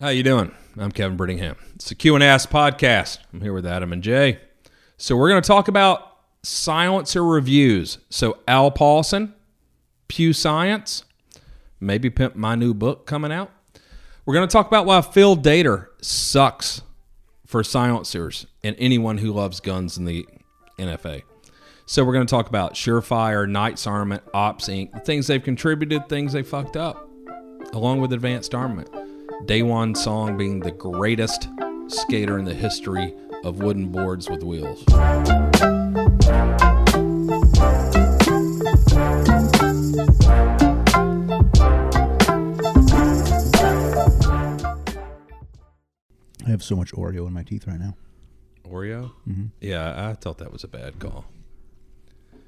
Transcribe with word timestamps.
How 0.00 0.08
you 0.08 0.24
doing? 0.24 0.52
I'm 0.76 0.90
Kevin 0.90 1.16
Brittingham. 1.16 1.54
It's 1.76 1.88
the 1.88 1.94
Q 1.94 2.16
and 2.16 2.24
Ask 2.24 2.50
podcast. 2.50 3.18
I'm 3.32 3.40
here 3.40 3.52
with 3.52 3.64
Adam 3.64 3.92
and 3.92 4.02
Jay. 4.02 4.40
So 4.96 5.14
we're 5.16 5.28
going 5.28 5.40
to 5.40 5.46
talk 5.46 5.68
about 5.68 6.16
silencer 6.42 7.24
reviews. 7.24 7.98
So 8.10 8.38
Al 8.48 8.72
Paulson, 8.72 9.34
Pew 10.08 10.32
Science, 10.32 11.04
maybe 11.78 12.10
pimp 12.10 12.34
my 12.34 12.56
new 12.56 12.74
book 12.74 13.06
coming 13.06 13.30
out. 13.30 13.52
We're 14.26 14.34
going 14.34 14.48
to 14.48 14.52
talk 14.52 14.66
about 14.66 14.84
why 14.84 15.00
Phil 15.00 15.36
Dater 15.36 15.86
sucks 16.02 16.82
for 17.46 17.62
silencers 17.62 18.48
and 18.64 18.74
anyone 18.80 19.18
who 19.18 19.30
loves 19.30 19.60
guns 19.60 19.96
in 19.96 20.06
the 20.06 20.26
NFA. 20.76 21.22
So 21.86 22.04
we're 22.04 22.14
going 22.14 22.26
to 22.26 22.30
talk 22.30 22.48
about 22.48 22.74
Surefire, 22.74 23.48
Knights 23.48 23.86
Armament, 23.86 24.24
Ops 24.34 24.68
Inc., 24.68 24.90
the 24.90 24.98
things 24.98 25.28
they've 25.28 25.40
contributed, 25.40 26.08
things 26.08 26.32
they 26.32 26.42
fucked 26.42 26.76
up, 26.76 27.08
along 27.72 28.00
with 28.00 28.12
Advanced 28.12 28.56
Armament. 28.56 28.90
Daewon 29.46 29.94
Song 29.94 30.36
being 30.38 30.60
the 30.60 30.70
greatest 30.70 31.48
skater 31.88 32.38
in 32.38 32.46
the 32.46 32.54
history 32.54 33.14
of 33.44 33.58
wooden 33.58 33.88
boards 33.88 34.30
with 34.30 34.42
wheels. 34.42 34.82
I 46.46 46.50
have 46.50 46.62
so 46.62 46.76
much 46.76 46.92
Oreo 46.92 47.26
in 47.26 47.32
my 47.32 47.42
teeth 47.42 47.66
right 47.66 47.78
now. 47.78 47.96
Oreo? 48.66 49.12
Mm-hmm. 49.28 49.46
Yeah, 49.60 50.08
I 50.08 50.14
thought 50.14 50.38
that 50.38 50.52
was 50.52 50.64
a 50.64 50.68
bad 50.68 50.98
call. 50.98 51.26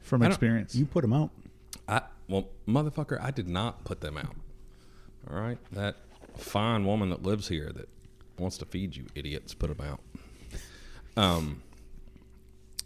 from 0.03 0.23
experience. 0.23 0.75
You 0.75 0.87
put 0.87 1.03
them 1.03 1.13
out. 1.13 1.31
I 1.89 2.03
well, 2.29 2.49
motherfucker, 2.67 3.21
I 3.21 3.31
did 3.31 3.49
not 3.49 3.85
put 3.85 4.01
them 4.01 4.17
out. 4.17 4.35
All 5.31 5.39
right, 5.39 5.59
that 5.73 5.97
fine 6.37 6.85
woman 6.85 7.11
that 7.11 7.23
lives 7.23 7.49
here 7.49 7.71
that 7.75 7.89
wants 8.39 8.59
to 8.59 8.65
feed 8.65 8.97
you 8.97 9.07
idiots 9.15 9.55
put 9.55 9.75
them 9.77 9.87
out. 9.87 10.01
Um, 11.17 11.63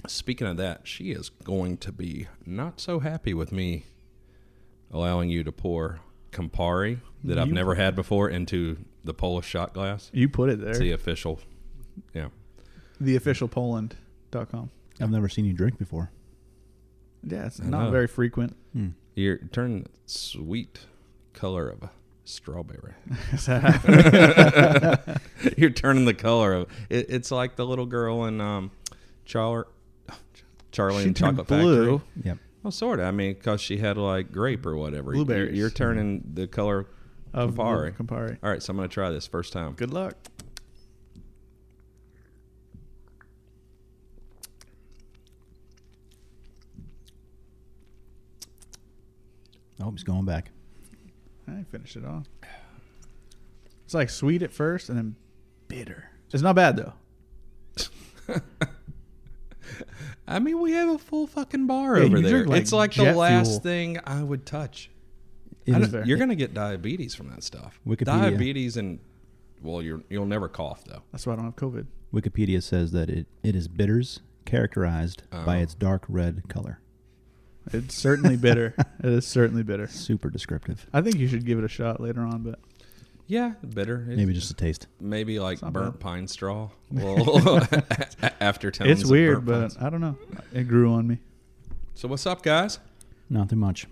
speaking 0.06 0.46
of 0.46 0.56
that, 0.58 0.86
she 0.86 1.10
is 1.10 1.28
going 1.28 1.76
to 1.78 1.92
be 1.92 2.28
not 2.46 2.80
so 2.80 3.00
happy 3.00 3.34
with 3.34 3.52
me 3.52 3.84
allowing 4.92 5.28
you 5.30 5.42
to 5.44 5.52
pour 5.52 6.00
Campari 6.32 7.00
that 7.24 7.38
I've 7.38 7.48
You- 7.48 7.54
never 7.54 7.74
had 7.74 7.94
before 7.96 8.28
into 8.30 8.78
the 9.04 9.14
Polish 9.14 9.46
shot 9.46 9.74
glass. 9.74 10.10
you 10.12 10.28
put 10.28 10.48
it 10.50 10.60
there. 10.60 10.70
It's 10.70 10.78
the 10.78 10.92
official. 10.92 11.40
Yeah, 12.14 12.28
The 13.00 13.16
official 13.16 13.48
Poland.com. 13.48 14.70
I've 15.00 15.10
never 15.10 15.28
seen 15.28 15.44
you 15.44 15.52
drink 15.52 15.78
before. 15.78 16.10
Yeah, 17.22 17.46
it's 17.46 17.60
I 17.60 17.64
not 17.64 17.86
know. 17.86 17.90
very 17.90 18.06
frequent. 18.06 18.56
Hmm. 18.72 18.88
you're 19.16 19.38
turning 19.38 19.86
sweet 20.06 20.86
color 21.34 21.68
of 21.68 21.82
a 21.82 21.90
strawberry. 22.24 22.94
You're 25.56 25.70
turning 25.70 26.04
the 26.04 26.14
color 26.16 26.52
of 26.54 26.68
it, 26.88 27.06
it's 27.08 27.30
like 27.30 27.56
the 27.56 27.66
little 27.66 27.86
girl 27.86 28.24
in 28.26 28.40
um, 28.40 28.70
Charlie, 29.24 29.64
Charlie 30.72 31.02
She 31.02 31.08
and 31.08 31.16
Chocolate 31.16 31.46
blue. 31.46 31.98
Factory. 31.98 32.22
Yep. 32.24 32.38
Well, 32.62 32.70
sort 32.70 33.00
of. 33.00 33.06
I 33.06 33.10
mean, 33.10 33.34
because 33.34 33.60
she 33.60 33.78
had 33.78 33.96
like 33.96 34.32
grape 34.32 34.66
or 34.66 34.76
whatever. 34.76 35.12
You're- 35.12 35.24
Blueberries. 35.24 35.58
You're, 35.58 35.70
turning 35.70 36.22
the 36.34 36.46
color. 36.46 36.86
of 37.32 37.54
Campari. 37.54 37.96
Campari. 37.96 38.38
All 38.42 38.50
right, 38.50 38.62
so 38.62 38.72
I'm 38.72 38.76
gonna 38.76 38.88
try 38.88 39.10
this 39.10 39.26
first 39.26 39.52
time. 39.52 39.72
Good 39.72 39.92
luck. 39.92 40.14
Oh, 49.82 49.90
he's 49.90 50.02
going 50.02 50.24
back. 50.24 50.50
I 51.58 51.64
finish 51.70 51.96
it 51.96 52.04
off. 52.04 52.26
It's 53.84 53.94
like 53.94 54.10
sweet 54.10 54.42
at 54.42 54.52
first 54.52 54.88
and 54.88 54.96
then 54.98 55.16
bitter. 55.68 56.10
It's 56.32 56.42
not 56.42 56.54
bad 56.54 56.76
though. 56.76 56.92
I 60.26 60.38
mean, 60.38 60.60
we 60.60 60.72
have 60.72 60.88
a 60.90 60.98
full 60.98 61.26
fucking 61.26 61.66
bar 61.66 61.98
Yeah, 61.98 62.04
over 62.04 62.20
there. 62.20 62.46
like, 62.46 62.62
it's 62.62 62.72
like 62.72 62.94
the 62.94 63.12
last 63.14 63.48
fuel. 63.48 63.60
thing 63.60 63.98
I 64.04 64.22
would 64.22 64.46
touch. 64.46 64.90
I 65.72 65.78
you're 66.04 66.18
gonna 66.18 66.34
get 66.34 66.54
diabetes 66.54 67.14
from 67.14 67.28
that 67.30 67.42
stuff. 67.44 67.78
Wikipedia. 67.86 68.04
Diabetes 68.06 68.76
and 68.76 68.98
well, 69.62 69.82
you're 69.82 70.02
you'll 70.08 70.26
never 70.26 70.48
cough 70.48 70.84
though. 70.84 71.02
That's 71.12 71.26
why 71.26 71.34
I 71.34 71.36
don't 71.36 71.44
have 71.44 71.56
COVID. 71.56 71.86
Wikipedia 72.12 72.60
says 72.62 72.90
that 72.92 73.08
it, 73.08 73.26
it 73.44 73.54
is 73.54 73.68
bitters 73.68 74.20
characterized 74.44 75.22
by 75.30 75.58
Oh. 75.58 75.62
its 75.62 75.74
dark 75.74 76.04
red 76.08 76.48
color. 76.48 76.80
It's 77.72 77.94
certainly 77.94 78.36
bitter. 78.36 78.74
it 79.02 79.10
is 79.10 79.26
certainly 79.26 79.62
bitter. 79.62 79.86
Super 79.86 80.30
descriptive. 80.30 80.86
I 80.92 81.00
think 81.02 81.16
you 81.16 81.28
should 81.28 81.44
give 81.44 81.58
it 81.58 81.64
a 81.64 81.68
shot 81.68 82.00
later 82.00 82.20
on, 82.22 82.42
but 82.42 82.58
Yeah, 83.26 83.52
bitter. 83.74 84.06
It- 84.10 84.16
Maybe 84.16 84.32
just 84.32 84.50
a 84.50 84.54
taste. 84.54 84.86
maybe 85.00 85.38
like 85.38 85.60
burnt 85.60 85.94
bad. 85.94 86.00
pine 86.00 86.26
straw. 86.28 86.70
Well, 86.90 87.66
after 88.40 88.70
tones. 88.70 88.90
it's 89.02 89.08
weird. 89.10 89.44
burnt 89.44 89.72
But 89.74 89.78
pine. 89.78 89.86
I 89.86 89.90
don't 89.90 90.00
know. 90.00 90.16
It 90.52 90.64
grew 90.64 90.92
on 90.92 91.06
me. 91.06 91.18
so 91.94 92.08
what's 92.08 92.26
up, 92.26 92.42
guys? 92.42 92.78
Not 93.28 93.48
too 93.50 93.56
much. 93.56 93.86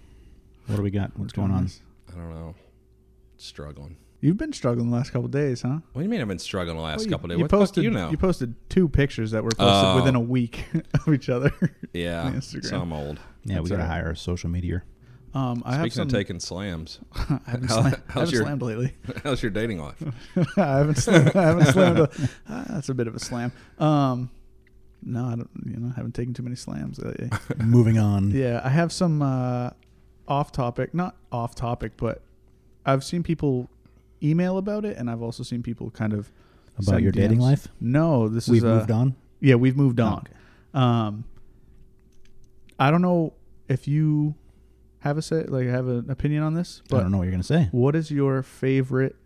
What 0.67 0.77
do 0.77 0.83
we 0.83 0.91
got? 0.91 1.17
What's 1.19 1.33
going 1.33 1.51
on? 1.53 1.71
I 2.13 2.17
don't 2.17 2.31
know. 2.31 2.55
Struggling. 3.37 3.97
You've 4.21 4.37
been 4.37 4.53
struggling 4.53 4.91
the 4.91 4.97
last 4.97 5.11
couple 5.13 5.29
days, 5.29 5.63
huh? 5.63 5.79
What 5.93 6.01
do 6.01 6.03
you 6.03 6.09
mean? 6.09 6.21
I've 6.21 6.27
been 6.27 6.41
struggling 6.41 6.77
the 6.77 6.83
last 6.83 6.99
Well, 6.99 7.05
you- 7.07 7.11
couple 7.13 7.29
days. 7.29 7.39
You 7.39 7.45
what 7.45 7.51
the 7.51 7.57
posted. 7.57 7.75
fuck 7.77 7.83
do 7.83 7.83
you 7.83 7.91
know? 8.11 8.17
posted 8.19 8.55
two 8.69 8.89
pictures 8.89 9.31
that 9.31 9.45
were 9.45 9.51
posted 9.51 9.87
Oh. 9.91 9.95
within 9.97 10.17
a 10.17 10.21
oh. 10.21 10.23
week 10.25 10.65
of 11.07 11.15
each 11.15 11.29
other. 11.29 11.53
yeah, 11.93 12.23
on 12.25 12.35
Instagram. 12.35 12.65
so 12.69 12.81
I'm 12.81 12.93
old. 12.93 13.21
Yeah, 13.49 13.57
That's 13.57 13.65
we 13.65 13.71
got 13.71 13.77
to 13.77 13.83
all 13.85 13.89
right. 13.89 13.95
hire 14.03 14.11
a 14.11 14.17
social 14.17 14.51
media. 14.51 14.83
Um, 15.35 15.63
I 15.67 15.73
have 15.73 15.81
Speaking 15.83 15.91
some. 15.97 16.07
of 16.09 16.13
taking 16.13 16.41
slams, 16.41 17.01
I 17.15 17.39
haven't, 17.47 17.69
how- 17.69 17.83
slam, 17.83 17.87
I 17.87 17.89
how's 18.13 18.15
haven't 18.15 18.33
your- 18.35 18.43
slammed 18.45 18.63
lately. 18.63 18.93
how's 19.25 19.43
your 19.43 19.51
dating 19.51 19.79
life? 19.81 20.03
I 20.57 20.79
haven't. 20.79 20.97
Slammed, 20.97 21.37
I 21.37 21.43
haven't 21.43 21.67
slammed. 21.67 21.99
A, 21.99 22.11
ah, 22.49 22.65
that's 22.71 22.89
a 22.89 22.95
bit 22.95 23.07
of 23.09 23.15
a 23.15 23.19
slam. 23.21 23.53
Um, 23.79 24.31
no, 25.03 25.25
I 25.27 25.37
don't. 25.37 25.51
You 25.67 25.77
know, 25.77 25.89
I 25.93 25.97
haven't 25.97 26.15
taken 26.15 26.33
too 26.35 26.43
many 26.43 26.57
slams 26.57 26.99
lately. 26.99 27.31
Moving 27.63 27.99
on. 27.99 28.31
yeah, 28.31 28.61
I 28.65 28.71
have 28.71 28.91
some 28.91 29.21
uh, 29.23 29.71
off 30.27 30.51
topic. 30.51 30.95
Not 30.95 31.15
off 31.31 31.55
topic, 31.55 31.93
but 31.99 32.23
I've 32.87 33.05
seen 33.05 33.23
people 33.23 33.69
email 34.23 34.57
about 34.59 34.85
it, 34.87 34.97
and 34.97 35.11
I've 35.11 35.23
also 35.23 35.43
seen 35.43 35.63
people 35.63 35.91
kind 35.91 36.15
of 36.15 36.33
About 36.79 36.85
send 36.87 37.03
your 37.03 37.13
dating 37.13 37.39
DMs. 37.39 37.43
life? 37.43 37.69
No, 37.81 38.29
this 38.29 38.45
is 38.45 38.51
We've 38.51 38.65
is 38.65 38.71
uh, 38.71 38.75
moved 38.77 38.91
on. 38.91 39.15
Yeah, 39.41 39.55
we've 39.57 39.77
moved 39.77 40.01
on. 40.01 40.19
Okay. 40.21 40.33
Um, 40.75 41.25
I 42.79 42.91
don't 42.91 43.03
know 43.03 43.35
if 43.69 43.87
you 43.89 44.35
have 45.01 45.17
a 45.19 45.23
say, 45.23 45.45
like 45.45 45.67
have 45.69 45.87
an 45.89 46.11
opinion 46.11 46.43
on 46.43 46.55
this, 46.55 46.83
but 46.89 46.99
I 46.99 47.01
don't 47.01 47.13
know 47.13 47.19
what 47.19 47.25
you're 47.25 47.31
going 47.33 47.43
to 47.43 47.47
say. 47.47 47.69
what 47.73 47.95
is 47.95 48.11
your 48.11 48.43
favorite 48.43 49.17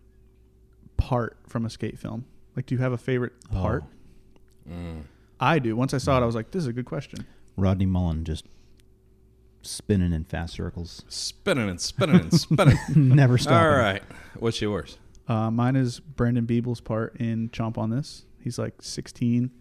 part 0.97 1.37
from 1.47 1.65
a 1.65 1.69
skate 1.69 1.97
film? 1.97 2.25
Like, 2.55 2.65
do 2.67 2.75
you 2.75 2.81
have 2.81 2.91
a 2.91 2.97
favorite 2.97 3.33
part? 3.51 3.83
Oh, 3.85 3.89
Mm. 4.69 5.01
I 5.41 5.59
do. 5.59 5.75
Once 5.75 5.93
I 5.93 5.97
saw 5.97 6.17
it, 6.17 6.21
I 6.23 6.25
was 6.25 6.35
like, 6.35 6.51
"This 6.51 6.61
is 6.61 6.67
a 6.67 6.73
good 6.73 6.85
question." 6.85 7.25
Rodney 7.57 7.85
Mullen 7.85 8.23
just 8.23 8.45
spinning 9.61 10.13
in 10.13 10.23
fast 10.23 10.53
circles. 10.53 11.03
Spinning 11.09 11.69
and 11.69 11.81
spinning 11.81 12.15
and 12.21 12.33
spinning. 12.33 12.77
Never 12.95 13.37
stopping. 13.37 13.57
All 13.57 13.77
right, 13.77 14.01
what's 14.39 14.61
yours? 14.61 14.97
Uh, 15.27 15.51
mine 15.51 15.75
is 15.75 15.99
Brandon 15.99 16.45
Biebel's 16.47 16.79
part 16.81 17.15
in 17.19 17.49
Chomp 17.49 17.77
on 17.77 17.89
this. 17.89 18.25
He's 18.41 18.57
like 18.57 18.81
16. 18.81 19.51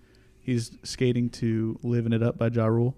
He's 0.40 0.70
skating 0.84 1.30
to 1.30 1.78
"Living 1.82 2.12
It 2.12 2.22
Up" 2.22 2.38
by 2.38 2.46
Ja 2.48 2.66
Rule. 2.66 2.96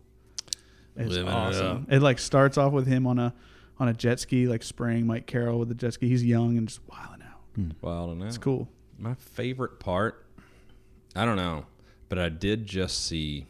It's 0.97 1.10
Living 1.10 1.28
awesome. 1.28 1.87
It, 1.91 2.03
like 2.03 2.19
starts 2.19 2.56
off 2.56 2.72
with 2.72 2.87
him 2.87 3.06
on 3.06 3.19
a 3.19 3.34
on 3.78 3.88
a 3.88 3.93
jet 3.93 4.21
ski, 4.21 4.47
like 4.47 4.62
spraying 4.62 5.06
Mike 5.06 5.27
Carroll 5.27 5.59
with 5.59 5.69
the 5.69 5.75
jet 5.75 5.94
ski. 5.94 6.09
He's 6.09 6.25
young 6.25 6.56
and 6.56 6.69
just 6.69 6.81
wilding 6.88 7.22
out. 7.22 7.41
Hmm. 7.56 7.71
Well, 7.81 8.16
I. 8.22 8.27
It's 8.27 8.38
cool. 8.38 8.69
My 8.99 9.15
favorite 9.15 9.81
part, 9.81 10.25
I 11.16 11.25
don't 11.25 11.37
know, 11.37 11.66
but 12.09 12.19
I 12.19 12.28
did 12.28 12.65
just 12.65 13.04
see 13.04 13.47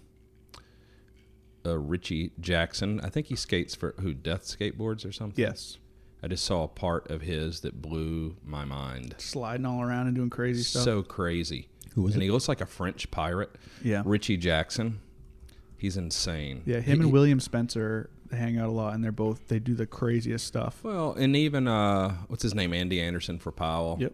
uh, 1.66 1.78
Richie 1.78 2.32
Jackson. 2.40 3.00
I 3.00 3.10
think 3.10 3.26
he 3.26 3.36
skates 3.36 3.74
for 3.74 3.94
who 4.00 4.14
Death 4.14 4.44
Skateboards 4.44 5.06
or 5.06 5.12
something. 5.12 5.42
Yes, 5.42 5.78
I 6.22 6.28
just 6.28 6.44
saw 6.44 6.64
a 6.64 6.68
part 6.68 7.10
of 7.10 7.20
his 7.20 7.60
that 7.60 7.82
blew 7.82 8.36
my 8.42 8.64
mind. 8.64 9.16
sliding 9.18 9.66
all 9.66 9.82
around 9.82 10.06
and 10.06 10.16
doing 10.16 10.30
crazy 10.30 10.62
stuff. 10.62 10.84
So 10.84 11.02
crazy. 11.02 11.68
Who 11.94 12.02
was 12.02 12.14
and 12.14 12.22
it? 12.22 12.26
he 12.26 12.30
looks 12.30 12.48
like 12.48 12.62
a 12.62 12.66
French 12.66 13.10
pirate. 13.10 13.50
yeah, 13.82 14.02
Richie 14.04 14.38
Jackson. 14.38 15.00
He's 15.76 15.96
insane. 15.96 16.62
yeah. 16.66 16.76
Him 16.80 16.98
He- 16.98 17.02
and 17.04 17.12
William 17.12 17.40
Spencer 17.40 18.10
hang 18.32 18.58
out 18.58 18.68
a 18.68 18.72
lot, 18.72 18.94
and 18.94 19.04
they're 19.04 19.12
both 19.12 19.48
they 19.48 19.58
do 19.58 19.74
the 19.74 19.86
craziest 19.86 20.46
stuff. 20.46 20.82
Well, 20.82 21.12
and 21.12 21.36
even 21.36 21.68
uh, 21.68 22.16
what's 22.28 22.42
his 22.42 22.54
name, 22.54 22.72
Andy 22.72 23.00
Anderson 23.00 23.38
for 23.38 23.52
Powell. 23.52 23.96
Yep. 24.00 24.12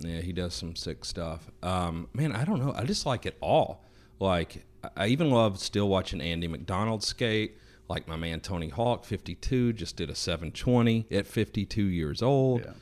Yeah, 0.00 0.20
he 0.20 0.32
does 0.32 0.54
some 0.54 0.76
sick 0.76 1.04
stuff. 1.04 1.50
Um, 1.62 2.08
man, 2.12 2.32
I 2.32 2.44
don't 2.44 2.60
know. 2.60 2.72
I 2.76 2.84
just 2.84 3.04
like 3.04 3.26
it 3.26 3.36
all. 3.40 3.84
Like, 4.20 4.64
I- 4.96 5.08
even 5.08 5.30
love 5.30 5.58
still 5.58 5.88
watching 5.88 6.20
Andy 6.20 6.46
McDonald 6.48 7.02
skate. 7.02 7.56
Like 7.88 8.06
my 8.06 8.16
man 8.16 8.40
Tony 8.40 8.68
Hawk, 8.68 9.04
52, 9.06 9.72
just 9.72 9.96
did 9.96 10.10
a 10.10 10.14
720 10.14 11.06
at 11.10 11.26
52 11.26 11.82
years 11.82 12.22
old. 12.22 12.60
Yeah. 12.64 12.72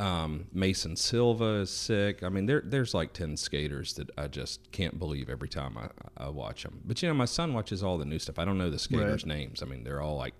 Um, 0.00 0.46
Mason 0.52 0.94
Silva 0.94 1.54
is 1.62 1.70
sick. 1.70 2.22
I 2.22 2.28
mean, 2.28 2.46
there 2.46 2.62
there's 2.64 2.94
like 2.94 3.12
10 3.14 3.36
skaters 3.36 3.94
that 3.94 4.10
I 4.16 4.28
just 4.28 4.70
can't 4.70 4.96
believe 4.98 5.28
every 5.28 5.48
time 5.48 5.76
I, 5.76 5.88
I 6.16 6.28
watch 6.28 6.62
them. 6.62 6.80
But, 6.84 7.02
you 7.02 7.08
know, 7.08 7.14
my 7.14 7.24
son 7.24 7.52
watches 7.52 7.82
all 7.82 7.98
the 7.98 8.04
new 8.04 8.18
stuff. 8.20 8.38
I 8.38 8.44
don't 8.44 8.58
know 8.58 8.70
the 8.70 8.78
skaters' 8.78 9.26
names. 9.26 9.60
I 9.62 9.66
mean, 9.66 9.82
they're 9.82 10.00
all 10.00 10.16
like, 10.16 10.34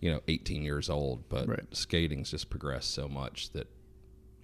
you 0.00 0.10
know, 0.10 0.20
18 0.28 0.62
years 0.62 0.88
old, 0.88 1.28
but 1.28 1.46
Right. 1.46 1.60
skating's 1.76 2.30
just 2.30 2.48
progressed 2.48 2.94
so 2.94 3.06
much 3.06 3.50
that 3.50 3.66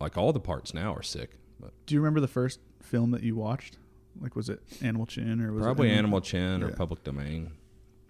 like 0.00 0.18
all 0.18 0.32
the 0.34 0.40
parts 0.40 0.74
now 0.74 0.92
are 0.94 1.02
sick. 1.02 1.38
But 1.58 1.72
Do 1.86 1.94
you 1.94 2.00
remember 2.00 2.20
the 2.20 2.28
first 2.28 2.60
film 2.82 3.10
that 3.12 3.22
you 3.22 3.36
watched? 3.36 3.78
Like, 4.20 4.36
was 4.36 4.50
it 4.50 4.60
Animal 4.82 5.06
Chin 5.06 5.40
or 5.40 5.52
was 5.52 5.62
probably 5.64 5.88
it 5.88 5.94
Animal 5.94 6.20
Chin 6.20 6.62
or. 6.62 6.72
Public 6.72 7.02
Domain. 7.04 7.52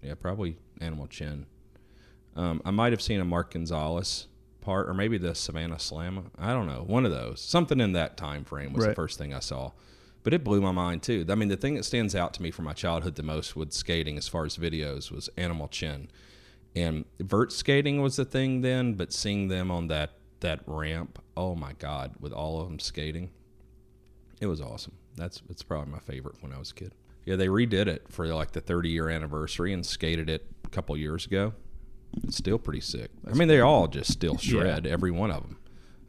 Yeah, 0.01 0.15
probably 0.15 0.57
Animal 0.81 1.07
Chin. 1.07 1.45
Um, 2.35 2.61
I 2.65 2.71
might 2.71 2.91
have 2.91 3.01
seen 3.01 3.21
a 3.21 3.25
Mark 3.25 3.53
Gonzalez 3.53 4.27
part, 4.63 4.89
or 4.89 4.93
maybe 4.93 5.17
the 5.17 5.35
Savannah 5.35 5.75
Slamma. 5.75 6.25
I 6.37 6.53
don't 6.53 6.67
know. 6.67 6.83
One 6.85 7.05
of 7.05 7.11
those. 7.11 7.41
Something 7.41 7.79
in 7.79 7.93
that 7.93 8.17
time 8.17 8.43
frame 8.43 8.73
was 8.73 8.85
the 8.85 8.95
first 8.95 9.17
thing 9.17 9.33
I 9.33 9.39
saw. 9.39 9.71
But 10.23 10.33
it 10.33 10.43
blew 10.43 10.61
my 10.61 10.71
mind 10.71 11.03
too. 11.03 11.25
I 11.29 11.35
mean, 11.35 11.49
the 11.49 11.57
thing 11.57 11.75
that 11.75 11.83
stands 11.83 12.15
out 12.15 12.33
to 12.35 12.41
me 12.41 12.49
from 12.49 12.65
my 12.65 12.73
childhood 12.73 13.15
the 13.15 13.23
most 13.23 13.55
with 13.55 13.73
skating, 13.73 14.17
as 14.17 14.27
far 14.27 14.45
as 14.45 14.57
videos, 14.57 15.11
was 15.11 15.29
Animal 15.35 15.67
Chin, 15.67 16.09
and 16.75 17.05
vert 17.19 17.51
skating 17.51 18.01
was 18.01 18.15
the 18.15 18.25
thing 18.25 18.61
then. 18.61 18.93
But 18.93 19.11
seeing 19.11 19.49
them 19.49 19.69
on 19.69 19.87
that 19.89 20.11
that 20.39 20.61
ramp, 20.65 21.21
oh 21.35 21.55
my 21.55 21.73
god, 21.73 22.13
with 22.19 22.31
all 22.31 22.61
of 22.61 22.67
them 22.67 22.79
skating, 22.79 23.31
it 24.39 24.47
was 24.47 24.61
awesome. 24.61 24.93
That's 25.15 25.41
it's 25.49 25.61
probably 25.61 25.91
my 25.91 25.99
favorite 25.99 26.35
when 26.41 26.53
I 26.53 26.57
was 26.57 26.71
a 26.71 26.75
kid. 26.75 26.93
Yeah, 27.25 27.35
they 27.35 27.47
redid 27.47 27.87
it 27.87 28.05
for 28.09 28.25
like 28.27 28.51
the 28.51 28.61
30 28.61 28.89
year 28.89 29.09
anniversary 29.09 29.73
and 29.73 29.85
skated 29.85 30.29
it 30.29 30.45
a 30.63 30.69
couple 30.69 30.95
years 30.97 31.25
ago. 31.25 31.53
It's 32.23 32.37
still 32.37 32.57
pretty 32.57 32.81
sick. 32.81 33.09
I 33.29 33.33
mean, 33.33 33.47
they 33.47 33.59
all 33.59 33.87
just 33.87 34.11
still 34.11 34.37
shred 34.37 34.85
every 34.85 35.11
one 35.11 35.31
of 35.31 35.41
them. 35.43 35.57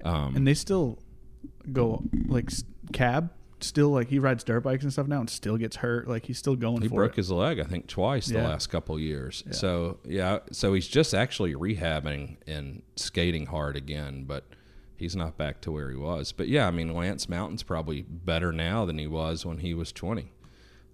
Um, 0.04 0.36
And 0.36 0.46
they 0.46 0.54
still 0.54 0.98
go 1.72 2.02
like 2.26 2.50
cab. 2.92 3.30
Still 3.60 3.88
like 3.90 4.08
he 4.08 4.18
rides 4.18 4.44
dirt 4.44 4.60
bikes 4.60 4.82
and 4.82 4.92
stuff 4.92 5.06
now, 5.06 5.20
and 5.20 5.30
still 5.30 5.56
gets 5.56 5.76
hurt. 5.76 6.06
Like 6.06 6.26
he's 6.26 6.36
still 6.38 6.54
going 6.56 6.82
he 6.82 6.88
broke 6.88 7.12
it. 7.12 7.16
his 7.16 7.30
leg, 7.30 7.58
I 7.60 7.64
think, 7.64 7.86
twice 7.86 8.26
the 8.26 8.42
last 8.42 8.66
couple 8.66 8.98
years. 8.98 9.42
Yeah. 9.46 9.52
So 9.54 9.98
yeah, 10.04 10.38
so 10.52 10.74
he's 10.74 10.86
just 10.86 11.14
actually 11.14 11.54
rehabbing 11.54 12.36
and 12.46 12.82
skating 12.96 13.46
hard 13.46 13.76
again, 13.76 14.24
but 14.24 14.44
he's 14.96 15.16
not 15.16 15.38
back 15.38 15.62
to 15.62 15.72
where 15.72 15.88
he 15.88 15.96
was. 15.96 16.32
But 16.32 16.48
yeah, 16.48 16.66
I 16.66 16.72
mean, 16.72 16.92
Lance 16.92 17.26
Mountain's 17.26 17.62
probably 17.62 18.02
better 18.02 18.52
now 18.52 18.84
than 18.84 18.98
he 18.98 19.06
was 19.06 19.46
when 19.46 19.58
he 19.58 19.72
was 19.72 19.92
20. 19.92 20.30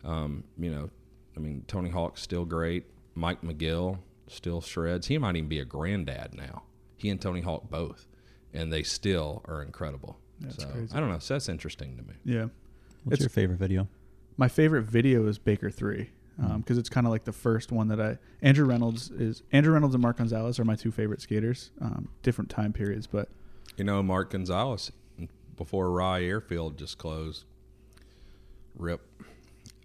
Um, 0.05 0.45
you 0.57 0.71
know, 0.71 0.91
I 1.37 1.41
mean, 1.41 1.65
Tony 1.67 1.91
Hawk's 1.91 2.23
still 2.23 2.45
great. 2.45 2.85
Mike 3.17 3.43
McGill 3.43 3.99
still 4.31 4.61
shreds. 4.61 5.07
He 5.09 5.19
might 5.19 5.37
even 5.37 5.49
be 5.49 5.59
a 5.59 5.65
granddad 5.65 6.35
now. 6.35 6.63
He 6.97 7.09
and 7.11 7.21
Tony 7.21 7.41
Hawk 7.41 7.71
both, 7.71 8.07
and 8.53 8.73
they 8.73 8.83
still 8.83 9.43
are 9.47 9.63
incredible. 9.63 10.19
That's 10.41 10.63
so 10.63 10.69
crazy. 10.69 10.95
I 10.95 11.01
don't 11.01 11.11
know. 11.11 11.19
So 11.19 11.35
that's 11.35 11.49
interesting 11.49 11.97
to 11.97 12.03
me. 12.03 12.15
Yeah. 12.25 12.47
What's 13.05 13.15
It's- 13.15 13.21
your 13.21 13.29
favorite 13.31 13.59
video? 13.59 13.89
My 14.37 14.49
favorite 14.49 14.83
video 14.85 15.27
is 15.27 15.39
Baker 15.39 15.71
Three 15.71 16.11
because 16.37 16.51
Mm-hmm. 16.63 16.79
it's 16.79 16.89
kind 16.89 17.07
of 17.07 17.11
like 17.11 17.25
the 17.25 17.33
first 17.33 17.71
one 17.73 17.89
that 17.89 18.01
I. 18.01 18.17
Andrew 18.41 18.65
Reynolds 18.65 19.11
is 19.11 19.43
Andrew 19.53 19.75
Reynolds 19.75 19.95
and 19.95 20.01
Mark 20.03 20.17
Gonzalez 20.17 20.59
are 20.59 20.65
my 20.65 20.77
two 20.77 20.91
favorite 20.91 21.21
skaters. 21.21 21.71
Um, 21.81 22.09
different 22.23 22.49
time 22.51 22.73
periods, 22.73 23.07
but 23.07 23.29
You 23.77 23.85
know, 23.85 24.03
Mark 24.03 24.31
Gonzalez 24.31 24.91
before 25.57 25.91
Rye 25.91 26.23
Airfield 26.23 26.79
just 26.79 26.97
closed. 26.97 27.45
Rip. 28.75 29.01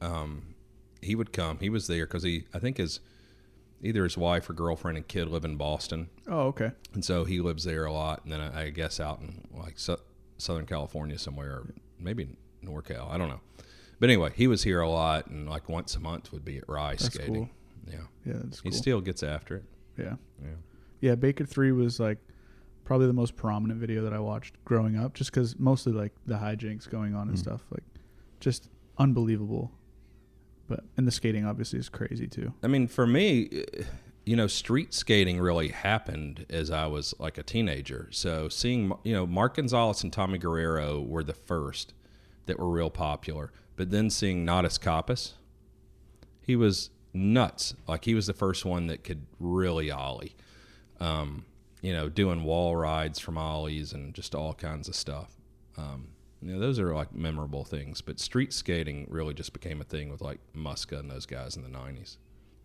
Um, 0.02 0.56
he 1.02 1.16
would 1.16 1.34
come. 1.34 1.60
He 1.60 1.70
was 1.70 1.88
there 1.88 2.06
because 2.06 2.24
he, 2.24 2.46
I 2.54 2.60
think 2.60 2.78
his, 2.78 3.00
either 3.82 4.04
his 4.04 4.18
wife 4.18 4.50
or 4.50 4.54
girlfriend 4.54 4.98
and 4.98 5.08
kid 5.08 5.28
live 5.28 5.46
in 5.46 5.56
Boston, 5.58 6.10
oh 6.28 6.48
okay, 6.48 6.72
and 6.94 7.04
so 7.04 7.24
he 7.26 7.40
lives 7.42 7.64
there 7.64 7.86
a 7.86 7.92
lot. 7.94 8.24
And 8.24 8.32
then 8.32 8.42
I, 8.42 8.64
I 8.66 8.70
guess 8.70 9.00
out 9.00 9.20
in 9.22 9.48
like 9.54 9.78
Sou- 9.80 9.98
Southern 10.38 10.66
California 10.66 11.18
somewhere, 11.20 11.52
or 11.52 11.74
maybe 12.00 12.28
NorCal. 12.64 13.10
I 13.12 13.18
don't 13.18 13.30
know. 13.30 13.42
But 14.00 14.10
anyway, 14.10 14.32
he 14.36 14.48
was 14.48 14.64
here 14.64 14.82
a 14.82 14.90
lot, 14.90 15.28
and 15.28 15.48
like 15.50 15.70
once 15.70 15.96
a 15.96 16.00
month 16.00 16.32
would 16.34 16.44
be 16.44 16.58
at 16.58 16.68
Rye 16.68 16.92
That's 16.92 17.06
skating. 17.06 17.34
cool. 17.36 17.50
Yeah, 17.88 17.98
yeah, 18.26 18.34
that's 18.44 18.62
cool. 18.62 18.72
he 18.72 18.78
still 18.78 19.00
gets 19.02 19.24
after 19.24 19.58
it. 19.58 19.64
yeah, 19.98 20.16
Yeah. 20.44 20.50
yeah. 21.02 21.16
Baker 21.16 21.46
Three 21.46 21.72
was 21.72 22.00
like 22.00 22.18
probably 22.84 23.08
the 23.08 23.14
most 23.14 23.36
prominent 23.36 23.80
video 23.80 24.04
that 24.04 24.14
I 24.14 24.20
watched 24.20 24.56
growing 24.66 24.98
up, 24.98 25.14
just 25.14 25.32
because 25.32 25.58
mostly 25.60 25.94
like 25.94 26.12
the 26.26 26.36
hijinks 26.36 26.90
going 26.90 27.14
on 27.16 27.30
and 27.30 27.38
Mm. 27.38 27.42
stuff, 27.42 27.62
like 27.72 27.84
just 28.40 28.70
unbelievable. 28.98 29.72
But 30.68 30.84
and 30.98 31.08
the 31.08 31.12
skating 31.12 31.46
obviously 31.46 31.80
is 31.80 31.90
crazy 31.90 32.28
too. 32.28 32.54
I 32.64 32.68
mean, 32.68 32.88
for 32.88 33.06
me, 33.06 33.64
uh, 33.80 33.84
you 34.26 34.36
know, 34.36 34.48
street 34.48 34.94
skating 34.94 35.40
really 35.40 35.70
happened 35.70 36.46
as 36.50 36.72
I 36.72 36.88
was 36.88 37.14
like 37.20 37.38
a 37.38 37.44
teenager. 37.44 38.08
So 38.12 38.50
seeing, 38.50 38.92
you 39.04 39.14
know, 39.14 39.28
Mark 39.28 39.56
Gonzalez 39.56 40.02
and 40.02 40.12
Tommy 40.12 40.40
Guerrero 40.40 41.00
were 41.00 41.24
the 41.24 41.34
first 41.34 41.94
that 42.48 42.60
were 42.60 42.70
real 42.70 42.90
popular. 42.90 43.52
But 43.76 43.92
then 43.92 44.10
seeing 44.10 44.46
Natas 44.46 44.80
Kaupas, 44.80 45.34
he 46.42 46.56
was 46.56 46.90
nuts. 47.14 47.76
Like 47.88 48.06
he 48.06 48.16
was 48.16 48.26
the 48.26 48.34
first 48.34 48.66
one 48.66 48.88
that 48.88 49.04
could 49.04 49.26
really 49.40 49.92
ollie. 49.92 50.36
Um, 51.00 51.46
you 51.82 51.94
know, 51.94 52.10
doing 52.10 52.44
wall 52.44 52.76
rides 52.76 53.20
from 53.20 53.38
ollies 53.38 53.94
and 53.94 54.14
just 54.16 54.34
all 54.34 54.54
kinds 54.54 54.88
of 54.88 54.96
stuff. 54.96 55.36
Um, 55.78 56.08
you 56.46 56.54
know, 56.54 56.60
those 56.60 56.80
are 56.80 56.94
like 56.94 57.14
memorable 57.14 57.64
things. 57.64 58.02
But 58.02 58.20
street 58.20 58.54
skating 58.54 59.08
really 59.10 59.34
just 59.34 59.52
became 59.52 59.82
a 59.82 59.84
thing 59.84 60.10
with 60.12 60.22
like 60.22 60.40
Muska 60.56 61.00
and 61.00 61.10
those 61.10 61.26
guys 61.26 61.56
in 61.56 61.64
the 61.64 61.70
'90s. 61.70 62.18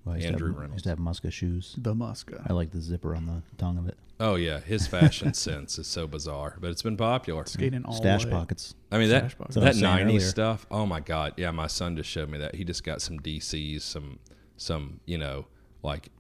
Well, 0.05 0.15
I 0.15 0.19
used 0.19 0.29
Andrew 0.29 0.49
to 0.49 0.53
have, 0.53 0.61
Reynolds. 0.61 0.75
used 0.75 0.85
to 0.85 0.89
have 0.91 0.99
Muska 0.99 1.33
shoes. 1.33 1.75
The 1.79 1.95
Muska. 1.95 2.47
I 2.49 2.53
like 2.53 2.73
the 2.73 2.81
zipper 2.81 3.15
on 3.15 3.27
the 3.27 3.43
tongue 3.57 3.79
of 3.79 3.89
it. 3.89 3.97
Oh 4.19 4.35
yeah, 4.35 4.61
his 4.61 4.87
fashion 4.87 5.33
sense 5.35 5.79
is 5.79 5.87
so 5.87 6.07
bizarre, 6.07 6.57
but 6.61 6.71
it's 6.71 6.83
been 6.83 6.99
popular. 6.99 7.47
Skating 7.47 7.85
all 7.87 7.95
Stash 7.95 8.27
way. 8.27 8.31
pockets. 8.31 8.75
I 8.93 8.99
mean 8.99 9.09
that 9.09 9.21
Stash 9.21 9.35
box. 9.37 9.55
That's 9.55 9.81
what 9.81 9.87
I 9.87 10.05
that 10.05 10.07
'90s 10.07 10.23
stuff. 10.23 10.67
Oh 10.71 10.85
my 10.85 11.01
god, 11.01 11.35
yeah, 11.39 11.51
my 11.51 11.67
son 11.67 11.97
just 11.97 12.11
showed 12.11 12.29
me 12.29 12.37
that. 12.39 12.55
He 12.55 12.65
just 12.65 12.85
got 12.85 13.01
some 13.01 13.19
DCs, 13.19 13.81
some 13.81 14.19
some 14.59 15.01
you 15.07 15.17
know 15.17 15.47
like 15.83 16.11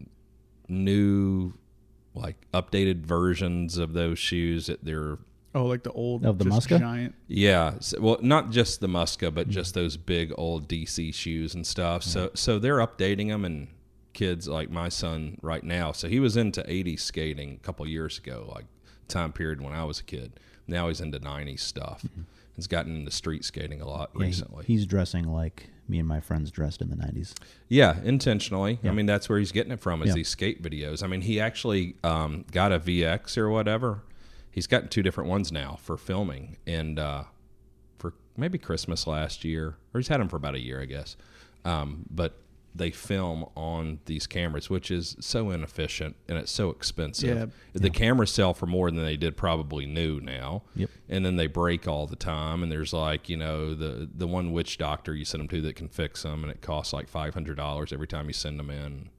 new 0.66 1.52
like 2.14 2.36
updated 2.54 3.04
versions 3.04 3.76
of 3.76 3.92
those 3.92 4.18
shoes 4.18 4.66
that 4.66 4.82
they're 4.82 5.18
Oh, 5.54 5.66
like 5.66 5.82
the 5.82 5.92
old 5.92 6.24
Of 6.24 6.38
the 6.38 6.44
just 6.44 6.68
Muska? 6.68 6.78
giant. 6.78 7.14
yeah, 7.26 7.74
s 7.78 7.94
well, 7.98 8.18
not 8.22 8.50
just 8.50 8.80
the 8.80 8.86
Muska, 8.86 9.34
but 9.34 9.46
Mm-hmm. 9.46 9.50
just 9.52 9.74
those 9.74 9.96
big 9.96 10.32
old 10.38 10.68
DC 10.68 11.12
shoes 11.14 11.54
and 11.54 11.66
stuff. 11.66 12.02
So, 12.04 12.30
so 12.34 12.58
they're 12.58 12.78
updating 12.78 13.28
them, 13.28 13.44
and 13.44 13.68
kids 14.12 14.46
like 14.48 14.70
my 14.70 14.88
son 14.88 15.38
right 15.42 15.64
now. 15.64 15.92
So 15.92 16.08
he 16.08 16.20
was 16.20 16.36
into 16.36 16.62
'80s 16.62 17.00
skating 17.00 17.54
a 17.54 17.64
couple 17.66 17.86
years 17.88 18.18
ago, 18.18 18.50
like 18.54 18.66
time 19.08 19.32
period 19.32 19.60
when 19.60 19.72
I 19.72 19.82
was 19.84 19.98
a 20.00 20.04
kid. 20.04 20.38
Now 20.68 20.86
he's 20.88 21.00
into 21.00 21.18
'90s 21.18 21.60
stuff. 21.60 22.04
He's 22.54 22.66
gotten 22.68 22.94
into 22.94 23.10
street 23.10 23.44
skating 23.44 23.80
a 23.80 23.88
lot 23.88 24.10
Mm-hmm. 24.10 24.20
Yeah, 24.20 24.24
he- 24.26 24.30
recently. 24.30 24.64
he's 24.66 24.86
dressing 24.86 25.24
like 25.32 25.70
me 25.88 25.98
and 25.98 26.06
my 26.06 26.20
friends 26.20 26.52
dressed 26.52 26.80
in 26.80 26.88
the 26.90 26.94
90s. 26.96 27.34
Yeah, 27.68 27.98
intentionally. 28.04 28.78
I 28.84 28.92
mean, 28.92 29.06
that's 29.06 29.28
where 29.28 29.40
he's 29.40 29.50
getting 29.50 29.72
it 29.72 29.80
from 29.80 30.02
is 30.02 30.08
Yeah. 30.08 30.14
these 30.14 30.28
skate 30.28 30.62
videos. 30.62 31.02
I 31.02 31.08
mean, 31.08 31.22
he 31.22 31.40
actually 31.40 31.96
um, 32.04 32.44
got 32.52 32.70
a 32.70 32.78
VX 32.78 33.36
or 33.36 33.48
whatever. 33.50 34.02
He's 34.50 34.66
gotten 34.66 34.88
two 34.88 35.02
different 35.02 35.30
ones 35.30 35.52
now 35.52 35.78
for 35.80 35.96
filming, 35.96 36.56
and 36.66 36.98
uh, 36.98 37.24
for 37.98 38.14
maybe 38.36 38.58
Christmas 38.58 39.06
last 39.06 39.44
year, 39.44 39.76
or 39.94 40.00
he's 40.00 40.08
had 40.08 40.20
them 40.20 40.28
for 40.28 40.36
about 40.36 40.54
a 40.54 40.60
year, 40.60 40.80
I 40.80 40.86
guess. 40.86 41.16
Um, 41.64 42.06
but 42.10 42.40
they 42.74 42.90
film 42.90 43.46
on 43.56 43.98
these 44.06 44.26
cameras, 44.26 44.70
which 44.70 44.90
is 44.90 45.16
so 45.20 45.50
inefficient 45.50 46.14
and 46.28 46.38
it's 46.38 46.52
so 46.52 46.70
expensive. 46.70 47.52
Yeah. 47.74 47.80
The 47.80 47.90
cameras 47.90 48.30
sell 48.32 48.54
for 48.54 48.66
more 48.66 48.90
than 48.90 49.04
they 49.04 49.16
did 49.16 49.36
probably 49.36 49.86
new 49.86 50.20
now. 50.20 50.62
Yep. 50.76 50.90
And 51.08 51.24
then 51.24 51.36
they 51.36 51.46
break 51.46 51.88
all 51.88 52.06
the 52.06 52.16
time, 52.16 52.62
and 52.62 52.70
there's 52.70 52.92
like 52.92 53.28
you 53.28 53.36
know 53.36 53.74
the 53.74 54.08
the 54.14 54.26
one 54.26 54.52
witch 54.52 54.78
doctor 54.78 55.14
you 55.14 55.24
send 55.24 55.40
them 55.40 55.48
to 55.48 55.60
that 55.62 55.76
can 55.76 55.88
fix 55.88 56.22
them, 56.22 56.44
and 56.44 56.50
it 56.50 56.62
costs 56.62 56.92
like 56.92 57.08
five 57.08 57.34
hundred 57.34 57.56
dollars 57.56 57.92
every 57.92 58.06
time 58.06 58.26
you 58.28 58.32
send 58.32 58.58
them 58.58 58.70
in. 58.70 59.10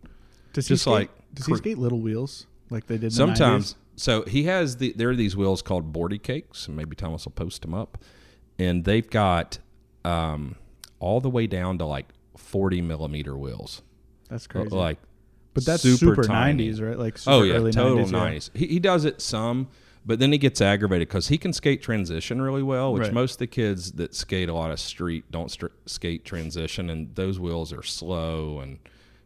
Does 0.53 0.67
Just 0.67 0.85
he 0.85 0.91
skate, 0.91 0.93
like 0.93 1.33
does 1.33 1.45
he 1.45 1.55
skate 1.55 1.77
little 1.77 1.99
wheels 1.99 2.47
like 2.69 2.87
they 2.87 2.95
did? 2.95 3.03
In 3.03 3.09
the 3.09 3.15
Sometimes, 3.15 3.73
90s? 3.73 3.75
So 4.01 4.23
he 4.23 4.43
has 4.43 4.77
the 4.77 4.93
there 4.93 5.11
are 5.11 5.15
these 5.15 5.35
wheels 5.37 5.61
called 5.61 5.93
boardy 5.93 6.17
cakes, 6.17 6.67
and 6.67 6.75
maybe 6.75 6.95
Thomas 6.95 7.25
will 7.25 7.33
post 7.33 7.61
them 7.61 7.73
up, 7.75 7.99
and 8.57 8.83
they've 8.83 9.07
got 9.07 9.59
um, 10.03 10.55
all 10.99 11.21
the 11.21 11.29
way 11.29 11.45
down 11.45 11.77
to 11.77 11.85
like 11.85 12.07
forty 12.35 12.81
millimeter 12.81 13.37
wheels, 13.37 13.83
that's 14.27 14.47
crazy. 14.47 14.69
like 14.75 14.97
but 15.53 15.65
that's 15.65 15.83
super 15.83 15.97
super, 16.15 16.23
90s, 16.23 16.81
right? 16.81 16.97
Like 16.97 17.17
super 17.19 17.35
oh 17.35 17.41
yeah, 17.43 17.53
early 17.55 17.71
total 17.71 18.05
90s, 18.05 18.11
yeah. 18.11 18.17
nice. 18.19 18.49
He, 18.55 18.67
he 18.67 18.79
does 18.79 19.05
it 19.05 19.21
some, 19.21 19.67
but 20.03 20.17
then 20.17 20.31
he 20.31 20.37
gets 20.39 20.61
aggravated 20.61 21.07
because 21.07 21.27
he 21.27 21.37
can 21.37 21.53
skate 21.53 21.83
transition 21.83 22.41
really 22.41 22.63
well, 22.63 22.93
which 22.93 23.03
Right. 23.03 23.13
most 23.13 23.33
of 23.33 23.37
the 23.39 23.47
kids 23.47 23.91
that 23.93 24.15
skate 24.15 24.49
a 24.49 24.53
lot 24.53 24.71
of 24.71 24.79
street 24.79 25.25
don't 25.29 25.51
str- 25.51 25.67
skate 25.85 26.25
transition, 26.25 26.89
and 26.89 27.13
those 27.15 27.39
wheels 27.39 27.71
are 27.71 27.83
slow 27.83 28.59
and 28.61 28.79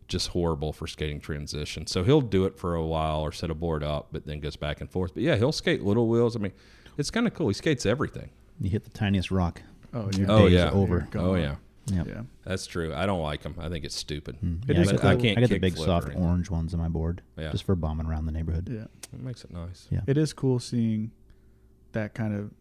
just 0.07 0.29
horrible 0.29 0.71
for 0.71 0.88
skating 0.88 1.19
transition. 1.19 1.88
So 1.88 2.03
he'll 2.03 2.21
do 2.21 2.45
it 2.45 2.57
for 2.57 2.75
a 2.75 2.85
while 2.85 3.21
or 3.21 3.31
set 3.31 3.50
a 3.50 3.55
board 3.55 3.83
up, 3.83 4.07
but 4.12 4.25
then 4.25 4.39
goes 4.39 4.55
back 4.55 4.81
and 4.81 4.89
forth. 4.89 5.13
But 5.13 5.24
yeah, 5.24 5.35
he'll 5.35 5.51
skate 5.51 5.81
little 5.83 6.07
wheels. 6.07 6.35
I 6.35 6.39
mean, 6.39 6.53
it's 6.97 7.09
kind 7.12 7.27
of 7.27 7.33
cool. 7.33 7.47
He 7.47 7.53
skates 7.53 7.85
everything. 7.85 8.29
You 8.59 8.69
hit 8.69 8.83
the 8.83 8.89
tiniest 8.91 9.31
rock. 9.31 9.62
Oh 9.93 10.09
Your 10.13 10.27
yeah. 10.27 10.33
Oh 10.33 10.39
days 10.50 10.53
yeah, 10.53 10.69
over. 10.71 11.07
Oh 11.15 11.35
yeah, 11.35 11.55
Yep. 11.88 12.07
Yeah. 12.07 12.21
that's 12.43 12.67
true. 12.67 12.93
I 12.93 13.05
don't 13.05 13.21
like 13.21 13.41
them. 13.43 13.55
I 13.59 13.69
think 13.69 13.85
it's 13.85 13.95
stupid. 13.95 14.35
Mm-hmm. 14.43 14.69
It 14.71 14.75
yeah, 14.75 14.81
is 14.81 14.89
I, 14.93 14.97
cool. 14.97 15.09
I 15.09 15.15
can't 15.15 15.38
I 15.38 15.41
got 15.41 15.50
the 15.50 15.59
big 15.59 15.77
soft 15.77 16.09
orange 16.15 16.50
ones 16.50 16.74
on 16.74 16.79
my 16.79 16.89
board 16.89 17.21
Yeah. 17.38 17.51
just 17.51 17.63
for 17.63 17.75
bombing 17.75 18.05
around 18.07 18.25
the 18.25 18.31
neighborhood. 18.31 18.69
Yeah. 18.69 18.85
It 19.13 19.21
makes 19.21 19.43
it 19.43 19.51
nice. 19.51 19.88
Yeah. 19.89 20.01
It 20.07 20.17
is 20.17 20.33
cool 20.33 20.59
seeing 20.59 21.12
that 21.93 22.13
kind 22.13 22.35
of 22.35 22.51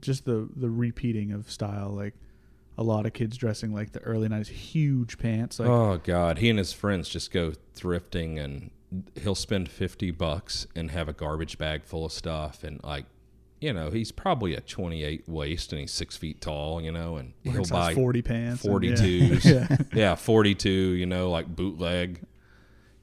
just 0.00 0.24
the 0.24 0.48
the 0.54 0.68
repeating 0.70 1.32
of 1.32 1.50
style 1.50 1.90
like 1.90 2.14
a 2.78 2.82
lot 2.82 3.04
of 3.04 3.12
kids 3.12 3.36
dressing 3.36 3.74
like 3.74 3.92
the 3.92 4.00
early 4.00 4.28
90s 4.28 4.46
huge 4.46 5.18
pants 5.18 5.58
like 5.58 5.68
oh 5.68 6.00
God, 6.02 6.38
he 6.38 6.48
and 6.48 6.58
his 6.58 6.72
friends 6.72 7.08
just 7.08 7.30
go 7.30 7.52
thrifting, 7.76 8.42
and 8.42 8.70
he'll 9.20 9.34
spend 9.34 9.68
fifty 9.70 10.10
bucks 10.10 10.66
and 10.74 10.90
have 10.92 11.08
a 11.08 11.12
garbage 11.12 11.58
bag 11.58 11.84
full 11.84 12.06
of 12.06 12.12
stuff, 12.12 12.64
and 12.64 12.82
like 12.82 13.04
you 13.60 13.72
know, 13.72 13.90
he's 13.90 14.12
probably 14.12 14.54
a 14.54 14.60
28 14.60 15.28
waist 15.28 15.72
and 15.72 15.80
he's 15.80 15.90
six 15.90 16.16
feet 16.16 16.40
tall, 16.40 16.80
you 16.80 16.92
know, 16.92 17.16
and 17.16 17.32
he'll 17.42 17.64
buy 17.64 17.92
40 17.92 18.22
pants. 18.22 18.64
42s. 18.64 19.44
Yeah. 19.44 19.76
yeah, 19.92 20.14
42, 20.14 20.70
you 20.70 21.06
know, 21.06 21.28
like 21.30 21.48
bootleg. 21.48 22.20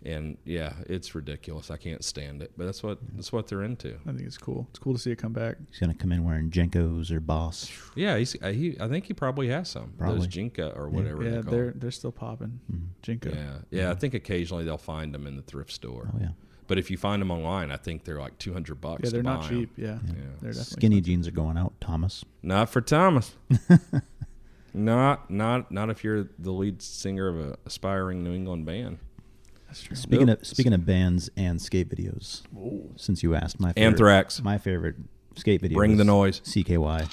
And 0.05 0.37
yeah, 0.45 0.73
it's 0.87 1.15
ridiculous. 1.15 1.71
I 1.71 1.77
can't 1.77 2.03
stand 2.03 2.43
it, 2.43 2.51
but 2.55 2.65
that's 2.65 2.83
what 2.83 2.99
that's 3.15 3.31
what 3.31 3.47
they're 3.47 3.63
into. 3.63 3.95
I 4.07 4.11
think 4.11 4.21
it's 4.21 4.37
cool. 4.37 4.67
It's 4.69 4.77
cool 4.77 4.93
to 4.93 4.99
see 4.99 5.09
it 5.11 5.15
come 5.17 5.33
back. 5.33 5.57
He's 5.71 5.79
gonna 5.79 5.95
come 5.95 6.11
in 6.11 6.23
wearing 6.23 6.51
JNCOs 6.51 7.09
or 7.11 7.19
Boss. 7.19 7.71
Yeah, 7.95 8.15
he's 8.17 8.35
uh, 8.41 8.51
he. 8.51 8.77
I 8.79 8.87
think 8.87 9.05
he 9.05 9.13
probably 9.15 9.47
has 9.49 9.67
some 9.69 9.93
those 9.97 9.97
Probably. 9.97 10.27
Jinka 10.27 10.77
or 10.77 10.89
whatever. 10.89 11.23
yeah, 11.23 11.29
they're 11.31 11.41
they're 11.41 11.73
they're 11.75 11.91
still 11.91 12.11
popping. 12.11 12.59
JNCO. 13.01 13.33
Yeah, 13.35 13.57
yeah. 13.71 13.91
I 13.91 13.95
think 13.95 14.13
occasionally 14.13 14.63
they'll 14.63 14.77
find 14.77 15.11
them 15.11 15.25
in 15.25 15.37
the 15.37 15.41
thrift 15.41 15.71
store. 15.71 16.11
Oh 16.13 16.17
yeah. 16.21 16.29
But 16.67 16.77
if 16.79 16.89
you 16.91 16.97
find 16.97 17.21
them 17.21 17.29
online, 17.31 17.71
I 17.71 17.77
think 17.77 18.03
they're 18.03 18.19
like 18.19 18.37
two 18.37 18.53
hundred 18.53 18.81
bucks. 18.81 19.01
Yeah, 19.05 19.09
they're 19.09 19.23
not 19.23 19.41
buy 19.41 19.47
'em. 19.47 19.51
cheap. 19.51 19.71
Yeah, 19.75 19.85
Yeah. 19.85 20.13
they're 20.41 20.51
definitely 20.51 20.63
Skinny 20.63 20.97
expensive. 20.97 21.03
jeans 21.05 21.27
are 21.27 21.31
going 21.31 21.57
out, 21.57 21.73
Thomas. 21.81 22.23
Not 22.43 22.69
for 22.69 22.81
Thomas. 22.81 23.33
not 24.73 25.29
not 25.31 25.71
not 25.71 25.89
if 25.89 26.03
you're 26.03 26.27
the 26.37 26.51
lead 26.51 26.81
singer 26.81 27.27
of 27.27 27.39
an 27.39 27.55
aspiring 27.65 28.23
New 28.23 28.33
England 28.33 28.65
band. 28.65 28.99
That's 29.75 29.87
true. 29.87 29.95
Speaking 29.97 30.27
Nope. 30.27 30.41
of 30.41 30.47
speaking 30.47 30.71
of 30.73 30.85
bands 30.85 31.29
and 31.35 31.61
skate 31.61 31.89
videos, 31.89 32.43
since 32.95 33.21
you 33.23 33.35
asked, 33.35 33.59
my 33.59 33.73
favorite, 33.73 33.85
Anthrax. 33.87 34.41
my 34.41 34.57
favorite 34.57 34.95
skate 35.35 35.59
video. 35.61 35.75
Bring 35.75 35.97
the 35.97 36.05
noise. 36.05 36.39
CKY. 36.41 37.09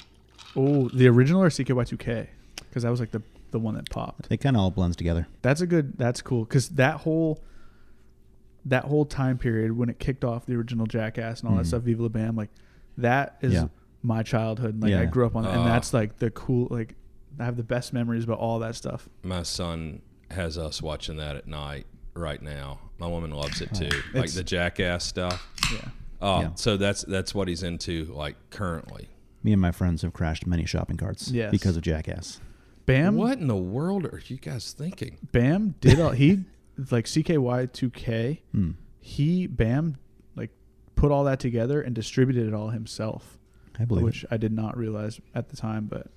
Oh, 0.55 0.87
the 0.89 1.07
original 1.09 1.41
or 1.43 1.49
CKY2K? 1.49 2.27
Because 2.59 2.83
that 2.83 2.89
was 2.89 2.99
like 3.01 3.11
the 3.11 3.21
the 3.51 3.59
one 3.59 3.75
that 3.75 3.89
popped. 3.89 4.27
It 4.31 4.37
kind 4.37 4.55
of 4.55 4.61
all 4.61 4.71
blends 4.71 4.95
together. 4.95 5.27
That's 5.41 5.59
a 5.61 5.67
good. 5.67 5.97
That's 5.97 6.21
cool. 6.21 6.45
Because 6.45 6.69
that 6.69 7.01
whole 7.01 7.43
that 8.65 8.85
whole 8.85 9.05
time 9.05 9.37
period 9.37 9.75
when 9.77 9.89
it 9.89 9.99
kicked 9.99 10.23
off 10.23 10.45
the 10.45 10.55
original 10.55 10.85
Jackass 10.85 11.41
and 11.41 11.49
all 11.49 11.57
that 11.57 11.63
Mhm. 11.63 11.67
stuff, 11.67 11.83
Viva 11.83 12.03
La 12.03 12.07
Bam, 12.07 12.37
like 12.37 12.49
that 12.97 13.37
is 13.41 13.53
Yeah. 13.53 13.67
my 14.01 14.23
childhood. 14.23 14.81
Like 14.81 14.93
I 14.93 15.03
grew 15.05 15.25
up 15.25 15.35
on, 15.35 15.43
that, 15.43 15.51
and 15.51 15.61
Ah. 15.63 15.65
that's 15.65 15.93
like 15.93 16.19
the 16.19 16.31
cool. 16.31 16.67
Like 16.71 16.95
I 17.37 17.43
have 17.43 17.57
the 17.57 17.63
best 17.63 17.91
memories 17.91 18.23
about 18.23 18.39
all 18.39 18.59
that 18.59 18.75
stuff. 18.75 19.09
My 19.21 19.43
son 19.43 20.01
has 20.31 20.57
us 20.57 20.81
watching 20.81 21.17
that 21.17 21.35
at 21.35 21.45
night 21.45 21.85
right 22.13 22.41
now. 22.41 22.79
My 22.97 23.07
woman 23.07 23.31
loves 23.31 23.61
it 23.61 23.73
too, 23.73 23.89
like 24.13 24.31
the 24.31 24.43
Jackass 24.43 25.03
stuff. 25.03 25.47
Yeah. 25.71 25.79
Oh, 26.21 26.39
Yeah. 26.41 26.49
so 26.55 26.77
that's 26.77 27.03
that's 27.03 27.33
what 27.35 27.47
he's 27.47 27.63
into 27.63 28.05
like 28.05 28.35
currently. 28.49 29.09
Me 29.43 29.51
and 29.51 29.61
my 29.61 29.71
friends 29.71 30.03
have 30.03 30.13
crashed 30.13 30.47
many 30.47 30.65
shopping 30.65 30.95
carts 30.97 31.29
Yes. 31.29 31.51
because 31.51 31.75
of 31.75 31.83
Jackass. 31.83 32.39
Bam. 32.85 33.15
what 33.15 33.37
in 33.39 33.47
the 33.47 33.55
world 33.57 34.05
are 34.05 34.21
you 34.27 34.37
guys 34.37 34.71
thinking? 34.73 35.17
Bam 35.31 35.75
did 35.81 35.99
all 35.99 36.11
he 36.11 36.39
like 36.91 37.05
CKY2K. 37.05 38.39
Hmm. 38.51 38.71
He 38.99 39.47
Bam 39.47 39.97
like 40.35 40.51
put 40.95 41.11
all 41.11 41.23
that 41.25 41.39
together 41.39 41.81
and 41.81 41.93
distributed 41.95 42.47
it 42.47 42.53
all 42.53 42.69
himself, 42.69 43.37
I 43.79 43.85
believe 43.85 44.03
which 44.03 44.23
it. 44.23 44.29
I 44.31 44.37
did 44.37 44.53
not 44.53 44.77
realize 44.77 45.19
at 45.35 45.49
the 45.49 45.57
time. 45.57 45.85
But 45.87 46.07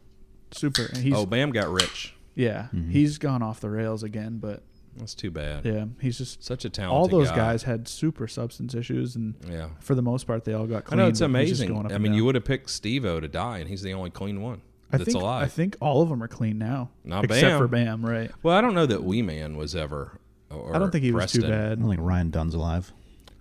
super. 0.53 0.85
And 0.87 0.99
he's 0.99 1.15
oh, 1.15 1.27
Bam 1.27 1.51
got 1.51 1.69
rich. 1.69 2.15
yeah, 2.35 2.69
Mhm. 2.75 2.91
he's 2.93 3.19
gone 3.19 3.43
off 3.43 3.61
the 3.61 3.71
rails 3.71 4.03
again. 4.05 4.39
But 4.39 4.63
That's 4.99 5.15
too 5.15 5.31
bad. 5.31 5.65
yeah, 5.65 5.85
he's 6.01 6.19
just 6.19 6.43
Such 6.43 6.65
a 6.65 6.71
talented 6.71 6.97
all 6.97 7.07
those 7.21 7.29
guy. 7.31 7.37
guys 7.37 7.63
had 7.65 7.87
super 7.89 8.27
substance 8.27 8.75
issues, 8.75 9.15
and 9.17 9.35
Yeah. 9.49 9.69
for 9.81 9.95
the 9.95 10.03
most 10.03 10.27
part, 10.27 10.45
they 10.45 10.55
all 10.55 10.67
got 10.67 10.85
Clean, 10.87 10.99
I 10.99 11.03
know 11.05 11.09
it's 11.09 11.21
but 11.21 11.29
he's 11.41 11.51
just 11.51 11.63
amazing. 11.63 11.77
I 11.93 11.99
mean, 11.99 12.13
down. 12.13 12.15
you 12.15 12.25
would 12.25 12.35
have 12.35 12.45
picked 12.45 12.71
Steve-O 12.71 13.21
to 13.21 13.29
die, 13.29 13.59
and 13.59 13.69
he's 13.69 13.83
the 13.83 13.93
only 13.93 14.11
clean 14.11 14.41
one 14.41 14.63
I 14.93 14.99
that's 14.99 15.11
think 15.13 15.23
alive. 15.23 15.43
I 15.45 15.49
think 15.49 15.77
all 15.81 16.03
of 16.03 16.09
them 16.09 16.23
are 16.23 16.29
clean 16.29 16.59
now, 16.59 16.91
Not 17.05 17.25
except 17.25 17.43
Bam. 17.43 17.59
for 17.59 17.69
Bam. 17.69 18.07
Right? 18.07 18.31
well, 18.43 18.57
I 18.57 18.61
don't 18.61 18.75
know 18.75 18.87
that 18.87 19.05
Wee 19.05 19.23
Man 19.23 19.57
was 19.57 19.75
ever. 19.77 20.19
Or 20.51 20.75
I 20.75 20.79
don't 20.79 20.91
think 20.93 21.03
he 21.05 21.11
was 21.13 21.23
Preston. 21.23 21.41
too 21.43 21.47
I 21.49 21.51
bad. 21.51 21.81
don't 21.81 21.89
think 21.91 22.01
Ryan 22.03 22.31
Dunn's 22.31 22.55
alive. 22.55 22.93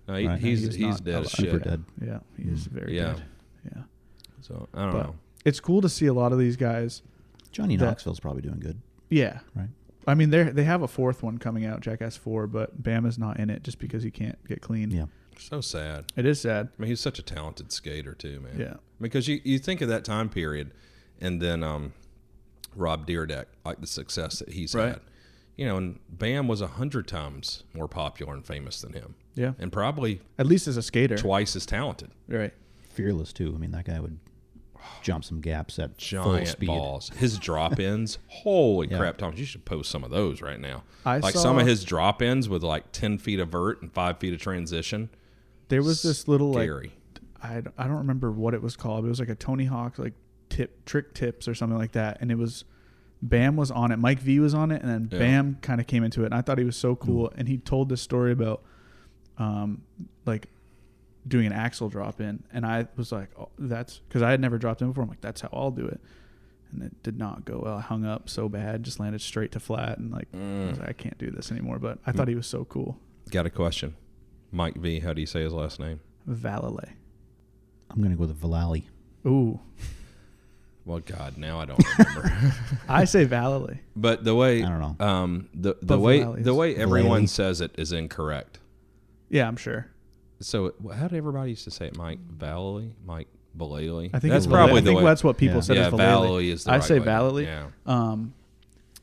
No, 0.08 0.14
he, 0.16 0.26
Right. 0.26 0.38
he's 0.40 0.60
He's 0.62 0.74
he's, 0.74 1.00
dead 1.00 1.14
as 1.14 1.16
alive. 1.20 1.30
shit. 1.30 1.38
Super 1.52 1.58
dead. 1.60 1.84
Yeah, 2.04 2.18
he's 2.36 2.52
is 2.62 2.68
mm. 2.68 2.72
very 2.72 2.96
Yeah. 2.96 3.04
dead. 3.14 3.22
Yeah, 3.76 3.82
So 4.40 4.68
I 4.74 4.82
don't 4.82 4.92
But- 4.92 5.02
know. 5.04 5.14
it's 5.44 5.60
cool 5.60 5.80
to 5.82 5.88
see 5.88 6.06
a 6.06 6.12
lot 6.14 6.32
of 6.32 6.38
these 6.38 6.56
guys. 6.56 7.02
Johnny 7.52 7.76
That- 7.76 7.86
Knoxville's 7.86 8.20
probably 8.20 8.42
doing 8.42 8.58
good, 8.60 8.76
Yeah, 9.08 9.38
right? 9.54 9.68
I 10.06 10.14
mean 10.14 10.30
they 10.30 10.44
they 10.44 10.64
have 10.64 10.82
a 10.82 10.88
fourth 10.88 11.22
one 11.22 11.38
coming 11.38 11.64
out, 11.66 11.80
Jackass 11.80 12.16
Four, 12.16 12.46
but 12.46 12.82
Bam 12.82 13.06
is 13.06 13.18
not 13.18 13.38
in 13.40 13.50
it 13.50 13.62
just 13.62 13.78
because 13.78 14.02
he 14.02 14.10
can't 14.10 14.42
get 14.46 14.60
clean. 14.62 14.90
Yeah. 14.90 15.06
So 15.38 15.60
sad. 15.60 16.06
It 16.16 16.24
is 16.24 16.40
sad. 16.40 16.68
I 16.78 16.82
mean, 16.82 16.88
he's 16.88 17.00
such 17.00 17.18
a 17.18 17.22
talented 17.22 17.70
skater 17.72 18.14
too, 18.14 18.40
man. 18.40 18.58
Yeah. 18.58 18.74
Because 19.00 19.28
you, 19.28 19.40
you 19.44 19.58
think 19.58 19.80
of 19.82 19.88
that 19.88 20.02
time 20.04 20.28
period, 20.30 20.72
and 21.20 21.42
then 21.42 21.62
um, 21.62 21.92
Rob 22.74 23.06
Dyrdek, 23.06 23.44
like 23.64 23.80
the 23.80 23.86
success 23.86 24.38
that 24.38 24.52
he's 24.52 24.74
Right. 24.74 24.88
had. 24.88 25.00
You 25.56 25.64
know, 25.66 25.76
and 25.78 25.98
Bam 26.10 26.48
was 26.48 26.60
a 26.60 26.66
hundred 26.66 27.08
times 27.08 27.64
more 27.74 27.88
popular 27.88 28.34
and 28.34 28.44
famous 28.46 28.80
than 28.82 28.92
him, 28.92 29.14
Yeah, 29.34 29.52
and 29.58 29.72
probably 29.72 30.20
at 30.38 30.46
least 30.46 30.68
as 30.68 30.76
a 30.76 30.82
skater. 30.82 31.16
twice 31.16 31.56
as 31.56 31.64
talented. 31.66 32.10
Right. 32.28 32.52
Fearless 32.90 33.32
too. 33.32 33.52
I 33.54 33.58
mean, 33.58 33.70
that 33.72 33.84
guy 33.86 33.98
would 34.00 34.18
jump 35.02 35.24
some 35.24 35.40
gaps 35.40 35.78
at 35.78 36.00
full 36.00 36.32
Giant 36.34 36.48
speed. 36.48 36.66
balls. 36.66 37.10
His 37.16 37.38
drop 37.38 37.78
ins, 37.80 38.18
holy 38.28 38.88
Yeah. 38.90 38.98
crap, 38.98 39.18
Thomas! 39.18 39.38
You 39.38 39.44
should 39.46 39.64
post 39.64 39.90
some 39.90 40.02
of 40.04 40.10
those 40.10 40.40
right 40.42 40.60
now. 40.60 40.82
I 41.04 41.18
like 41.18 41.34
saw- 41.34 41.40
some 41.42 41.58
of 41.58 41.66
his 41.66 41.84
drop 41.84 42.20
ins 42.22 42.48
with 42.48 42.62
like 42.62 42.92
ten 42.92 43.18
feet 43.18 43.38
of 43.40 43.48
vert 43.50 43.82
and 43.82 43.92
five 43.92 44.18
feet 44.18 44.34
of 44.34 44.40
transition. 44.40 45.10
There 45.68 45.82
was 45.82 46.02
this 46.02 46.28
little 46.28 46.52
like 46.52 46.70
I, 47.42 47.62
I 47.78 47.84
don't 47.86 47.98
remember 47.98 48.32
what 48.32 48.54
it 48.54 48.62
was 48.62 48.76
called. 48.76 49.04
It 49.04 49.08
was 49.08 49.20
like 49.20 49.28
a 49.28 49.34
Tony 49.34 49.66
Hawk 49.66 49.98
like 49.98 50.14
tip 50.48 50.84
trick 50.84 51.12
tips 51.14 51.46
or 51.48 51.54
something 51.54 51.78
like 51.78 51.92
that, 51.92 52.18
and 52.20 52.30
it 52.30 52.36
was 52.38 52.64
Bam 53.22 53.56
was 53.56 53.70
on 53.70 53.92
it. 53.92 53.98
Mike 53.98 54.18
V 54.20 54.40
was 54.40 54.52
on 54.54 54.70
it, 54.70 54.82
and 54.82 54.90
then 54.90 55.08
Yeah. 55.10 55.18
Bam 55.18 55.58
kind 55.62 55.80
of 55.80 55.86
came 55.86 56.04
into 56.04 56.22
it, 56.22 56.26
and 56.26 56.34
I 56.34 56.42
thought 56.42 56.58
he 56.58 56.64
was 56.64 56.76
so 56.76 56.94
cool. 56.96 57.32
And 57.36 57.48
he 57.48 57.58
told 57.58 57.88
this 57.88 58.02
story 58.02 58.32
about 58.32 58.62
um 59.38 59.82
like 60.24 60.48
doing 61.26 61.46
an 61.46 61.52
axle 61.52 61.88
drop 61.88 62.20
in, 62.20 62.42
and 62.52 62.64
I 62.66 62.86
was 62.96 63.10
like, 63.12 63.30
oh, 63.38 63.48
that's 63.58 63.98
because 64.08 64.22
I 64.22 64.30
had 64.30 64.40
never 64.40 64.58
dropped 64.58 64.80
in 64.82 64.88
before. 64.88 65.02
I'm 65.04 65.08
like, 65.10 65.20
that's 65.20 65.40
how 65.40 65.48
I'll 65.52 65.70
do 65.70 65.86
it. 65.86 66.00
And 66.72 66.82
it 66.82 67.02
did 67.02 67.18
not 67.18 67.44
go 67.44 67.60
well. 67.64 67.76
I 67.78 67.80
hung 67.80 68.04
up 68.04 68.28
so 68.28 68.48
bad, 68.48 68.82
just 68.82 68.98
landed 69.00 69.20
straight 69.20 69.52
to 69.52 69.60
flat, 69.60 69.98
and 69.98 70.10
like 70.12 70.28
I, 70.34 70.68
was 70.68 70.78
like, 70.78 70.88
I 70.88 70.92
can't 70.92 71.18
do 71.18 71.30
this 71.30 71.50
anymore. 71.50 71.78
But 71.78 71.98
I 72.06 72.12
thought 72.12 72.28
he 72.28 72.34
was 72.34 72.46
so 72.46 72.64
cool. 72.64 72.98
Got 73.30 73.46
a 73.46 73.50
question. 73.50 73.94
Mike 74.52 74.76
V. 74.76 75.00
How 75.00 75.12
do 75.12 75.20
you 75.20 75.26
say 75.26 75.42
his 75.42 75.52
last 75.52 75.80
name? 75.80 76.00
Valalay. 76.28 76.90
I'm 77.90 78.02
gonna 78.02 78.14
go 78.16 78.20
with 78.26 78.40
Valali. 78.40 78.84
Ooh, 79.26 79.58
Well, 80.84 81.00
God, 81.00 81.36
now 81.36 81.58
I 81.60 81.64
don't 81.64 81.82
remember. 81.98 82.52
I 82.88 83.04
say 83.06 83.26
Valalay. 83.26 83.78
but 83.96 84.22
the 84.24 84.34
way 84.36 84.62
I 84.62 84.68
don't 84.68 84.98
know. 84.98 85.04
um 85.06 85.48
the 85.54 85.74
the 85.80 85.86
But 85.86 85.98
way 86.00 86.20
Valley 86.20 86.42
the 86.42 86.54
way 86.54 86.76
everyone 86.76 87.10
Valley. 87.12 87.26
says 87.26 87.60
it 87.60 87.72
is 87.78 87.90
incorrect. 87.92 88.60
Yeah, 89.28 89.48
I'm 89.48 89.56
sure. 89.56 89.88
So 90.40 90.74
how 90.94 91.08
did 91.08 91.16
everybody 91.16 91.50
used 91.50 91.64
to 91.64 91.70
say 91.70 91.86
it? 91.86 91.96
Mike 91.96 92.18
Valley, 92.20 92.90
Mike 93.06 93.28
Valali. 93.56 94.10
I 94.12 94.18
think 94.18 94.32
that's 94.32 94.44
it's 94.44 94.52
probably 94.52 94.74
Valalay. 94.74 94.82
I 94.82 94.84
think 94.84 94.98
way. 94.98 95.04
that's 95.04 95.24
what 95.24 95.38
people 95.38 95.56
Yeah. 95.56 95.60
said. 95.62 95.76
yeah, 95.76 95.86
is 95.88 95.92
Valalay. 95.94 95.96
Valley 95.96 96.50
is 96.50 96.64
the 96.64 96.70
I 96.70 96.74
right 96.74 96.84
say 96.84 96.98
way. 96.98 97.06
Valalay. 97.06 97.44
Yeah, 97.44 97.66
Um, 97.86 98.34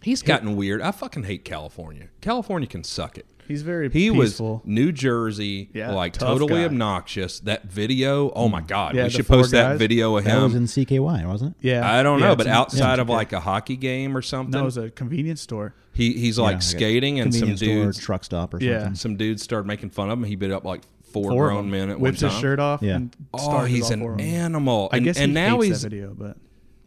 he's 0.01 0.21
gotten 0.21 0.55
weird. 0.55 0.81
I 0.81 0.91
fucking 0.91 1.23
hate 1.23 1.43
California. 1.43 2.09
California 2.21 2.67
can 2.67 2.83
suck 2.83 3.17
it. 3.17 3.25
he's 3.45 3.61
very 3.61 3.89
He 3.89 4.09
peaceful. 4.09 4.57
was 4.57 4.61
New 4.65 4.91
Jersey, 4.93 5.69
Yeah, 5.73 5.91
like 5.91 6.13
totally 6.13 6.61
guy. 6.61 6.65
obnoxious. 6.65 7.39
That 7.41 7.65
video, 7.69 8.31
oh 8.35 8.47
my 8.47 8.61
god, 8.61 8.95
Yeah, 8.95 9.03
we 9.03 9.09
should 9.09 9.25
four 9.25 9.37
post 9.39 9.51
that 9.51 9.71
guys. 9.71 9.79
video 9.79 10.15
of 10.15 10.23
him. 10.23 10.35
That 10.35 10.43
was 10.43 10.55
in 10.55 10.63
CKY, 10.67 11.25
wasn't 11.27 11.55
it? 11.59 11.67
yeah, 11.67 11.91
I 11.91 12.03
don't 12.03 12.19
yeah, 12.19 12.27
know, 12.27 12.31
it's 12.33 12.37
but 12.37 12.47
in- 12.47 12.53
outside 12.53 12.95
yeah, 12.95 13.01
of 13.01 13.09
like 13.09 13.33
a 13.33 13.41
hockey 13.41 13.75
game 13.75 14.15
or 14.15 14.21
something, 14.21 14.51
no, 14.51 14.61
it 14.61 14.63
was 14.65 14.77
a 14.77 14.89
convenience 14.91 15.41
store. 15.41 15.73
he 15.93 16.13
he's 16.13 16.39
like 16.39 16.53
like 16.53 16.61
skating 16.61 17.19
and 17.19 17.33
some 17.33 17.39
Convenience 17.49 17.59
store, 17.61 17.83
dudes 17.85 17.97
truck 17.99 18.23
stop 18.23 18.53
or 18.53 18.59
Yeah. 18.63 18.79
something. 18.79 18.95
some 18.95 19.15
dudes 19.17 19.43
started 19.43 19.67
making 19.67 19.89
fun 19.89 20.09
of 20.09 20.17
him. 20.19 20.23
He 20.23 20.35
beat 20.37 20.51
up 20.51 20.63
like 20.63 20.83
four, 21.13 21.31
Four 21.31 21.47
grown 21.47 21.57
them. 21.63 21.71
men 21.71 21.89
at 21.89 21.99
whips 21.99 22.21
one 22.21 22.29
his 22.29 22.33
time. 22.33 22.41
shirt 22.41 22.59
off. 22.59 22.81
Yeah. 22.81 22.95
and 22.95 23.15
Oh, 23.33 23.63
he's 23.65 23.85
all 23.85 23.93
an 23.93 23.99
four 24.01 24.11
of 24.13 24.17
them. 24.17 24.27
animal. 24.27 24.89
I 24.91 24.97
and, 24.97 25.05
guess 25.05 25.17
and 25.17 25.29
he 25.29 25.33
now 25.33 25.55
hates 25.57 25.65
he's 25.67 25.81
that 25.83 25.89
video, 25.89 26.13
but 26.17 26.37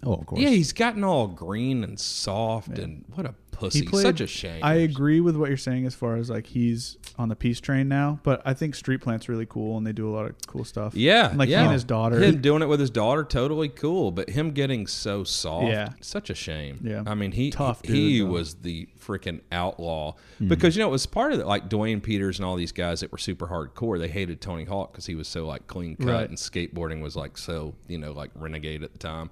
Oh, 0.05 0.15
of 0.15 0.27
course. 0.27 0.41
yeah, 0.41 0.51
he's 0.51 0.73
gotten 0.73 1.03
all 1.05 1.27
green 1.29 1.83
and 1.83 1.99
soft 1.99 2.79
and 2.79 3.05
what 3.15 3.25
a 3.27 3.35
pussy. 3.59 3.81
he 3.81 3.87
played. 3.87 4.03
Such 4.03 4.21
a 4.21 4.27
shame. 4.27 4.61
I 4.63 4.75
agree 4.75 5.21
with 5.21 5.37
what 5.37 5.49
you're 5.49 5.57
saying 5.57 5.87
as 5.87 5.95
far 5.95 6.17
as 6.17 6.31
like 6.31 6.47
he's 6.47 6.97
on 7.19 7.29
the 7.29 7.37
peace 7.37 7.61
train 7.61 7.89
now, 7.89 8.21
but 8.23 8.43
I 8.45 8.55
think 8.55 8.75
Street 8.75 9.01
Plant's 9.01 9.29
really 9.29 9.47
cool 9.47 9.77
and 9.79 9.87
they 9.87 9.93
do 9.93 10.09
a 10.09 10.13
lot 10.15 10.27
of 10.27 10.35
cool 10.47 10.65
stuff. 10.65 10.95
Yeah, 10.95 11.33
like 11.35 11.49
yeah. 11.49 11.61
he 11.61 11.65
and 11.65 11.73
his 11.73 11.85
daughter. 11.85 12.19
Him 12.21 12.41
doing 12.41 12.63
it 12.63 12.67
with 12.67 12.81
his 12.81 12.91
daughter, 12.91 13.25
totally 13.25 13.69
cool. 13.69 14.11
But 14.11 14.31
him 14.31 14.51
getting 14.53 14.87
so 14.87 15.25
soft, 15.25 15.69
Yeah. 15.69 15.91
such 16.01 16.31
a 16.31 16.35
shame. 16.35 16.81
Yeah. 16.83 17.03
I 17.07 17.15
mean, 17.15 17.33
he 17.33 17.51
Tough 17.51 17.81
he, 17.85 17.93
he 17.93 18.21
though. 18.21 18.27
was 18.27 18.55
the 18.57 18.89
freaking 19.01 19.41
outlaw 19.53 20.15
Hmm. 20.39 20.49
because 20.49 20.77
you 20.77 20.83
know 20.83 20.89
it 20.89 20.93
was 20.93 21.07
part 21.07 21.33
of 21.33 21.41
it. 21.41 21.47
Like 21.47 21.69
Duane 21.69 22.01
Peters 22.01 22.39
and 22.39 22.45
all 22.47 22.57
these 22.57 22.73
guys 22.73 23.01
that 23.01 23.11
were 23.13 23.19
super 23.19 23.47
hardcore, 23.47 23.99
they 23.99 24.09
hated 24.09 24.41
Tony 24.41 24.65
Hawk 24.65 24.93
because 24.93 25.07
he 25.07 25.15
was 25.15 25.29
so 25.29 25.47
like 25.47 25.67
clean 25.67 25.97
cut 25.97 26.07
Right. 26.09 26.29
and 26.29 26.37
skateboarding 26.37 27.01
was 27.03 27.17
like 27.17 27.39
so 27.39 27.75
you 27.89 27.99
know 27.99 28.13
like 28.13 28.31
renegade 28.35 28.83
at 28.83 28.93
the 28.93 28.99
time. 28.99 29.31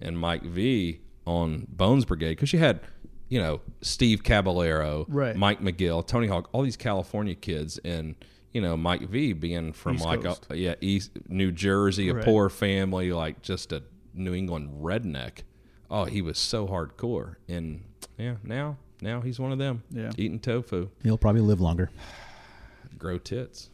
And 0.00 0.18
Mike 0.18 0.42
V 0.42 1.00
on 1.26 1.66
Bones 1.70 2.04
Brigade 2.06 2.30
because 2.30 2.52
you 2.52 2.58
had. 2.58 2.80
You 3.30 3.40
know, 3.40 3.60
Steve 3.80 4.22
Caballero, 4.22 5.06
Right. 5.08 5.34
Mike 5.34 5.60
McGill, 5.62 6.06
Tony 6.06 6.26
Hawk, 6.26 6.50
all 6.52 6.62
these 6.62 6.76
California 6.76 7.34
kids, 7.34 7.78
and 7.84 8.14
you 8.52 8.60
know 8.60 8.76
Mike 8.76 9.08
V 9.08 9.32
being 9.32 9.72
from 9.72 9.94
East 9.96 10.04
like 10.04 10.24
a, 10.24 10.36
yeah, 10.56 10.74
East 10.82 11.12
New 11.28 11.50
Jersey, 11.52 12.08
a 12.10 12.14
Right. 12.14 12.24
poor 12.24 12.48
family, 12.50 13.12
like 13.12 13.40
just 13.40 13.72
a 13.72 13.82
New 14.12 14.34
England 14.34 14.82
redneck. 14.82 15.44
Oh, 15.88 16.04
he 16.04 16.20
was 16.22 16.38
so 16.38 16.66
hardcore, 16.66 17.36
and 17.48 17.84
yeah, 18.18 18.34
now 18.44 18.76
now 19.00 19.20
he's 19.22 19.38
one 19.40 19.52
of 19.52 19.58
them. 19.58 19.82
Yeah. 19.90 20.10
eating 20.18 20.40
tofu, 20.40 20.90
He'll 21.02 21.16
probably 21.16 21.40
live 21.42 21.60
longer. 21.60 21.88
grow 22.98 23.16
tits. 23.18 23.70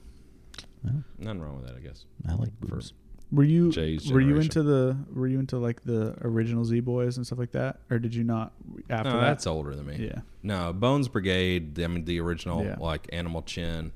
Well. 0.84 1.02
Nothing 1.18 1.40
wrong 1.40 1.56
with 1.56 1.66
that, 1.66 1.76
I 1.76 1.80
guess. 1.80 2.04
I 2.28 2.34
like 2.34 2.52
boobs. 2.60 2.92
Were 3.33 3.42
you 3.42 3.73
Jay's 3.73 4.11
were 4.11 4.21
you 4.21 4.28
generation. 4.28 4.59
into 4.59 4.62
the 4.62 4.97
were 5.12 5.26
you 5.26 5.38
into 5.40 5.59
like 5.59 5.83
the 5.85 6.14
original 6.21 6.64
Z 6.64 6.78
Boys 6.80 7.16
and 7.16 7.26
stuff 7.26 7.38
like 7.40 7.52
that, 7.52 7.80
or 7.90 7.99
did 7.99 8.14
you 8.14 8.23
not 8.23 8.52
after 8.88 9.11
No, 9.11 9.16
that? 9.16 9.26
that's 9.26 9.47
older 9.49 9.75
than 9.75 9.87
me. 9.87 9.97
yeah, 10.12 10.21
No, 10.45 10.73
Bones 10.73 11.09
Brigade. 11.09 11.80
I 11.80 11.88
mean, 11.88 12.04
the 12.04 12.21
original, 12.21 12.62
Yeah. 12.64 12.76
like 12.78 13.09
Animal 13.12 13.42
Chin, 13.42 13.92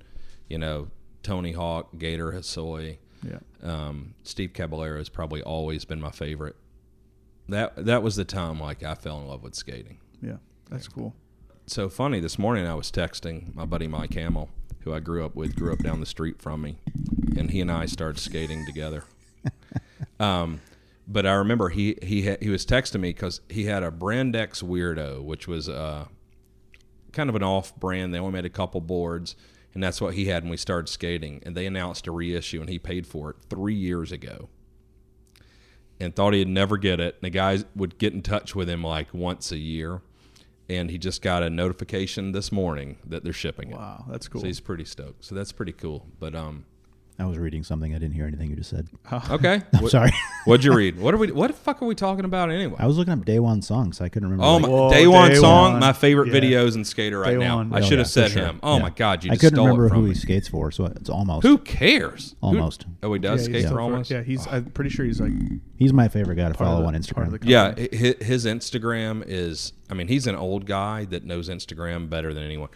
you 0.48 0.58
know, 0.58 0.88
Tony 1.22 1.52
Hawk, 1.52 1.96
Gator 1.96 2.32
Hosoi, 2.32 2.98
yeah. 3.22 3.38
um, 3.62 4.14
Steve 4.24 4.52
Caballero 4.52 4.98
has 4.98 5.08
probably 5.08 5.42
always 5.42 5.84
been 5.84 6.00
my 6.00 6.10
favorite. 6.10 6.56
That 7.48 7.84
that 7.86 8.02
was 8.02 8.16
the 8.16 8.24
time 8.24 8.58
like 8.60 8.82
I 8.82 8.94
fell 8.94 9.20
in 9.20 9.28
love 9.28 9.42
with 9.42 9.54
skating. 9.54 9.98
Yeah, 10.20 10.36
that's 10.70 10.88
cool. 10.88 11.14
So 11.66 11.88
funny. 11.88 12.18
This 12.18 12.36
morning 12.38 12.66
I 12.66 12.74
was 12.74 12.90
texting 12.90 13.54
my 13.54 13.64
buddy 13.64 13.86
Mike 13.86 14.14
Hamill, 14.14 14.48
who 14.80 14.92
I 14.92 14.98
grew 14.98 15.24
up 15.24 15.36
with, 15.36 15.54
grew 15.54 15.72
up 15.72 15.78
down 15.80 16.00
the 16.00 16.06
street 16.06 16.40
from 16.42 16.62
me, 16.62 16.78
and 17.36 17.50
he 17.52 17.60
and 17.60 17.70
I 17.70 17.86
started 17.86 18.18
skating 18.20 18.66
together. 18.66 19.04
Um, 20.18 20.60
but 21.08 21.26
I 21.26 21.32
remember 21.32 21.70
he 21.70 21.96
he 22.02 22.22
had, 22.22 22.42
he 22.42 22.50
was 22.50 22.64
texting 22.64 23.00
me 23.00 23.08
because 23.08 23.40
he 23.48 23.64
had 23.64 23.82
a 23.82 23.90
Brand 23.90 24.36
X 24.36 24.62
Weirdo, 24.62 25.22
which 25.24 25.48
was 25.48 25.68
uh, 25.68 26.04
kind 27.12 27.28
of 27.28 27.34
an 27.34 27.42
off 27.42 27.74
brand. 27.76 28.14
They 28.14 28.18
only 28.18 28.32
made 28.32 28.44
a 28.44 28.50
couple 28.50 28.80
boards, 28.80 29.34
and 29.74 29.82
that's 29.82 30.00
what 30.00 30.14
he 30.14 30.26
had 30.26 30.44
when 30.44 30.50
we 30.50 30.56
started 30.56 30.88
skating. 30.88 31.42
And 31.44 31.56
they 31.56 31.66
announced 31.66 32.06
a 32.06 32.12
reissue, 32.12 32.60
and 32.60 32.68
he 32.68 32.78
paid 32.78 33.06
for 33.06 33.30
it 33.30 33.36
three 33.48 33.74
years 33.74 34.12
ago. 34.12 34.50
And 35.98 36.14
thought 36.14 36.32
he'd 36.32 36.48
never 36.48 36.78
get 36.78 37.00
it. 37.00 37.16
And 37.16 37.22
the 37.24 37.30
guys 37.30 37.64
would 37.74 37.98
get 37.98 38.14
in 38.14 38.22
touch 38.22 38.54
with 38.54 38.70
him 38.70 38.82
like 38.82 39.12
once 39.12 39.52
a 39.52 39.58
year, 39.58 40.02
and 40.68 40.90
he 40.90 40.98
just 40.98 41.22
got 41.22 41.42
a 41.42 41.50
notification 41.50 42.32
this 42.32 42.52
morning 42.52 42.98
that 43.04 43.24
they're 43.24 43.32
shipping 43.32 43.70
it. 43.72 43.76
Wow, 43.76 44.04
that's 44.08 44.28
cool. 44.28 44.40
So 44.42 44.46
he's 44.46 44.60
pretty 44.60 44.84
stoked. 44.84 45.24
So 45.24 45.34
that's 45.34 45.52
pretty 45.52 45.72
cool. 45.72 46.06
But 46.18 46.34
um, 46.34 46.64
I 47.20 47.26
was 47.26 47.36
reading 47.38 47.62
something. 47.62 47.94
I 47.94 47.98
didn't 47.98 48.14
hear 48.14 48.26
anything 48.26 48.48
you 48.50 48.56
just 48.56 48.70
said. 48.70 48.88
Oh. 49.12 49.22
okay. 49.32 49.60
I'm 49.74 49.82
What, 49.82 49.90
sorry. 49.90 50.10
what'd 50.46 50.64
you 50.64 50.72
read? 50.74 50.98
What 51.00 51.12
are 51.14 51.18
we? 51.18 51.30
What 51.30 51.48
the 51.48 51.52
fuck 51.56 51.82
are 51.82 51.86
we 51.86 51.94
talking 51.94 52.24
about 52.24 52.50
anyway? 52.50 52.76
I 52.78 52.86
was 52.86 52.96
looking 52.98 53.12
up 53.12 53.20
Daewon 53.20 53.62
Song's. 53.62 54.00
I 54.00 54.08
couldn't 54.08 54.30
remember. 54.30 54.44
Oh 54.44 54.58
my 54.58 54.68
Whoa, 54.68 54.90
Day 54.90 55.06
One 55.06 55.30
Day 55.30 55.36
song, 55.36 55.72
One. 55.72 55.80
my 55.80 55.92
favorite 55.92 56.28
Yeah. 56.32 56.40
videos 56.40 56.74
in 56.76 56.84
skater 56.84 57.18
right 57.20 57.32
Day 57.32 57.44
now. 57.44 57.56
One. 57.56 57.72
I 57.74 57.78
Oh, 57.78 57.80
should 57.82 57.92
yeah, 57.92 57.98
have 57.98 58.06
for 58.06 58.10
said 58.12 58.30
sure. 58.30 58.44
him. 58.46 58.60
Oh 58.62 58.76
Yeah. 58.76 58.82
my 58.82 58.90
god, 58.90 59.22
you 59.24 59.30
I 59.30 59.34
just 59.34 59.40
couldn't 59.42 59.56
stole 59.56 59.66
remember 59.66 59.86
it 59.86 59.90
who 59.90 60.02
from 60.02 60.06
he 60.08 60.14
skates 60.14 60.48
for, 60.48 60.70
so 60.70 60.86
it's 60.86 61.10
almost. 61.10 61.46
Who 61.46 61.58
cares? 61.58 62.34
Who- 62.40 62.46
Almost. 62.48 62.86
oh, 63.02 63.12
he 63.12 63.18
does 63.18 63.40
he's 63.40 63.46
skate 63.48 63.60
still 63.60 63.70
for 63.72 63.76
for- 63.76 63.80
almost. 63.82 64.10
Yeah, 64.10 64.22
he's. 64.22 64.46
I'm 64.46 64.64
pretty 64.66 64.90
sure 64.90 65.04
he's 65.04 65.20
like 65.20 65.32
He's 65.76 65.92
my 65.92 66.08
favorite 66.08 66.36
guy 66.36 66.48
to 66.48 66.54
follow 66.54 66.80
of 66.80 66.86
on 66.86 66.94
the, 66.94 67.14
part 67.14 67.28
of 67.28 67.34
Instagram. 67.34 67.48
Yeah, 67.48 67.74
his 68.24 68.44
Instagram 68.46 69.24
is. 69.26 69.72
I 69.90 69.94
mean, 69.94 70.08
he's 70.08 70.26
an 70.26 70.36
old 70.36 70.66
guy 70.66 71.04
that 71.06 71.24
knows 71.24 71.48
Instagram 71.48 72.08
better 72.08 72.32
than 72.32 72.42
anyone. 72.44 72.68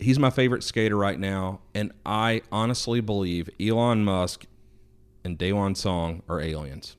He's 0.00 0.18
my 0.18 0.30
favorite 0.30 0.62
skater 0.62 0.96
right 0.96 1.18
now, 1.18 1.60
and 1.74 1.92
I 2.04 2.42
honestly 2.50 3.00
believe 3.00 3.48
Elon 3.60 4.04
Musk 4.04 4.44
and 5.24 5.38
Daewon 5.38 5.76
Song 5.76 6.22
are 6.28 6.40
aliens. 6.40 6.96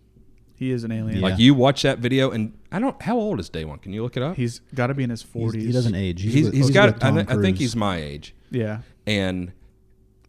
he 0.55 0.71
is 0.71 0.83
an 0.85 0.91
alien. 0.91 1.17
Yeah. 1.19 1.23
Like 1.29 1.39
you 1.39 1.53
watch 1.53 1.81
that 1.83 1.99
video, 1.99 2.31
and 2.31 2.57
I 2.71 2.79
don't. 2.79 2.99
How 3.01 3.17
old 3.17 3.39
is 3.39 3.49
Daewon? 3.49 3.81
Can 3.81 3.91
you 3.93 4.01
look 4.01 4.15
it 4.17 4.23
up? 4.23 4.35
He's 4.37 4.59
got 4.73 4.87
to 4.87 4.93
be 4.93 5.03
in 5.03 5.09
his 5.09 5.23
40s. 5.23 5.61
he 5.61 5.71
doesn't 5.71 5.95
age. 5.95 6.21
He's, 6.21 6.33
he's, 6.33 6.45
with- 6.45 6.53
he's 6.53 6.65
with 6.65 6.73
got. 6.73 6.89
I, 6.89 6.91
Tom 6.93 7.15
th- 7.15 7.27
I 7.29 7.41
think 7.41 7.57
he's 7.57 7.75
my 7.75 7.97
age. 7.97 8.33
Yeah, 8.49 8.79
and 9.05 9.51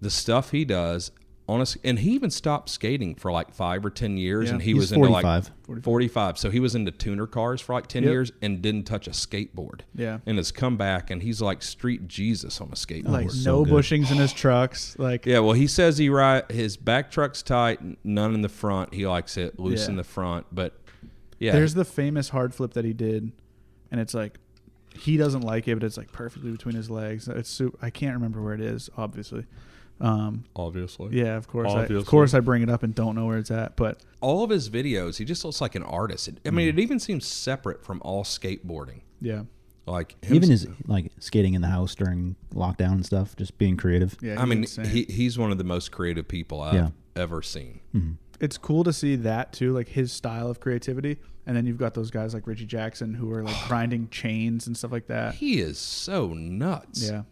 the 0.00 0.10
stuff 0.10 0.50
he 0.50 0.64
does 0.64 1.12
honestly 1.48 1.80
and 1.84 2.00
he 2.00 2.10
even 2.10 2.28
stopped 2.30 2.68
skating 2.68 3.14
for 3.14 3.30
like 3.30 3.54
five 3.54 3.84
or 3.84 3.90
ten 3.90 4.16
years 4.16 4.48
Yeah. 4.48 4.54
and 4.54 4.62
he 4.62 4.72
He's 4.72 4.76
was 4.80 4.92
into 4.92 5.08
like 5.08 5.22
45 5.22 5.50
forty-five. 5.84 6.38
so 6.38 6.50
he 6.50 6.58
was 6.58 6.74
into 6.74 6.90
tuner 6.90 7.26
cars 7.26 7.60
for 7.60 7.72
like 7.74 7.86
10 7.86 8.02
Yep. 8.02 8.10
years 8.10 8.32
and 8.42 8.60
didn't 8.60 8.84
touch 8.84 9.06
a 9.06 9.10
skateboard 9.10 9.80
Yeah. 9.94 10.18
and 10.26 10.38
has 10.38 10.50
come 10.50 10.76
back 10.76 11.10
and 11.10 11.22
he's 11.22 11.40
like 11.40 11.62
street 11.62 12.08
jesus 12.08 12.60
on 12.60 12.68
a 12.68 12.74
skateboard 12.74 13.08
like 13.10 13.30
so 13.30 13.58
no 13.58 13.64
good. 13.64 13.74
bushings 13.74 14.10
in 14.10 14.16
his 14.16 14.32
trucks. 14.32 14.96
Like 14.98 15.24
yeah 15.26 15.38
well 15.38 15.52
he 15.52 15.66
says 15.68 15.98
he 15.98 16.08
ride 16.08 16.50
his 16.50 16.76
back 16.76 17.10
truck's 17.10 17.42
tight 17.42 17.80
none 18.04 18.34
in 18.34 18.42
the 18.42 18.48
front 18.48 18.92
he 18.92 19.06
likes 19.06 19.36
it 19.36 19.58
loose 19.60 19.84
Yeah. 19.84 19.90
in 19.90 19.96
the 19.96 20.04
front 20.04 20.46
but 20.52 20.72
yeah 21.38 21.52
there's 21.52 21.74
the 21.74 21.84
famous 21.84 22.30
hard 22.30 22.54
flip 22.54 22.72
that 22.74 22.84
he 22.84 22.92
did, 22.92 23.30
and 23.92 24.00
it's 24.00 24.14
like 24.14 24.38
he 24.98 25.18
doesn't 25.18 25.42
like 25.42 25.68
it, 25.68 25.74
but 25.74 25.84
it's 25.84 25.98
like 25.98 26.10
perfectly 26.10 26.50
between 26.50 26.74
his 26.74 26.88
legs. 26.88 27.28
It's 27.28 27.50
su- 27.50 27.76
I 27.82 27.90
can't 27.90 28.14
remember 28.14 28.40
where 28.42 28.54
it 28.54 28.62
is, 28.62 28.88
obviously. 28.96 29.44
Um, 30.00 30.44
obviously 30.54 31.16
yeah, 31.18 31.36
of 31.36 31.48
course. 31.48 31.68
I, 31.68 31.82
Obviously. 31.82 31.96
of 31.96 32.06
course, 32.06 32.34
I 32.34 32.40
bring 32.40 32.62
it 32.62 32.68
up 32.68 32.82
and 32.82 32.94
don't 32.94 33.14
know 33.14 33.24
where 33.26 33.38
it's 33.38 33.50
at, 33.50 33.76
but 33.76 34.00
all 34.20 34.44
of 34.44 34.50
his 34.50 34.68
videos 34.68 35.16
he 35.18 35.24
just 35.24 35.44
looks 35.44 35.60
like 35.60 35.74
an 35.74 35.82
artist 35.84 36.28
It- 36.28 36.38
i 36.46 36.50
mean 36.50 36.68
it 36.68 36.78
even 36.78 36.98
seems 36.98 37.26
separate 37.26 37.84
from 37.84 38.00
all 38.04 38.24
skateboarding 38.24 39.02
yeah, 39.20 39.42
like 39.86 40.22
him 40.24 40.34
Even 40.36 40.50
his 40.50 40.66
like 40.86 41.12
skating 41.20 41.54
in 41.54 41.62
the 41.62 41.68
house 41.68 41.94
during 41.94 42.36
lockdown 42.54 42.92
and 42.92 43.06
stuff, 43.06 43.34
just 43.36 43.56
being 43.56 43.76
creative. 43.78 44.16
yeah. 44.20 44.34
I 44.36 44.40
he's 44.40 44.48
mean, 44.48 44.58
insane. 44.58 44.84
he, 44.86 45.04
he's 45.04 45.38
one 45.38 45.50
of 45.52 45.58
the 45.58 45.64
most 45.64 45.92
creative 45.92 46.26
people 46.28 46.60
I've 46.60 46.74
Yeah. 46.74 46.88
ever 47.14 47.40
seen. 47.40 47.80
it's 48.40 48.58
cool 48.58 48.84
to 48.84 48.92
see 48.92 49.16
that 49.16 49.52
too, 49.54 49.72
like 49.72 49.88
his 49.88 50.12
style 50.12 50.50
of 50.50 50.60
creativity. 50.60 51.16
And 51.46 51.56
then 51.56 51.64
you've 51.64 51.78
got 51.78 51.94
those 51.94 52.10
guys 52.10 52.34
like 52.34 52.46
Richie 52.46 52.66
Jackson 52.66 53.14
who 53.14 53.32
are 53.32 53.42
like 53.44 53.56
grinding 53.68 54.08
chains 54.10 54.66
and 54.66 54.76
stuff 54.76 54.90
like 54.92 55.06
that. 55.06 55.36
He 55.36 55.60
is 55.60 55.78
so 55.78 56.34
nuts. 56.34 57.08
Yeah, 57.08 57.22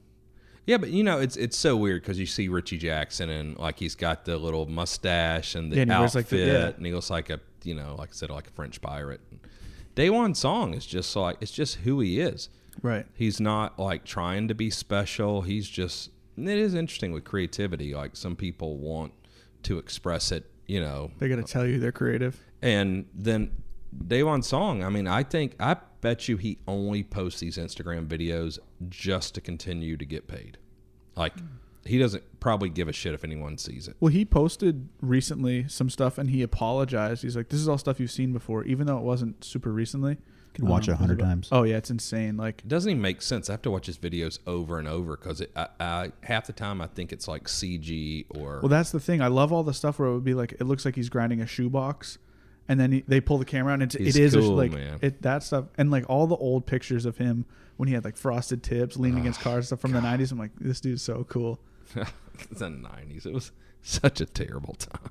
yeah, 0.67 0.77
but 0.79 0.91
you 0.91 1.03
know, 1.05 1.19
it's 1.21 1.37
it's 1.37 1.57
so 1.57 1.77
weird 1.77 2.03
because 2.03 2.19
you 2.19 2.27
see 2.27 2.49
Richie 2.49 2.79
Jackson 2.79 3.29
and 3.31 3.59
like 3.59 3.79
he's 3.79 3.95
got 3.95 4.25
the 4.25 4.37
little 4.39 4.67
mustache 4.67 5.55
and 5.55 5.71
the 5.71 5.77
Yeah, 5.77 5.83
and 5.83 5.93
outfit, 5.93 6.15
like, 6.15 6.29
the- 6.29 6.37
yeah. 6.39 6.67
and 6.77 6.85
he 6.87 6.93
looks 6.95 7.11
like 7.11 7.31
a 7.31 7.41
you 7.63 7.75
know, 7.75 7.95
like 7.99 8.11
I 8.11 8.13
said, 8.13 8.31
like 8.31 8.47
a 8.49 8.51
French 8.51 8.81
pirate. 8.83 9.21
Daewon 9.97 10.37
Song 10.37 10.75
is 10.75 10.85
just 10.87 11.15
like 11.17 11.37
it's 11.41 11.53
just 11.53 11.77
who 11.77 12.01
he 12.01 12.21
is. 12.21 12.49
right. 12.83 13.07
He's 13.15 13.41
not 13.41 13.79
like 13.79 14.05
trying 14.05 14.49
to 14.49 14.55
be 14.55 14.71
special. 14.71 15.43
He's 15.43 15.69
just. 15.69 16.11
and 16.37 16.49
it 16.49 16.59
is 16.59 16.75
interesting 16.75 17.13
with 17.13 17.25
creativity. 17.25 17.95
Like 17.95 18.17
some 18.17 18.35
people 18.37 18.77
want 18.79 19.13
to 19.63 19.79
express 19.79 20.33
it, 20.33 20.45
you 20.67 20.81
know, 20.81 21.11
They 21.19 21.29
got 21.29 21.37
to 21.37 21.43
tell 21.45 21.67
you 21.67 21.79
they're 21.79 21.93
creative. 21.93 22.39
And 22.61 23.07
then 23.15 23.53
Daewon 23.97 24.43
Song, 24.45 24.83
I 24.83 24.89
mean, 24.91 25.07
I 25.07 25.23
think, 25.23 25.55
I 25.61 25.77
bet 26.05 26.29
you 26.29 26.37
he 26.37 26.59
only 26.69 27.03
posts 27.03 27.41
these 27.41 27.57
Instagram 27.57 28.07
videos 28.07 28.59
just 28.89 29.35
to 29.35 29.41
continue 29.41 29.97
to 29.97 30.05
get 30.05 30.29
paid. 30.29 30.59
Like, 31.17 31.33
he 31.85 31.99
doesn't 31.99 32.23
probably 32.41 32.69
give 32.69 32.89
a 32.89 32.93
shit 32.93 33.15
if 33.15 33.25
anyone 33.25 33.59
sees 33.59 33.89
it. 33.89 33.97
Well, 34.01 34.13
he 34.13 34.25
posted 34.25 34.89
recently 35.01 35.67
some 35.69 35.91
stuff 35.91 36.17
and 36.19 36.31
he 36.31 36.43
apologized. 36.43 37.23
He's 37.23 37.37
like, 37.37 37.49
"This 37.49 37.61
is 37.61 37.69
all 37.69 37.79
stuff 37.79 37.99
you've 38.01 38.11
seen 38.11 38.33
before, 38.33 38.65
even 38.65 38.87
though 38.87 38.99
it 38.99 39.03
wasn't 39.05 39.43
super 39.45 39.73
recently." 39.73 40.13
You 40.13 40.61
can 40.61 40.69
watch 40.69 40.87
it 40.87 40.93
a 40.93 40.95
Um, 40.95 40.99
hundred 41.01 41.19
times. 41.19 41.49
Oh 41.51 41.65
yeah, 41.65 41.77
it's 41.79 41.91
insane. 41.91 42.37
Like, 42.37 42.61
It 42.61 42.69
doesn't 42.69 42.89
even 42.89 43.03
make 43.03 43.23
sense. 43.23 43.51
I 43.51 43.55
have 43.55 43.63
to 43.63 43.71
watch 43.73 43.87
his 43.87 43.99
videos 43.99 44.39
over 44.47 44.79
and 44.79 44.87
over 44.87 45.17
because 45.17 45.43
I, 45.57 45.67
I, 45.81 46.13
half 46.23 46.47
the 46.47 46.53
time 46.53 46.81
I 46.81 46.87
think 46.87 47.13
it's 47.13 47.27
like 47.27 47.45
CG 47.49 48.27
or. 48.31 48.61
well, 48.61 48.69
that's 48.69 48.93
the 48.93 49.01
thing. 49.01 49.21
I 49.21 49.27
love 49.27 49.53
all 49.53 49.65
the 49.65 49.75
stuff 49.75 49.99
where 49.99 50.09
it 50.09 50.15
would 50.15 50.23
be 50.25 50.35
like, 50.35 50.53
it 50.53 50.65
looks 50.65 50.85
like 50.85 50.95
he's 50.95 51.09
grinding 51.09 51.41
a 51.41 51.47
shoebox, 51.47 52.19
and 52.69 52.79
then 52.81 52.93
he, 52.93 53.05
they 53.07 53.21
pull 53.21 53.39
the 53.39 53.45
camera 53.45 53.73
out 53.73 53.75
and 53.75 53.83
it's, 53.85 53.95
He's 53.95 54.17
it 54.17 54.23
is 54.23 54.35
cool, 54.35 54.55
like 54.57 54.73
man. 54.73 54.99
it 55.03 55.23
that 55.23 55.43
stuff, 55.43 55.67
and 55.77 55.91
like 55.91 56.05
all 56.09 56.27
the 56.27 56.37
old 56.37 56.67
pictures 56.67 57.05
of 57.07 57.17
him 57.19 57.45
when 57.77 57.89
he 57.89 57.95
had 57.95 58.05
like 58.05 58.17
frosted 58.17 58.63
tips, 58.63 58.97
leaning 58.97 59.21
against 59.21 59.41
cars, 59.47 59.67
stuff 59.67 59.81
from 59.81 59.93
the 59.93 60.01
'90s. 60.01 60.33
I'm 60.33 60.39
like, 60.39 60.53
this 60.61 60.81
dude's 60.81 61.03
so 61.03 61.25
cool. 61.25 61.61
the 61.95 62.05
90s. 62.67 63.27
It 63.27 63.33
was 63.33 63.53
such 63.83 64.21
a 64.21 64.27
terrible 64.27 64.75
time. 64.75 65.11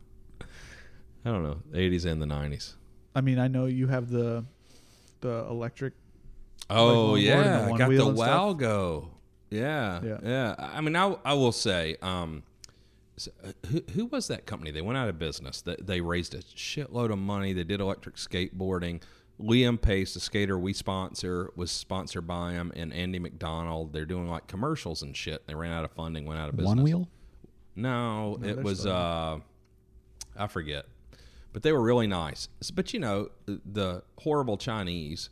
I 1.25 1.29
don't 1.31 1.43
know. 1.43 1.61
80s 1.71 2.05
and 2.05 2.21
the 2.21 2.25
90s. 2.25 2.73
I 3.15 3.21
mean, 3.21 3.39
I 3.39 3.47
know 3.47 3.65
you 3.65 3.87
have 3.87 4.09
the 4.09 4.45
the 5.21 5.45
electric. 5.49 5.93
Oh 6.69 7.13
the 7.15 7.21
yeah, 7.21 7.69
I 7.71 7.77
got 7.77 7.89
the. 7.89 7.95
Walgo. 7.97 9.09
Yeah, 9.49 10.01
Yeah. 10.03 10.17
yeah, 10.23 10.55
I 10.57 10.81
mean, 10.81 10.95
I 10.95 11.15
I 11.23 11.33
will 11.35 11.51
say, 11.51 11.95
um, 12.01 12.41
so, 13.17 13.31
uh, 13.43 13.51
who 13.67 13.83
who 13.93 14.05
was 14.05 14.27
that 14.27 14.45
company? 14.45 14.71
They 14.71 14.81
went 14.81 14.97
out 14.97 15.09
of 15.09 15.19
business. 15.19 15.61
They, 15.61 15.75
they 15.79 16.01
raised 16.01 16.33
a 16.33 16.39
shitload 16.39 17.11
of 17.11 17.19
money. 17.19 17.53
They 17.53 17.63
did 17.63 17.79
electric 17.79 18.15
skateboarding. 18.15 19.01
Liam 19.39 19.81
Pace, 19.81 20.13
the 20.13 20.19
skater 20.19 20.57
we 20.57 20.73
sponsor, 20.73 21.51
was 21.55 21.71
sponsored 21.71 22.27
by 22.27 22.53
him, 22.53 22.71
and 22.75 22.93
Andy 22.93 23.19
McDonald. 23.19 23.93
They're 23.93 24.05
doing 24.05 24.27
like 24.27 24.47
commercials 24.47 25.01
and 25.01 25.15
shit. 25.15 25.45
They 25.47 25.55
ran 25.55 25.71
out 25.71 25.85
of 25.85 25.91
funding, 25.91 26.25
went 26.25 26.39
out 26.39 26.49
of 26.49 26.55
business. 26.55 26.75
One 26.75 26.83
wheel. 26.83 27.07
No, 27.75 28.35
No, 28.35 28.47
it 28.47 28.61
was 28.61 28.85
uh 28.85 29.39
I 30.37 30.47
forget. 30.47 30.85
But 31.51 31.61
they 31.61 31.71
were 31.71 31.81
really 31.81 32.07
nice. 32.07 32.47
But 32.73 32.93
you 32.93 32.99
know, 32.99 33.29
the 33.45 34.03
horrible 34.19 34.57
Chinese, 34.57 35.29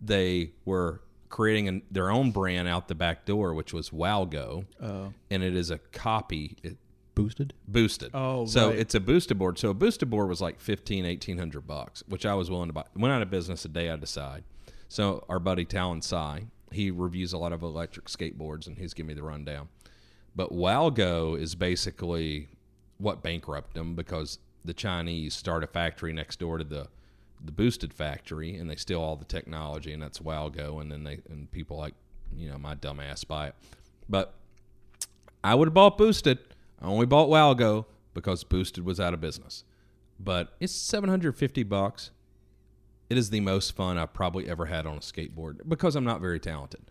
they 0.00 0.52
were 0.64 1.00
creating 1.28 1.68
an, 1.68 1.82
their 1.90 2.10
own 2.10 2.30
brand 2.30 2.68
out 2.68 2.88
the 2.88 2.94
back 2.94 3.26
door 3.26 3.52
which 3.52 3.74
was 3.74 3.90
Wowgo 3.90 4.64
Oh, 4.82 5.12
and 5.30 5.42
it 5.42 5.54
is 5.54 5.70
a 5.70 5.76
copy 5.76 6.56
it, 6.62 6.78
Boosted. 7.18 7.54
boosted. 7.66 8.10
Oh, 8.14 8.46
so 8.46 8.68
right. 8.68 8.78
it's 8.78 8.94
a 8.94 9.00
boosted 9.00 9.38
board. 9.38 9.58
So 9.58 9.70
a 9.70 9.74
boosted 9.74 10.08
board 10.08 10.28
was 10.28 10.40
like 10.40 10.60
15 10.60 11.04
1800 11.04 11.66
bucks, 11.66 12.04
which 12.06 12.24
I 12.24 12.34
was 12.34 12.50
willing 12.50 12.68
to 12.68 12.72
buy. 12.72 12.84
Went 12.94 13.12
out 13.12 13.22
of 13.22 13.30
business 13.30 13.64
the 13.64 13.68
day 13.68 13.90
I 13.90 13.96
decide. 13.96 14.44
So 14.88 15.24
our 15.28 15.38
buddy 15.38 15.64
Talon 15.64 16.00
Sai, 16.00 16.44
he 16.72 16.90
reviews 16.90 17.32
a 17.32 17.38
lot 17.38 17.52
of 17.52 17.62
electric 17.62 18.06
skateboards 18.06 18.66
and 18.66 18.78
he's 18.78 18.94
giving 18.94 19.08
me 19.08 19.14
the 19.14 19.22
rundown. 19.22 19.68
But 20.34 20.52
Wowgo 20.52 21.38
is 21.38 21.54
basically 21.54 22.48
what 22.98 23.22
bankrupted 23.22 23.74
them 23.74 23.94
because 23.94 24.38
the 24.64 24.74
Chinese 24.74 25.34
start 25.34 25.64
a 25.64 25.66
factory 25.66 26.12
next 26.12 26.38
door 26.38 26.58
to 26.58 26.64
the 26.64 26.88
the 27.44 27.52
boosted 27.52 27.94
factory 27.94 28.56
and 28.56 28.68
they 28.68 28.74
steal 28.74 29.00
all 29.00 29.14
the 29.14 29.24
technology 29.24 29.92
and 29.92 30.02
that's 30.02 30.18
Wowgo 30.18 30.80
and 30.80 30.90
then 30.90 31.04
they 31.04 31.20
and 31.28 31.50
people 31.52 31.76
like 31.76 31.94
you 32.36 32.48
know 32.48 32.58
my 32.58 32.74
dumb 32.74 33.00
ass 33.00 33.24
buy 33.24 33.48
it. 33.48 33.54
But 34.08 34.34
I 35.42 35.54
would 35.54 35.68
have 35.68 35.74
bought 35.74 35.98
boosted. 35.98 36.38
I 36.80 36.86
only 36.86 37.06
bought 37.06 37.28
Wowgo 37.28 37.86
because 38.14 38.44
Boosted 38.44 38.84
was 38.84 39.00
out 39.00 39.14
of 39.14 39.20
business. 39.20 39.64
But 40.18 40.54
it's 40.60 40.74
750 40.74 41.62
bucks. 41.64 42.10
It 43.08 43.16
is 43.16 43.30
the 43.30 43.40
most 43.40 43.74
fun 43.74 43.96
I've 43.96 44.12
probably 44.12 44.48
ever 44.48 44.66
had 44.66 44.86
on 44.86 44.96
a 44.96 45.00
skateboard 45.00 45.60
because 45.66 45.96
I'm 45.96 46.04
not 46.04 46.20
very 46.20 46.40
talented. 46.40 46.82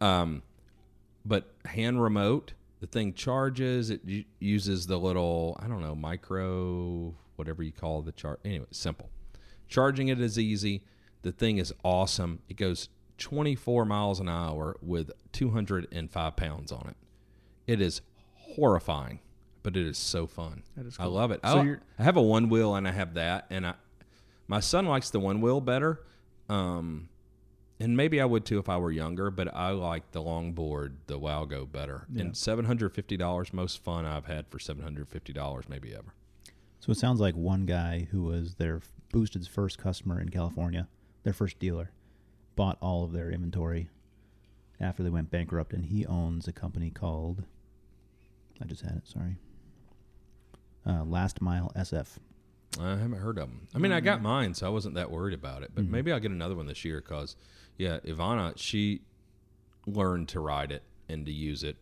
Um, 0.00 0.42
but 1.24 1.54
hand 1.66 2.02
remote, 2.02 2.54
the 2.80 2.86
thing 2.86 3.12
charges. 3.12 3.90
It 3.90 4.00
uses 4.38 4.86
the 4.86 4.98
little 4.98 5.58
I 5.62 5.68
don't 5.68 5.82
know 5.82 5.94
micro 5.94 7.14
whatever 7.36 7.62
you 7.62 7.72
call 7.72 8.02
the 8.02 8.12
chart. 8.12 8.40
Anyway, 8.44 8.66
simple. 8.70 9.10
Charging 9.68 10.08
it 10.08 10.20
is 10.20 10.38
easy. 10.38 10.82
The 11.22 11.32
thing 11.32 11.58
is 11.58 11.72
awesome. 11.84 12.40
It 12.48 12.56
goes 12.56 12.88
24 13.18 13.84
miles 13.84 14.20
an 14.20 14.28
hour 14.28 14.76
with 14.82 15.10
205 15.32 16.36
pounds 16.36 16.72
on 16.72 16.88
it. 16.88 16.96
It 17.66 17.80
is 17.80 18.00
horrifying, 18.34 19.20
but 19.62 19.76
it 19.76 19.86
is 19.86 19.98
so 19.98 20.26
fun. 20.26 20.62
That 20.76 20.86
is 20.86 20.96
I 20.98 21.06
love 21.06 21.30
it. 21.30 21.40
So 21.44 21.58
I, 21.58 21.76
I 21.98 22.02
have 22.02 22.16
a 22.16 22.22
one 22.22 22.48
wheel 22.48 22.74
and 22.74 22.86
I 22.86 22.92
have 22.92 23.14
that, 23.14 23.46
and 23.50 23.66
I 23.66 23.74
my 24.48 24.60
son 24.60 24.86
likes 24.86 25.10
the 25.10 25.20
one 25.20 25.40
wheel 25.40 25.60
better. 25.60 26.00
Um, 26.48 27.08
and 27.78 27.96
maybe 27.96 28.20
I 28.20 28.24
would 28.24 28.44
too 28.44 28.58
if 28.58 28.68
I 28.68 28.76
were 28.76 28.90
younger, 28.92 29.30
but 29.30 29.54
I 29.54 29.70
like 29.70 30.10
the 30.12 30.20
longboard, 30.20 30.92
the 31.06 31.18
Wowgo 31.18 31.70
better. 31.70 32.06
Yeah. 32.12 32.22
And 32.22 32.36
seven 32.36 32.64
hundred 32.66 32.94
fifty 32.94 33.16
dollars, 33.16 33.52
most 33.52 33.82
fun 33.82 34.04
I've 34.04 34.26
had 34.26 34.48
for 34.48 34.58
seven 34.58 34.82
hundred 34.82 35.08
fifty 35.08 35.32
dollars, 35.32 35.64
maybe 35.68 35.94
ever. 35.94 36.14
So 36.80 36.90
it 36.90 36.98
sounds 36.98 37.20
like 37.20 37.34
one 37.36 37.66
guy 37.66 38.08
who 38.10 38.22
was 38.22 38.54
their 38.54 38.80
Boosted's 39.12 39.46
first 39.46 39.78
customer 39.78 40.20
in 40.20 40.30
California, 40.30 40.88
their 41.24 41.32
first 41.32 41.58
dealer, 41.58 41.90
bought 42.56 42.78
all 42.80 43.04
of 43.04 43.12
their 43.12 43.30
inventory 43.30 43.88
after 44.78 45.02
they 45.02 45.10
went 45.10 45.30
bankrupt, 45.30 45.72
and 45.72 45.86
he 45.86 46.06
owns 46.06 46.48
a 46.48 46.52
company 46.52 46.90
called. 46.90 47.44
I 48.62 48.66
just 48.66 48.82
had 48.82 48.96
it. 48.96 49.08
Sorry. 49.08 49.36
Uh, 50.86 51.04
Last 51.04 51.40
Mile 51.40 51.70
SF. 51.76 52.16
I 52.80 52.90
haven't 52.90 53.18
heard 53.18 53.38
of 53.38 53.48
them. 53.48 53.66
I 53.74 53.78
mean, 53.78 53.90
I 53.92 54.00
got 54.00 54.22
mine, 54.22 54.54
so 54.54 54.66
I 54.66 54.70
wasn't 54.70 54.94
that 54.94 55.10
worried 55.10 55.34
about 55.34 55.62
it. 55.62 55.72
But 55.74 55.86
maybe 55.86 56.12
I'll 56.12 56.20
get 56.20 56.30
another 56.30 56.54
one 56.54 56.66
this 56.66 56.84
year 56.84 57.00
because, 57.00 57.34
yeah, 57.76 57.98
Ivana, 58.06 58.52
she 58.56 59.02
learned 59.86 60.28
to 60.28 60.40
ride 60.40 60.70
it 60.72 60.82
and 61.08 61.26
to 61.26 61.32
use 61.32 61.64
it. 61.64 61.76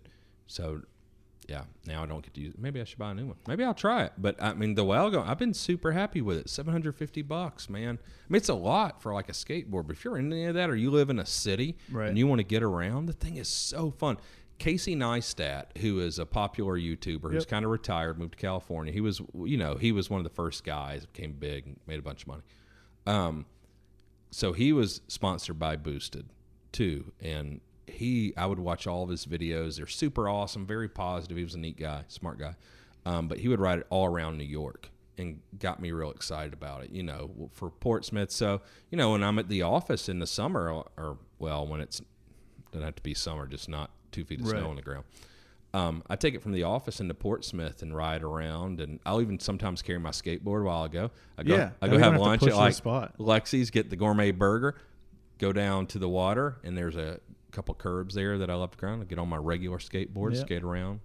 So, 0.46 0.80
yeah, 1.46 1.64
now 1.86 2.02
I 2.02 2.06
don't 2.06 2.22
get 2.22 2.32
to 2.34 2.40
use 2.40 2.54
it. 2.54 2.60
Maybe 2.60 2.80
I 2.80 2.84
should 2.84 2.98
buy 2.98 3.10
a 3.10 3.14
new 3.14 3.26
one. 3.26 3.36
Maybe 3.46 3.64
I'll 3.64 3.74
try 3.74 4.04
it. 4.04 4.12
But 4.18 4.42
I 4.42 4.54
mean, 4.54 4.74
the 4.74 4.84
Wowgo, 4.84 5.26
I've 5.26 5.38
been 5.38 5.52
super 5.54 5.92
happy 5.92 6.22
with 6.22 6.38
it. 6.38 6.48
Seven 6.48 6.72
hundred 6.72 6.94
fifty 6.96 7.20
bucks, 7.22 7.68
man. 7.68 7.98
I 8.02 8.32
mean, 8.32 8.36
it's 8.38 8.48
a 8.48 8.54
lot 8.54 9.02
for 9.02 9.12
like 9.12 9.28
a 9.28 9.32
skateboard. 9.32 9.86
But 9.86 9.96
if 9.96 10.04
you're 10.04 10.16
in 10.18 10.32
any 10.32 10.46
of 10.46 10.54
that, 10.54 10.68
or 10.70 10.76
you 10.76 10.90
live 10.90 11.10
in 11.10 11.18
a 11.18 11.26
city 11.26 11.76
Right. 11.90 12.08
and 12.08 12.16
you 12.18 12.26
want 12.26 12.38
to 12.40 12.44
get 12.44 12.62
around, 12.62 13.06
the 13.06 13.12
thing 13.14 13.36
is 13.36 13.48
so 13.48 13.90
fun. 13.90 14.16
Casey 14.58 14.96
Neistat, 14.96 15.76
who 15.78 16.00
is 16.00 16.18
a 16.18 16.26
popular 16.26 16.76
YouTuber 16.76 17.30
who's 17.30 17.42
Yep. 17.42 17.48
kind 17.48 17.64
of 17.64 17.70
retired, 17.70 18.18
moved 18.18 18.32
to 18.32 18.38
California. 18.38 18.92
He 18.92 19.00
was, 19.00 19.20
you 19.44 19.56
know, 19.56 19.76
he 19.76 19.92
was 19.92 20.10
one 20.10 20.18
of 20.18 20.24
the 20.24 20.30
first 20.34 20.64
guys, 20.64 21.06
became 21.06 21.32
big, 21.32 21.66
and 21.66 21.80
made 21.86 21.98
a 21.98 22.02
bunch 22.02 22.22
of 22.22 22.28
money. 22.28 22.42
Um, 23.06 23.46
so 24.30 24.52
he 24.52 24.72
was 24.72 25.00
sponsored 25.08 25.58
by 25.58 25.76
Boosted 25.76 26.26
too, 26.72 27.12
and 27.20 27.60
he, 27.86 28.34
I 28.36 28.46
would 28.46 28.58
watch 28.58 28.86
all 28.86 29.02
of 29.04 29.08
his 29.10 29.24
videos. 29.26 29.76
They're 29.76 29.86
super 29.86 30.28
awesome, 30.28 30.66
very 30.66 30.88
positive. 30.88 31.36
He 31.36 31.44
was 31.44 31.54
a 31.54 31.58
neat 31.58 31.78
guy, 31.78 32.04
smart 32.08 32.38
guy. 32.38 32.56
Um, 33.06 33.28
but 33.28 33.38
he 33.38 33.48
would 33.48 33.60
ride 33.60 33.78
it 33.78 33.86
all 33.90 34.06
around 34.06 34.36
New 34.36 34.44
York 34.44 34.90
and 35.16 35.40
got 35.58 35.80
me 35.80 35.90
real 35.92 36.10
excited 36.10 36.52
about 36.52 36.82
it, 36.84 36.90
you 36.90 37.02
know, 37.02 37.50
for 37.54 37.70
Portsmouth. 37.70 38.30
So, 38.30 38.60
you 38.90 38.98
know, 38.98 39.12
when 39.12 39.22
I'm 39.24 39.38
at 39.38 39.48
the 39.48 39.62
office 39.62 40.08
in 40.08 40.18
the 40.18 40.26
summer, 40.26 40.70
or, 40.70 40.86
or 40.98 41.18
well, 41.38 41.66
when 41.66 41.80
it's 41.80 42.02
doesn't 42.72 42.84
have 42.84 42.96
to 42.96 43.02
be 43.02 43.14
summer, 43.14 43.46
just 43.46 43.68
not 43.68 43.90
two 44.12 44.24
feet 44.24 44.40
of 44.40 44.46
Right. 44.46 44.58
snow 44.60 44.70
on 44.70 44.76
the 44.76 44.82
ground. 44.82 45.04
Um, 45.74 46.02
I 46.08 46.16
take 46.16 46.34
it 46.34 46.42
from 46.42 46.52
the 46.52 46.62
office 46.62 46.98
into 46.98 47.12
Portsmouth 47.12 47.82
and 47.82 47.94
ride 47.94 48.22
around, 48.22 48.80
and 48.80 49.00
I'll 49.04 49.20
even 49.20 49.38
sometimes 49.38 49.82
carry 49.82 49.98
my 49.98 50.10
skateboard 50.10 50.64
while 50.64 50.82
I 50.84 50.88
go. 50.88 51.10
I 51.36 51.42
go, 51.42 51.54
Yeah, 51.56 51.70
I 51.82 51.88
go 51.88 51.98
have 51.98 52.12
have 52.14 52.20
lunch 52.20 52.42
at 52.44 52.56
like 52.56 52.72
spot. 52.74 53.18
Lexi's, 53.18 53.70
get 53.70 53.90
the 53.90 53.96
gourmet 53.96 54.30
burger, 54.30 54.76
go 55.38 55.52
down 55.52 55.86
to 55.88 55.98
the 55.98 56.08
water, 56.08 56.56
and 56.64 56.76
there's 56.76 56.96
a 56.96 57.20
couple 57.52 57.74
curbs 57.74 58.14
there 58.14 58.38
that 58.38 58.48
I 58.48 58.54
love 58.54 58.70
to 58.72 58.78
go 58.78 58.88
on. 58.88 59.02
I 59.02 59.04
get 59.04 59.18
on 59.18 59.28
my 59.28 59.36
regular 59.36 59.76
skateboard, 59.78 60.34
Yep. 60.36 60.46
skate 60.46 60.62
around, 60.62 61.00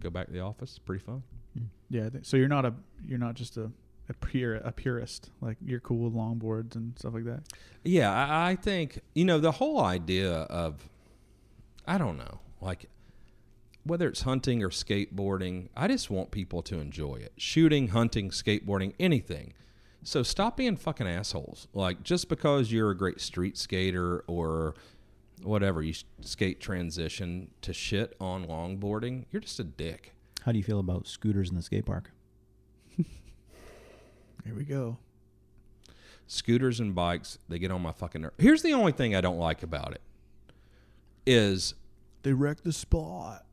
go 0.00 0.08
back 0.08 0.28
to 0.28 0.32
the 0.32 0.40
office. 0.40 0.70
It's 0.70 0.78
pretty 0.78 1.04
fun. 1.04 1.22
Yeah. 1.90 2.08
So 2.22 2.36
you're 2.38 2.48
not 2.48 2.64
a 2.64 2.72
you're 3.06 3.18
not 3.18 3.34
just 3.34 3.56
a 3.58 3.70
a 4.08 4.14
pure 4.14 4.56
a 4.56 4.72
purist. 4.72 5.30
Like 5.42 5.56
you're 5.64 5.80
cool 5.80 5.98
with 6.08 6.14
longboards 6.14 6.74
and 6.74 6.98
stuff 6.98 7.12
like 7.14 7.24
that. 7.24 7.42
Yeah, 7.84 8.10
I, 8.12 8.50
I 8.52 8.56
think 8.56 9.00
you 9.14 9.24
know 9.26 9.38
the 9.38 9.52
whole 9.52 9.80
idea 9.80 10.32
of 10.32 10.88
I 11.86 11.96
don't 11.98 12.16
know, 12.16 12.40
like 12.66 12.88
whether 13.84 14.08
it's 14.08 14.22
hunting 14.22 14.62
or 14.64 14.70
skateboarding, 14.70 15.68
I 15.76 15.86
just 15.86 16.10
want 16.10 16.32
people 16.32 16.60
to 16.62 16.80
enjoy 16.80 17.16
it. 17.16 17.32
Shooting, 17.36 17.88
hunting, 17.88 18.30
skateboarding, 18.30 18.94
anything. 18.98 19.54
So 20.02 20.24
stop 20.24 20.56
being 20.56 20.76
fucking 20.76 21.06
assholes. 21.06 21.68
Like 21.72 22.02
just 22.02 22.28
because 22.28 22.72
you're 22.72 22.90
a 22.90 22.96
great 22.96 23.20
street 23.20 23.56
skater 23.56 24.24
or 24.26 24.74
whatever, 25.42 25.82
you 25.82 25.94
skate 26.20 26.60
transition 26.60 27.50
to 27.62 27.72
shit 27.72 28.16
on 28.20 28.46
longboarding, 28.46 29.26
you're 29.30 29.40
just 29.42 29.60
a 29.60 29.64
dick. 29.64 30.12
How 30.42 30.50
do 30.52 30.58
you 30.58 30.64
feel 30.64 30.80
about 30.80 31.06
scooters 31.06 31.48
in 31.50 31.54
the 31.56 31.62
skate 31.62 31.86
park? 31.86 32.10
Here 32.96 34.54
we 34.56 34.64
go. 34.64 34.98
scooters 36.26 36.80
and 36.80 36.92
bikes 36.94 37.38
they 37.48 37.58
get 37.58 37.70
on 37.70 37.80
my 37.80 37.92
fucking 37.92 38.22
nerve 38.22 38.32
here's 38.38 38.62
the 38.62 38.72
only 38.72 38.90
thing 38.90 39.14
i 39.14 39.20
don't 39.20 39.38
like 39.38 39.62
about 39.62 39.92
it 39.92 40.00
is 41.24 41.74
They 42.26 42.32
wrecked 42.32 42.64
the 42.64 42.72
spot. 42.72 43.46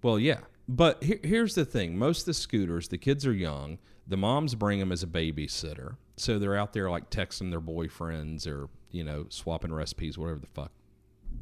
well 0.00 0.16
yeah. 0.16 0.42
But 0.68 1.02
here, 1.02 1.18
here's 1.24 1.56
the 1.56 1.64
thing. 1.64 1.98
Most 1.98 2.20
of 2.20 2.26
the 2.26 2.34
scooters 2.34 2.86
the 2.86 2.98
kids 2.98 3.26
are 3.26 3.32
young. 3.32 3.78
The 4.06 4.16
moms 4.16 4.54
bring 4.54 4.78
them 4.78 4.92
as 4.92 5.02
a 5.02 5.08
babysitter. 5.08 5.96
So 6.16 6.38
they're 6.38 6.54
out 6.54 6.72
there 6.72 6.88
like 6.88 7.10
texting 7.10 7.50
their 7.50 7.60
boyfriends 7.60 8.46
or 8.46 8.68
you 8.92 9.02
know 9.02 9.26
swapping 9.28 9.72
recipes 9.72 10.16
whatever 10.16 10.38
the 10.38 10.46
fuck 10.46 10.70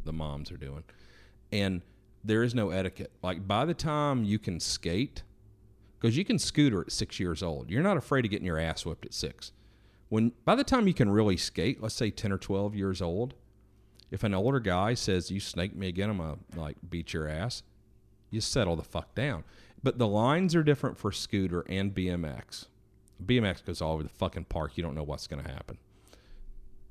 the 0.07 0.12
moms 0.14 0.51
are 0.51 0.57
doing. 0.57 0.85
And 1.53 1.83
there 2.25 2.42
is 2.42 2.55
no 2.55 2.70
etiquette. 2.70 3.12
Like 3.23 3.47
by 3.47 3.66
the 3.66 3.75
time 3.75 4.25
you 4.25 4.38
can 4.38 4.61
skate 4.61 5.23
because 6.01 6.16
you 6.16 6.25
can 6.25 6.38
scooter 6.38 6.81
at 6.81 6.92
six 6.92 7.20
years 7.20 7.42
old 7.42 7.68
you're 7.70 7.83
not 7.83 7.99
afraid 7.99 8.25
of 8.25 8.31
getting 8.31 8.47
your 8.47 8.59
ass 8.59 8.87
whipped 8.87 9.05
at 9.05 9.12
six. 9.12 9.53
When 10.09 10.33
by 10.47 10.55
the 10.55 10.64
time 10.64 10.88
you 10.88 10.94
can 10.94 11.11
really 11.11 11.37
skate 11.37 11.83
let's 11.83 11.94
say 11.94 12.11
10 12.11 12.33
or 12.33 12.38
12 12.38 12.75
years 12.75 13.03
old 13.03 13.35
if 14.11 14.23
an 14.23 14.35
older 14.35 14.61
guy 14.61 14.95
says 14.95 15.31
you 15.31 15.40
snake 15.40 15.75
me 15.75 15.88
again 15.88 16.11
i'm 16.11 16.19
gonna 16.19 16.37
like 16.57 16.77
beat 16.88 17.12
your 17.12 17.29
ass 17.29 17.62
you 18.35 18.40
settle 18.40 18.75
the 18.77 18.83
fuck 18.83 19.14
down. 19.14 19.45
But 19.83 19.99
the 19.99 20.09
lines 20.09 20.55
are 20.55 20.64
different 20.64 20.99
for 20.99 21.12
scooter 21.12 21.64
and 21.69 21.95
bmx 21.95 22.67
bmx 23.25 23.64
goes 23.64 23.81
all 23.81 23.95
over 23.95 24.03
the 24.03 24.09
fucking 24.09 24.47
park. 24.47 24.73
You 24.77 24.83
don't 24.83 24.97
know 24.97 25.05
what's 25.05 25.29
gonna 25.29 25.49
happen. 25.49 25.79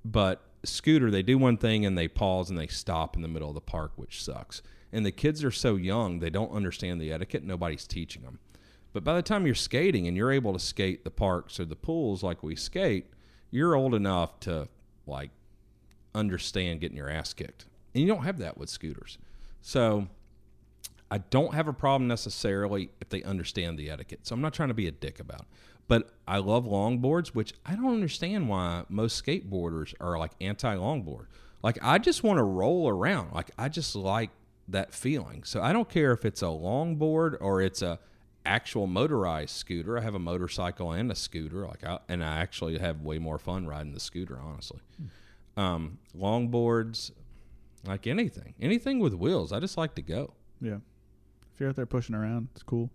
But 0.06 0.41
scooter 0.63 1.12
they 1.12 1.21
do 1.21 1.38
one 1.38 1.58
thing 1.58 1.86
and 1.86 1.97
they 1.97 2.08
pause 2.08 2.49
and 2.49 2.58
they 2.58 2.67
stop 2.67 3.17
in 3.17 3.21
the 3.21 3.28
middle 3.28 3.49
of 3.49 3.56
the 3.56 3.62
park 3.62 3.91
which 3.97 4.23
sucks. 4.23 4.62
And 4.93 5.06
the 5.06 5.12
kids 5.12 5.43
are 5.43 5.52
so 5.52 5.76
young 5.76 6.19
they 6.19 6.30
don't 6.30 6.52
understand 6.52 7.02
the 7.02 7.12
etiquette. 7.12 7.43
Nobody's 7.43 7.86
teaching 7.86 8.23
them 8.23 8.39
but 8.93 9.04
by 9.04 9.15
the 9.15 9.23
time 9.23 9.45
you're 9.45 9.56
skating 9.56 10.08
and 10.08 10.15
you're 10.15 10.32
able 10.32 10.54
to 10.54 10.60
skate 10.60 11.04
the 11.04 11.12
parks 11.12 11.60
or 11.60 11.65
the 11.65 11.76
pools 11.76 12.23
like 12.23 12.43
we 12.43 12.56
skate 12.56 13.08
you're 13.52 13.76
old 13.76 13.95
enough 13.95 14.39
to 14.39 14.69
like 15.08 15.32
understand 16.15 16.80
getting 16.80 16.97
your 16.97 17.10
ass 17.10 17.34
kicked 17.34 17.65
and 17.93 18.02
you 18.02 18.08
don't 18.08 18.23
have 18.23 18.38
that 18.38 18.58
with 18.58 18.69
scooters 18.69 19.17
so 19.62 20.08
I 21.13 21.19
don't 21.19 21.54
have 21.54 21.67
a 21.67 21.73
problem 21.73 22.08
necessarily 22.08 22.89
if 22.99 23.10
they 23.10 23.21
understand 23.21 23.78
the 23.78 23.91
etiquette. 23.91 24.21
So 24.23 24.34
I'm 24.34 24.41
not 24.41 24.54
trying 24.54 24.69
to 24.69 24.73
be 24.73 24.88
a 24.88 24.91
dick 24.91 25.19
about 25.19 25.41
it. 25.41 25.47
But 25.88 26.10
I 26.28 26.39
love 26.39 26.65
longboards, 26.65 27.30
which 27.30 27.54
I 27.65 27.76
don't 27.76 27.93
understand 27.93 28.49
why 28.49 28.84
most 28.89 29.23
skateboarders 29.23 29.93
are 29.99 30.17
like 30.17 30.32
anti 30.41 30.76
longboard. 30.76 31.28
Like 31.62 31.78
I 31.84 31.99
just 31.99 32.23
want 32.23 32.39
to 32.39 32.43
roll 32.43 32.89
around. 32.89 33.32
Like 33.32 33.52
I 33.60 33.69
just 33.69 33.95
like 33.95 34.32
that 34.67 34.91
feeling. 34.91 35.43
So 35.43 35.62
I 35.62 35.71
don't 35.71 35.88
care 35.88 36.13
if 36.13 36.26
it's 36.26 36.41
a 36.41 36.45
longboard 36.45 37.38
or 37.39 37.62
it's 37.62 37.84
a 37.84 37.99
actual 38.43 38.88
motorized 38.88 39.52
scooter. 39.52 39.99
I 39.99 40.02
have 40.02 40.15
a 40.15 40.19
motorcycle 40.19 40.91
and 40.91 41.12
a 41.12 41.15
scooter. 41.15 41.67
Like 41.67 41.86
I, 41.86 41.99
and 42.10 42.23
I 42.23 42.39
actually 42.39 42.80
have 42.80 43.02
way 43.02 43.19
more 43.19 43.38
fun 43.38 43.67
riding 43.67 43.93
the 43.93 43.99
scooter, 43.99 44.39
honestly. 44.43 44.80
Hmm. 44.97 45.06
Um, 45.56 46.00
longboards, 46.18 47.12
like 47.86 48.08
anything, 48.08 48.54
anything 48.62 49.00
with 49.00 49.13
wheels. 49.13 49.52
I 49.52 49.60
just 49.60 49.78
like 49.78 49.96
to 49.96 50.02
go. 50.02 50.34
Yeah. 50.62 50.78
If 51.54 51.60
you're 51.60 51.70
out 51.70 51.76
there 51.76 51.86
pushing 51.86 52.16
around, 52.16 52.48
it's 52.54 52.63
cool. 52.63 52.89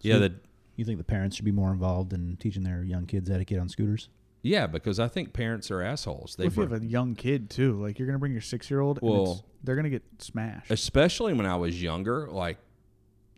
Yeah, 0.00 0.18
the 0.18 0.34
You 0.76 0.84
think 0.84 0.98
the 0.98 1.04
parents 1.04 1.36
should 1.36 1.44
be 1.44 1.52
more 1.52 1.72
involved 1.72 2.12
in 2.12 2.36
teaching 2.36 2.62
their 2.62 2.82
young 2.82 3.06
kids 3.06 3.30
etiquette 3.30 3.58
on 3.58 3.68
scooters? 3.68 4.08
Yeah, 4.42 4.66
because 4.66 5.00
I 5.00 5.08
think 5.08 5.32
parents 5.32 5.70
are 5.70 5.80
assholes. 5.80 6.36
They 6.36 6.44
What 6.44 6.52
if 6.52 6.56
you 6.56 6.62
have 6.62 6.82
a 6.82 6.84
young 6.84 7.14
kid 7.14 7.48
too? 7.48 7.80
Like 7.80 7.98
you're 7.98 8.06
gonna 8.06 8.18
bring 8.18 8.32
your 8.32 8.40
six 8.42 8.70
year 8.70 8.80
old, 8.80 8.98
Well- 9.02 9.44
they're 9.62 9.76
gonna 9.76 9.88
get 9.90 10.02
smashed. 10.18 10.70
especially 10.70 11.32
when 11.32 11.46
I 11.46 11.56
was 11.56 11.80
younger, 11.82 12.28
like 12.30 12.58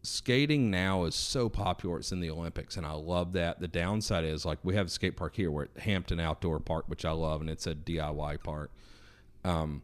skating 0.06 0.70
now 0.70 1.04
is 1.04 1.14
so 1.14 1.48
popular. 1.48 1.98
It's 1.98 2.12
in 2.12 2.20
the 2.20 2.30
Olympics, 2.30 2.76
and 2.76 2.86
I 2.86 2.92
love 2.92 3.32
that. 3.34 3.60
The 3.60 3.68
downside 3.68 4.24
is 4.24 4.44
like 4.44 4.58
we 4.62 4.74
have 4.74 4.86
a 4.86 4.90
skate 4.90 5.16
park 5.16 5.36
here, 5.36 5.50
we're 5.50 5.64
at 5.64 5.78
Hampton 5.78 6.20
Outdoor 6.20 6.60
Park, 6.60 6.84
which 6.88 7.04
I 7.04 7.10
love, 7.10 7.40
and 7.40 7.50
it's 7.50 7.66
a 7.66 7.74
DIY 7.74 8.42
park. 8.42 8.70
Um, 9.44 9.82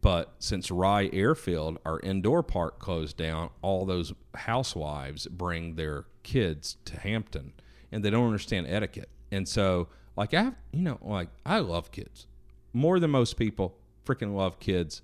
but 0.00 0.34
since 0.38 0.70
Rye 0.70 1.08
Airfield, 1.12 1.78
our 1.84 1.98
indoor 2.00 2.42
park 2.42 2.78
closed 2.78 3.16
down, 3.16 3.50
all 3.62 3.86
those 3.86 4.12
housewives 4.34 5.26
bring 5.26 5.76
their 5.76 6.04
kids 6.22 6.76
to 6.84 7.00
Hampton, 7.00 7.52
and 7.90 8.04
they 8.04 8.10
don't 8.10 8.26
understand 8.26 8.66
etiquette. 8.68 9.08
And 9.30 9.48
so, 9.48 9.88
like 10.16 10.34
I, 10.34 10.44
have, 10.44 10.56
you 10.72 10.82
know, 10.82 10.98
like 11.00 11.28
I 11.46 11.58
love 11.60 11.90
kids 11.90 12.26
more 12.72 13.00
than 13.00 13.10
most 13.10 13.36
people. 13.36 13.78
Freaking 14.04 14.34
love 14.34 14.58
kids, 14.58 15.02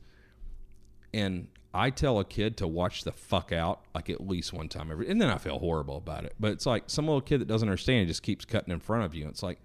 and 1.12 1.48
I 1.74 1.90
tell 1.90 2.18
a 2.20 2.24
kid 2.24 2.56
to 2.58 2.68
watch 2.68 3.02
the 3.04 3.12
fuck 3.12 3.50
out 3.52 3.80
like 3.94 4.08
at 4.08 4.26
least 4.26 4.52
one 4.52 4.68
time 4.68 4.90
every, 4.90 5.08
and 5.10 5.20
then 5.20 5.28
I 5.28 5.38
feel 5.38 5.58
horrible 5.58 5.96
about 5.96 6.24
it. 6.24 6.34
But 6.38 6.52
it's 6.52 6.66
like 6.66 6.84
some 6.86 7.06
little 7.06 7.20
kid 7.20 7.40
that 7.40 7.48
doesn't 7.48 7.68
understand 7.68 8.08
just 8.08 8.22
keeps 8.22 8.44
cutting 8.44 8.72
in 8.72 8.80
front 8.80 9.04
of 9.04 9.14
you. 9.14 9.26
It's 9.28 9.42
like, 9.42 9.58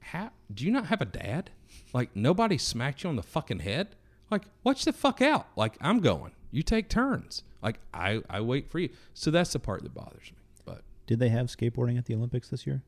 how 0.00 0.30
do 0.52 0.64
you 0.64 0.70
not 0.70 0.86
have 0.86 1.00
a 1.00 1.06
dad? 1.06 1.50
Like 1.92 2.14
nobody 2.14 2.58
smacked 2.58 3.02
you 3.02 3.10
on 3.10 3.16
the 3.16 3.22
fucking 3.22 3.60
head. 3.60 3.96
Like 4.30 4.42
watch 4.62 4.84
the 4.84 4.92
fuck 4.92 5.22
out. 5.22 5.46
Like 5.56 5.76
I'm 5.80 6.00
going. 6.00 6.32
You 6.50 6.62
take 6.62 6.88
turns. 6.88 7.42
Like 7.62 7.80
I 7.92 8.22
I 8.28 8.40
wait 8.40 8.68
for 8.70 8.78
you. 8.78 8.90
So 9.14 9.30
that's 9.30 9.52
the 9.52 9.58
part 9.58 9.82
that 9.82 9.94
bothers 9.94 10.30
me. 10.30 10.38
But 10.64 10.82
Did 11.06 11.18
they 11.20 11.30
have 11.30 11.46
skateboarding 11.46 11.96
at 11.98 12.04
the 12.06 12.14
Olympics 12.14 12.48
this 12.48 12.66
year? 12.66 12.82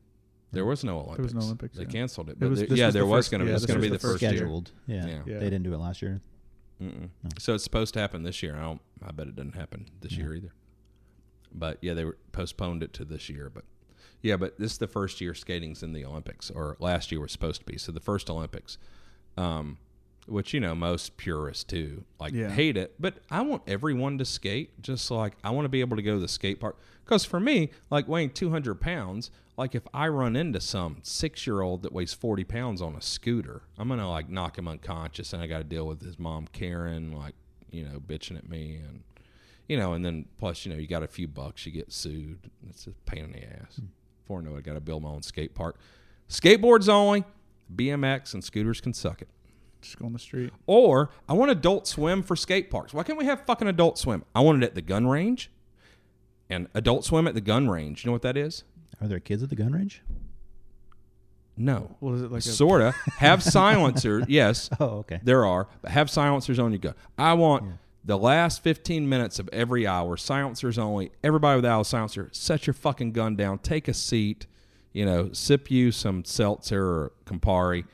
there 0.53 0.63
was 0.65 0.81
no 0.83 0.95
Olympics. 0.99 1.17
There 1.17 1.23
was 1.23 1.33
no 1.33 1.41
Olympics, 1.41 1.75
They 1.77 1.83
yeah. 1.83 1.89
canceled 1.89 2.29
it. 2.29 2.37
It 2.39 2.45
was- 2.47 2.59
there- 2.59 2.67
yeah, 2.77 2.85
was 2.85 2.93
the 2.93 2.99
there 2.99 3.05
was 3.05 3.27
going 3.29 3.39
to. 3.41 3.45
yeah, 3.45 3.51
it 3.51 3.53
was 3.55 3.65
going 3.65 3.79
to 3.79 3.81
be 3.81 3.89
the 3.89 3.95
the 3.95 3.99
first 3.99 4.21
year. 4.21 4.31
Scheduled. 4.31 4.71
Yeah. 4.87 5.05
Yeah. 5.05 5.21
Yeah. 5.25 5.39
They 5.39 5.49
didn't 5.49 5.63
do 5.63 5.73
it 5.73 5.77
last 5.77 6.01
year. 6.01 6.21
Mm-mm. 6.81 7.09
So 7.39 7.55
it's 7.55 7.63
supposed 7.63 7.93
to 7.95 7.99
happen 7.99 8.23
this 8.23 8.43
year. 8.43 8.55
I 8.55 8.61
don't. 8.61 8.81
I 9.05 9.11
bet 9.11 9.27
it 9.27 9.35
didn't 9.35 9.55
happen 9.55 9.87
this 10.01 10.13
year 10.13 10.33
either. 10.35 10.53
But 11.51 11.77
yeah, 11.81 11.93
they 11.93 12.05
were 12.05 12.17
postponed 12.31 12.83
it 12.83 12.93
to 12.93 13.05
this 13.05 13.29
year. 13.29 13.49
But 13.53 13.63
yeah, 14.21 14.37
but 14.37 14.59
this 14.59 14.73
is 14.73 14.77
the 14.77 14.87
first 14.87 15.21
year 15.21 15.33
skating's 15.33 15.81
in 15.83 15.93
the 15.93 16.05
Olympics, 16.05 16.49
or 16.51 16.75
last 16.79 17.11
year 17.11 17.21
was 17.21 17.31
supposed 17.31 17.61
to 17.61 17.65
be. 17.65 17.77
So 17.77 17.91
the 17.91 17.99
first 17.99 18.29
Olympics, 18.29 18.77
um, 19.37 19.77
which 20.27 20.53
you 20.53 20.59
know 20.59 20.75
most 20.75 21.17
purists 21.17 21.63
too 21.63 22.03
like 22.19 22.33
Yeah. 22.33 22.49
hate 22.49 22.77
it. 22.77 22.93
But 22.99 23.15
I 23.31 23.41
want 23.41 23.63
everyone 23.67 24.17
to 24.19 24.25
skate. 24.25 24.79
Just 24.81 25.09
like 25.09 25.33
I 25.43 25.49
want 25.51 25.65
to 25.65 25.69
be 25.69 25.81
able 25.81 25.97
to 25.97 26.03
go 26.03 26.13
to 26.15 26.19
the 26.19 26.27
skate 26.27 26.59
park. 26.59 26.77
Because 27.07 27.23
for 27.23 27.39
me, 27.39 27.69
like 27.89 28.07
weighing 28.09 28.31
two 28.31 28.49
hundred 28.49 28.81
pounds, 28.81 29.31
like 29.55 29.73
if 29.75 29.87
I 29.93 30.09
run 30.09 30.35
into 30.35 30.59
some 30.59 30.97
six 31.03 31.47
year 31.47 31.61
old 31.61 31.83
that 31.83 31.93
weighs 31.93 32.13
forty 32.13 32.43
pounds 32.43 32.81
on 32.81 32.95
a 32.95 33.01
scooter, 33.01 33.61
I'm 33.77 33.87
gonna 33.87 34.09
like 34.09 34.29
knock 34.29 34.57
him 34.57 34.67
unconscious, 34.67 35.31
and 35.31 35.41
I 35.41 35.47
got 35.47 35.59
to 35.59 35.63
deal 35.63 35.87
with 35.87 36.01
his 36.01 36.19
mom 36.19 36.47
Karen, 36.51 37.13
like 37.13 37.35
you 37.71 37.85
know, 37.85 38.01
bitching 38.01 38.37
at 38.37 38.49
me, 38.49 38.81
and 38.85 39.03
you 39.69 39.77
know, 39.77 39.93
and 39.93 40.03
then 40.03 40.25
plus 40.37 40.65
you 40.65 40.73
know, 40.73 40.77
you 40.77 40.85
got 40.85 41.01
a 41.01 41.07
few 41.07 41.29
bucks, 41.29 41.65
you 41.65 41.71
get 41.71 41.93
sued. 41.93 42.39
It's 42.69 42.87
a 42.87 42.91
pain 43.05 43.23
in 43.23 43.31
the 43.31 43.43
ass. 43.43 43.77
Hmm. 43.77 43.85
Before 44.23 44.41
I 44.41 44.43
know 44.43 44.55
it, 44.55 44.57
I 44.57 44.61
got 44.61 44.73
to 44.73 44.81
build 44.81 45.03
my 45.03 45.09
own 45.09 45.21
skate 45.21 45.55
park. 45.55 45.77
Skateboards 46.29 46.89
only. 46.89 47.23
BMX 47.73 48.33
and 48.33 48.43
scooters 48.43 48.81
can 48.81 48.93
suck 48.93 49.21
it. 49.21 49.29
Just 49.81 49.97
go 49.97 50.05
on 50.05 50.11
the 50.11 50.19
street. 50.19 50.51
Or 50.65 51.11
I 51.29 51.33
want 51.33 51.51
adult 51.51 51.87
swim 51.87 52.23
for 52.23 52.35
skate 52.35 52.69
parks. 52.69 52.93
Why 52.93 53.03
can't 53.03 53.17
we 53.17 53.25
have 53.25 53.45
fucking 53.45 53.67
adult 53.67 53.97
swim? 53.97 54.25
I 54.35 54.41
want 54.41 54.61
it 54.61 54.65
at 54.65 54.75
the 54.75 54.81
gun 54.81 55.07
range. 55.07 55.49
And 56.49 56.67
adult 56.73 57.03
swim 57.05 57.27
at 57.27 57.33
the 57.33 57.41
gun 57.41 57.69
range. 57.69 58.03
You 58.03 58.09
know 58.09 58.13
what 58.13 58.21
that 58.21 58.37
is? 58.37 58.63
Are 59.01 59.07
there 59.07 59.19
kids 59.19 59.43
at 59.43 59.49
the 59.49 59.55
gun 59.55 59.73
range? 59.73 60.01
No. 61.55 61.95
What 61.99 62.13
is 62.15 62.21
it 62.21 62.31
like? 62.31 62.41
Sorta. 62.41 62.93
Have 63.17 63.41
silencers? 63.55 64.25
Yes, 64.27 64.69
Oh, 64.79 64.99
okay. 64.99 65.19
there 65.23 65.45
are. 65.45 65.67
But 65.81 65.91
have 65.91 66.09
silencers 66.09 66.59
on 66.59 66.71
your 66.71 66.79
gun. 66.79 66.93
I 67.17 67.33
want 67.33 67.65
the 68.05 68.17
last 68.17 68.63
15 68.63 69.09
minutes 69.09 69.39
of 69.39 69.49
every 69.51 69.85
hour, 69.87 70.15
silencers 70.17 70.77
only. 70.77 71.11
Everybody 71.23 71.57
without 71.57 71.81
a 71.81 71.85
silencer, 71.85 72.29
set 72.31 72.67
your 72.67 72.73
fucking 72.73 73.11
gun 73.11 73.35
down. 73.35 73.59
Take 73.59 73.87
a 73.87 73.93
seat. 73.93 74.45
You 74.93 75.05
know, 75.05 75.31
sip 75.33 75.69
you 75.69 75.91
some 75.91 76.23
seltzer 76.25 76.83
or 76.83 77.11
Campari. 77.25 77.85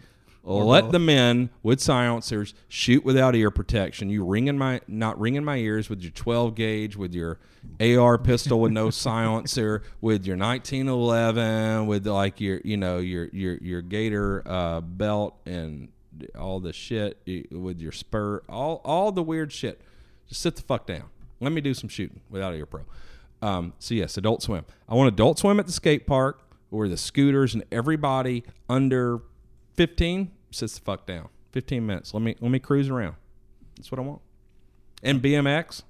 Let 0.43 0.91
the 0.91 0.99
men 0.99 1.51
with 1.61 1.79
silencers 1.79 2.53
shoot 2.67 3.05
without 3.05 3.33
ear 3.33 3.49
protection. 3.49 4.09
You 4.09 4.25
ringing 4.25 4.57
my 4.57 4.81
not 4.87 5.17
ringing 5.19 5.45
my 5.45 5.55
ears 5.55 5.89
with 5.89 6.01
your 6.01 6.11
12 6.11 6.55
gauge, 6.55 6.97
with 6.97 7.13
your 7.13 7.39
AR 7.79 8.17
pistol 8.17 8.59
with 8.59 8.73
no 8.73 8.89
silencer, 8.89 9.83
with 10.01 10.25
your 10.25 10.35
1911, 10.35 11.87
with 11.87 12.05
like 12.05 12.41
your 12.41 12.59
you 12.65 12.75
know 12.75 12.97
your 12.97 13.29
your 13.31 13.55
your 13.55 13.81
Gator 13.81 14.43
uh, 14.45 14.81
belt 14.81 15.37
and 15.45 15.89
all 16.37 16.59
the 16.59 16.73
shit 16.73 17.17
with 17.49 17.79
your 17.79 17.93
spur, 17.93 18.43
all 18.49 18.81
all 18.83 19.13
the 19.13 19.23
weird 19.23 19.51
shit. 19.53 19.81
Just 20.27 20.41
sit 20.41 20.57
the 20.57 20.61
fuck 20.61 20.85
down. 20.85 21.05
Let 21.39 21.53
me 21.53 21.61
do 21.61 21.73
some 21.73 21.89
shooting 21.89 22.19
without 22.29 22.53
ear 22.53 22.65
pro. 22.65 22.81
Um, 23.41 23.73
so 23.79 23.93
yes, 23.93 24.17
adult 24.17 24.41
swim. 24.41 24.65
I 24.89 24.95
want 24.95 25.07
adult 25.07 25.39
swim 25.39 25.59
at 25.59 25.67
the 25.67 25.71
skate 25.71 26.05
park 26.05 26.41
where 26.69 26.89
the 26.89 26.97
scooters 26.97 27.53
and 27.53 27.63
everybody 27.71 28.43
under 28.67 29.21
15 29.75 30.31
sits 30.51 30.75
the 30.75 30.81
fuck 30.81 31.05
down. 31.05 31.29
15 31.51 31.85
minutes. 31.85 32.13
Let 32.13 32.23
me 32.23 32.35
let 32.39 32.51
me 32.51 32.59
cruise 32.59 32.89
around. 32.89 33.15
That's 33.75 33.91
what 33.91 33.99
I 33.99 34.03
want. 34.03 34.21
And 35.03 35.21
BMX, 35.21 35.83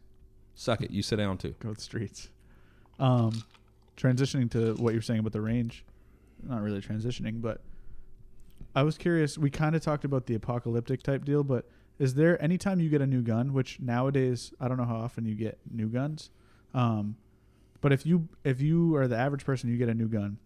suck 0.55 0.81
it. 0.81 0.91
You 0.91 1.01
sit 1.01 1.17
down 1.17 1.37
too. 1.37 1.55
go 1.59 1.69
to 1.69 1.75
the 1.75 1.81
streets. 1.81 2.29
Um, 2.99 3.43
transitioning 3.97 4.49
to 4.51 4.75
what 4.75 4.93
you're 4.93 5.01
saying 5.01 5.19
about 5.19 5.33
the 5.33 5.41
range, 5.41 5.85
not 6.41 6.61
really 6.61 6.81
transitioning, 6.81 7.41
but 7.41 7.61
I 8.75 8.83
was 8.83 8.97
curious. 8.97 9.37
We 9.37 9.49
kind 9.49 9.75
of 9.75 9.81
talked 9.81 10.03
about 10.03 10.25
the 10.25 10.35
apocalyptic 10.35 11.03
type 11.03 11.25
deal, 11.25 11.43
but 11.43 11.69
is 11.99 12.15
there 12.15 12.41
anytime 12.41 12.79
you 12.79 12.89
get 12.89 13.01
a 13.01 13.07
new 13.07 13.21
gun, 13.21 13.53
which 13.53 13.79
nowadays 13.79 14.53
I 14.59 14.67
don't 14.67 14.77
know 14.77 14.85
how 14.85 14.97
often 14.97 15.25
you 15.25 15.35
get 15.35 15.59
new 15.71 15.87
guns, 15.87 16.31
um, 16.73 17.15
but 17.81 17.91
if 17.91 18.05
you 18.05 18.27
if 18.43 18.61
you 18.61 18.95
are 18.95 19.07
the 19.07 19.17
average 19.17 19.45
person, 19.45 19.69
you 19.69 19.77
get 19.77 19.89
a 19.89 19.93
new 19.93 20.07
gun, 20.07 20.37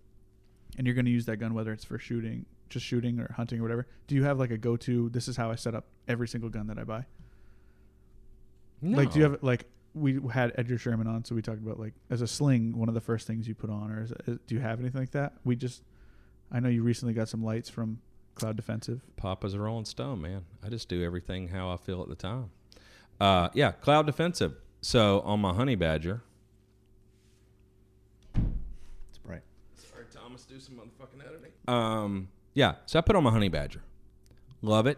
and 0.77 0.85
you're 0.85 0.95
going 0.95 1.05
to 1.05 1.11
use 1.11 1.25
that 1.25 1.37
gun 1.37 1.53
whether 1.53 1.71
it's 1.71 1.85
for 1.85 1.97
shooting, 1.97 2.45
just 2.69 2.85
shooting 2.85 3.19
or 3.19 3.31
hunting 3.35 3.59
or 3.59 3.63
whatever. 3.63 3.87
Do 4.07 4.15
you 4.15 4.23
have 4.23 4.39
like 4.39 4.51
a 4.51 4.57
go 4.57 4.77
to? 4.77 5.09
This 5.09 5.27
is 5.27 5.37
how 5.37 5.51
I 5.51 5.55
set 5.55 5.75
up 5.75 5.85
every 6.07 6.27
single 6.27 6.49
gun 6.49 6.67
that 6.67 6.77
I 6.77 6.83
buy. 6.83 7.05
Like, 8.81 9.11
do 9.11 9.19
you 9.19 9.23
have 9.23 9.41
like 9.41 9.65
we 9.93 10.19
had 10.31 10.53
Edgar 10.55 10.77
Sherman 10.77 11.07
on, 11.07 11.25
so 11.25 11.33
we 11.33 11.41
talked 11.41 11.61
about 11.61 11.79
like 11.79 11.93
as 12.09 12.21
a 12.21 12.27
sling, 12.27 12.77
one 12.77 12.87
of 12.87 12.93
the 12.93 13.01
first 13.01 13.25
things 13.27 13.47
you 13.47 13.55
put 13.55 13.69
on, 13.69 13.91
or 13.91 14.03
is 14.03 14.11
it, 14.11 14.45
do 14.47 14.55
you 14.55 14.61
have 14.61 14.79
anything 14.79 15.01
like 15.01 15.11
that? 15.11 15.33
We 15.43 15.55
just, 15.55 15.83
I 16.51 16.59
know 16.59 16.69
you 16.69 16.83
recently 16.83 17.13
got 17.13 17.27
some 17.29 17.43
lights 17.43 17.69
from 17.69 17.99
Cloud 18.35 18.55
Defensive. 18.55 19.01
Papa's 19.15 19.55
a 19.55 19.59
Rolling 19.59 19.85
Stone, 19.85 20.21
man. 20.21 20.45
I 20.63 20.69
just 20.69 20.89
do 20.89 21.03
everything 21.03 21.47
how 21.47 21.71
I 21.71 21.77
feel 21.77 22.01
at 22.01 22.09
the 22.09 22.15
time. 22.15 22.51
Uh, 23.19 23.49
yeah, 23.53 23.71
cloud 23.71 24.05
defensive. 24.05 24.53
So 24.81 25.21
on 25.21 25.39
my 25.39 25.53
honey 25.53 25.73
badger. 25.75 26.21
It's 28.35 29.17
bright. 29.17 29.41
Sorry, 29.73 30.05
Thomas, 30.13 30.45
do 30.45 30.59
some 30.59 30.75
motherfucking 30.75 31.27
editing. 31.27 31.51
Um, 31.67 32.27
yeah, 32.57 32.75
so 32.87 32.97
I 32.97 33.01
put 33.03 33.15
on 33.15 33.23
my 33.23 33.29
honey 33.31 33.49
badger. 33.49 33.83
Love 34.63 34.87
it. 34.87 34.97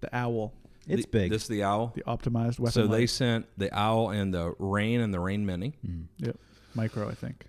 The 0.00 0.14
owl, 0.14 0.52
It's 0.86 1.04
The- 1.04 1.10
big. 1.10 1.30
This 1.30 1.42
is 1.42 1.48
the 1.48 1.62
owl. 1.62 1.92
the 1.94 2.02
optimized 2.02 2.58
weapon. 2.58 2.72
So 2.72 2.86
they 2.86 3.00
light. 3.00 3.10
sent 3.10 3.46
the 3.56 3.72
owl 3.76 4.10
and 4.10 4.32
the 4.34 4.54
rain 4.58 5.00
and 5.00 5.12
the 5.12 5.20
rain 5.20 5.46
mini. 5.46 5.72
Mm-hmm. 5.86 6.26
yep, 6.26 6.36
micro, 6.74 7.08
I 7.08 7.14
think. 7.14 7.46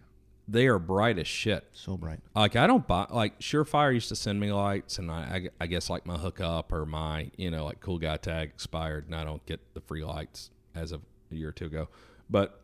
They 0.48 0.66
are 0.68 0.80
bright 0.80 1.20
as 1.20 1.28
shit. 1.28 1.68
so 1.74 1.96
bright. 1.98 2.22
Like 2.34 2.56
I 2.56 2.66
don't 2.66 2.88
buy 2.88 3.06
like 3.12 3.40
Surefire 3.40 3.94
used 3.94 4.10
to 4.10 4.16
send 4.16 4.40
me 4.40 4.52
lights, 4.52 4.98
and 4.98 5.12
I, 5.12 5.50
I 5.60 5.64
I 5.64 5.68
guess 5.68 5.90
like 5.92 6.06
my 6.08 6.18
hookup 6.18 6.72
or 6.74 6.86
my 6.88 7.30
you 7.38 7.52
know 7.52 7.66
like 7.66 7.82
cool 7.82 8.00
guy 8.00 8.18
tag 8.18 8.50
expired, 8.50 9.06
and 9.06 9.16
I 9.16 9.24
don't 9.26 9.46
get 9.46 9.60
the 9.76 9.82
free 9.82 10.04
lights 10.04 10.50
as 10.74 10.92
of 10.92 11.02
a 11.32 11.36
year 11.36 11.50
or 11.50 11.52
two 11.52 11.66
ago. 11.66 11.88
But 12.32 12.62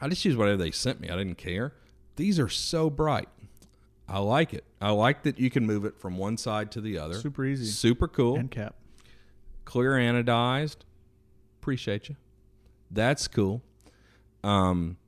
I 0.00 0.08
just 0.08 0.24
use 0.24 0.36
whatever 0.36 0.58
they 0.58 0.70
sent 0.70 1.00
me. 1.00 1.08
I 1.08 1.16
didn't 1.16 1.38
care. 1.38 1.72
These 2.16 2.38
are 2.38 2.48
so 2.48 2.88
bright. 2.90 3.28
I 4.12 4.18
like 4.18 4.52
it. 4.52 4.64
I 4.78 4.90
like 4.90 5.22
that 5.22 5.38
you 5.38 5.48
can 5.48 5.64
move 5.64 5.86
it 5.86 5.98
from 5.98 6.18
one 6.18 6.36
side 6.36 6.70
to 6.72 6.82
the 6.82 6.98
other. 6.98 7.14
Super 7.14 7.46
easy. 7.46 7.64
Super 7.64 8.06
cool. 8.06 8.36
End 8.36 8.50
cap. 8.50 8.74
clear 9.64 9.92
anodized. 9.92 10.76
Appreciate 11.62 12.10
you. 12.10 12.16
That's 12.90 13.26
cool. 13.26 13.62
Um, 14.44 14.98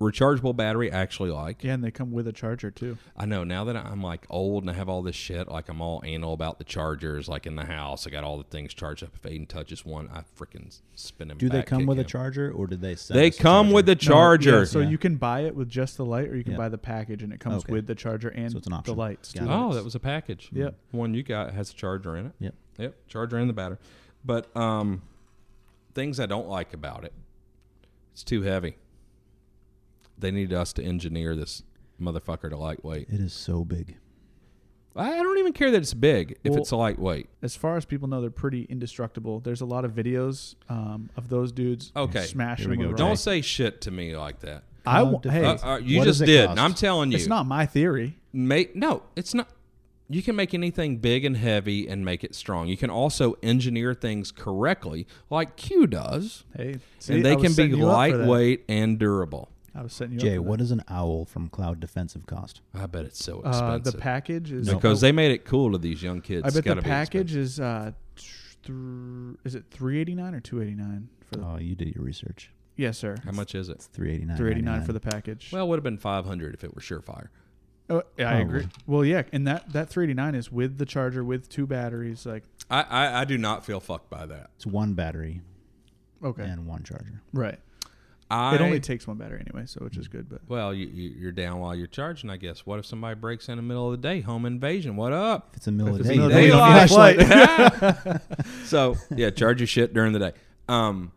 rechargeable 0.00 0.54
battery. 0.54 0.92
I 0.92 0.96
actually 1.00 1.30
like. 1.30 1.64
Yeah, 1.64 1.72
and 1.74 1.82
they 1.82 1.90
come 1.90 2.12
with 2.12 2.26
a 2.28 2.32
charger 2.32 2.70
too. 2.70 2.98
I 3.16 3.24
know 3.26 3.44
now 3.44 3.64
that 3.64 3.76
I'm 3.76 4.02
like 4.02 4.26
old 4.28 4.62
and 4.64 4.70
I 4.70 4.74
have 4.74 4.88
all 4.88 5.02
this 5.02 5.16
shit, 5.16 5.48
like 5.48 5.68
I'm 5.68 5.80
all 5.80 6.02
anal 6.04 6.34
about 6.34 6.58
the 6.58 6.64
chargers, 6.64 7.28
like 7.28 7.46
in 7.46 7.56
the 7.56 7.64
house. 7.64 8.06
I 8.06 8.10
got 8.10 8.22
all 8.24 8.36
the 8.38 8.44
things 8.44 8.74
charged 8.74 9.02
up. 9.02 9.10
If 9.14 9.22
Aiden 9.22 9.48
touches 9.48 9.84
one, 9.86 10.08
I 10.12 10.22
freaking 10.38 10.78
spin 10.94 11.30
him. 11.30 11.38
Do 11.38 11.48
they 11.48 11.62
come 11.62 11.80
kick 11.80 11.88
with 11.88 11.98
a 11.98 12.04
charger, 12.04 12.50
or 12.52 12.66
did 12.66 12.80
they 12.82 12.94
send 12.94 13.18
They 13.18 13.28
us 13.28 13.38
a 13.38 13.42
come 13.42 13.70
with 13.72 13.86
the 13.86 13.94
No, 13.94 13.98
charger. 14.00 14.58
yeah, 14.58 14.64
so 14.64 14.80
Yeah. 14.80 14.88
you 14.90 14.98
can 14.98 15.16
buy 15.16 15.40
it 15.40 15.54
with 15.56 15.68
just 15.70 15.96
the 15.96 16.04
light, 16.04 16.28
or 16.28 16.36
you 16.36 16.44
can 16.44 16.52
Yeah. 16.52 16.58
buy 16.58 16.68
the 16.68 16.78
package, 16.78 17.22
and 17.22 17.32
it 17.32 17.40
comes 17.40 17.64
Okay. 17.64 17.72
with 17.72 17.86
the 17.86 17.94
charger 17.94 18.28
and 18.28 18.52
So 18.52 18.58
it's 18.58 18.66
an 18.66 18.72
the 18.72 18.76
option. 18.78 18.96
lights. 18.96 19.32
Got 19.32 19.40
two 19.46 19.50
it. 19.50 19.54
Oh, 19.54 19.60
lights. 19.64 19.76
that 19.76 19.84
was 19.84 19.94
a 19.94 20.00
package. 20.00 20.50
Yep. 20.52 20.74
One 20.90 21.14
you 21.14 21.22
got 21.22 21.54
has 21.54 21.70
a 21.70 21.74
charger 21.74 22.16
in 22.16 22.26
it. 22.26 22.32
Yep. 22.40 22.54
Yep. 22.78 22.94
Charger 23.08 23.38
and 23.38 23.48
the 23.48 23.54
battery. 23.54 23.78
But 24.24 24.54
um, 24.56 25.02
things 25.94 26.20
I 26.20 26.26
don't 26.26 26.48
like 26.48 26.74
about 26.74 27.04
it, 27.04 27.14
it's 28.12 28.22
too 28.24 28.42
heavy. 28.42 28.76
They 30.18 30.30
need 30.30 30.52
us 30.52 30.72
to 30.74 30.82
engineer 30.82 31.36
this 31.36 31.62
motherfucker 32.00 32.50
to 32.50 32.56
lightweight. 32.56 33.08
It 33.10 33.20
is 33.20 33.32
so 33.32 33.64
big. 33.64 33.96
I 34.94 35.18
I 35.18 35.22
don't 35.22 35.38
even 35.38 35.52
care 35.52 35.70
that 35.70 35.82
it's 35.82 35.92
big 35.94 36.38
if 36.42 36.52
Well- 36.52 36.60
it's 36.60 36.70
a 36.70 36.76
lightweight. 36.76 37.28
as 37.42 37.54
far 37.54 37.76
as 37.76 37.84
people 37.84 38.08
know, 38.08 38.20
they're 38.22 38.30
pretty 38.30 38.62
indestructible. 38.70 39.40
There's 39.40 39.60
a 39.60 39.66
lot 39.66 39.84
of 39.84 39.92
videos 39.92 40.54
um, 40.70 41.10
of 41.16 41.28
those 41.28 41.52
dudes 41.52 41.92
Okay. 41.94 42.22
smashing 42.24 42.64
Here 42.64 42.70
we 42.70 42.76
them 42.76 42.84
go, 42.84 42.88
with 42.90 42.98
Don't 42.98 43.16
say 43.18 43.40
shit 43.42 43.80
to 43.82 43.90
me 43.90 44.16
like 44.16 44.40
that. 44.40 44.64
I 44.86 45.00
Cloud 45.00 45.12
w- 45.22 45.30
hey, 45.30 45.40
defense. 45.40 45.64
Uh, 45.64 45.66
uh, 45.68 45.76
you 45.78 45.98
What 45.98 46.04
just 46.04 46.22
it 46.22 46.26
did, 46.26 46.46
cost? 46.46 46.50
and 46.52 46.60
I'm 46.60 46.72
telling 46.74 47.10
you. 47.10 47.16
it's 47.18 47.26
not 47.26 47.44
my 47.46 47.66
theory. 47.66 48.16
make 48.32 48.74
no 48.76 49.02
it's 49.16 49.34
not 49.34 49.48
you 50.08 50.22
can 50.22 50.36
make 50.36 50.54
anything 50.54 50.98
big 50.98 51.24
and 51.24 51.36
heavy 51.36 51.88
and 51.88 52.04
make 52.04 52.22
it 52.22 52.34
strong 52.34 52.68
you 52.68 52.76
can 52.76 52.90
also 52.90 53.34
engineer 53.42 53.92
things 53.94 54.30
correctly 54.30 55.06
like 55.30 55.56
q 55.56 55.86
does 55.86 56.44
Hey, 56.56 56.76
see, 57.00 57.14
and 57.14 57.26
I 57.26 57.30
they 57.30 57.34
was 57.36 57.42
can 57.42 57.50
be 57.52 57.54
setting 57.54 57.76
you 57.78 57.88
up 57.88 58.10
for 58.10 58.16
that. 58.18 58.18
lightweight 58.26 58.64
and 58.68 58.98
durable 58.98 59.48
I 59.76 59.82
was 59.82 59.92
setting 59.92 60.14
you 60.14 60.20
Jay, 60.20 60.30
up. 60.30 60.36
for 60.36 60.42
what 60.42 60.52
that. 60.58 60.64
does 60.64 60.70
an 60.70 60.82
owl 60.88 61.24
from 61.26 61.48
Cloud 61.48 61.80
Defensive 61.80 62.24
cost? 62.26 62.62
I 62.74 62.86
bet 62.86 63.04
it's 63.04 63.22
so 63.22 63.42
uh, 63.44 63.48
expensive. 63.50 63.92
the 63.92 63.98
package 63.98 64.52
is 64.52 64.68
because 64.72 65.00
they 65.02 65.12
made 65.12 65.32
it 65.32 65.44
cool 65.44 65.72
to 65.72 65.78
these 65.78 66.02
young 66.02 66.20
kids. 66.22 66.44
I 66.44 66.46
It's 66.48 66.56
bet 66.56 66.64
gotta 66.64 66.80
the 66.80 66.84
be 66.84 66.88
package 66.90 67.36
expensive. 67.36 67.40
is 67.42 67.60
uh, 67.60 67.92
th- 68.16 69.36
is 69.44 69.54
it 69.54 69.64
three 69.70 69.98
eighty 70.00 70.14
nine 70.14 70.34
or 70.34 70.40
two 70.40 70.60
eighty 70.62 70.74
nine 70.74 71.08
for 71.24 71.36
the? 71.36 71.44
Oh, 71.44 71.58
you 71.58 71.74
did 71.74 71.94
your 71.94 72.04
research. 72.04 72.50
yes, 72.76 72.98
sir. 72.98 73.16
How 73.24 73.32
much 73.32 73.54
is 73.54 73.68
it? 73.68 73.72
It's 73.76 73.86
three 73.86 74.12
eighty 74.12 74.24
nine. 74.24 74.36
Three 74.36 74.50
eighty 74.50 74.62
nine 74.62 74.82
for 74.84 74.92
the 74.92 75.00
package. 75.00 75.50
Well, 75.52 75.64
it 75.64 75.68
would 75.68 75.76
have 75.76 75.84
been 75.84 75.98
five 75.98 76.24
hundred 76.24 76.54
if 76.54 76.64
it 76.64 76.74
were 76.74 76.80
Surefire. 76.80 77.28
oh, 77.90 78.02
yeah, 78.18 78.30
I 78.30 78.38
agree. 78.38 78.66
Well, 78.86 79.04
yeah, 79.04 79.22
and 79.32 79.46
that 79.46 79.72
that 79.72 79.88
three 79.90 80.04
eighty 80.04 80.14
nine 80.14 80.34
is 80.34 80.50
with 80.50 80.78
the 80.78 80.86
charger 80.86 81.22
with 81.24 81.48
two 81.48 81.66
batteries. 81.66 82.24
Like, 82.26 82.44
I, 82.70 82.82
I, 82.82 83.20
I 83.20 83.24
do 83.24 83.36
not 83.38 83.64
feel 83.64 83.80
fucked 83.80 84.10
by 84.10 84.26
that. 84.26 84.50
It's 84.56 84.66
one 84.66 84.94
battery 84.94 85.42
okay, 86.24 86.42
and 86.44 86.66
one 86.66 86.82
charger. 86.82 87.22
right. 87.32 87.58
I 88.28 88.56
it 88.56 88.60
only 88.60 88.80
takes 88.80 89.06
one 89.06 89.18
battery 89.18 89.40
anyway, 89.40 89.66
so 89.66 89.84
which 89.84 89.96
is 89.96 90.08
good. 90.08 90.28
But 90.28 90.40
well, 90.48 90.74
you, 90.74 90.86
you 90.86 91.10
you're 91.16 91.32
down 91.32 91.60
while 91.60 91.74
you're 91.76 91.86
charging. 91.86 92.28
I 92.28 92.36
guess. 92.36 92.66
What 92.66 92.78
if 92.78 92.86
somebody 92.86 93.14
breaks 93.14 93.48
in 93.48 93.56
the 93.56 93.62
middle 93.62 93.92
of 93.92 94.00
the 94.00 94.08
day? 94.08 94.20
Home 94.20 94.46
invasion. 94.46 94.96
What 94.96 95.12
up? 95.12 95.50
If 95.52 95.58
it's 95.58 95.66
a 95.68 95.72
middle 95.72 95.94
If 95.96 96.02
day, 96.06 96.16
of 96.16 96.22
the 96.22 96.28
need 96.28 96.34
day, 96.34 96.40
a 96.40 96.46
you 96.46 96.52
don't 96.52 96.88
flashlight. 96.88 98.22
so 98.64 98.96
yeah, 99.14 99.30
charge 99.30 99.60
your 99.60 99.68
shit 99.68 99.94
during 99.94 100.12
the 100.12 100.18
day. 100.18 100.32
Um, 100.68 101.12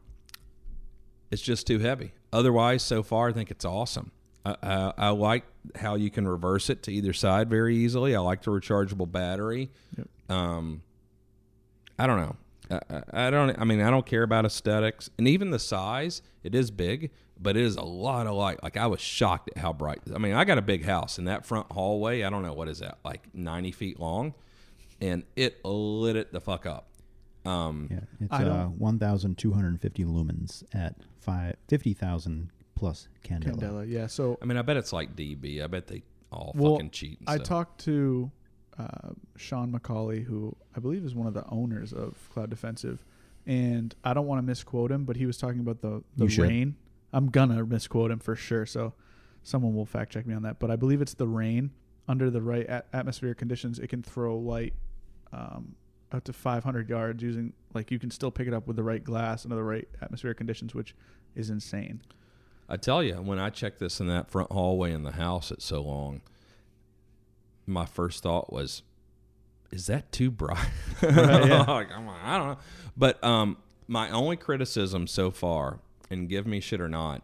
it's 1.32 1.42
just 1.42 1.66
too 1.66 1.80
heavy. 1.80 2.14
Otherwise, 2.32 2.84
so 2.84 3.02
far, 3.02 3.30
I 3.30 3.34
think 3.34 3.50
it's 3.50 3.66
awesome. 3.66 4.12
I, 4.46 4.56
I, 4.62 4.94
I 4.98 5.10
like 5.10 5.44
how 5.76 5.96
you 5.96 6.12
can 6.12 6.28
reverse 6.28 6.70
it 6.70 6.84
to 6.84 6.92
either 6.92 7.14
side 7.14 7.50
very 7.50 7.76
easily. 7.76 8.16
I 8.16 8.20
like 8.20 8.44
the 8.44 8.52
rechargeable 8.52 9.12
battery. 9.12 9.70
Yep. 9.98 10.08
Um, 10.30 10.82
I 11.98 12.08
don't 12.08 12.20
know. 12.20 12.36
I, 12.70 12.80
I, 12.90 13.28
I 13.28 13.30
don't. 13.30 13.58
I 13.60 13.64
mean, 13.64 13.82
I 13.82 13.90
don't 13.90 14.06
care 14.06 14.24
about 14.24 14.46
aesthetics, 14.46 15.10
and 15.18 15.28
even 15.28 15.52
the 15.52 15.60
size. 15.60 16.22
It 16.44 16.56
is 16.56 16.72
big, 16.72 17.12
but 17.40 17.58
it 17.58 17.64
is 17.64 17.76
a 17.76 17.84
lot 17.84 18.28
of 18.28 18.36
light. 18.36 18.62
Like 18.64 18.78
I 18.78 18.88
was 18.88 19.02
shocked 19.02 19.50
at 19.56 19.62
how 19.62 19.74
bright. 19.74 20.00
I 20.14 20.18
mean, 20.20 20.34
I 20.34 20.46
got 20.46 20.58
a 20.58 20.62
big 20.62 20.86
house, 20.86 21.18
and 21.18 21.28
that 21.28 21.46
front 21.46 21.72
hallway. 21.72 22.24
I 22.24 22.30
don't 22.30 22.44
know 22.44 22.54
what 22.54 22.68
is 22.68 22.80
that, 22.80 23.00
like 23.04 23.28
ninety 23.34 23.72
feet 23.72 24.00
long, 24.00 24.34
and 25.02 25.24
it 25.36 25.64
lit 25.66 26.16
it 26.16 26.32
the 26.32 26.42
fuck 26.42 26.66
up. 26.66 26.88
Um, 27.46 27.88
Yeah, 27.90 28.00
it's 28.20 28.34
I 28.34 28.44
uh, 28.44 28.68
1,250 28.68 30.04
lumens 30.06 30.64
at 30.74 30.96
five, 31.20 31.56
50,000 31.70 32.52
plus 32.76 33.08
candela. 33.24 33.56
Candela, 33.58 33.90
yeah. 33.90 34.08
So 34.08 34.38
I 34.42 34.46
mean, 34.46 34.58
I 34.58 34.62
bet 34.62 34.78
it's 34.78 34.94
like 34.94 35.16
DB. 35.16 35.64
I 35.64 35.68
bet 35.68 35.88
they 35.88 36.04
all 36.32 36.52
Well, 36.56 36.76
fucking 36.76 36.92
cheat. 36.92 37.20
And 37.22 37.30
I 37.30 37.36
stuff. 37.36 37.48
talked 37.48 37.82
to 37.86 38.30
uh, 38.80 39.10
Sean 39.36 39.72
McCauley, 39.72 40.24
who 40.24 40.56
I 40.76 40.80
believe 40.80 41.04
is 41.04 41.14
one 41.14 41.28
of 41.28 41.34
the 41.34 41.46
owners 41.50 41.92
of 41.94 42.30
Cloud 42.34 42.50
Defensive, 42.50 43.04
and 43.46 43.94
I 44.04 44.14
don't 44.14 44.26
want 44.26 44.40
to 44.40 44.44
misquote 44.46 44.92
him, 44.92 45.04
but 45.06 45.18
he 45.18 45.26
was 45.26 45.38
talking 45.38 45.60
about 45.60 45.82
the 45.82 46.04
the 46.16 46.26
You 46.26 46.30
should. 46.30 46.48
REIN. 46.48 46.76
I'm 47.12 47.30
gonna 47.30 47.66
misquote 47.66 48.12
him 48.12 48.20
for 48.20 48.36
sure, 48.36 48.66
so 48.66 48.94
someone 49.44 49.76
will 49.76 49.86
fact 49.86 50.14
check 50.14 50.26
me 50.26 50.34
on 50.34 50.44
that. 50.44 50.60
But 50.60 50.72
I 50.72 50.76
believe 50.76 51.02
it's 51.02 51.14
the 51.14 51.28
REIN 51.28 51.72
under 52.08 52.30
the 52.30 52.42
right 52.42 52.66
at- 52.68 52.88
atmospheric 52.94 53.38
conditions. 53.38 53.80
It 53.80 53.88
can 53.88 54.02
throw 54.02 54.38
light 54.38 54.74
um, 55.34 55.76
up 56.12 56.24
to 56.24 56.34
500 56.34 56.90
yards 56.90 57.22
using 57.22 57.54
like 57.74 57.92
you 57.92 58.00
can 58.00 58.12
still 58.12 58.32
pick 58.32 58.48
it 58.48 58.54
up 58.54 58.68
with 58.68 58.76
the 58.78 58.84
right 58.84 59.04
glass 59.04 59.46
under 59.46 59.56
the 59.56 59.64
right 59.64 59.88
atmospheric 60.02 60.38
conditions, 60.38 60.74
which 60.74 60.96
is 61.36 61.50
insane. 61.50 62.02
I 62.68 62.78
tell 62.78 63.02
you, 63.04 63.16
when 63.16 63.40
I 63.40 63.50
checked 63.50 63.80
this 63.80 64.00
in 64.00 64.08
that 64.08 64.30
front 64.30 64.52
hallway 64.52 64.92
in 64.92 65.04
the 65.04 65.14
house 65.14 65.50
it's 65.52 65.66
so 65.66 65.82
long, 65.82 66.22
my 67.70 67.86
first 67.86 68.24
thought 68.24 68.52
was, 68.52 68.82
"Is 69.72 69.88
that 69.88 70.12
too 70.12 70.32
bright?" 70.32 70.70
Right, 71.02 71.48
yeah. 71.48 71.64
Like, 71.68 71.92
I'm 71.92 72.06
like, 72.06 72.24
I 72.24 72.38
don't 72.38 72.48
know. 72.50 72.58
But 72.98 73.24
um, 73.24 73.58
my 73.88 74.10
only 74.10 74.36
criticism 74.36 75.08
so 75.08 75.32
far, 75.32 75.80
and 76.10 76.28
give 76.28 76.46
me 76.46 76.60
shit 76.60 76.82
or 76.82 76.90
not, 76.90 77.22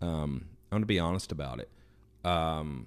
um, 0.00 0.46
I'm 0.70 0.76
gonna 0.76 0.86
be 0.86 0.98
honest 0.98 1.32
about 1.32 1.60
it. 1.60 1.68
Um, 2.24 2.86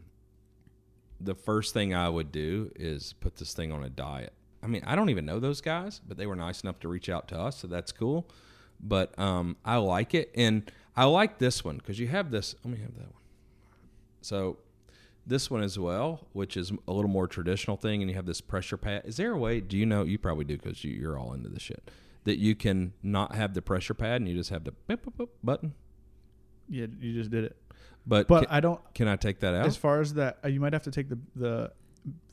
the 1.20 1.36
first 1.36 1.74
thing 1.74 1.94
I 1.94 2.10
would 2.10 2.32
do 2.32 2.72
is 2.76 3.14
put 3.20 3.36
this 3.38 3.54
thing 3.54 3.72
on 3.72 3.84
a 3.84 3.90
diet. 3.90 4.34
I 4.62 4.68
mean, 4.68 4.84
I 4.86 4.96
don't 4.96 5.10
even 5.10 5.26
know 5.26 5.40
those 5.40 5.62
guys, 5.62 6.00
but 6.08 6.18
they 6.18 6.26
were 6.26 6.36
nice 6.36 6.62
enough 6.62 6.80
to 6.82 6.88
reach 6.88 7.10
out 7.10 7.28
to 7.30 7.40
us, 7.40 7.58
so 7.58 7.68
that's 7.68 7.92
cool. 7.92 8.30
But 8.80 9.18
um, 9.20 9.58
I 9.66 9.78
like 9.78 10.14
it, 10.14 10.32
and 10.36 10.70
I 10.96 11.06
like 11.06 11.38
this 11.38 11.64
one 11.64 11.78
because 11.78 12.00
you 12.00 12.08
have 12.08 12.32
this. 12.32 12.56
Let 12.64 12.72
me 12.74 12.80
have 12.82 12.94
that 12.96 13.12
one. 13.12 13.22
So 14.22 14.58
this 15.26 15.50
one 15.50 15.64
as 15.64 15.80
well, 15.80 16.28
which 16.34 16.58
is 16.58 16.72
a 16.88 16.92
little 16.94 17.10
more 17.10 17.28
traditional 17.28 17.78
thing, 17.78 18.02
and 18.02 18.10
you 18.10 18.16
have 18.16 18.26
this 18.26 18.42
pressure 18.42 18.78
pad. 18.78 19.04
Is 19.06 19.18
there 19.18 19.32
a 19.32 19.38
way? 19.38 19.62
Do 19.62 19.78
you 19.78 19.86
know? 19.86 20.04
You 20.04 20.18
probably 20.18 20.46
do 20.46 20.58
because 20.58 20.84
you, 20.84 20.92
you're 20.94 21.18
all 21.18 21.34
into 21.34 21.50
this 21.50 21.62
shit. 21.62 21.90
That 22.26 22.38
you 22.40 22.56
can 22.56 22.94
not 23.04 23.36
have 23.36 23.54
the 23.54 23.62
pressure 23.62 23.94
pad 23.94 24.22
and 24.22 24.30
you 24.30 24.36
just 24.36 24.50
have 24.50 24.64
the 24.64 24.72
beep, 24.88 25.04
beep, 25.04 25.18
beep 25.18 25.30
button. 25.44 25.74
Yeah, 26.70 26.86
you 27.00 27.14
just 27.14 27.30
did 27.32 27.44
it. 27.44 27.58
But, 28.06 28.28
But 28.28 28.46
can, 28.48 28.52
I 28.52 28.60
don't. 28.60 28.82
can 28.94 29.08
I 29.08 29.16
take 29.16 29.40
that 29.42 29.54
out? 29.54 29.66
As 29.66 29.78
far 29.78 30.00
as 30.02 30.14
that, 30.16 30.40
uh, 30.44 30.48
you 30.48 30.60
might 30.60 30.74
have 30.74 30.84
to 30.84 30.92
take 30.92 31.10
the 31.10 31.18
the 31.36 31.72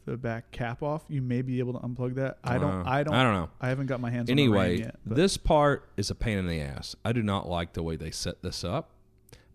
the 0.04 0.16
back 0.16 0.50
cap 0.50 0.82
off. 0.82 1.04
You 1.08 1.22
may 1.22 1.42
be 1.42 1.58
able 1.60 1.74
to 1.74 1.78
unplug 1.80 2.14
that. 2.16 2.38
I 2.42 2.58
don't. 2.58 2.70
Uh, 2.86 2.90
I 2.90 3.02
don't. 3.04 3.14
I 3.14 3.22
don't 3.22 3.34
know. 3.34 3.50
I 3.60 3.68
haven't 3.68 3.86
got 3.86 4.00
my 4.00 4.10
hands 4.10 4.30
on 4.30 4.36
the 4.36 4.42
Anyway, 4.42 4.70
rain 4.70 4.78
yet. 4.80 4.96
this 5.06 5.36
part 5.36 5.88
is 5.96 6.10
a 6.10 6.14
pain 6.14 6.38
in 6.38 6.46
the 6.46 6.60
ass. 6.60 6.96
I 7.04 7.12
do 7.12 7.22
not 7.22 7.48
like 7.48 7.72
the 7.74 7.82
way 7.82 7.96
they 7.96 8.10
set 8.10 8.42
this 8.42 8.64
up. 8.64 8.90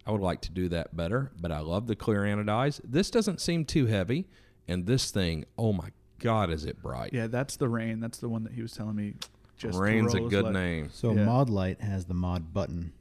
I 0.06 0.12
would 0.12 0.22
like 0.22 0.42
to 0.42 0.52
do 0.52 0.70
that 0.70 0.96
better, 0.96 1.32
but 1.42 1.52
I 1.52 1.60
love 1.60 1.88
the 1.88 1.96
clear 1.96 2.22
anodize. 2.22 2.80
This 2.84 3.10
doesn't 3.10 3.42
seem 3.42 3.66
too 3.66 3.88
heavy, 3.88 4.28
and 4.68 4.86
this 4.86 5.10
thing, 5.12 5.46
oh 5.58 5.74
my 5.74 5.90
god, 6.20 6.50
is 6.52 6.66
it 6.66 6.82
bright? 6.82 7.12
yeah, 7.14 7.28
that's 7.28 7.58
the 7.58 7.68
rain. 7.68 8.00
That's 8.00 8.20
the 8.20 8.30
one 8.30 8.44
that 8.44 8.54
he 8.54 8.62
was 8.62 8.72
telling 8.74 8.96
me. 8.96 9.16
Just 9.58 9.80
Rain's 9.80 10.14
a 10.14 10.20
good 10.20 10.44
like- 10.46 10.54
name. 10.54 10.90
So 10.92 11.14
Yeah. 11.14 11.26
Modlite 11.26 11.80
has 11.82 12.06
the 12.06 12.14
mod 12.14 12.54
button, 12.54 12.92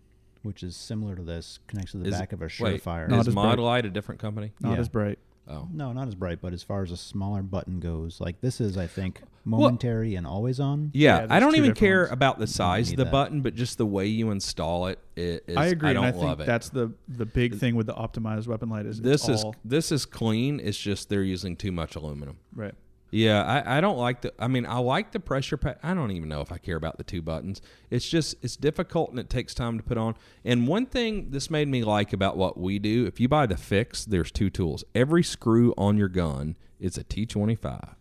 which 0.43 0.63
is 0.63 0.77
similar 0.77 1.17
to 1.17 1.23
this, 1.23 1.59
connects 1.67 1.91
to 1.93 1.99
the 1.99 2.07
Is- 2.09 2.13
back 2.19 2.33
of 2.33 2.41
a 2.41 2.45
Wait, 2.45 2.51
Surefire. 2.83 3.09
Not 3.09 3.21
is 3.23 3.29
as 3.29 3.35
Mod 3.35 3.57
bright. 3.57 3.65
Light 3.65 3.87
a 3.87 3.91
different 3.91 4.21
company? 4.21 4.53
Not 4.61 4.75
Yeah. 4.75 4.79
as 4.81 4.89
bright. 4.89 5.19
Oh, 5.49 5.69
no, 5.73 5.93
not 5.93 6.09
as 6.09 6.15
bright, 6.15 6.41
but 6.41 6.53
as 6.53 6.63
far 6.63 6.83
as 6.83 6.91
a 6.91 6.97
smaller 6.97 7.43
button 7.43 7.79
goes, 7.81 8.21
like 8.21 8.41
this 8.41 8.61
is, 8.61 8.79
I 8.79 8.87
think, 8.87 9.21
momentary 9.45 10.15
and 10.15 10.27
always 10.27 10.59
on. 10.59 10.91
yeah. 10.95 11.21
Yeah, 11.21 11.27
I 11.29 11.39
don't 11.39 11.57
even 11.57 11.75
care 11.75 12.01
ones. 12.05 12.13
about 12.13 12.39
the 12.39 12.47
size 12.47 12.91
of 12.91 12.97
the 12.97 13.05
that. 13.05 13.11
button, 13.13 13.43
but 13.43 13.55
just 13.55 13.77
the 13.77 13.85
way 13.85 14.07
you 14.07 14.31
install 14.31 14.87
it. 14.87 14.99
it 15.17 15.45
is, 15.47 15.57
I 15.57 15.67
agree, 15.67 15.91
I 15.91 15.93
don't 15.93 16.05
and 16.05 16.15
I 16.15 16.19
think 16.19 16.25
love 16.25 16.41
it. 16.41 16.47
that's 16.47 16.71
the 16.71 16.93
the 17.09 17.27
big 17.27 17.57
thing 17.59 17.75
with 17.77 17.87
the 17.87 17.95
optimized 17.95 18.47
weapon 18.47 18.71
light 18.71 18.87
is 18.87 19.01
this 19.03 19.29
it's 19.29 19.41
is 19.41 19.45
all, 19.45 19.55
this 19.65 19.93
is 19.93 20.07
clean. 20.07 20.61
It's 20.61 20.79
just 20.79 21.11
they're 21.11 21.23
using 21.23 21.57
too 21.57 21.73
much 21.73 21.95
aluminum. 21.95 22.39
right. 22.55 22.75
Yeah, 23.15 23.45
I, 23.45 23.79
I 23.79 23.81
don't 23.81 23.97
like 23.97 24.23
the. 24.23 24.35
I 24.41 24.49
mean, 24.49 24.67
I 24.67 24.79
like 24.79 25.13
the 25.13 25.21
pressure 25.21 25.57
pad. 25.57 25.79
I 25.85 25.95
don't 25.95 26.11
even 26.11 26.29
know 26.29 26.41
if 26.41 26.51
I 26.51 26.59
care 26.59 26.75
about 26.75 26.99
the 26.99 27.05
two 27.05 27.23
buttons. 27.23 27.63
It's 27.89 28.09
just 28.09 28.35
it's 28.43 28.57
difficult 28.57 29.11
and 29.11 29.21
it 29.21 29.31
takes 29.31 29.55
time 29.55 29.77
to 29.77 29.85
put 29.85 29.97
on. 29.97 30.17
And 30.45 30.67
one 30.67 30.85
thing 30.85 31.31
this 31.31 31.49
made 31.49 31.69
me 31.69 31.85
like 31.85 32.13
about 32.13 32.37
what 32.37 32.59
we 32.59 32.81
do: 32.81 33.07
if 33.07 33.21
you 33.21 33.29
buy 33.29 33.47
the 33.47 33.57
fix, 33.57 34.05
there's 34.05 34.33
two 34.33 34.51
tools. 34.51 34.83
Every 34.97 35.23
screw 35.23 35.73
on 35.79 35.97
your 35.97 36.09
gun 36.09 36.57
is 36.81 36.99
a 36.99 37.05
T25, 37.05 37.95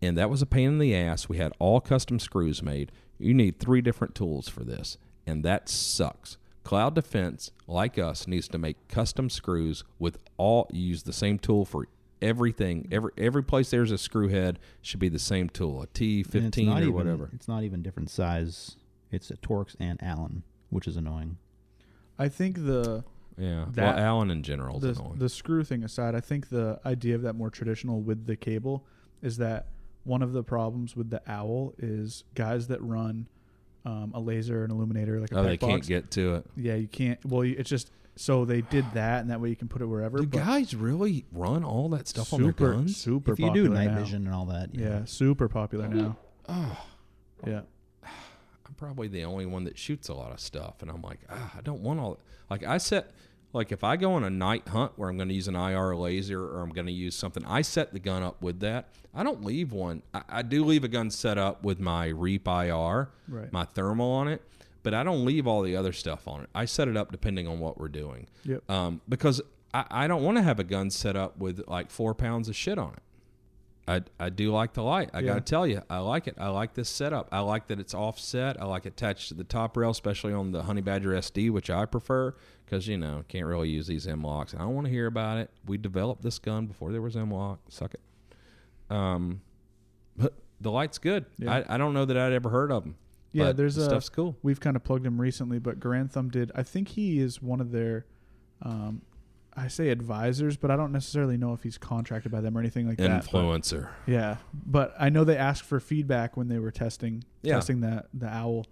and 0.00 0.16
that 0.16 0.30
was 0.30 0.42
a 0.42 0.46
pain 0.46 0.68
in 0.68 0.78
the 0.78 0.94
ass. 0.94 1.28
We 1.28 1.38
had 1.38 1.52
all 1.58 1.80
custom 1.80 2.20
screws 2.20 2.62
made. 2.62 2.92
You 3.18 3.34
need 3.34 3.58
three 3.58 3.80
different 3.80 4.14
tools 4.14 4.48
for 4.48 4.62
this, 4.62 4.96
and 5.26 5.44
that 5.44 5.68
sucks. 5.68 6.38
Cloud 6.62 6.94
Defense, 6.94 7.50
like 7.66 7.98
us, 7.98 8.28
needs 8.28 8.46
to 8.46 8.58
make 8.58 8.86
custom 8.86 9.28
screws 9.28 9.82
with 9.98 10.18
all 10.36 10.68
use 10.72 11.02
the 11.02 11.12
same 11.12 11.40
tool 11.40 11.64
for 11.64 11.88
everything. 12.22 12.88
Every 12.90 13.10
every 13.18 13.42
place 13.42 13.70
there's 13.70 13.90
a 13.90 13.98
screw 13.98 14.28
head 14.28 14.58
should 14.82 15.00
be 15.00 15.08
the 15.08 15.18
same 15.18 15.48
tool, 15.48 15.82
a 15.82 15.86
T 15.88 16.16
And 16.18 16.20
it's 16.26 16.32
fifteen 16.32 16.68
or 16.68 16.78
even- 16.80 16.92
whatever. 16.94 17.30
It's 17.32 17.48
not 17.48 17.62
even 17.64 17.82
different 17.82 18.10
size. 18.10 18.76
It's 19.10 19.30
a 19.30 19.36
Torx 19.36 19.74
and 19.80 20.02
Allen, 20.02 20.42
which 20.70 20.86
is 20.86 20.96
annoying. 20.96 21.38
I 22.18 22.28
think 22.28 22.64
the 22.64 23.04
Yeah, 23.38 23.66
That- 23.72 23.96
well, 23.96 24.04
Allen 24.04 24.30
in 24.30 24.42
general 24.42 24.76
is 24.76 24.82
the, 24.96 25.02
annoying. 25.02 25.18
the 25.18 25.28
screw 25.30 25.64
thing 25.64 25.82
aside, 25.82 26.14
I 26.14 26.20
think 26.20 26.50
the 26.50 26.78
idea 26.84 27.14
of 27.14 27.22
that 27.22 27.34
more 27.34 27.48
traditional 27.48 28.02
with 28.02 28.26
the 28.26 28.36
cable 28.36 28.84
is 29.22 29.38
that 29.38 29.68
one 30.04 30.20
of 30.22 30.32
the 30.32 30.42
problems 30.42 30.94
with 30.94 31.08
the 31.10 31.22
owl 31.26 31.72
is 31.78 32.24
guys 32.34 32.68
that 32.68 32.82
run 32.82 33.28
um, 33.86 34.12
a 34.14 34.20
laser, 34.20 34.62
an 34.62 34.70
illuminator, 34.70 35.20
like 35.20 35.30
a 35.32 35.38
oh, 35.38 35.42
pack 35.42 35.46
they 35.60 35.66
can't 35.66 35.86
get 35.86 36.10
to 36.10 36.34
it. 36.34 36.46
Yeah, 36.54 36.74
you 36.74 36.86
can't. 36.88 37.24
Well, 37.24 37.42
you- 37.44 37.56
it's 37.58 37.70
just 37.70 37.90
so 38.20 38.44
they 38.44 38.60
did 38.60 38.84
that, 38.92 39.22
and 39.22 39.30
that 39.30 39.40
way 39.40 39.48
you 39.48 39.56
can 39.56 39.66
put 39.66 39.80
it 39.80 39.86
wherever. 39.86 40.18
Do 40.18 40.26
but 40.26 40.36
guys 40.44 40.74
really 40.74 41.24
run 41.32 41.64
all 41.64 41.88
that 41.88 42.06
stuff 42.06 42.34
on 42.34 42.42
their 42.42 42.50
super, 42.50 42.72
guns? 42.74 42.96
super 42.96 43.32
if 43.32 43.38
you 43.38 43.46
do 43.46 43.64
popular 43.68 43.74
night 43.76 43.90
now. 43.94 43.98
vision 43.98 44.26
and 44.26 44.34
all 44.34 44.44
that, 44.46 44.74
yeah, 44.74 45.04
super 45.06 45.48
popular 45.48 45.88
now. 45.88 46.16
Oh, 46.48 46.84
Yeah, 47.46 47.62
I'm 48.04 48.74
probably 48.76 49.08
the 49.08 49.24
only 49.24 49.46
one 49.46 49.64
that 49.64 49.78
shoots 49.78 50.08
a 50.08 50.14
lot 50.14 50.32
of 50.32 50.40
stuff, 50.40 50.82
and 50.82 50.90
I'm 50.90 51.00
like, 51.00 51.20
ah, 51.30 51.52
I 51.56 51.62
don't 51.62 51.80
want 51.80 51.98
all. 51.98 52.18
Like 52.50 52.62
I 52.62 52.76
set, 52.78 53.10
like 53.54 53.72
if 53.72 53.82
I 53.82 53.96
go 53.96 54.12
on 54.12 54.24
a 54.24 54.30
night 54.30 54.68
hunt 54.68 54.92
where 54.96 55.08
I'm 55.08 55.16
going 55.16 55.28
to 55.30 55.34
use 55.34 55.48
an 55.48 55.56
IR 55.56 55.96
laser 55.96 56.42
or 56.44 56.60
I'm 56.62 56.70
going 56.70 56.86
to 56.88 56.92
use 56.92 57.14
something, 57.14 57.44
I 57.46 57.62
set 57.62 57.92
the 57.94 58.00
gun 58.00 58.22
up 58.22 58.42
with 58.42 58.60
that. 58.60 58.90
I 59.14 59.22
don't 59.22 59.42
leave 59.44 59.72
one. 59.72 60.02
I, 60.12 60.22
I 60.28 60.42
do 60.42 60.64
leave 60.64 60.84
a 60.84 60.88
gun 60.88 61.10
set 61.10 61.38
up 61.38 61.64
with 61.64 61.80
my 61.80 62.08
Reap 62.08 62.46
IR, 62.46 63.08
Right. 63.28 63.50
my 63.52 63.64
thermal 63.64 64.10
on 64.12 64.28
it, 64.28 64.42
but 64.82 64.94
I 64.94 65.02
don't 65.02 65.24
leave 65.24 65.46
all 65.46 65.62
the 65.62 65.76
other 65.76 65.92
stuff 65.92 66.26
on 66.28 66.42
it. 66.42 66.50
I 66.54 66.64
set 66.64 66.88
it 66.88 66.96
up 66.96 67.12
depending 67.12 67.46
on 67.48 67.60
what 67.60 67.78
we're 67.78 67.88
doing, 67.88 68.26
Yep. 68.44 68.70
um, 68.70 69.00
because 69.08 69.40
I, 69.74 69.84
I 69.90 70.06
don't 70.08 70.22
want 70.22 70.36
to 70.38 70.42
have 70.42 70.58
a 70.58 70.64
gun 70.64 70.90
set 70.90 71.16
up 71.16 71.38
with 71.38 71.62
like 71.68 71.90
four 71.90 72.14
pounds 72.14 72.48
of 72.48 72.56
shit 72.56 72.78
on 72.78 72.94
it. 72.94 73.02
I, 73.88 74.02
I 74.24 74.28
do 74.28 74.52
like 74.52 74.74
the 74.74 74.82
light. 74.82 75.10
I 75.12 75.18
Yeah. 75.20 75.26
got 75.26 75.34
to 75.34 75.40
tell 75.40 75.66
you, 75.66 75.82
I 75.90 75.98
like 75.98 76.28
it. 76.28 76.36
I 76.38 76.48
like 76.48 76.74
this 76.74 76.88
setup. 76.88 77.28
I 77.32 77.40
like 77.40 77.66
that 77.68 77.80
it's 77.80 77.92
offset. 77.94 78.60
I 78.60 78.64
like 78.66 78.86
it 78.86 78.90
attached 78.92 79.28
to 79.28 79.34
the 79.34 79.42
top 79.42 79.76
rail, 79.76 79.90
especially 79.90 80.32
on 80.32 80.52
the 80.52 80.62
Honey 80.62 80.80
Badger 80.80 81.10
SD, 81.10 81.50
which 81.50 81.70
I 81.70 81.86
prefer 81.86 82.34
because, 82.64 82.86
you 82.86 82.96
know, 82.98 83.24
can't 83.26 83.46
really 83.46 83.68
use 83.68 83.88
these 83.88 84.06
M-LOKs. 84.06 84.54
I 84.54 84.58
don't 84.58 84.74
want 84.76 84.86
to 84.86 84.92
hear 84.92 85.06
about 85.06 85.38
it. 85.38 85.50
We 85.66 85.76
developed 85.76 86.22
this 86.22 86.38
gun 86.38 86.66
before 86.66 86.92
there 86.92 87.02
was 87.02 87.16
M-LOK. 87.16 87.58
Suck 87.68 87.94
it. 87.94 88.00
Um, 88.94 89.40
but 90.16 90.34
the 90.60 90.70
light's 90.70 90.98
good. 90.98 91.24
Yeah. 91.38 91.62
I, 91.68 91.74
I 91.74 91.78
don't 91.78 91.94
know 91.94 92.04
that 92.04 92.16
I'd 92.16 92.32
ever 92.32 92.50
heard 92.50 92.70
of 92.70 92.84
them. 92.84 92.94
Yeah, 93.32 93.44
but 93.46 93.56
there's 93.56 93.76
the 93.76 93.82
a 93.82 93.84
stuff's 93.84 94.08
cool. 94.08 94.36
We've 94.42 94.60
kind 94.60 94.76
of 94.76 94.82
plugged 94.84 95.06
him 95.06 95.20
recently, 95.20 95.58
but 95.58 95.78
Garand 95.80 96.10
Thumb 96.10 96.28
did. 96.30 96.50
I 96.54 96.62
think 96.62 96.88
he 96.88 97.20
is 97.20 97.40
one 97.40 97.60
of 97.60 97.70
their, 97.70 98.06
um, 98.62 99.02
I 99.56 99.68
say 99.68 99.88
advisors, 99.90 100.56
but 100.56 100.70
I 100.70 100.76
don't 100.76 100.92
necessarily 100.92 101.36
know 101.36 101.52
if 101.52 101.62
he's 101.62 101.78
contracted 101.78 102.32
by 102.32 102.40
them 102.40 102.56
or 102.56 102.60
anything 102.60 102.88
like 102.88 102.98
that. 102.98 103.24
Influencer. 103.24 103.88
yeah, 104.06 104.36
but 104.52 104.94
I 104.98 105.10
know 105.10 105.24
they 105.24 105.36
asked 105.36 105.62
for 105.62 105.78
feedback 105.80 106.36
when 106.36 106.48
they 106.48 106.58
were 106.58 106.70
testing 106.70 107.24
Yeah. 107.42 107.54
testing 107.54 107.80
that 107.80 108.08
the 108.14 108.28
owl, 108.28 108.66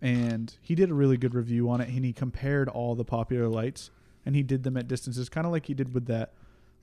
and 0.00 0.54
he 0.60 0.74
did 0.74 0.90
a 0.90 0.94
really 0.94 1.16
good 1.16 1.34
review 1.34 1.68
on 1.70 1.80
it. 1.80 1.88
And 1.88 2.04
he 2.04 2.12
compared 2.12 2.68
all 2.68 2.94
the 2.94 3.04
popular 3.04 3.48
lights, 3.48 3.90
and 4.24 4.34
he 4.36 4.42
did 4.42 4.62
them 4.62 4.76
at 4.76 4.86
distances, 4.88 5.28
kind 5.28 5.46
of 5.46 5.52
like 5.52 5.66
he 5.66 5.74
did 5.74 5.92
with 5.94 6.06
that 6.06 6.34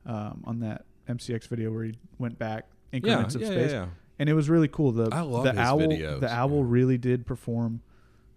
um, 0.05 0.43
on 0.45 0.59
that 0.59 0.85
MCX 1.07 1.47
video 1.47 1.71
where 1.71 1.83
he 1.85 1.93
went 2.19 2.37
back 2.37 2.65
Yeah, 2.91 2.97
increments 2.97 3.35
of 3.35 3.41
yeah, 3.41 3.47
space 3.49 3.71
yeah, 3.71 3.77
yeah. 3.85 3.87
And 4.17 4.29
it 4.29 4.33
was 4.33 4.49
really 4.49 4.67
cool. 4.67 4.91
The 4.91 5.09
I 5.11 5.21
love 5.21 5.43
the 5.43 5.51
his 5.51 5.59
owl. 5.59 5.79
videos, 5.79 6.19
the 6.21 6.33
owl 6.33 6.57
yeah. 6.57 6.63
really 6.65 6.97
did 6.97 7.25
perform, 7.25 7.81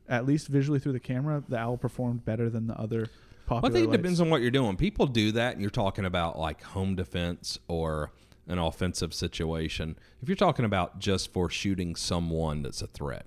at 0.09 0.27
least 0.27 0.49
visually 0.49 0.79
through 0.79 0.93
the 0.93 1.01
camera. 1.01 1.43
The 1.49 1.57
owl 1.57 1.77
performed 1.77 2.25
better 2.25 2.51
than 2.51 2.67
the 2.67 2.75
other 2.75 3.09
Well. 3.49 3.61
I 3.65 3.71
think 3.71 3.89
it 3.89 3.97
depends 3.97 4.21
on 4.21 4.31
what 4.31 4.43
you're 4.43 4.51
doing. 4.51 4.77
People 4.77 5.07
do 5.07 5.33
that, 5.33 5.53
and 5.53 5.61
you're 5.61 5.71
talking 5.71 6.05
about 6.05 6.39
like 6.39 6.63
home 6.63 6.95
defense 6.95 7.59
or 7.69 8.13
an 8.47 8.59
offensive 8.59 9.15
situation. 9.15 9.97
If 10.23 10.29
you're 10.29 10.37
talking 10.37 10.65
about 10.65 10.99
just 10.99 11.33
for 11.33 11.51
shooting 11.51 11.95
someone 11.97 12.63
that's 12.63 12.83
a 12.83 12.87
threat, 12.87 13.27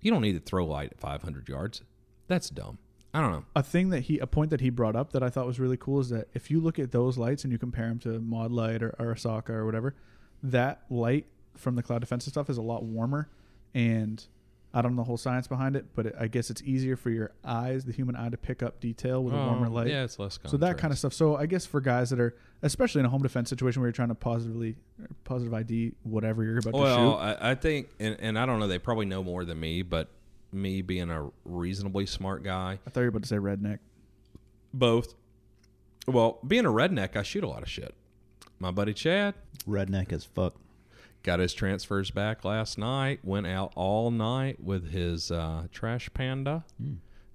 you 0.00 0.10
don't 0.10 0.22
need 0.22 0.34
to 0.34 0.40
throw 0.40 0.64
light 0.64 0.92
at 0.92 1.00
500 1.00 1.48
yards. 1.48 1.82
That's 2.28 2.50
dumb. 2.50 2.78
I 3.14 3.20
don't 3.20 3.32
know. 3.32 3.44
a 3.56 3.62
thing 3.62 3.88
that 3.88 4.02
he 4.02 4.18
a 4.18 4.26
point 4.26 4.50
that 4.50 4.60
he 4.60 4.68
brought 4.68 4.94
up 4.94 5.12
that 5.12 5.22
I 5.22 5.30
thought 5.30 5.46
was 5.46 5.58
really 5.58 5.78
cool 5.78 6.00
is 6.00 6.10
that 6.10 6.28
if 6.34 6.50
you 6.50 6.60
look 6.60 6.78
at 6.78 6.92
those 6.92 7.16
lights 7.16 7.42
and 7.42 7.52
you 7.52 7.58
compare 7.58 7.88
them 7.88 7.98
to 8.00 8.20
Modlite 8.20 8.82
or 8.82 8.94
Arisaka 9.00 9.50
or 9.50 9.64
whatever, 9.64 9.94
that 10.42 10.82
light 10.90 11.26
from 11.56 11.74
the 11.74 11.82
cloud 11.82 12.00
defensive 12.00 12.32
stuff 12.32 12.48
is 12.50 12.58
a 12.58 12.62
lot 12.62 12.82
warmer, 12.84 13.28
and 13.74 14.24
I 14.72 14.82
don't 14.82 14.94
know 14.94 15.00
the 15.02 15.06
whole 15.06 15.16
science 15.16 15.48
behind 15.48 15.76
it, 15.76 15.86
but 15.94 16.06
it, 16.06 16.14
I 16.20 16.28
guess 16.28 16.50
it's 16.50 16.62
easier 16.62 16.94
for 16.96 17.10
your 17.10 17.32
eyes, 17.44 17.84
the 17.84 17.92
human 17.92 18.14
eye, 18.14 18.28
to 18.28 18.36
pick 18.36 18.62
up 18.62 18.80
detail 18.80 19.24
with 19.24 19.32
a 19.34 19.36
warmer 19.36 19.66
Oh, 19.66 19.70
light. 19.70 19.86
Yeah, 19.88 20.04
it's 20.04 20.18
less. 20.18 20.36
Contrast. 20.36 20.50
So 20.52 20.56
that 20.58 20.78
kind 20.78 20.92
of 20.92 20.98
stuff. 20.98 21.14
So 21.14 21.36
I 21.36 21.46
guess 21.46 21.64
for 21.66 21.80
guys 21.80 22.10
that 22.10 22.20
are, 22.20 22.36
especially 22.62 23.00
in 23.00 23.06
a 23.06 23.08
home 23.08 23.22
defense 23.22 23.48
situation 23.48 23.80
where 23.80 23.88
you're 23.88 23.92
trying 23.94 24.08
to 24.10 24.14
positively, 24.14 24.76
positive 25.24 25.52
ID 25.54 25.94
whatever 26.02 26.44
you're 26.44 26.58
about 26.58 26.72
to 26.72 26.76
Well, 26.76 27.12
shoot. 27.12 27.18
I, 27.40 27.50
I 27.52 27.54
think, 27.54 27.88
and, 27.98 28.16
and 28.20 28.38
I 28.38 28.44
don't 28.46 28.60
know. 28.60 28.68
They 28.68 28.78
probably 28.78 29.06
know 29.06 29.22
more 29.24 29.44
than 29.44 29.58
me, 29.58 29.82
but 29.82 30.08
me 30.52 30.82
being 30.82 31.10
a 31.10 31.28
reasonably 31.44 32.04
smart 32.06 32.42
guy, 32.44 32.78
I 32.86 32.90
thought 32.90 33.00
you 33.00 33.04
were 33.04 33.08
about 33.08 33.22
to 33.22 33.28
say 33.28 33.36
redneck. 33.36 33.78
both. 34.72 35.14
Well, 36.06 36.38
being 36.46 36.64
a 36.66 36.70
redneck, 36.70 37.16
I 37.16 37.22
shoot 37.22 37.42
a 37.44 37.48
lot 37.48 37.62
of 37.62 37.68
shit. 37.68 37.94
My 38.60 38.70
buddy 38.70 38.92
Chad, 38.94 39.34
Redneck 39.68 40.12
as 40.12 40.24
fuck. 40.24 40.54
got 41.22 41.38
his 41.40 41.54
transfers 41.54 42.10
back 42.10 42.44
last 42.44 42.78
night. 42.78 43.20
Went 43.22 43.46
out 43.46 43.72
all 43.76 44.10
night 44.10 44.62
with 44.62 44.90
his 44.90 45.30
uh, 45.30 45.64
trash 45.72 46.10
panda 46.14 46.64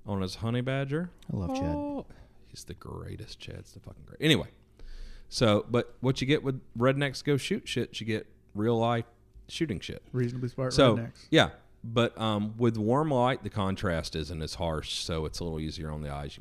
on 0.06 0.22
his 0.22 0.36
honey 0.36 0.62
badger. 0.62 1.10
I 1.34 1.38
love 1.38 1.56
Chad. 1.56 1.64
Oh, 1.76 2.06
he's 2.48 2.64
the 2.66 2.74
greatest. 2.74 3.40
Chad's 3.40 3.72
the 3.74 3.80
fucking 3.80 4.04
great. 4.06 4.18
Anyway, 4.22 4.48
so 5.30 5.66
but 5.70 5.96
what 6.02 6.20
you 6.22 6.28
get 6.28 6.44
with 6.44 6.60
rednecks 6.78 7.24
go 7.24 7.38
shoot 7.38 7.68
shit, 7.68 8.00
you 8.00 8.06
get 8.06 8.28
real 8.54 8.78
life 8.78 9.06
shooting 9.48 9.80
shit. 9.80 10.02
Reasonably 10.12 10.50
smart 10.50 10.74
So 10.74 10.98
rednecks. 10.98 11.28
yeah, 11.32 11.50
but 11.86 12.20
um, 12.20 12.56
with 12.58 12.78
warm 12.78 13.12
light, 13.12 13.44
the 13.44 13.50
contrast 13.50 14.16
isn't 14.16 14.42
as 14.42 14.56
harsh, 14.56 14.94
so 14.94 15.26
it's 15.26 15.40
a 15.40 15.44
little 15.44 15.60
easier 15.60 15.90
on 15.90 16.02
the 16.02 16.10
eyes. 16.10 16.38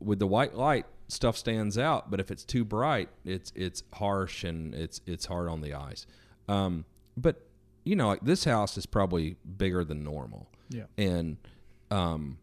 With 0.00 0.18
the 0.18 0.26
white 0.26 0.54
light, 0.54 0.86
stuff 1.12 1.36
stands 1.36 1.76
out, 1.78 2.10
but 2.10 2.18
if 2.20 2.30
it's 2.30 2.44
too 2.44 2.64
bright, 2.64 3.08
it's 3.24 3.52
it's 3.54 3.82
harsh 3.94 4.44
and 4.44 4.74
it's 4.74 5.00
it's 5.06 5.26
hard 5.26 5.48
on 5.48 5.60
the 5.60 5.74
eyes. 5.74 6.06
Um, 6.48 6.84
but 7.16 7.46
you 7.84 7.96
know, 7.96 8.08
like 8.08 8.24
this 8.24 8.44
house 8.44 8.76
is 8.76 8.86
probably 8.86 9.36
bigger 9.56 9.84
than 9.84 10.02
normal, 10.04 10.48
Yeah. 10.70 10.84
and 10.96 11.36
um, 11.90 12.38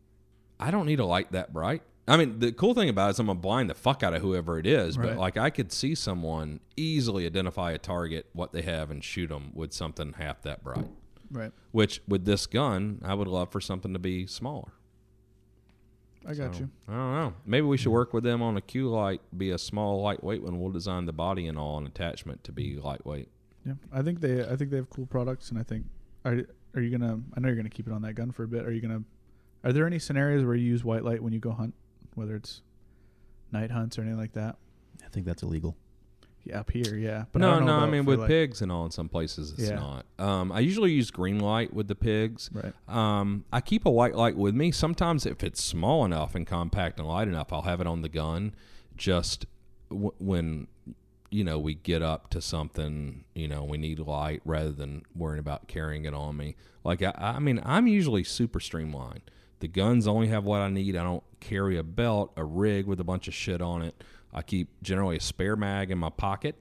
I 0.59 0.71
don't 0.71 0.85
need 0.85 0.99
a 0.99 1.05
light 1.05 1.31
that 1.31 1.53
bright. 1.53 1.81
I 2.07 2.17
mean, 2.17 2.39
the 2.39 2.51
cool 2.51 2.73
thing 2.73 2.89
about 2.89 3.07
it 3.07 3.09
is 3.11 3.19
I'm 3.19 3.27
gonna 3.27 3.39
blind 3.39 3.69
the 3.69 3.75
fuck 3.75 4.01
out 4.03 4.13
of 4.13 4.21
whoever 4.21 4.57
it 4.59 4.65
is, 4.65 4.97
Right. 4.97 5.09
but 5.09 5.17
like 5.17 5.37
I 5.37 5.49
could 5.49 5.71
see 5.71 5.95
someone 5.95 6.59
easily 6.75 7.25
identify 7.25 7.71
a 7.71 7.77
target, 7.77 8.27
what 8.33 8.51
they 8.51 8.61
have, 8.63 8.89
and 8.91 9.03
shoot 9.03 9.27
them 9.27 9.51
with 9.53 9.73
something 9.73 10.13
half 10.13 10.41
that 10.43 10.63
bright. 10.63 10.87
Right. 11.31 11.51
Which 11.71 12.01
with 12.07 12.25
this 12.25 12.47
gun, 12.47 12.99
I 13.05 13.13
would 13.13 13.27
love 13.27 13.51
for 13.51 13.61
something 13.61 13.93
to 13.93 13.99
be 13.99 14.25
smaller. 14.25 14.73
I 16.25 16.33
got 16.33 16.53
So, 16.55 16.61
you. 16.61 16.69
I 16.87 16.91
don't 16.93 17.13
know. 17.13 17.33
Maybe 17.45 17.65
we 17.65 17.77
should 17.77 17.91
work 17.91 18.13
with 18.13 18.23
them 18.23 18.41
on 18.41 18.57
a 18.57 18.61
Q 18.61 18.89
light, 18.89 19.21
be 19.37 19.51
a 19.51 19.57
small, 19.57 20.01
lightweight 20.01 20.43
one. 20.43 20.59
We'll 20.59 20.71
design 20.71 21.05
the 21.05 21.13
body 21.13 21.47
and 21.47 21.57
all 21.57 21.77
and 21.77 21.87
attachment 21.87 22.43
to 22.43 22.51
be 22.51 22.75
lightweight. 22.75 23.29
Yeah. 23.65 23.73
I 23.91 24.01
think 24.01 24.21
they 24.21 24.43
I 24.47 24.55
think 24.55 24.69
they 24.71 24.77
have 24.77 24.89
cool 24.89 25.05
products 25.05 25.49
and 25.49 25.59
I 25.59 25.63
think 25.63 25.85
are 26.25 26.41
are 26.75 26.81
you 26.81 26.89
gonna 26.97 27.19
I 27.35 27.39
know 27.39 27.47
you're 27.47 27.57
gonna 27.57 27.69
keep 27.69 27.87
it 27.87 27.93
on 27.93 28.01
that 28.03 28.13
gun 28.13 28.31
for 28.31 28.43
a 28.43 28.47
bit. 28.47 28.65
Are 28.65 28.71
you 28.71 28.81
gonna 28.81 29.03
are 29.63 29.73
there 29.73 29.85
any 29.85 29.99
scenarios 29.99 30.45
where 30.45 30.55
you 30.55 30.65
use 30.65 30.83
white 30.83 31.03
light 31.03 31.21
when 31.21 31.33
you 31.33 31.39
go 31.39 31.51
hunt? 31.51 31.73
Whether 32.15 32.35
it's 32.35 32.61
night 33.51 33.71
hunts 33.71 33.97
or 33.97 34.01
anything 34.01 34.19
like 34.19 34.33
that? 34.33 34.57
I 35.05 35.09
think 35.09 35.25
that's 35.25 35.43
illegal. 35.43 35.75
Yeah, 36.49 36.59
up 36.61 36.71
here, 36.71 36.95
yeah. 36.97 37.25
But 37.31 37.41
I 37.41 37.45
no, 37.45 37.51
don't 37.57 37.65
know 37.65 37.79
no. 37.79 37.85
I 37.85 37.89
mean, 37.89 38.05
with 38.05 38.19
like- 38.19 38.27
pigs 38.27 38.61
and 38.61 38.71
all, 38.71 38.85
in 38.85 38.91
some 38.91 39.07
places 39.09 39.51
it's 39.51 39.69
Yeah. 39.69 39.75
not. 39.75 40.05
Um, 40.17 40.51
I 40.51 40.59
usually 40.59 40.91
use 40.91 41.11
green 41.11 41.39
light 41.39 41.73
with 41.73 41.87
the 41.87 41.95
pigs. 41.95 42.49
Right. 42.53 42.73
Um, 42.87 43.45
I 43.53 43.61
keep 43.61 43.85
a 43.85 43.91
white 43.91 44.15
light 44.15 44.35
with 44.35 44.55
me. 44.55 44.71
Sometimes, 44.71 45.25
if 45.25 45.43
it's 45.43 45.63
small 45.63 46.05
enough 46.05 46.35
and 46.35 46.45
compact 46.47 46.99
and 46.99 47.07
light 47.07 47.27
enough, 47.27 47.53
I'll 47.53 47.61
have 47.63 47.81
it 47.81 47.87
on 47.87 48.01
the 48.01 48.09
gun. 48.09 48.53
Just 48.97 49.45
w- 49.89 50.13
when 50.19 50.67
you 51.31 51.43
know 51.43 51.59
we 51.59 51.75
get 51.75 52.01
up 52.01 52.29
to 52.31 52.41
something, 52.41 53.23
you 53.35 53.47
know, 53.47 53.63
we 53.63 53.77
need 53.77 53.99
light 53.99 54.41
rather 54.45 54.71
than 54.71 55.03
worrying 55.15 55.39
about 55.39 55.67
carrying 55.67 56.05
it 56.05 56.13
on 56.13 56.35
me. 56.37 56.55
Like 56.83 57.01
I, 57.03 57.13
I 57.15 57.39
mean, 57.39 57.61
I'm 57.63 57.85
usually 57.87 58.23
super 58.23 58.59
streamlined. 58.59 59.21
The 59.59 59.67
guns 59.67 60.07
only 60.07 60.27
have 60.27 60.45
what 60.45 60.61
I 60.61 60.69
need. 60.69 60.95
I 60.95 61.03
don't 61.03 61.23
carry 61.41 61.77
a 61.77 61.83
belt, 61.83 62.31
a 62.37 62.43
rig 62.45 62.87
with 62.87 62.99
a 62.99 63.03
bunch 63.03 63.27
of 63.27 63.33
shit 63.33 63.61
on 63.61 63.81
it. 63.81 64.03
I 64.33 64.41
keep 64.41 64.69
generally 64.83 65.17
a 65.17 65.21
spare 65.21 65.55
mag 65.55 65.91
in 65.91 65.97
my 65.97 66.09
pocket, 66.09 66.55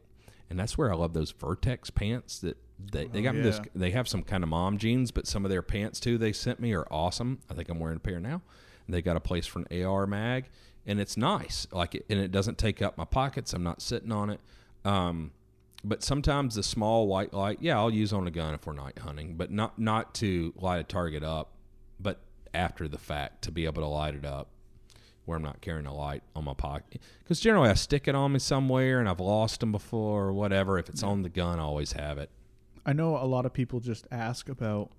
and 0.51 0.59
that's 0.59 0.79
where 0.79 0.93
I 0.93 0.97
love 0.97 1.12
those 1.12 1.33
Vertx 1.33 1.95
pants 1.95 2.39
that 2.41 2.57
they, 2.79 3.07
they 3.07 3.21
Oh, 3.21 3.23
got 3.23 3.35
me 3.35 3.43
this. 3.43 3.61
They 3.75 3.91
have 3.91 4.09
some 4.09 4.23
kind 4.23 4.43
of 4.43 4.49
mom 4.49 4.79
jeans, 4.79 5.11
but 5.11 5.27
some 5.27 5.45
of 5.45 5.51
their 5.51 5.62
pants 5.62 6.01
too 6.01 6.16
they 6.16 6.33
sent 6.33 6.61
me 6.61 6.73
are 6.75 6.87
awesome. 6.91 7.41
I 7.51 7.55
think 7.55 7.69
I'm 7.69 7.79
wearing 7.79 7.97
a 7.97 8.01
pair 8.01 8.21
now. 8.21 8.43
They 8.89 9.03
got 9.03 9.16
a 9.16 9.21
place 9.21 9.47
for 9.47 9.62
an 9.69 9.85
AR 9.85 10.07
mag, 10.07 10.47
and 10.87 10.99
it's 10.99 11.16
nice. 11.19 11.66
Like, 11.73 11.95
it, 11.95 12.07
and 12.09 12.19
it 12.19 12.31
doesn't 12.33 12.57
take 12.57 12.81
up 12.81 12.97
my 12.97 13.05
pockets. 13.05 13.53
I'm 13.53 13.62
not 13.62 13.83
sitting 13.83 14.11
on 14.12 14.31
it. 14.31 14.41
Um, 14.85 15.33
but 15.85 16.03
sometimes 16.03 16.55
the 16.55 16.62
small 16.62 17.07
white 17.07 17.35
light, 17.35 17.59
yeah, 17.61 17.77
I'll 17.77 17.91
use 17.91 18.12
on 18.14 18.27
a 18.27 18.31
gun 18.31 18.55
if 18.55 18.66
we're 18.66 18.73
night 18.73 18.99
hunting, 19.01 19.35
but 19.37 19.51
not 19.51 19.79
not 19.79 20.14
to 20.16 20.55
light 20.57 20.79
a 20.81 20.85
target 20.85 21.23
up, 21.23 21.53
but 22.01 22.21
after 22.55 22.89
the 22.89 22.97
fact 22.99 23.43
to 23.43 23.53
be 23.53 23.66
able 23.66 23.83
to 23.83 23.89
light 23.89 24.14
it 24.14 24.25
up 24.25 24.49
where 25.29 25.37
I'm 25.37 25.43
not 25.43 25.61
carrying 25.61 25.85
a 25.85 25.95
light 25.95 26.22
on 26.35 26.45
my 26.45 26.55
pocket. 26.55 27.03
Because 27.22 27.39
generally 27.39 27.68
I 27.68 27.74
stick 27.74 28.09
it 28.09 28.14
on 28.14 28.33
me 28.33 28.39
somewhere 28.39 28.99
and 28.99 29.07
I've 29.07 29.20
lost 29.20 29.61
them 29.61 29.70
before 29.72 30.24
or 30.24 30.33
whatever. 30.33 30.79
If 30.79 30.89
it's 30.89 31.03
on 31.03 31.20
the 31.20 31.29
gun, 31.29 31.59
I 31.59 31.62
always 31.62 31.93
have 31.93 32.16
it. 32.16 32.31
I 32.87 32.95
know 32.95 33.18
a 33.18 33.26
lot 33.26 33.45
of 33.45 33.53
people 33.53 33.79
just 33.79 34.07
ask 34.11 34.49
about 34.49 34.91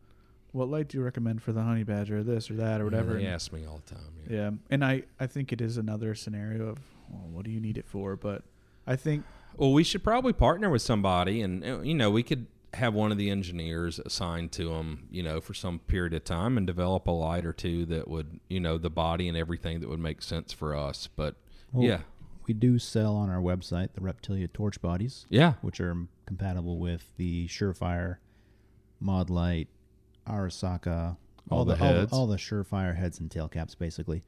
what 0.51 0.69
light 0.69 0.89
do 0.89 0.99
you 0.99 1.03
recommend 1.03 1.41
for 1.41 1.51
the 1.51 1.63
honey 1.63 1.83
badger 1.83 2.19
or 2.19 2.23
this 2.23 2.51
or 2.51 2.53
that 2.55 2.79
or 2.79 2.85
whatever. 2.85 3.13
They 3.13 3.25
and- 3.25 3.33
ask 3.33 3.51
me 3.51 3.65
all 3.65 3.81
the 3.83 3.95
time. 3.95 4.03
Yeah. 4.29 4.35
Yeah, 4.37 4.51
and 4.69 4.85
I 4.85 5.03
I 5.19 5.25
think 5.25 5.51
it 5.51 5.61
is 5.61 5.77
another 5.77 6.13
scenario 6.13 6.67
of 6.69 6.77
well, 7.09 7.27
what 7.31 7.43
do 7.45 7.49
you 7.49 7.59
need 7.59 7.79
it 7.79 7.87
for? 7.87 8.15
But 8.15 8.43
I 8.85 8.95
think 8.95 9.25
Well, 9.57 9.73
we 9.73 9.83
should 9.83 10.03
probably 10.03 10.33
partner 10.33 10.69
with 10.69 10.83
somebody, 10.83 11.41
and 11.41 11.65
uh, 11.65 11.79
you 11.81 11.95
know, 11.95 12.11
we 12.11 12.21
could 12.21 12.45
have 12.73 12.93
one 12.93 13.11
of 13.11 13.17
the 13.17 13.29
engineers 13.29 13.99
assigned 13.99 14.51
to 14.53 14.69
them, 14.69 15.07
you 15.09 15.23
know, 15.23 15.41
for 15.41 15.53
some 15.53 15.79
period 15.79 16.13
of 16.13 16.23
time, 16.23 16.57
and 16.57 16.67
develop 16.67 17.07
a 17.07 17.11
light 17.11 17.45
or 17.45 17.53
two 17.53 17.85
that 17.87 18.07
would, 18.07 18.39
you 18.49 18.59
know, 18.59 18.77
the 18.77 18.89
body 18.89 19.27
and 19.27 19.35
everything 19.37 19.79
that 19.79 19.89
would 19.89 19.99
make 19.99 20.21
sense 20.21 20.53
for 20.53 20.75
us. 20.75 21.07
But 21.15 21.35
Well, 21.71 21.87
yeah, 21.87 22.01
We 22.47 22.53
do 22.53 22.77
sell 22.79 23.15
on 23.15 23.29
our 23.29 23.41
website 23.41 23.93
the 23.93 24.01
Reptilia 24.01 24.51
torch 24.51 24.81
bodies, 24.81 25.25
yeah, 25.29 25.53
which 25.61 25.79
are 25.81 25.95
compatible 26.25 26.77
with 26.77 27.11
the 27.17 27.47
Surefire, 27.47 28.17
Mod 28.99 29.29
Light, 29.29 29.67
Arisaka, 30.27 31.17
All 31.49 31.65
the 31.65 31.73
all 31.73 31.77
heads. 31.77 32.13
all, 32.13 32.27
the 32.27 32.37
Surefire 32.37 32.95
heads 32.95 33.19
and 33.19 33.29
tail 33.31 33.47
caps, 33.47 33.73
basically. 33.75 34.23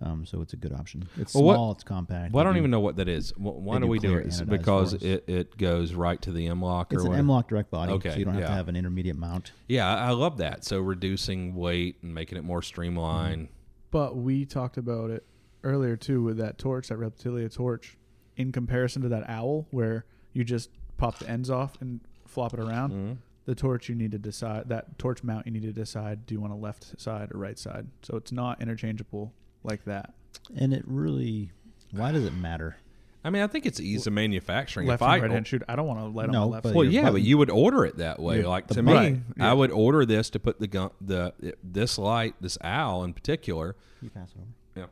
Um, 0.00 0.24
so 0.24 0.40
it's 0.42 0.52
a 0.52 0.56
good 0.56 0.72
option. 0.72 1.08
It's 1.16 1.34
Well, 1.34 1.42
what- 1.44 1.54
small, 1.54 1.72
it's 1.72 1.82
compact. 1.84 2.32
Well, 2.32 2.40
I 2.40 2.44
don't 2.44 2.54
do- 2.54 2.58
even 2.60 2.70
know 2.70 2.78
what 2.80 2.96
that 2.96 3.08
is. 3.08 3.30
Wh- 3.32 3.40
Why 3.60 3.76
do 3.78 3.82
do 3.82 3.86
we 3.88 3.98
do 3.98 4.08
clear 4.08 4.20
it? 4.20 4.28
Is 4.28 4.40
it 4.40 4.48
because 4.48 4.94
it, 4.94 5.24
it 5.28 5.56
goes 5.56 5.92
right 5.94 6.20
to 6.22 6.30
the 6.30 6.46
M-LOK 6.46 6.94
or 6.94 7.06
an? 7.06 7.14
M-LOK 7.14 7.48
direct 7.48 7.70
body, 7.70 7.92
Okay, 7.94 8.10
so 8.10 8.16
you 8.16 8.24
don't 8.24 8.34
have 8.34 8.42
yeah. 8.44 8.48
to 8.48 8.54
have 8.54 8.68
an 8.68 8.76
intermediate 8.76 9.16
mount. 9.18 9.52
Yeah, 9.66 9.92
I 9.92 10.08
I 10.08 10.10
love 10.12 10.36
that. 10.38 10.64
So 10.64 10.80
reducing 10.80 11.54
weight 11.56 11.96
and 12.02 12.14
making 12.14 12.38
it 12.38 12.44
more 12.44 12.62
streamlined. 12.62 13.48
but 13.90 14.16
we 14.16 14.44
talked 14.44 14.76
about 14.76 15.10
it 15.10 15.24
earlier 15.64 15.96
too 15.96 16.22
with 16.22 16.36
that 16.36 16.58
torch, 16.58 16.88
that 16.88 16.98
reptilia 16.98 17.52
torch, 17.52 17.96
in 18.36 18.52
comparison 18.52 19.02
to 19.02 19.08
that 19.08 19.28
owl, 19.28 19.66
where 19.70 20.04
you 20.32 20.44
just 20.44 20.70
pop 20.96 21.18
the 21.18 21.28
ends 21.28 21.50
off 21.50 21.76
and 21.80 22.00
flop 22.26 22.54
it 22.54 22.60
around. 22.60 22.92
Mhm. 22.92 23.16
The 23.46 23.54
torch 23.56 23.88
you 23.88 23.94
need 23.94 24.10
to 24.12 24.18
decide 24.18 24.68
that 24.68 24.98
torch 24.98 25.24
mount 25.24 25.46
you 25.46 25.52
need 25.52 25.62
to 25.62 25.72
decide 25.72 26.26
do 26.26 26.34
you 26.34 26.40
want 26.40 26.52
a 26.52 26.56
left 26.56 27.00
side 27.00 27.32
or 27.34 27.38
right 27.38 27.58
side. 27.58 27.88
So 28.02 28.16
it's 28.16 28.30
not 28.30 28.60
interchangeable 28.60 29.32
like 29.68 29.84
that. 29.84 30.14
And 30.56 30.72
it 30.72 30.82
really, 30.86 31.50
why 31.92 32.12
does 32.12 32.24
it 32.24 32.34
matter? 32.34 32.76
I 33.24 33.30
mean, 33.30 33.42
I 33.42 33.46
think 33.48 33.66
it's 33.66 33.80
ease 33.80 34.06
of 34.06 34.12
manufacturing. 34.12 34.86
Left 34.86 35.02
if 35.02 35.08
I 35.08 35.14
and 35.16 35.22
right 35.24 35.30
hand 35.32 35.46
shoot. 35.46 35.62
I 35.68 35.76
don't 35.76 35.86
want 35.86 36.00
to 36.00 36.06
light 36.06 36.30
No, 36.30 36.42
on 36.42 36.46
the 36.48 36.52
left. 36.52 36.62
but 36.64 36.74
well, 36.74 36.84
your 36.84 37.02
yeah, 37.02 37.10
but 37.10 37.20
you 37.20 37.36
would 37.36 37.50
order 37.50 37.84
it 37.84 37.98
that 37.98 38.20
way. 38.20 38.40
Yeah, 38.40 38.46
like 38.46 38.68
to 38.68 38.82
me, 38.82 38.92
button, 38.92 39.24
yeah. 39.36 39.50
I 39.50 39.54
would 39.54 39.70
order 39.70 40.06
this 40.06 40.30
to 40.30 40.38
put 40.38 40.60
the 40.60 40.66
gun, 40.68 40.90
the 41.00 41.34
this 41.62 41.98
light, 41.98 42.36
this 42.40 42.56
owl 42.62 43.04
in 43.04 43.12
particular. 43.12 43.76
You 44.00 44.08
pass 44.10 44.30
it 44.30 44.38
over. 44.38 44.46
Yeah. 44.76 44.86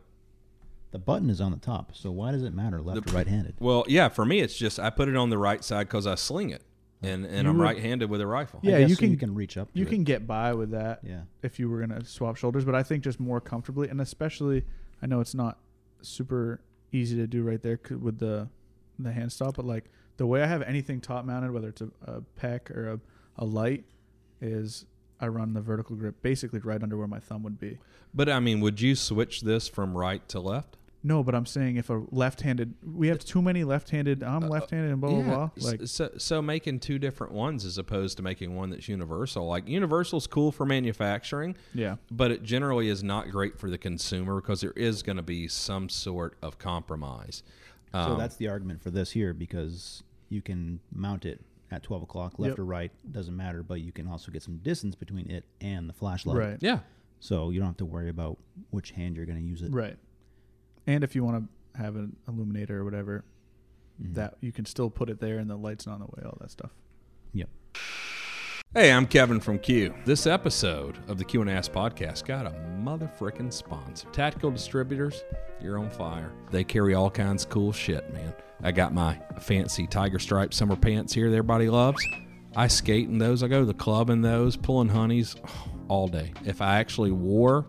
The 0.91 0.99
button 0.99 1.31
is 1.31 1.41
on 1.41 1.53
the 1.53 1.59
top, 1.59 1.93
so 1.95 2.11
why 2.11 2.33
does 2.33 2.43
it 2.43 2.53
matter 2.53 2.83
left 2.83 3.07
The- 3.07 3.13
or 3.13 3.15
right-handed? 3.17 3.55
Well, 3.61 3.85
yeah, 3.89 4.09
for 4.09 4.25
me, 4.27 4.41
it's 4.41 4.57
just 4.59 4.79
I 4.81 4.91
put 4.91 5.09
it 5.09 5.17
on 5.17 5.31
the 5.31 5.39
right 5.39 5.63
side 5.65 5.87
because 5.87 6.07
I 6.07 6.17
sling 6.17 6.51
it, 6.51 6.63
and 7.03 7.25
and 7.27 7.45
You 7.45 7.51
I'm 7.51 7.59
would- 7.59 7.63
right-handed 7.65 8.09
with 8.11 8.21
a 8.21 8.27
rifle. 8.27 8.61
Yeah, 8.63 8.77
I 8.77 8.81
guess 8.81 8.89
you 8.91 8.95
so 8.97 9.01
can- 9.01 9.11
you 9.11 9.17
can 9.17 9.35
reach 9.35 9.57
up. 9.57 9.73
To 9.73 9.79
You 9.79 9.87
it. 9.87 9.89
can 9.91 10.05
get 10.05 10.27
by 10.27 10.55
with 10.55 10.71
that 10.71 11.01
Yeah. 11.05 11.23
if 11.43 11.59
you 11.59 11.69
were 11.69 11.81
gonna 11.81 12.05
swap 12.05 12.37
shoulders, 12.37 12.65
but 12.65 12.75
I 12.75 12.83
think 12.83 13.05
just 13.05 13.21
more 13.21 13.41
comfortably, 13.41 13.89
and 13.89 14.01
especially, 14.01 14.65
I 15.03 15.07
know 15.07 15.21
it's 15.21 15.35
not 15.35 15.59
super 16.03 16.61
easy 16.93 17.17
to 17.17 17.27
do 17.27 17.43
right 17.43 17.61
there 17.63 17.79
c- 17.87 17.95
with 17.95 18.19
the 18.19 18.49
the 18.99 19.13
hand 19.13 19.31
stop, 19.31 19.57
but 19.57 19.65
like 19.67 19.91
the 20.17 20.27
way 20.27 20.43
I 20.43 20.47
have 20.47 20.63
anything 20.63 21.01
top 21.03 21.27
mounted, 21.27 21.51
whether 21.51 21.69
it's 21.69 21.83
a, 21.83 21.91
a 22.07 22.23
PEQ 22.41 22.71
or 22.71 22.89
a, 22.93 23.01
a 23.37 23.45
light, 23.45 23.85
is 24.41 24.87
I 25.21 25.29
run 25.29 25.53
the 25.53 25.61
vertical 25.61 25.97
grip 25.97 26.23
basically 26.23 26.61
right 26.61 26.83
under 26.83 26.97
where 26.97 27.07
my 27.07 27.19
thumb 27.21 27.43
would 27.43 27.59
be. 27.61 27.79
But 28.15 28.31
I 28.31 28.41
mean, 28.41 28.61
would 28.61 28.81
you 28.81 28.95
switch 28.95 29.43
this 29.43 29.69
from 29.69 29.97
right 29.97 30.27
to 30.31 30.41
left? 30.41 30.79
No, 31.07 31.23
but 31.23 31.37
I'm 31.37 31.47
saying 31.47 31.77
if 31.77 31.89
a 31.89 32.03
left-handed, 32.11 32.75
we 32.85 33.07
have 33.09 33.21
too 33.21 33.41
many 33.41 33.63
left-handed. 33.63 34.25
I'm 34.25 34.41
left-handed 34.49 34.91
and 34.91 35.01
blah 35.01 35.11
blah 35.11 35.23
blah. 35.23 35.51
Like 35.59 35.83
so, 35.85 36.11
so 36.19 36.43
making 36.43 36.81
two 36.81 36.99
different 36.99 37.33
ones 37.33 37.65
as 37.65 37.79
opposed 37.79 38.17
to 38.17 38.25
making 38.25 38.57
one 38.57 38.71
that's 38.71 38.89
universal. 38.89 39.47
Like 39.47 39.69
universal's 39.69 40.27
cool 40.27 40.51
for 40.51 40.67
manufacturing, 40.67 41.57
yeah, 41.75 41.97
but 42.11 42.33
it 42.33 42.43
generally 42.43 42.89
is 42.89 43.05
not 43.05 43.31
great 43.31 43.57
for 43.57 43.71
the 43.71 43.79
consumer 43.79 44.41
because 44.41 44.61
there 44.61 44.73
is 44.73 45.05
going 45.05 45.17
to 45.17 45.23
be 45.23 45.47
some 45.47 45.89
sort 45.89 46.37
of 46.43 46.59
compromise. 46.59 47.45
So 47.93 47.99
Um, 48.01 48.19
that's 48.19 48.35
the 48.37 48.49
argument 48.49 48.83
for 48.83 48.91
this 48.91 49.13
here 49.13 49.33
because 49.33 50.03
you 50.29 50.43
can 50.43 50.81
mount 50.93 51.25
it 51.25 51.41
at 51.71 51.85
12 51.85 52.03
o'clock, 52.03 52.39
left 52.41 52.51
Yep. 52.53 52.59
or 52.59 52.65
right, 52.65 52.91
doesn't 53.13 53.37
matter, 53.37 53.63
but 53.63 53.81
you 53.81 53.93
can 53.93 54.09
also 54.09 54.33
get 54.33 54.43
some 54.43 54.57
distance 54.59 54.97
between 54.97 55.31
it 55.31 55.45
and 55.61 55.89
the 55.89 55.93
flashlight. 55.93 56.37
right, 56.37 56.59
yeah. 56.61 56.81
So 57.21 57.51
you 57.51 57.59
don't 57.61 57.69
have 57.69 57.77
to 57.79 57.85
worry 57.87 58.09
about 58.09 58.39
which 58.71 58.91
hand 58.91 59.17
you're 59.17 59.25
going 59.25 59.39
to 59.39 59.45
use 59.45 59.63
it. 59.63 59.71
right. 59.73 59.97
And 60.87 61.03
if 61.05 61.15
you 61.15 61.25
want 61.25 61.49
to 61.75 61.81
have 61.83 61.97
an 61.97 62.17
illuminator 62.29 62.81
or 62.81 62.85
whatever, 62.85 63.25
Mhm. 64.01 64.15
that 64.15 64.37
you 64.41 64.53
can 64.53 64.67
still 64.67 64.91
put 64.91 65.09
it 65.09 65.21
there 65.21 65.39
and 65.39 65.49
the 65.49 65.57
light's 65.57 65.87
not 65.87 65.95
in 65.95 66.01
the 66.01 66.07
way, 66.07 66.23
all 66.25 66.37
that 66.41 66.51
stuff. 66.51 66.71
Yep. 67.33 67.49
Hey, 68.75 68.93
I'm 68.93 69.07
Kevin 69.07 69.41
from 69.41 69.59
Q. 69.59 69.95
This 70.05 70.27
episode 70.27 70.99
of 71.09 71.17
the 71.17 71.25
Q 71.25 71.41
and 71.41 71.49
Ask 71.51 71.73
podcast 71.73 72.27
got 72.27 72.47
a 72.47 72.51
motherfucking 72.51 73.53
sponsor. 73.53 74.07
Tactical 74.13 74.51
Distributors, 74.51 75.25
you're 75.63 75.79
on 75.79 75.89
fire. 75.89 76.31
They 76.51 76.63
carry 76.63 76.93
all 76.95 77.11
kinds 77.11 77.45
of 77.45 77.51
cool 77.51 77.73
shit, 77.73 78.13
man. 78.13 78.35
I 78.63 78.73
got 78.73 78.93
my 78.93 79.15
fancy 79.41 79.87
tiger 79.87 80.19
stripe 80.19 80.53
summer 80.53 80.77
pants 80.77 81.15
here 81.15 81.31
that 81.31 81.37
everybody 81.37 81.71
loves. 81.71 82.03
I 82.55 82.67
skate 82.69 83.09
in 83.09 83.19
those. 83.19 83.43
I 83.43 83.49
go 83.49 83.61
to 83.61 83.67
the 83.67 83.75
club 83.75 84.11
in 84.11 84.21
those, 84.23 84.57
pulling 84.57 84.89
honeys 84.89 85.37
all 85.89 86.09
day. 86.09 86.33
If 86.45 86.61
I 86.61 86.79
actually 86.79 87.13
wore, 87.13 87.67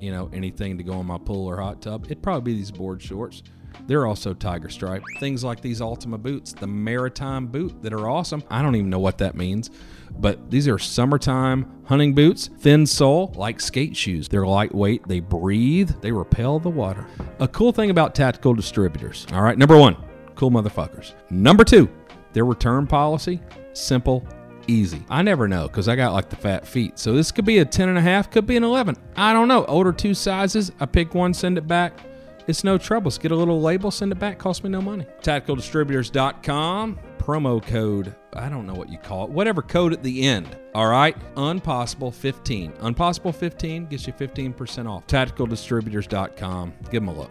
you 0.00 0.10
know, 0.10 0.30
anything 0.32 0.78
to 0.78 0.84
go 0.84 1.00
in 1.00 1.06
my 1.06 1.18
pool 1.18 1.46
or 1.46 1.60
hot 1.60 1.82
tub, 1.82 2.06
it'd 2.06 2.22
probably 2.22 2.52
be 2.52 2.58
these 2.58 2.70
board 2.70 3.02
shorts. 3.02 3.42
They're 3.86 4.06
also 4.06 4.34
tiger 4.34 4.68
stripe. 4.68 5.02
Things 5.18 5.44
like 5.44 5.60
these 5.60 5.80
Ultima 5.80 6.18
boots, 6.18 6.52
the 6.52 6.66
maritime 6.66 7.46
boot 7.46 7.82
that 7.82 7.92
are 7.92 8.08
awesome. 8.08 8.42
I 8.50 8.62
don't 8.62 8.76
even 8.76 8.90
know 8.90 8.98
what 8.98 9.18
that 9.18 9.34
means, 9.34 9.70
but 10.18 10.50
these 10.50 10.68
are 10.68 10.78
summertime 10.78 11.70
hunting 11.84 12.14
boots, 12.14 12.48
thin 12.58 12.86
sole, 12.86 13.32
like 13.36 13.60
skate 13.60 13.96
shoes. 13.96 14.28
They're 14.28 14.46
lightweight, 14.46 15.06
they 15.06 15.20
breathe, 15.20 15.90
they 16.00 16.12
repel 16.12 16.58
the 16.58 16.68
water. 16.68 17.06
A 17.38 17.48
cool 17.48 17.72
thing 17.72 17.90
about 17.90 18.14
tactical 18.14 18.54
distributors. 18.54 19.26
All 19.32 19.42
right, 19.42 19.56
number 19.56 19.78
one, 19.78 19.96
cool 20.34 20.50
motherfuckers. 20.50 21.14
Number 21.30 21.64
two, 21.64 21.88
their 22.32 22.44
return 22.44 22.86
policy, 22.86 23.40
simple, 23.72 24.26
easy. 24.66 25.04
I 25.08 25.22
never 25.22 25.48
know 25.48 25.66
because 25.66 25.88
I 25.88 25.96
got 25.96 26.12
like 26.12 26.28
the 26.28 26.36
fat 26.36 26.66
feet. 26.66 26.98
So 26.98 27.12
this 27.12 27.32
could 27.32 27.44
be 27.44 27.58
a 27.58 27.64
10 27.64 27.88
and 27.88 27.98
a 27.98 28.00
half, 28.00 28.30
could 28.30 28.46
be 28.46 28.56
an 28.56 28.64
11. 28.64 28.96
I 29.16 29.32
don't 29.32 29.48
know. 29.48 29.64
Order 29.64 29.92
two 29.92 30.14
sizes. 30.14 30.72
I 30.80 30.86
pick 30.86 31.14
one, 31.14 31.34
send 31.34 31.58
it 31.58 31.66
back. 31.66 31.98
It's 32.46 32.64
no 32.64 32.78
trouble. 32.78 33.10
Just 33.10 33.20
get 33.20 33.32
a 33.32 33.36
little 33.36 33.60
label, 33.60 33.90
send 33.90 34.12
it 34.12 34.18
back. 34.18 34.38
Cost 34.38 34.64
me 34.64 34.70
no 34.70 34.80
money. 34.80 35.06
TacticalDistributors.com. 35.22 36.98
Promo 37.18 37.62
code, 37.62 38.16
I 38.32 38.48
don't 38.48 38.66
know 38.66 38.74
what 38.74 38.88
you 38.88 38.98
call 38.98 39.24
it. 39.24 39.30
Whatever 39.30 39.62
code 39.62 39.92
at 39.92 40.02
the 40.02 40.22
end. 40.22 40.56
All 40.74 40.88
right. 40.88 41.16
Unpossible15. 41.34 42.78
Unpossible15 42.78 43.90
gets 43.90 44.06
you 44.06 44.12
15% 44.12 44.88
off. 44.88 45.06
TacticalDistributors.com. 45.06 46.72
Give 46.90 47.02
them 47.02 47.08
a 47.08 47.14
look. 47.14 47.30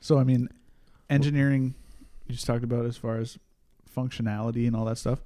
So 0.00 0.18
I 0.18 0.24
mean, 0.24 0.48
engineering 1.10 1.74
you 2.28 2.34
just 2.34 2.46
talked 2.46 2.64
about 2.64 2.84
as 2.84 2.96
far 2.96 3.16
as 3.16 3.38
functionality 4.02 4.66
and 4.66 4.76
all 4.76 4.84
that 4.84 4.98
stuff. 4.98 5.22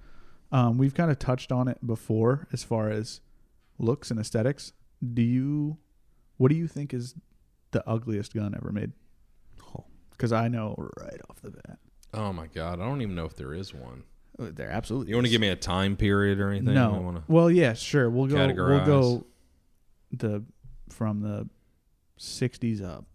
Um, 0.50 0.78
we've 0.78 0.94
kind 0.94 1.10
of 1.10 1.18
touched 1.18 1.50
on 1.52 1.68
it 1.68 1.78
before 1.86 2.46
as 2.52 2.62
far 2.62 2.90
as 2.90 3.20
looks 3.78 4.10
and 4.10 4.20
aesthetics. 4.20 4.72
Do 5.14 5.22
you, 5.22 5.78
what 6.36 6.48
do 6.48 6.54
you 6.54 6.66
think 6.68 6.92
is 6.94 7.14
the 7.70 7.86
ugliest 7.88 8.34
gun 8.34 8.54
ever 8.56 8.70
made? 8.72 8.92
Because 10.10 10.32
I 10.32 10.48
know 10.48 10.76
right 11.00 11.20
off 11.28 11.40
the 11.42 11.50
bat, 11.50 11.78
Oh 12.14 12.32
my 12.32 12.46
God. 12.46 12.80
I 12.80 12.84
don't 12.84 13.00
even 13.02 13.14
know 13.14 13.24
if 13.24 13.34
there 13.34 13.54
is 13.54 13.72
one. 13.74 14.04
they're 14.38 14.70
absolutely. 14.70 15.08
You 15.10 15.16
want 15.16 15.26
to 15.26 15.30
give 15.30 15.40
me 15.40 15.48
a 15.48 15.56
time 15.56 15.96
period 15.96 16.38
or 16.38 16.50
anything? 16.50 16.74
No. 16.74 16.92
wanna- 17.00 17.24
Well, 17.28 17.50
yeah, 17.50 17.72
sure. 17.72 18.08
We'll 18.10 18.26
go. 18.26 18.46
We'll 18.46 18.84
go 18.84 19.26
the 20.12 20.44
from 20.90 21.20
the 21.22 21.48
'60s 22.20 22.82
up, 22.82 23.06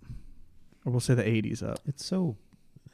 or 0.84 0.92
we'll 0.92 1.00
say 1.00 1.14
the 1.14 1.24
'80s 1.24 1.62
up. 1.64 1.80
It's 1.86 2.04
so. 2.04 2.36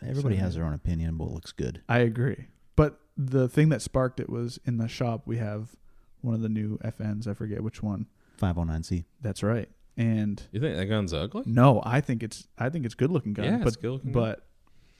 Everybody 0.05 0.35
So- 0.35 0.41
has 0.43 0.55
their 0.55 0.65
own 0.65 0.73
opinion, 0.73 1.15
but 1.17 1.25
what 1.25 1.33
looks 1.33 1.53
good. 1.53 1.81
I 1.87 1.99
agree. 1.99 2.47
But 2.75 2.99
the 3.17 3.47
thing 3.47 3.69
that 3.69 3.81
sparked 3.81 4.19
it 4.19 4.29
was 4.29 4.59
in 4.65 4.77
the 4.77 4.87
shop 4.87 5.23
we 5.25 5.37
have 5.37 5.75
one 6.21 6.33
of 6.35 6.41
the 6.41 6.49
new 6.49 6.77
FNs. 6.79 7.27
I 7.27 7.33
forget 7.33 7.61
which 7.63 7.83
one. 7.83 8.07
509C. 8.41 9.05
That's 9.21 9.43
right. 9.43 9.69
And 9.95 10.41
You 10.51 10.59
think 10.59 10.75
that 10.75 10.85
gun's 10.85 11.13
ugly? 11.13 11.43
no, 11.45 11.81
I 11.85 12.01
think 12.01 12.23
it's 12.23 12.47
I 12.57 12.69
think 12.69 12.85
it's 12.85 12.95
good 12.95 13.11
looking 13.11 13.33
gun. 13.33 13.45
Yeah, 13.45 13.57
but 13.59 13.67
it's 13.67 13.75
good-looking 13.75 14.11
gun. 14.11 14.21
but 14.23 14.45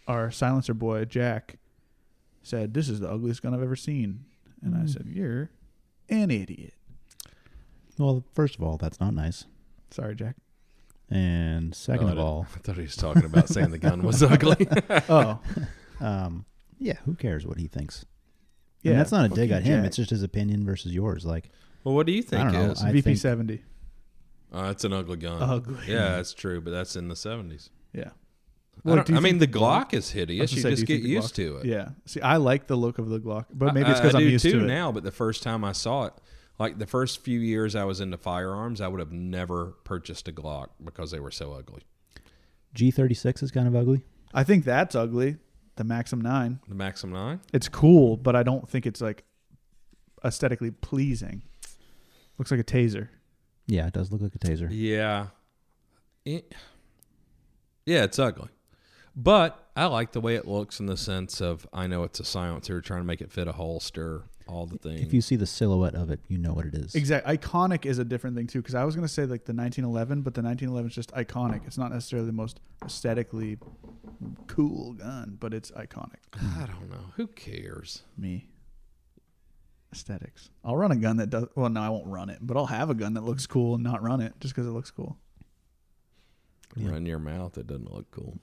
our 0.07 0.30
silencer 0.30 0.74
boy 0.76 1.05
Jack 1.05 1.57
said 2.43 2.74
this 2.76 2.89
is 2.89 2.99
the 2.99 3.09
ugliest 3.09 3.41
gun 3.41 3.53
I've 3.55 3.63
ever 3.63 3.76
seen, 3.76 4.26
and 4.61 4.76
I 4.76 4.80
Mm. 4.82 4.89
said 4.89 5.05
you're 5.07 5.49
an 6.09 6.30
idiot. 6.30 6.74
Well, 7.97 8.24
first 8.34 8.55
of 8.55 8.61
all, 8.63 8.78
that's 8.78 8.99
not 8.99 9.13
nice. 9.13 9.45
Sorry, 9.91 10.15
Jack. 10.15 10.36
And 11.09 11.74
second 11.76 12.05
Oh, 12.07 12.09
I 12.09 12.11
of 12.13 12.19
all, 12.19 12.47
I 12.55 12.59
thought 12.59 12.76
he 12.76 12.82
was 12.84 12.95
talking 12.95 13.26
about 13.26 13.47
saying 13.49 13.69
the 13.71 13.78
gun 13.78 14.01
was 14.03 14.21
ugly. 14.24 14.67
Oh, 15.09 15.39
um, 16.01 16.45
yeah, 16.80 16.97
who 17.05 17.15
cares 17.15 17.45
what 17.45 17.57
he 17.57 17.67
thinks? 17.67 18.05
yeah. 18.82 18.91
and 18.91 18.99
that's 18.99 19.11
not 19.11 19.26
a 19.26 19.30
dig 19.30 19.51
at 19.51 19.63
him. 19.63 19.80
Jack. 19.80 19.88
It's 19.88 19.97
just 19.97 20.09
his 20.09 20.24
opinion 20.24 20.65
versus 20.65 20.91
yours. 20.93 21.26
Like, 21.26 21.49
well, 21.84 21.95
what 21.95 22.05
do 22.05 22.11
you 22.13 22.21
think 22.21 22.41
I 22.47 22.51
don't 22.51 22.53
know. 22.67 22.71
is? 22.71 22.84
I 22.84 22.91
VP 22.91 23.01
think- 23.01 23.17
seventy. 23.17 23.63
Uh, 24.53 24.69
it's 24.69 24.84
an 24.84 24.93
ugly 24.93 25.17
gun. 25.17 25.41
Ugly. 25.41 25.80
Yeah, 25.88 26.17
that's 26.17 26.34
true, 26.34 26.61
but 26.61 26.69
that's 26.71 26.95
in 26.95 27.07
the 27.07 27.15
seventies. 27.15 27.69
Yeah. 27.91 28.09
I, 28.09 28.09
What, 28.84 28.95
don't- 28.95 29.07
do 29.07 29.13
you 29.13 29.17
I 29.17 29.21
mean, 29.21 29.39
the 29.39 29.47
Glock 29.47 29.93
is 29.93 30.11
hideous. 30.11 30.53
You 30.53 30.61
say, 30.61 30.69
just 30.71 30.82
you 30.82 30.86
get 30.88 31.01
used 31.01 31.34
Glock- 31.34 31.36
to 31.36 31.57
it. 31.57 31.65
Yeah. 31.65 31.89
See, 32.05 32.21
I 32.21 32.38
like 32.38 32.67
the 32.67 32.76
look 32.76 32.99
of 32.99 33.09
the 33.09 33.19
Glock, 33.19 33.45
but 33.53 33.74
maybe 33.74 33.89
it's 33.89 33.99
because 33.99 34.13
I 34.15 34.19
I'm 34.19 34.26
do 34.26 34.30
used 34.32 34.43
too 34.45 34.59
to 34.59 34.63
it. 34.65 34.67
now. 34.67 34.91
But 34.91 35.03
the 35.03 35.11
first 35.11 35.41
time 35.43 35.63
I 35.63 35.71
saw 35.71 36.05
it, 36.05 36.13
like 36.59 36.78
the 36.78 36.86
first 36.86 37.24
few 37.24 37.39
years 37.39 37.76
I 37.76 37.84
was 37.86 37.99
into 37.99 38.17
firearms, 38.17 38.80
I 38.82 38.88
would 38.88 38.99
have 38.99 39.11
never 39.11 39.74
purchased 39.86 40.28
a 40.28 40.32
Glock 40.32 40.67
because 40.84 41.09
they 41.11 41.19
were 41.19 41.32
so 41.32 41.53
ugly. 41.53 41.82
G36 42.76 43.43
is 43.43 43.51
kind 43.51 43.67
of 43.67 43.76
ugly. 43.76 44.01
I 44.34 44.43
think 44.43 44.65
that's 44.65 44.95
ugly. 44.95 45.38
The 45.76 45.84
Maxim 45.84 46.21
Nine. 46.21 46.59
The 46.67 46.76
Maxim 46.76 47.11
Nine. 47.11 47.39
It's 47.53 47.67
cool, 47.67 48.15
but 48.17 48.36
I 48.36 48.43
don't 48.43 48.67
think 48.69 48.86
it's 48.86 49.01
like 49.01 49.24
aesthetically 50.24 50.71
pleasing. 50.71 51.41
Looks 52.38 52.51
like 52.51 52.59
a 52.59 52.63
taser. 52.63 53.09
Yeah, 53.67 53.88
it 53.88 53.93
does 53.93 54.11
look 54.11 54.21
like 54.21 54.36
a 54.36 54.39
taser. 54.39 54.67
Yeah. 54.71 55.28
It- 56.26 56.53
yeah, 57.86 58.03
it's 58.03 58.17
ugly. 58.19 58.49
But 59.15 59.67
I 59.76 59.86
like 59.86 60.11
the 60.13 60.21
way 60.21 60.36
it 60.36 60.47
looks 60.47 60.80
in 60.80 60.86
the 60.88 60.97
sense 60.97 61.41
of 61.41 61.67
I 61.74 61.86
know 61.88 62.03
it's 62.03 62.19
a 62.19 62.26
silencer 62.26 62.82
trying 62.82 63.01
to 63.01 63.05
make 63.05 63.21
it 63.21 63.32
fit 63.32 63.47
a 63.47 63.51
holster, 63.51 64.24
all 64.48 64.66
the 64.66 64.78
things. 64.78 65.02
If 65.02 65.14
you 65.14 65.22
see 65.22 65.36
the 65.36 65.46
silhouette 65.46 65.96
of 65.96 66.10
it, 66.10 66.20
you 66.28 66.38
know 66.38 66.54
what 66.54 66.66
it 66.66 66.76
is. 66.76 66.96
Exactly. 66.96 67.38
Iconic 67.38 67.86
is 67.86 68.00
a 68.00 68.06
different 68.06 68.36
thing 68.36 68.48
too, 68.48 68.62
because 68.62 68.76
I 68.76 68.84
was 68.84 68.96
gonna 68.96 69.08
say 69.08 69.24
like 69.24 69.46
the 69.46 69.54
1911, 69.54 70.22
but 70.22 70.34
the 70.34 70.41
1911 70.41 70.89
is 70.89 70.96
just 70.96 71.12
iconic. 71.12 71.66
It's 71.66 71.78
not 71.78 71.91
necessarily 71.91 72.28
the 72.28 72.34
most 72.34 72.60
aesthetically 72.84 73.58
cool 74.48 74.94
gun, 74.94 75.38
but 75.39 75.54
it's 75.54 75.72
iconic. 75.72 76.20
I 76.34 76.66
don't 76.66 76.89
know. 76.89 77.12
Who 77.16 77.28
cares? 77.28 78.04
Me. 78.18 78.50
Aesthetics. 79.91 80.50
I'll 80.64 80.76
run 80.76 80.91
a 80.91 80.96
gun 80.96 81.18
that 81.18 81.30
does. 81.30 81.46
Well, 81.56 81.70
no, 81.70 81.82
I 81.82 81.89
won't 81.89 82.08
run 82.08 82.30
it, 82.30 82.39
but 82.41 82.58
I'll 82.58 82.66
have 82.66 82.89
a 82.89 82.96
gun 82.96 83.14
that 83.14 83.24
looks 83.24 83.46
cool 83.46 83.76
and 83.76 83.84
not 83.84 84.02
run 84.02 84.22
it 84.22 84.34
just 84.39 84.56
because 84.56 84.68
it 84.68 84.72
looks 84.72 84.89
cool. 84.89 85.18
Yeah. 86.76 86.89
Run 86.89 87.06
your 87.06 87.20
mouth. 87.20 87.58
It 87.60 87.68
doesn't 87.68 87.94
look 87.94 88.10
cool. 88.10 88.39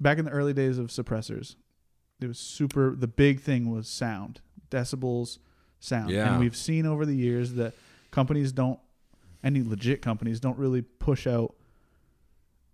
Back 0.00 0.18
in 0.18 0.24
the 0.24 0.32
early 0.32 0.52
days 0.52 0.78
of 0.78 0.88
suppressors, 0.88 1.54
it 2.20 2.26
was 2.26 2.38
super. 2.38 2.96
The 2.96 3.06
big 3.06 3.40
thing 3.40 3.70
was 3.70 3.88
sound, 3.88 4.40
decibels, 4.70 5.38
sound. 5.80 6.10
Yeah. 6.10 6.30
And 6.30 6.40
we've 6.40 6.56
seen 6.56 6.86
over 6.86 7.06
the 7.06 7.14
years 7.14 7.54
that 7.54 7.74
companies 8.10 8.52
don't, 8.52 8.78
any 9.44 9.62
legit 9.62 10.02
companies 10.02 10.40
don't 10.40 10.58
really 10.58 10.82
push 10.82 11.26
out 11.26 11.54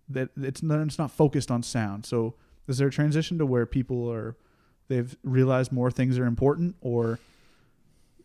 that 0.09 0.29
it's 0.37 0.61
not 0.61 0.79
it's 0.81 0.99
not 0.99 1.11
focused 1.11 1.51
on 1.51 1.63
sound. 1.63 2.05
So 2.05 2.35
is 2.67 2.77
there 2.77 2.87
a 2.87 2.91
transition 2.91 3.37
to 3.37 3.45
where 3.45 3.65
people 3.65 4.11
are 4.11 4.35
they've 4.87 5.15
realized 5.23 5.71
more 5.71 5.91
things 5.91 6.17
are 6.17 6.25
important 6.25 6.75
or 6.81 7.19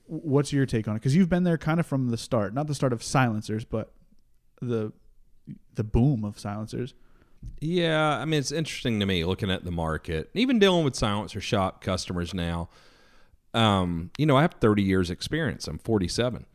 what's 0.06 0.52
your 0.52 0.66
take 0.66 0.88
on 0.88 0.96
it? 0.96 1.00
Because 1.00 1.14
you've 1.14 1.28
been 1.28 1.44
there 1.44 1.58
kind 1.58 1.78
of 1.78 1.86
from 1.86 2.10
the 2.10 2.16
start, 2.16 2.54
not 2.54 2.66
the 2.66 2.74
start 2.74 2.92
of 2.92 3.02
silencers, 3.02 3.64
but 3.64 3.92
the 4.60 4.92
the 5.74 5.84
boom 5.84 6.24
of 6.24 6.38
silencers. 6.38 6.94
Yeah, 7.60 8.18
I 8.18 8.24
mean 8.24 8.40
it's 8.40 8.52
interesting 8.52 9.00
to 9.00 9.06
me 9.06 9.24
looking 9.24 9.50
at 9.50 9.64
the 9.64 9.70
market, 9.70 10.30
even 10.34 10.58
dealing 10.58 10.84
with 10.84 10.96
silencer 10.96 11.40
shop 11.40 11.82
customers 11.82 12.34
now. 12.34 12.68
Um, 13.54 14.10
you 14.18 14.26
know, 14.26 14.36
I 14.36 14.42
have 14.42 14.54
30 14.60 14.82
years 14.82 15.10
experience. 15.10 15.66
I'm 15.66 15.78
47. 15.78 16.46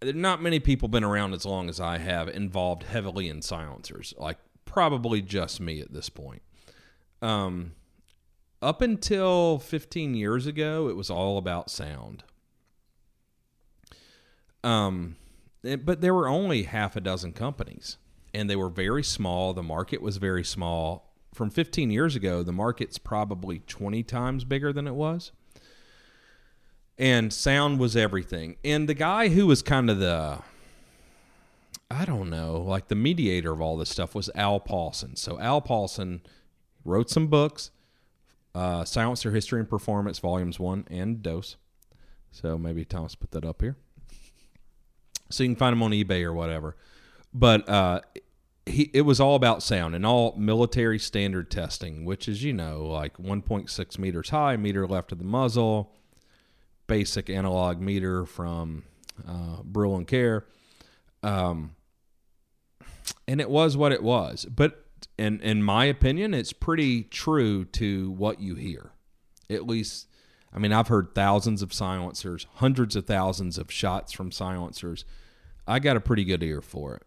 There 0.00 0.12
not 0.12 0.42
many 0.42 0.60
people 0.60 0.88
been 0.88 1.04
around 1.04 1.34
as 1.34 1.44
long 1.44 1.68
as 1.68 1.80
I 1.80 1.98
have 1.98 2.28
involved 2.28 2.84
heavily 2.84 3.28
in 3.28 3.42
silencers. 3.42 4.14
Like 4.18 4.38
probably 4.64 5.20
just 5.22 5.60
me 5.60 5.80
at 5.80 5.92
this 5.92 6.08
point. 6.08 6.42
Um, 7.22 7.72
up 8.62 8.80
until 8.82 9.58
15 9.58 10.14
years 10.14 10.46
ago, 10.46 10.88
it 10.88 10.96
was 10.96 11.10
all 11.10 11.38
about 11.38 11.70
sound. 11.70 12.24
Um, 14.62 15.16
it- 15.62 15.84
but 15.84 16.00
there 16.00 16.14
were 16.14 16.28
only 16.28 16.64
half 16.64 16.96
a 16.96 17.00
dozen 17.00 17.32
companies, 17.32 17.96
and 18.34 18.48
they 18.48 18.56
were 18.56 18.68
very 18.68 19.02
small. 19.02 19.52
The 19.54 19.62
market 19.62 20.02
was 20.02 20.18
very 20.18 20.44
small. 20.44 21.14
From 21.34 21.50
15 21.50 21.90
years 21.90 22.16
ago, 22.16 22.42
the 22.42 22.52
market's 22.52 22.98
probably 22.98 23.60
20 23.60 24.02
times 24.02 24.44
bigger 24.44 24.72
than 24.72 24.86
it 24.86 24.94
was. 24.94 25.32
And 27.00 27.32
sound 27.32 27.78
was 27.78 27.96
everything. 27.96 28.56
And 28.62 28.86
the 28.86 28.92
guy 28.92 29.30
who 29.30 29.46
was 29.46 29.62
kind 29.62 29.88
of 29.88 30.00
the, 30.00 30.40
I 31.90 32.04
don't 32.04 32.28
know, 32.28 32.58
like 32.58 32.88
the 32.88 32.94
mediator 32.94 33.52
of 33.52 33.62
all 33.62 33.78
this 33.78 33.88
stuff 33.88 34.14
was 34.14 34.28
Al 34.34 34.60
Paulson. 34.60 35.16
So 35.16 35.40
Al 35.40 35.62
Paulson 35.62 36.20
wrote 36.84 37.08
some 37.08 37.28
books, 37.28 37.70
uh, 38.54 38.84
Silencer 38.84 39.30
History 39.30 39.60
and 39.60 39.68
Performance, 39.68 40.18
Volumes 40.18 40.60
1 40.60 40.88
and 40.90 41.22
Dose. 41.22 41.56
So 42.32 42.58
maybe 42.58 42.84
Thomas 42.84 43.14
put 43.14 43.30
that 43.30 43.46
up 43.46 43.62
here. 43.62 43.76
So 45.30 45.42
you 45.42 45.48
can 45.48 45.56
find 45.56 45.72
them 45.72 45.82
on 45.82 45.92
eBay 45.92 46.22
or 46.22 46.34
whatever. 46.34 46.76
But 47.32 47.66
uh, 47.66 48.02
he, 48.66 48.90
it 48.92 49.02
was 49.02 49.20
all 49.20 49.36
about 49.36 49.62
sound 49.62 49.94
and 49.94 50.04
all 50.04 50.34
military 50.36 50.98
standard 50.98 51.50
testing, 51.50 52.04
which 52.04 52.28
is, 52.28 52.42
you 52.44 52.52
know, 52.52 52.84
like 52.84 53.16
1.6 53.16 53.98
meters 53.98 54.28
high, 54.28 54.58
meter 54.58 54.86
left 54.86 55.12
of 55.12 55.18
the 55.18 55.24
muzzle, 55.24 55.94
basic 56.90 57.30
analog 57.30 57.80
meter 57.80 58.26
from 58.26 58.82
uh, 59.24 59.62
Brüel 59.62 59.96
and 59.96 60.08
Kjær. 60.08 60.42
Um, 61.22 61.76
and 63.28 63.40
it 63.40 63.48
was 63.48 63.76
what 63.76 63.92
it 63.92 64.02
was. 64.02 64.44
But 64.44 64.84
in, 65.16 65.40
in 65.40 65.62
my 65.62 65.84
opinion, 65.84 66.34
it's 66.34 66.52
pretty 66.52 67.04
true 67.04 67.64
to 67.66 68.10
what 68.10 68.40
you 68.40 68.56
hear. 68.56 68.90
At 69.48 69.68
least, 69.68 70.08
I 70.52 70.58
mean, 70.58 70.72
I've 70.72 70.88
heard 70.88 71.14
thousands 71.14 71.62
of 71.62 71.72
silencers, 71.72 72.48
hundreds 72.54 72.96
of 72.96 73.06
thousands 73.06 73.56
of 73.56 73.70
shots 73.70 74.12
from 74.12 74.32
silencers. 74.32 75.04
I 75.68 75.78
got 75.78 75.96
a 75.96 76.00
pretty 76.00 76.24
good 76.24 76.42
ear 76.42 76.60
for 76.60 76.96
it. 76.96 77.04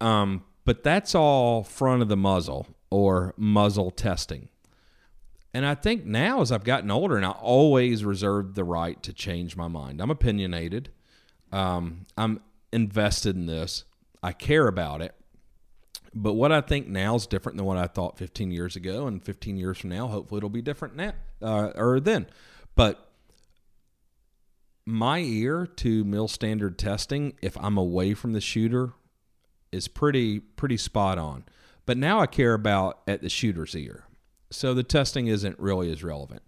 Um, 0.00 0.44
but 0.64 0.84
that's 0.84 1.12
all 1.12 1.64
front 1.64 2.02
of 2.02 2.08
the 2.08 2.16
muzzle 2.16 2.68
or 2.88 3.34
muzzle 3.36 3.90
testing. 3.90 4.48
And 5.54 5.66
I 5.66 5.74
think 5.74 6.06
now, 6.06 6.40
as 6.40 6.50
I've 6.50 6.64
gotten 6.64 6.90
older, 6.90 7.16
and 7.16 7.26
I 7.26 7.30
always 7.30 8.04
reserved 8.04 8.54
the 8.54 8.64
right 8.64 9.02
to 9.02 9.12
change 9.12 9.56
my 9.56 9.68
mind. 9.68 10.00
I'm 10.00 10.10
opinionated. 10.10 10.90
Um, 11.50 12.06
I'm 12.16 12.40
invested 12.72 13.36
in 13.36 13.46
this. 13.46 13.84
I 14.22 14.32
care 14.32 14.66
about 14.66 15.02
it. 15.02 15.14
But 16.14 16.34
what 16.34 16.52
I 16.52 16.60
think 16.60 16.88
now 16.88 17.14
is 17.14 17.26
different 17.26 17.56
than 17.56 17.66
what 17.66 17.78
I 17.78 17.86
thought 17.86 18.18
15 18.18 18.50
years 18.50 18.76
ago, 18.76 19.06
and 19.06 19.22
15 19.22 19.56
years 19.56 19.78
from 19.78 19.90
now, 19.90 20.08
hopefully 20.08 20.38
it'll 20.38 20.50
be 20.50 20.62
different 20.62 20.96
now 20.96 21.12
uh, 21.40 21.70
or 21.74 22.00
then. 22.00 22.26
But 22.74 23.08
my 24.84 25.20
ear 25.20 25.66
to 25.66 26.04
mill 26.04 26.28
standard 26.28 26.78
testing, 26.78 27.34
if 27.40 27.56
I'm 27.58 27.76
away 27.78 28.14
from 28.14 28.32
the 28.32 28.40
shooter, 28.40 28.92
is 29.70 29.88
pretty 29.88 30.40
pretty 30.40 30.76
spot 30.76 31.18
on. 31.18 31.44
But 31.86 31.96
now 31.96 32.20
I 32.20 32.26
care 32.26 32.54
about 32.54 33.00
at 33.08 33.22
the 33.22 33.28
shooter's 33.28 33.74
ear, 33.74 34.04
so 34.52 34.74
the 34.74 34.82
testing 34.82 35.26
isn't 35.26 35.58
really 35.58 35.90
as 35.90 36.04
relevant. 36.04 36.42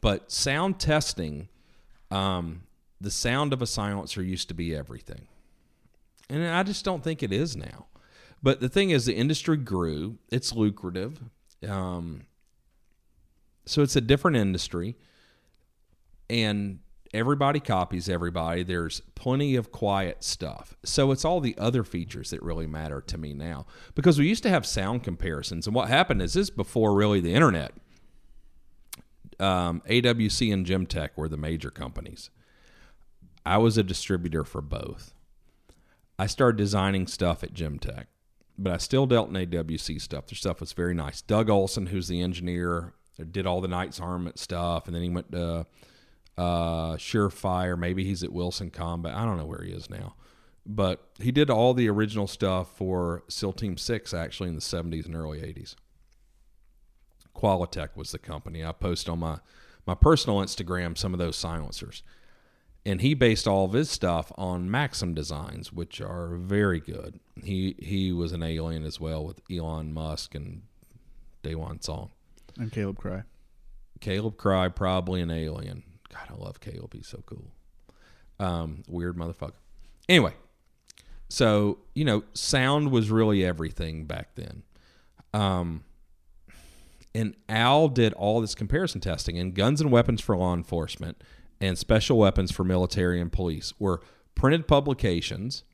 But 0.00 0.32
sound 0.32 0.80
testing, 0.80 1.48
um, 2.10 2.62
the 3.00 3.10
sound 3.10 3.52
of 3.52 3.62
a 3.62 3.66
silencer 3.66 4.22
used 4.22 4.48
to 4.48 4.54
be 4.54 4.74
everything, 4.74 5.28
and 6.28 6.46
I 6.46 6.62
just 6.62 6.84
don't 6.84 7.04
think 7.04 7.22
it 7.22 7.32
is 7.32 7.56
now. 7.56 7.86
But 8.42 8.60
the 8.60 8.68
thing 8.68 8.90
is, 8.90 9.04
the 9.04 9.14
industry 9.14 9.58
grew; 9.58 10.18
it's 10.30 10.54
lucrative, 10.54 11.20
um, 11.68 12.22
so 13.66 13.82
it's 13.82 13.96
a 13.96 14.00
different 14.00 14.38
industry, 14.38 14.96
and 16.28 16.80
everybody 17.12 17.60
copies 17.60 18.08
everybody. 18.08 18.62
There's 18.62 19.00
plenty 19.14 19.56
of 19.56 19.72
quiet 19.72 20.22
stuff. 20.22 20.76
So 20.84 21.10
it's 21.10 21.24
all 21.24 21.40
the 21.40 21.56
other 21.58 21.84
features 21.84 22.30
that 22.30 22.42
really 22.42 22.66
matter 22.66 23.00
to 23.00 23.18
me 23.18 23.34
now. 23.34 23.66
Because 23.94 24.18
we 24.18 24.28
used 24.28 24.42
to 24.44 24.50
have 24.50 24.66
sound 24.66 25.02
comparisons. 25.02 25.66
And 25.66 25.74
what 25.74 25.88
happened 25.88 26.22
is 26.22 26.34
this 26.34 26.50
before 26.50 26.94
really 26.94 27.20
the 27.20 27.34
internet. 27.34 27.72
Um, 29.38 29.82
AWC 29.88 30.52
and 30.52 30.66
Gemtech 30.66 31.10
were 31.16 31.28
the 31.28 31.36
major 31.36 31.70
companies. 31.70 32.30
I 33.44 33.56
was 33.56 33.78
a 33.78 33.82
distributor 33.82 34.44
for 34.44 34.60
both. 34.60 35.14
I 36.18 36.26
started 36.26 36.58
designing 36.58 37.06
stuff 37.06 37.42
at 37.42 37.54
Gemtech, 37.54 38.04
but 38.58 38.74
I 38.74 38.76
still 38.76 39.06
dealt 39.06 39.30
in 39.30 39.34
AWC 39.34 40.02
stuff. 40.02 40.26
Their 40.26 40.36
stuff 40.36 40.60
was 40.60 40.74
very 40.74 40.92
nice. 40.92 41.22
Doug 41.22 41.48
Olson, 41.48 41.86
who's 41.86 42.08
the 42.08 42.20
engineer, 42.20 42.92
did 43.30 43.46
all 43.46 43.62
the 43.62 43.68
Knights 43.68 43.98
Armament 43.98 44.38
stuff, 44.38 44.86
and 44.86 44.94
then 44.94 45.02
he 45.02 45.08
went 45.08 45.32
to 45.32 45.66
uh, 46.40 46.96
Surefire. 46.96 47.78
Maybe 47.78 48.02
he's 48.02 48.22
at 48.22 48.32
Wilson 48.32 48.70
Combat. 48.70 49.14
I 49.14 49.26
don't 49.26 49.36
know 49.36 49.44
where 49.44 49.62
he 49.62 49.72
is 49.72 49.90
now. 49.90 50.14
But 50.64 51.06
he 51.18 51.30
did 51.32 51.50
all 51.50 51.74
the 51.74 51.88
original 51.90 52.26
stuff 52.26 52.74
for 52.76 53.24
SEAL 53.28 53.54
Team 53.54 53.76
6 53.76 54.14
actually 54.14 54.48
in 54.48 54.54
the 54.54 54.62
70s 54.62 55.04
and 55.04 55.14
early 55.14 55.40
80s. 55.40 55.74
Qualitech 57.36 57.90
was 57.94 58.12
the 58.12 58.18
company. 58.18 58.64
I 58.64 58.72
post 58.72 59.08
on 59.08 59.18
my, 59.18 59.38
my 59.86 59.94
personal 59.94 60.38
Instagram 60.38 60.96
some 60.96 61.12
of 61.12 61.18
those 61.18 61.36
silencers. 61.36 62.02
And 62.86 63.02
he 63.02 63.12
based 63.12 63.46
all 63.46 63.66
of 63.66 63.74
his 63.74 63.90
stuff 63.90 64.32
on 64.38 64.70
Maxim 64.70 65.12
designs, 65.12 65.70
which 65.70 66.00
are 66.00 66.36
very 66.36 66.80
good. 66.80 67.20
He 67.44 67.76
he 67.78 68.10
was 68.10 68.32
an 68.32 68.42
alien 68.42 68.84
as 68.84 68.98
well 68.98 69.22
with 69.22 69.42
Elon 69.50 69.92
Musk 69.92 70.34
and 70.34 70.62
Daewon 71.42 71.84
Song. 71.84 72.10
And 72.58 72.72
Caleb 72.72 72.96
Cry. 72.96 73.24
Caleb 74.00 74.38
Cry, 74.38 74.68
probably 74.70 75.20
an 75.20 75.30
alien. 75.30 75.82
God, 76.12 76.28
I 76.30 76.34
love. 76.34 76.58
He's 76.92 77.06
so 77.06 77.22
cool. 77.26 77.50
Um, 78.38 78.82
weird 78.88 79.16
motherfucker. 79.16 79.52
Anyway, 80.08 80.34
so 81.28 81.78
you 81.94 82.04
know, 82.04 82.24
sound 82.34 82.90
was 82.90 83.10
really 83.10 83.44
everything 83.44 84.06
back 84.06 84.34
then. 84.34 84.62
Um, 85.32 85.84
and 87.14 87.34
Al 87.48 87.88
did 87.88 88.12
all 88.14 88.40
this 88.40 88.54
comparison 88.54 89.00
testing, 89.00 89.38
and 89.38 89.54
guns 89.54 89.80
and 89.80 89.90
weapons 89.90 90.20
for 90.20 90.36
law 90.36 90.54
enforcement 90.54 91.22
and 91.60 91.76
special 91.76 92.18
weapons 92.18 92.50
for 92.50 92.64
military 92.64 93.20
and 93.20 93.30
police 93.30 93.74
were 93.78 94.00
printed 94.34 94.66
publications 94.66 95.64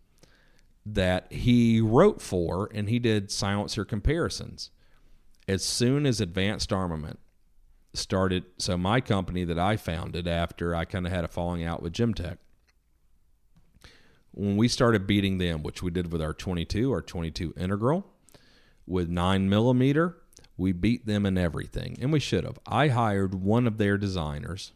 that 0.84 1.30
he 1.32 1.80
wrote 1.80 2.20
for, 2.20 2.68
and 2.74 2.88
he 2.88 2.98
did 2.98 3.30
silencer 3.30 3.84
comparisons. 3.84 4.70
As 5.48 5.64
soon 5.64 6.06
as 6.06 6.20
advanced 6.20 6.72
armament 6.72 7.20
started 7.96 8.44
so 8.58 8.76
my 8.76 9.00
company 9.00 9.44
that 9.44 9.58
I 9.58 9.76
founded 9.76 10.28
after 10.28 10.74
I 10.74 10.84
kind 10.84 11.06
of 11.06 11.12
had 11.12 11.24
a 11.24 11.28
falling 11.28 11.64
out 11.64 11.82
with 11.82 11.92
Gemtech 11.92 12.38
when 14.32 14.56
we 14.56 14.68
started 14.68 15.06
beating 15.06 15.38
them 15.38 15.62
which 15.62 15.82
we 15.82 15.90
did 15.90 16.12
with 16.12 16.20
our 16.20 16.34
22 16.34 16.92
our 16.92 17.02
22 17.02 17.54
integral 17.56 18.06
with 18.86 19.08
9 19.08 19.48
millimeter 19.48 20.18
we 20.58 20.72
beat 20.72 21.06
them 21.06 21.26
in 21.26 21.36
everything 21.36 21.96
and 22.00 22.12
we 22.12 22.20
should 22.20 22.44
have. 22.44 22.58
I 22.66 22.88
hired 22.88 23.34
one 23.34 23.66
of 23.66 23.78
their 23.78 23.98
designers 23.98 24.72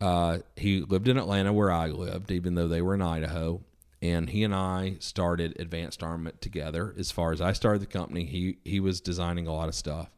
uh, 0.00 0.38
he 0.56 0.80
lived 0.80 1.06
in 1.06 1.16
Atlanta 1.16 1.52
where 1.52 1.70
I 1.70 1.86
lived 1.86 2.32
even 2.32 2.56
though 2.56 2.66
they 2.66 2.82
were 2.82 2.94
in 2.94 3.02
Idaho 3.02 3.62
and 4.02 4.30
he 4.30 4.42
and 4.42 4.52
I 4.52 4.96
started 4.98 5.56
advanced 5.60 6.02
armament 6.02 6.40
together. 6.40 6.92
As 6.98 7.12
far 7.12 7.32
as 7.32 7.40
I 7.40 7.52
started 7.52 7.82
the 7.82 7.86
company 7.86 8.24
he 8.24 8.58
he 8.64 8.80
was 8.80 9.00
designing 9.00 9.46
a 9.46 9.54
lot 9.54 9.68
of 9.68 9.76
stuff. 9.76 10.10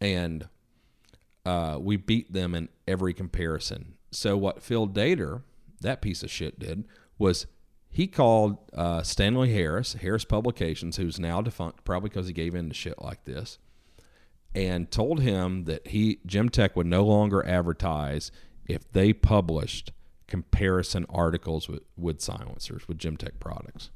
And 0.00 0.48
uh, 1.48 1.78
we 1.80 1.96
beat 1.96 2.30
them 2.30 2.54
in 2.54 2.68
every 2.86 3.14
comparison. 3.14 3.94
So 4.10 4.36
what 4.36 4.62
Phil 4.62 4.86
Dater, 4.86 5.42
that 5.80 6.02
piece 6.02 6.22
of 6.22 6.30
shit, 6.30 6.58
did 6.58 6.84
was 7.16 7.46
he 7.88 8.06
called 8.06 8.58
uh, 8.74 9.02
Stanley 9.02 9.54
Harris, 9.54 9.94
Harris 9.94 10.26
Publications, 10.26 10.98
who's 10.98 11.18
now 11.18 11.40
defunct, 11.40 11.84
probably 11.84 12.10
because 12.10 12.26
he 12.26 12.34
gave 12.34 12.54
in 12.54 12.68
to 12.68 12.74
shit 12.74 13.00
like 13.00 13.24
this, 13.24 13.58
and 14.54 14.90
told 14.90 15.20
him 15.20 15.64
that 15.64 15.86
he 15.86 16.20
Gemtech 16.26 16.76
would 16.76 16.86
no 16.86 17.02
longer 17.06 17.44
advertise 17.46 18.30
if 18.66 18.92
they 18.92 19.14
published 19.14 19.90
comparison 20.26 21.06
articles 21.08 21.66
with 21.66 21.82
wood 21.96 22.20
silencers 22.20 22.86
with 22.86 22.98
Gemtech 22.98 23.40
products. 23.40 23.88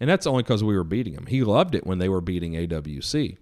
And 0.00 0.08
that's 0.08 0.26
only 0.26 0.44
because 0.44 0.64
we 0.64 0.74
were 0.74 0.82
beating 0.84 1.12
him. 1.12 1.26
He 1.26 1.44
loved 1.44 1.74
it 1.74 1.86
when 1.86 1.98
they 1.98 2.08
were 2.08 2.22
beating 2.22 2.54
AWC. 2.54 3.36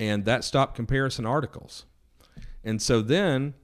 And 0.00 0.24
that 0.24 0.44
stopped 0.44 0.74
comparison 0.74 1.26
articles. 1.26 1.84
And 2.64 2.80
so 2.80 3.02
then 3.02 3.54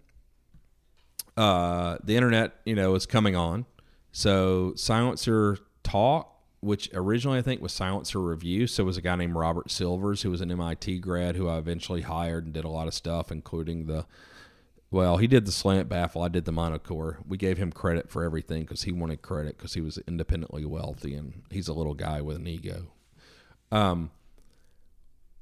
uh, 1.37 1.99
the 2.03 2.17
internet, 2.17 2.57
you 2.65 2.75
know, 2.75 2.95
is 2.95 3.07
coming 3.07 3.37
on. 3.37 3.67
So 4.13 4.73
Silencer 4.75 5.59
Talk, 5.83 6.35
which 6.61 6.91
originally 6.93 7.39
I 7.39 7.43
think 7.43 7.63
was 7.63 7.73
Silencer 7.73 8.19
Review, 8.19 8.67
so 8.67 8.83
it 8.83 8.87
was 8.87 8.97
a 8.97 9.03
guy 9.03 9.15
named 9.15 9.37
Robert 9.37 9.71
Silvers 9.71 10.23
who 10.23 10.31
was 10.31 10.41
an 10.41 10.51
MIT 10.51 10.99
grad 10.99 11.37
who 11.37 11.49
I 11.49 11.59
eventually 11.59 12.03
hired 12.03 12.45
and 12.45 12.53
did 12.53 12.65
a 12.65 12.69
lot 12.69 12.89
of 12.89 12.95
stuff, 12.95 13.31
including 13.31 13.87
the 13.87 14.07
well, 14.91 15.19
he 15.19 15.27
did 15.27 15.45
the 15.45 15.53
slant 15.53 15.89
baffle. 15.89 16.23
I 16.23 16.29
did 16.29 16.47
the 16.47 16.53
monocore. 16.53 17.19
We 17.27 17.37
gave 17.37 17.59
him 17.59 17.71
credit 17.71 18.09
for 18.09 18.25
everything 18.25 18.63
because 18.63 18.83
he 18.83 18.93
wanted 18.93 19.21
credit 19.21 19.59
because 19.59 19.75
he 19.75 19.83
was 19.83 19.99
independently 20.09 20.65
wealthy 20.65 21.15
and 21.15 21.43
he's 21.51 21.69
a 21.69 21.75
little 21.75 21.93
guy 21.95 22.23
with 22.23 22.39
an 22.39 22.47
ego. 22.47 22.87
Um, 23.71 24.11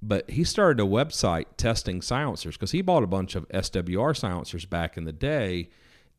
but 0.03 0.31
he 0.31 0.45
started 0.45 0.83
a 0.83 0.87
website 0.87 1.47
testing 1.57 2.03
silencers 2.03 2.57
because 2.57 2.73
he 2.73 2.83
bought 2.83 3.03
a 3.03 3.09
bunch 3.09 3.35
of 3.35 3.49
SWR 3.49 4.17
silencers 4.17 4.65
back 4.65 4.97
in 4.97 5.05
the 5.05 5.13
day 5.13 5.69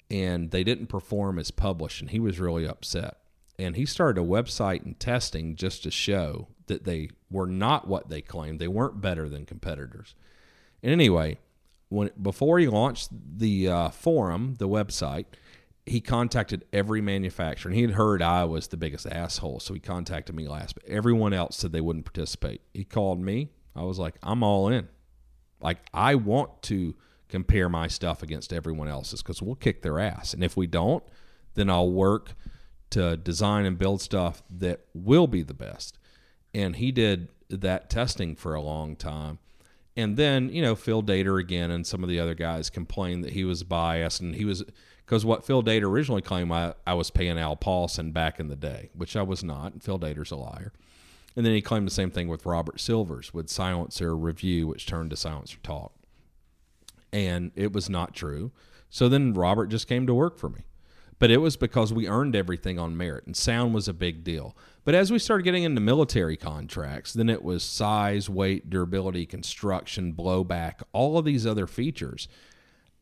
and 0.09 0.51
they 0.51 0.63
didn't 0.63 0.87
perform 0.87 1.37
as 1.37 1.51
published 1.51 2.01
and 2.01 2.09
he 2.09 2.19
was 2.19 2.39
really 2.39 2.67
upset. 2.67 3.17
And 3.59 3.75
he 3.75 3.85
started 3.85 4.21
a 4.21 4.25
website 4.25 4.85
and 4.85 4.99
testing 4.99 5.55
just 5.55 5.83
to 5.83 5.91
show 5.91 6.47
that 6.67 6.83
they 6.83 7.09
were 7.31 7.47
not 7.47 7.87
what 7.87 8.09
they 8.09 8.21
claimed. 8.21 8.59
They 8.59 8.67
weren't 8.67 9.01
better 9.01 9.27
than 9.27 9.45
competitors. 9.45 10.15
And 10.83 10.91
anyway, 10.91 11.39
when 11.89 12.11
before 12.21 12.59
he 12.59 12.67
launched 12.67 13.09
the 13.11 13.67
uh, 13.67 13.89
forum, 13.89 14.55
the 14.59 14.67
website, 14.67 15.25
he 15.85 16.01
contacted 16.01 16.65
every 16.73 17.01
manufacturer, 17.01 17.69
and 17.69 17.75
he 17.75 17.81
had 17.81 17.91
heard 17.91 18.21
I 18.21 18.43
was 18.43 18.67
the 18.67 18.77
biggest 18.77 19.07
asshole, 19.07 19.61
so 19.61 19.73
he 19.73 19.79
contacted 19.79 20.35
me 20.35 20.47
last. 20.47 20.75
But 20.75 20.83
everyone 20.85 21.33
else 21.33 21.55
said 21.57 21.71
they 21.71 21.81
wouldn't 21.81 22.05
participate. 22.05 22.61
He 22.73 22.83
called 22.83 23.21
me. 23.21 23.49
I 23.77 23.83
was 23.83 23.99
like, 23.99 24.15
I'm 24.23 24.43
all 24.43 24.69
in. 24.69 24.87
Like 25.61 25.79
I 25.93 26.15
want 26.15 26.61
to 26.63 26.95
compare 27.29 27.69
my 27.69 27.87
stuff 27.87 28.23
against 28.23 28.53
everyone 28.53 28.87
else's 28.87 29.21
because 29.21 29.41
we'll 29.41 29.55
kick 29.55 29.81
their 29.81 29.99
ass, 29.99 30.33
and 30.33 30.43
if 30.43 30.55
we 30.55 30.67
don't, 30.67 31.03
then 31.55 31.69
I'll 31.69 31.91
work 31.91 32.33
to 32.91 33.17
design 33.17 33.65
and 33.65 33.77
build 33.77 34.01
stuff 34.01 34.41
that 34.49 34.81
will 34.93 35.27
be 35.27 35.43
the 35.43 35.53
best. 35.53 35.97
And 36.53 36.77
he 36.77 36.91
did 36.91 37.27
that 37.49 37.89
testing 37.89 38.35
for 38.35 38.53
a 38.53 38.61
long 38.61 38.95
time 38.95 39.39
and 39.97 40.15
then, 40.15 40.49
you 40.49 40.61
know, 40.61 40.75
Phil 40.75 41.01
Dater 41.01 41.39
again 41.39 41.71
and 41.71 41.85
some 41.85 42.03
of 42.03 42.09
the 42.09 42.19
other 42.19 42.35
guys 42.35 42.69
complained 42.69 43.23
that 43.23 43.33
he 43.33 43.43
was 43.43 43.63
biased 43.63 44.21
and 44.21 44.35
he 44.35 44.45
was 44.45 44.63
because 45.03 45.25
what 45.25 45.43
Phil 45.43 45.63
Dater 45.63 45.85
originally 45.85 46.21
claimed 46.21 46.51
I, 46.51 46.75
I 46.85 46.93
was 46.93 47.09
paying 47.09 47.39
Al 47.39 47.55
Paulson 47.55 48.11
back 48.11 48.39
in 48.39 48.47
the 48.47 48.55
day, 48.55 48.91
which 48.93 49.15
I 49.15 49.23
was 49.23 49.43
not. 49.43 49.81
Phil 49.81 49.97
Dater's 49.97 50.31
a 50.31 50.35
liar. 50.35 50.71
And 51.37 51.45
then 51.45 51.53
he 51.53 51.61
claimed 51.61 51.85
the 51.85 51.91
same 51.91 52.09
thing 52.09 52.27
with 52.27 52.47
Robert 52.47 52.79
Silvers 52.79 53.31
with 53.31 53.47
Silencer 53.47 54.17
Review, 54.17 54.65
which 54.65 54.87
turned 54.87 55.11
to 55.11 55.15
Silencer 55.15 55.59
Talk. 55.61 55.93
And 57.13 57.51
it 57.55 57.71
was 57.71 57.91
not 57.91 58.15
true. 58.15 58.51
So 58.89 59.07
then 59.07 59.35
Robert 59.35 59.67
just 59.67 59.87
came 59.87 60.07
to 60.07 60.15
work 60.15 60.39
for 60.39 60.49
me. 60.49 60.61
But 61.19 61.29
it 61.29 61.37
was 61.37 61.55
because 61.55 61.93
we 61.93 62.07
earned 62.07 62.35
everything 62.35 62.79
on 62.79 62.97
merit, 62.97 63.25
and 63.27 63.37
sound 63.37 63.75
was 63.75 63.87
a 63.87 63.93
big 63.93 64.23
deal. 64.23 64.57
But 64.83 64.95
as 64.95 65.11
we 65.11 65.19
started 65.19 65.43
getting 65.43 65.63
into 65.63 65.79
military 65.79 66.37
contracts, 66.37 67.13
then 67.13 67.29
it 67.29 67.43
was 67.43 67.63
size, 67.63 68.29
weight, 68.29 68.69
durability, 68.69 69.27
construction, 69.27 70.13
blowback, 70.13 70.81
all 70.91 71.19
of 71.19 71.25
these 71.25 71.45
other 71.45 71.67
features. 71.67 72.27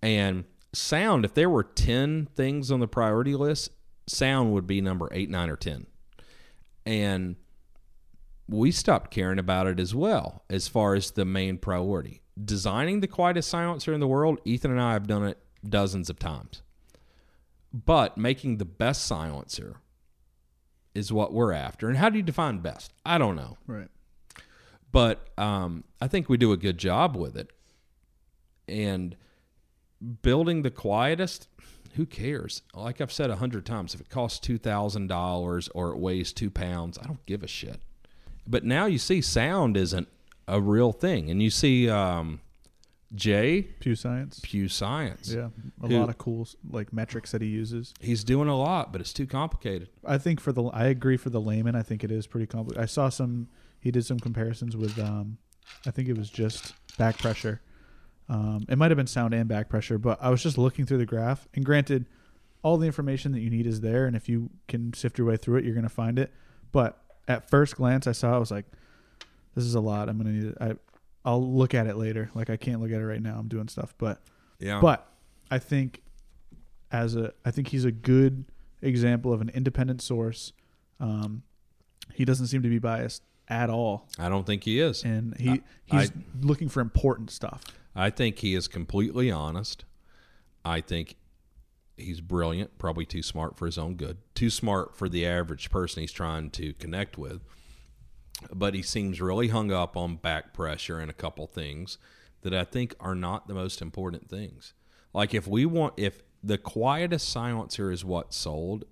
And 0.01 0.43
sound, 0.73 1.23
if 1.23 1.33
there 1.33 1.49
were 1.49 1.63
10 1.63 2.27
things 2.35 2.69
on 2.69 2.81
the 2.81 2.87
priority 2.87 3.35
list, 3.35 3.71
sound 4.07 4.53
would 4.53 4.67
be 4.67 4.81
number 4.81 5.07
8, 5.11 5.29
9, 5.29 5.49
or 5.49 5.55
10. 5.55 5.85
And 6.85 7.35
we 8.47 8.71
stopped 8.71 9.11
caring 9.11 9.39
about 9.39 9.67
it 9.67 9.79
as 9.79 9.95
well 9.95 10.43
as 10.49 10.67
far 10.67 10.95
as 10.95 11.11
the 11.11 11.25
main 11.25 11.57
priority. 11.57 12.21
Designing 12.43 12.99
the 12.99 13.07
quietest 13.07 13.49
silencer 13.49 13.93
in 13.93 13.99
the 13.99 14.07
world, 14.07 14.39
Ethan 14.45 14.71
and 14.71 14.81
I 14.81 14.93
have 14.93 15.07
done 15.07 15.23
it 15.23 15.37
dozens 15.67 16.09
of 16.09 16.19
times. 16.19 16.61
But 17.73 18.17
making 18.17 18.57
the 18.57 18.65
best 18.65 19.05
silencer 19.05 19.77
is 20.93 21.11
what 21.11 21.33
we're 21.33 21.53
after. 21.53 21.87
And 21.89 21.97
how 21.97 22.09
do 22.09 22.17
you 22.17 22.23
define 22.23 22.59
best? 22.59 22.93
I 23.05 23.17
don't 23.17 23.35
know. 23.35 23.57
Right. 23.67 23.89
But 24.91 25.27
um, 25.37 25.83
I 25.99 26.07
think 26.07 26.29
we 26.29 26.37
do 26.37 26.51
a 26.51 26.57
good 26.57 26.77
job 26.77 27.17
with 27.17 27.35
it. 27.35 27.51
And 28.67 29.15
building 30.21 30.61
the 30.61 30.71
quietest, 30.71 31.47
who 31.95 32.05
cares? 32.05 32.61
Like 32.73 33.01
I've 33.01 33.11
said 33.11 33.29
a 33.29 33.35
hundred 33.37 33.65
times, 33.65 33.93
if 33.93 34.01
it 34.01 34.09
costs 34.09 34.39
two 34.39 34.57
thousand 34.57 35.07
dollars 35.07 35.69
or 35.75 35.91
it 35.91 35.97
weighs 35.97 36.31
two 36.31 36.49
pounds, 36.49 36.97
I 36.97 37.03
don't 37.03 37.25
give 37.25 37.43
a 37.43 37.47
shit. 37.47 37.81
But 38.47 38.63
now 38.63 38.85
you 38.85 38.97
see, 38.97 39.21
sound 39.21 39.75
isn't 39.77 40.07
a 40.47 40.61
real 40.61 40.91
thing, 40.91 41.29
and 41.31 41.41
you 41.41 41.49
see 41.49 41.89
um, 41.89 42.41
Jay 43.13 43.63
Pew 43.79 43.95
Science. 43.95 44.39
Pew 44.43 44.67
Science. 44.67 45.31
Yeah, 45.33 45.49
a 45.81 45.87
Who- 45.87 45.99
lot 45.99 46.09
of 46.09 46.17
cool 46.17 46.47
like 46.69 46.93
metrics 46.93 47.31
that 47.31 47.41
he 47.41 47.47
uses. 47.47 47.93
He's 47.99 48.23
doing 48.23 48.47
a 48.47 48.57
lot, 48.57 48.91
but 48.91 49.01
it's 49.01 49.13
too 49.13 49.25
complicated. 49.27 49.89
I 50.05 50.17
think 50.17 50.39
for 50.39 50.51
the 50.51 50.63
I 50.65 50.85
agree 50.87 51.17
for 51.17 51.29
the 51.29 51.41
layman. 51.41 51.75
I 51.75 51.81
think 51.81 52.03
it 52.03 52.11
is 52.11 52.27
pretty 52.27 52.47
complicated. 52.47 52.83
I 52.83 52.87
saw 52.87 53.09
some. 53.09 53.47
He 53.79 53.91
did 53.91 54.05
some 54.05 54.19
comparisons 54.19 54.75
with. 54.77 54.97
Um, 54.99 55.37
I 55.87 55.91
think 55.91 56.07
it 56.09 56.17
was 56.17 56.29
just 56.29 56.73
back 56.97 57.17
pressure. 57.17 57.61
Um, 58.29 58.65
it 58.69 58.77
might 58.77 58.89
have 58.91 58.97
been 58.97 59.07
sound 59.07 59.33
and 59.33 59.47
back 59.47 59.69
pressure, 59.69 59.97
but 59.97 60.17
I 60.21 60.29
was 60.29 60.41
just 60.41 60.57
looking 60.57 60.85
through 60.85 60.97
the 60.99 61.05
graph. 61.05 61.47
And 61.53 61.63
granted, 61.65 62.05
all 62.63 62.77
the 62.77 62.87
information 62.87 63.31
that 63.33 63.39
you 63.41 63.49
need 63.51 63.65
is 63.67 63.81
there, 63.81 64.05
and 64.07 64.15
if 64.15 64.27
you 64.29 64.49
can 64.67 64.93
sift 64.93 65.17
your 65.19 65.27
way 65.27 65.37
through 65.37 65.57
it, 65.57 65.65
you're 65.65 65.75
going 65.75 65.83
to 65.83 65.89
find 65.89 66.17
it. 66.17 66.31
But 66.71 66.99
at 67.27 67.49
first 67.49 67.75
glance, 67.75 68.07
I 68.07 68.11
saw. 68.11 68.35
I 68.35 68.37
was 68.37 68.51
like, 68.51 68.65
"This 69.55 69.63
is 69.65 69.75
a 69.75 69.79
lot. 69.79 70.09
I'm 70.09 70.17
going 70.21 70.39
to 70.41 70.45
need. 70.47 70.53
I, 70.61 70.75
I'll 71.23 71.43
look 71.55 71.73
at 71.73 71.87
it 71.87 71.95
later. 71.97 72.29
Like 72.35 72.49
I 72.49 72.57
can't 72.57 72.81
look 72.81 72.91
at 72.91 72.99
it 73.01 73.05
right 73.05 73.21
now. 73.21 73.37
I'm 73.39 73.47
doing 73.47 73.67
stuff, 73.67 73.93
but 73.97 74.21
Yeah. 74.59 74.79
but 74.81 75.07
I 75.49 75.57
think 75.59 76.01
as 76.91 77.15
a 77.15 77.33
I 77.43 77.51
think 77.51 77.69
he's 77.69 77.85
a 77.85 77.91
good 77.91 78.45
example 78.81 79.33
of 79.33 79.41
an 79.41 79.49
independent 79.49 80.01
source. 80.01 80.53
Um, 80.99 81.41
he 82.13 82.25
doesn't 82.25 82.47
seem 82.47 82.61
to 82.61 82.69
be 82.69 82.79
biased 82.79 83.23
at 83.47 83.69
all, 83.69 84.07
I 84.17 84.27
don't 84.29 84.45
think 84.45 84.63
he 84.63 84.79
is. 84.79 85.03
and 85.03 85.35
he 85.39 85.49
I- 85.49 85.61
he's 86.01 86.11
looking 86.41 86.67
for 86.69 86.81
important 86.81 87.29
stuff. 87.31 87.63
I 87.95 88.09
think 88.09 88.39
he 88.39 88.55
is 88.55 88.67
completely 88.67 89.29
honest. 89.31 89.85
I 90.63 90.81
think 90.81 91.15
he's 91.97 92.21
brilliant, 92.21 92.77
probably 92.77 93.05
too 93.05 93.23
smart 93.23 93.57
for 93.57 93.65
his 93.65 93.77
own 93.77 93.95
good, 93.95 94.17
too 94.33 94.49
smart 94.49 94.95
for 94.95 95.07
the 95.09 95.25
average 95.25 95.69
person 95.69 96.01
he's 96.01 96.11
trying 96.11 96.49
to 96.51 96.73
connect 96.73 97.17
with. 97.17 97.41
But 98.53 98.73
he 98.73 98.81
seems 98.81 99.21
really 99.21 99.47
hung 99.47 99.71
up 99.71 99.95
on 99.95 100.17
back 100.17 100.53
pressure 100.53 100.99
and 100.99 101.09
a 101.09 101.13
couple 101.13 101.47
things 101.47 101.97
that 102.41 102.53
I 102.53 102.63
think 102.65 102.93
are 102.99 103.15
not 103.15 103.47
the 103.47 103.53
most 103.53 103.81
important 103.81 104.29
things. 104.29 104.73
Like 105.13 105.33
if 105.33 105.47
we 105.47 105.65
want 105.65 105.93
if 105.97 106.21
the 106.43 106.57
quietest 106.57 107.29
silencer 107.29 107.91
is 107.91 108.03
what 108.05 108.33
sold, 108.33 108.85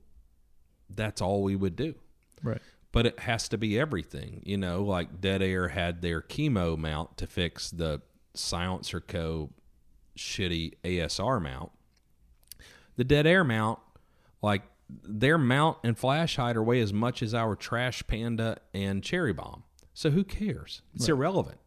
that's 0.90 1.22
all 1.22 1.44
we 1.44 1.56
would 1.56 1.76
do 1.76 1.96
Right. 2.42 2.62
but 2.92 3.06
it 3.06 3.20
has 3.20 3.48
to 3.50 3.58
be 3.58 3.78
everything. 3.80 4.42
You 4.46 4.58
know, 4.58 4.82
like 4.84 5.20
Dead 5.22 5.42
Air 5.42 5.68
had 5.70 6.02
their 6.02 6.22
KeyMo 6.22 6.78
mount 6.78 7.18
to 7.18 7.28
fix 7.28 7.70
the 7.70 8.02
Silencer 8.34 9.02
Co. 9.02 9.52
shitty 10.18 10.74
ASR 10.84 11.40
mount. 11.42 11.72
The 12.96 13.04
Dead 13.04 13.26
Air 13.26 13.44
mount, 13.44 13.80
like 14.42 14.64
their 14.90 15.38
mount 15.38 15.78
and 15.84 15.98
flash 15.98 16.36
hider 16.36 16.62
weigh 16.62 16.82
as 16.82 16.94
much 16.94 17.24
as 17.24 17.34
our 17.34 17.56
Trash 17.56 18.06
Panda 18.08 18.58
and 18.74 19.04
Cherry 19.04 19.34
Bomb. 19.34 19.64
So 19.94 20.10
who 20.12 20.24
cares? 20.24 20.82
It's 20.94 21.10
irrelevant. 21.10 21.60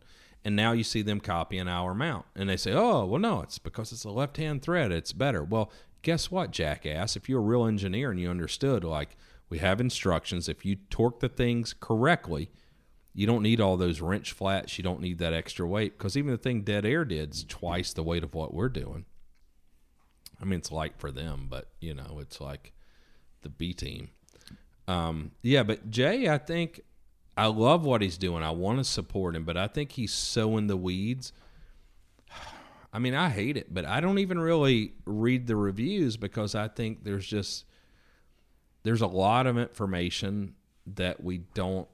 And 0.45 0.55
now 0.55 0.73
you 0.73 0.85
see 0.85 1.03
them 1.03 1.19
copying 1.19 1.67
our 1.67 1.95
mount. 1.95 2.27
And 2.37 2.49
they 2.49 2.57
say, 2.57 2.73
oh, 2.73 3.05
well, 3.05 3.19
no, 3.19 3.41
it's 3.41 3.59
because 3.59 3.91
it's 3.91 4.05
a 4.05 4.11
left 4.11 4.37
hand 4.37 4.63
thread. 4.63 4.93
It's 4.93 5.13
better. 5.13 5.43
Well, 5.43 5.73
guess 6.03 6.31
what, 6.31 6.53
jackass? 6.53 7.17
If 7.17 7.29
you're 7.29 7.41
a 7.41 7.43
real 7.43 7.67
engineer 7.67 8.13
and 8.13 8.21
you 8.21 8.31
understood, 8.31 8.85
like, 8.85 9.17
we 9.49 9.59
have 9.59 9.81
instructions. 9.81 10.49
If 10.49 10.65
you 10.65 10.77
torque 10.91 11.21
the 11.21 11.29
things 11.29 11.73
correctly, 11.73 12.51
you 13.13 13.27
don't 13.27 13.43
need 13.43 13.61
all 13.61 13.77
those 13.77 14.01
wrench 14.01 14.33
flats. 14.33 14.79
You 14.79 14.85
don't 14.85 15.01
need 15.01 15.19
that 15.19 15.33
extra 15.33 15.67
weight 15.67 15.97
because 15.97 16.17
even 16.17 16.31
the 16.31 16.39
thing 16.39 16.63
Dead 16.63 16.85
Air 16.85 17.05
did 17.05 17.33
is 17.33 17.45
twice 17.45 17.93
the 17.93 18.03
weight 18.03 18.23
of 18.23 18.35
what 18.35 18.55
we're 18.55 18.69
doing. 18.69 19.05
I 20.41 20.45
mean, 20.45 20.59
it's 20.59 20.73
light 20.73 20.95
for 20.99 21.11
them, 21.11 21.47
but 21.49 21.69
you 21.81 21.95
know, 21.95 22.19
it's 22.21 22.41
like 22.41 22.73
the 23.43 23.49
B 23.49 23.73
team. 23.73 24.11
Um, 24.89 25.33
yeah, 25.43 25.63
but 25.63 25.91
Jay, 25.91 26.29
I 26.29 26.39
think 26.39 26.81
I 27.37 27.47
love 27.47 27.85
what 27.85 28.03
he's 28.03 28.19
doing. 28.19 28.43
I 28.43 28.51
want 28.51 28.79
to 28.79 28.85
support 28.85 29.37
him, 29.37 29.45
but 29.45 29.57
I 29.57 29.67
think 29.67 29.93
he's 29.93 30.13
sowing 30.13 30.67
the 30.67 30.77
weeds. 30.77 31.33
I 32.93 32.99
mean, 32.99 33.15
I 33.15 33.29
hate 33.29 33.57
it, 33.57 33.75
but 33.75 33.85
I 33.85 34.01
don't 34.01 34.19
even 34.19 34.39
really 34.39 34.93
read 35.05 35.47
the 35.47 35.57
reviews 35.57 36.17
because 36.17 36.55
I 36.55 36.69
think 36.69 37.05
there's 37.05 37.27
just 37.27 37.65
there's 38.85 39.03
a 39.03 39.07
lot 39.07 39.47
of 39.47 39.59
information 39.59 40.55
that 40.95 41.23
we 41.23 41.39
don't 41.39 41.89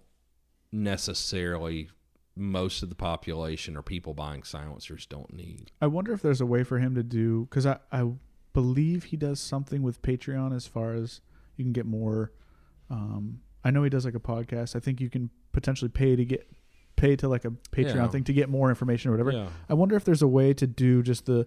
necessarily 0.71 1.89
most 2.37 2.83
of 2.83 2.89
the 2.89 2.95
population 2.95 3.77
or 3.77 3.83
people 3.83 4.15
buying 4.15 4.43
silencers 4.43 5.07
don't 5.07 5.33
need. 5.33 5.71
I 5.81 5.87
wonder 5.87 6.13
if 6.13 6.23
there's 6.23 6.41
a 6.41 6.47
way 6.47 6.65
for 6.65 6.79
him 6.79 6.95
to 6.95 7.03
do 7.03 7.47
because 7.47 7.67
I, 7.67 7.79
I 7.91 8.11
believe 8.53 9.05
he 9.05 9.17
does 9.17 9.41
something 9.41 9.83
with 9.83 10.03
Patreon 10.03 10.55
as 10.55 10.67
far 10.67 10.95
as 10.95 11.21
you 11.57 11.65
can 11.65 11.73
get 11.73 11.87
more. 11.87 12.33
Um, 12.91 13.41
I 13.65 13.71
know 13.71 13.83
he 13.83 13.91
does 13.91 14.05
like 14.05 14.15
a 14.15 14.21
podcast. 14.21 14.77
I 14.77 14.81
think 14.81 15.01
you 15.01 15.09
can 15.09 15.31
potentially 15.53 15.89
pay 15.89 16.17
to 16.17 16.25
get 16.25 16.49
pay 16.97 17.17
to 17.17 17.29
like 17.29 17.45
a 17.45 17.51
Patreon 17.51 17.95
Yeah. 17.97 18.09
thing 18.09 18.25
to 18.25 18.33
get 18.33 18.49
more 18.49 18.69
information 18.69 19.09
or 19.11 19.13
whatever. 19.13 19.33
Yeah. 19.33 19.49
I 19.69 19.75
wonder 19.75 19.97
if 19.97 20.05
there's 20.05 20.23
a 20.23 20.29
way 20.29 20.53
to 20.55 20.67
do 20.67 21.03
just 21.03 21.27
the 21.27 21.47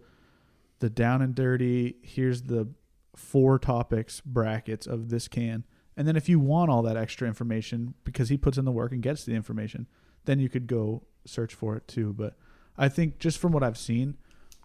the 0.79 0.89
down 0.89 1.21
and 1.21 1.33
dirty. 1.35 1.95
Here's 2.01 2.43
the 2.43 2.67
four 3.15 3.57
topics 3.59 4.21
brackets 4.21 4.85
of 4.87 5.09
this 5.09 5.27
can, 5.27 5.63
and 5.95 6.07
then 6.07 6.15
if 6.17 6.27
you 6.27 6.39
want 6.39 6.69
all 6.71 6.81
that 6.83 6.97
extra 6.97 7.27
information 7.27 7.93
because 8.03 8.29
he 8.29 8.37
puts 8.37 8.57
in 8.57 8.65
the 8.65 8.71
work 8.71 8.91
and 8.91 9.01
gets 9.01 9.23
the 9.23 9.33
information, 9.33 9.87
then 10.25 10.39
you 10.39 10.49
could 10.49 10.67
go 10.67 11.03
search 11.25 11.53
for 11.53 11.75
it 11.77 11.87
too. 11.87 12.11
But 12.13 12.35
I 12.77 12.89
think 12.89 13.19
just 13.19 13.37
from 13.37 13.51
what 13.53 13.63
I've 13.63 13.77
seen, 13.77 14.17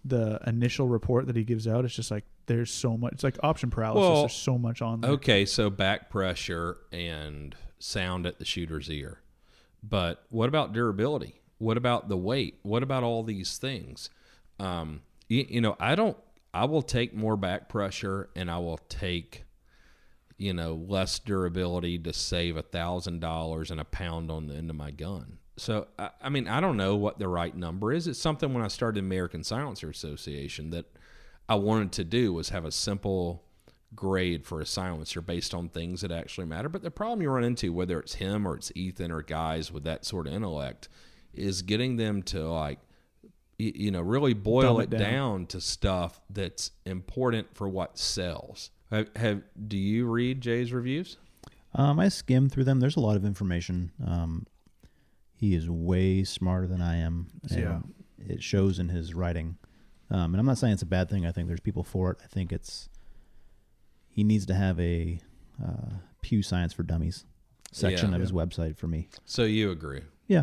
the 0.05 0.40
initial 0.46 0.88
report 0.88 1.26
that 1.26 1.36
he 1.36 1.44
gives 1.44 1.66
out, 1.66 1.84
it's 1.84 1.94
just 1.94 2.11
like 2.11 2.24
there's 2.46 2.70
so 2.70 2.96
much. 2.96 3.12
It's 3.12 3.24
like 3.24 3.36
option 3.42 3.70
paralysis. 3.70 4.01
Well, 4.01 4.20
there's 4.22 4.32
so 4.32 4.59
much 4.59 4.82
on 4.82 5.01
there. 5.01 5.11
Okay, 5.12 5.44
so 5.44 5.70
back 5.70 6.11
pressure 6.11 6.78
and 6.90 7.55
sound 7.78 8.26
at 8.26 8.38
the 8.38 8.44
shooter's 8.44 8.90
ear. 8.90 9.20
But 9.82 10.24
what 10.30 10.48
about 10.48 10.72
durability? 10.72 11.40
What 11.59 11.76
about 11.76 12.09
the 12.09 12.16
weight? 12.16 12.59
What 12.62 12.82
about 12.82 13.03
all 13.03 13.22
these 13.22 13.59
things? 13.59 14.11
Um, 14.59 15.03
you, 15.28 15.46
you 15.48 15.61
know, 15.61 15.76
I 15.78 15.94
don't. 15.94 16.16
I 16.53 16.64
will 16.64 16.82
take 16.82 17.14
more 17.14 17.36
back 17.36 17.68
pressure, 17.68 18.28
and 18.34 18.51
I 18.51 18.59
will 18.59 18.80
take, 18.88 19.44
you 20.36 20.53
know, 20.53 20.74
less 20.74 21.18
durability 21.18 21.98
to 22.01 22.12
save 22.12 22.57
a 22.57 22.62
thousand 22.62 23.20
dollars 23.20 23.70
and 23.70 23.80
a 23.80 23.84
pound 23.84 24.30
on 24.30 24.46
the 24.46 24.55
end 24.55 24.70
of 24.70 24.76
my 24.76 24.90
gun. 24.90 25.38
So, 25.61 25.89
I, 25.99 26.11
I 26.23 26.29
mean, 26.31 26.49
I 26.49 26.61
don't 26.61 26.79
know 26.79 26.97
what 26.97 27.19
the 27.19 27.29
right 27.29 27.55
number 27.55 27.93
is. 27.93 28.07
It's 28.07 28.19
something 28.19 28.55
when 28.55 28.65
I 28.65 28.69
started 28.69 28.97
the 28.97 29.07
American 29.07 29.45
Silencer 29.45 29.91
Association 29.91 30.71
that 30.71 30.87
I 31.49 31.57
wanted 31.57 31.93
to 31.93 32.05
do 32.05 32.33
was 32.33 32.49
have 32.49 32.65
a 32.65 32.73
simple 32.73 33.45
grade 33.95 34.47
for 34.47 34.61
a 34.61 34.67
silencer 34.67 35.21
based 35.21 35.53
on 35.53 35.69
things 35.69 36.01
that 36.01 36.11
actually 36.11 36.47
matter. 36.47 36.71
But 36.71 36.83
the 36.83 36.91
problem 36.91 37.21
you 37.21 37.29
run 37.29 37.45
into, 37.45 37.73
whether 37.73 38.01
it's 38.01 38.15
him 38.15 38.47
or 38.47 38.57
it's 38.57 38.73
Ethan 38.75 39.11
or 39.11 39.21
guys 39.21 39.71
with 39.71 39.85
that 39.85 40.07
sort 40.07 40.27
of 40.27 40.33
intellect, 40.33 40.89
is 41.35 41.61
getting 41.61 41.97
them 41.97 42.23
to 42.23 42.49
like, 42.49 42.79
you 43.59 43.91
know, 43.91 44.01
really 44.01 44.33
boil 44.33 44.75
Dumb 44.75 44.81
it 44.81 44.95
it 44.95 44.99
down. 44.99 45.11
down. 45.11 45.47
to 45.49 45.61
stuff 45.61 46.21
that's 46.31 46.71
important 46.87 47.55
for 47.55 47.69
what 47.69 47.99
sells. 47.99 48.71
Have, 48.91 49.11
have 49.15 49.43
do 49.69 49.77
you 49.77 50.07
read 50.07 50.41
Jay's 50.41 50.73
reviews? 50.73 51.19
Um, 51.75 52.01
I 52.01 52.09
skimmed 52.09 52.51
through 52.51 52.65
them. 52.65 52.81
There's 52.81 52.97
a 52.97 53.01
lot 53.01 53.17
of 53.17 53.25
information. 53.25 53.93
Um, 54.05 54.47
he 55.41 55.55
is 55.55 55.70
way 55.70 56.22
smarter 56.22 56.66
than 56.66 56.82
I 56.82 56.97
am. 56.99 57.28
and 57.51 57.59
Yeah. 57.61 57.80
It 58.18 58.43
shows 58.43 58.78
in 58.78 58.91
his 58.91 59.14
writing. 59.14 59.57
Um, 60.11 60.34
and 60.34 60.36
I'm 60.41 60.45
not 60.45 60.59
saying 60.59 60.74
it's 60.74 60.82
a 60.82 60.86
bad 60.86 61.09
thing. 61.09 61.24
I 61.24 61.32
think 61.32 61.49
there's 61.49 61.61
people 61.61 61.82
for 61.82 62.11
it. 62.11 62.18
I 62.22 62.26
think 62.26 62.53
it's 62.53 62.91
he 64.11 64.22
needs 64.22 64.45
to 64.47 64.55
have 64.55 64.78
a 64.78 65.18
uh, 65.64 65.95
Pew 66.20 66.43
Science 66.43 66.72
for 66.74 66.82
Dummies 66.82 67.24
section 67.72 68.11
Yeah. 68.11 68.16
of 68.16 68.20
his 68.20 68.32
website 68.32 68.76
for 68.76 68.86
me. 68.88 69.09
So 69.24 69.45
you 69.45 69.70
agree? 69.70 70.03
Yeah, 70.26 70.43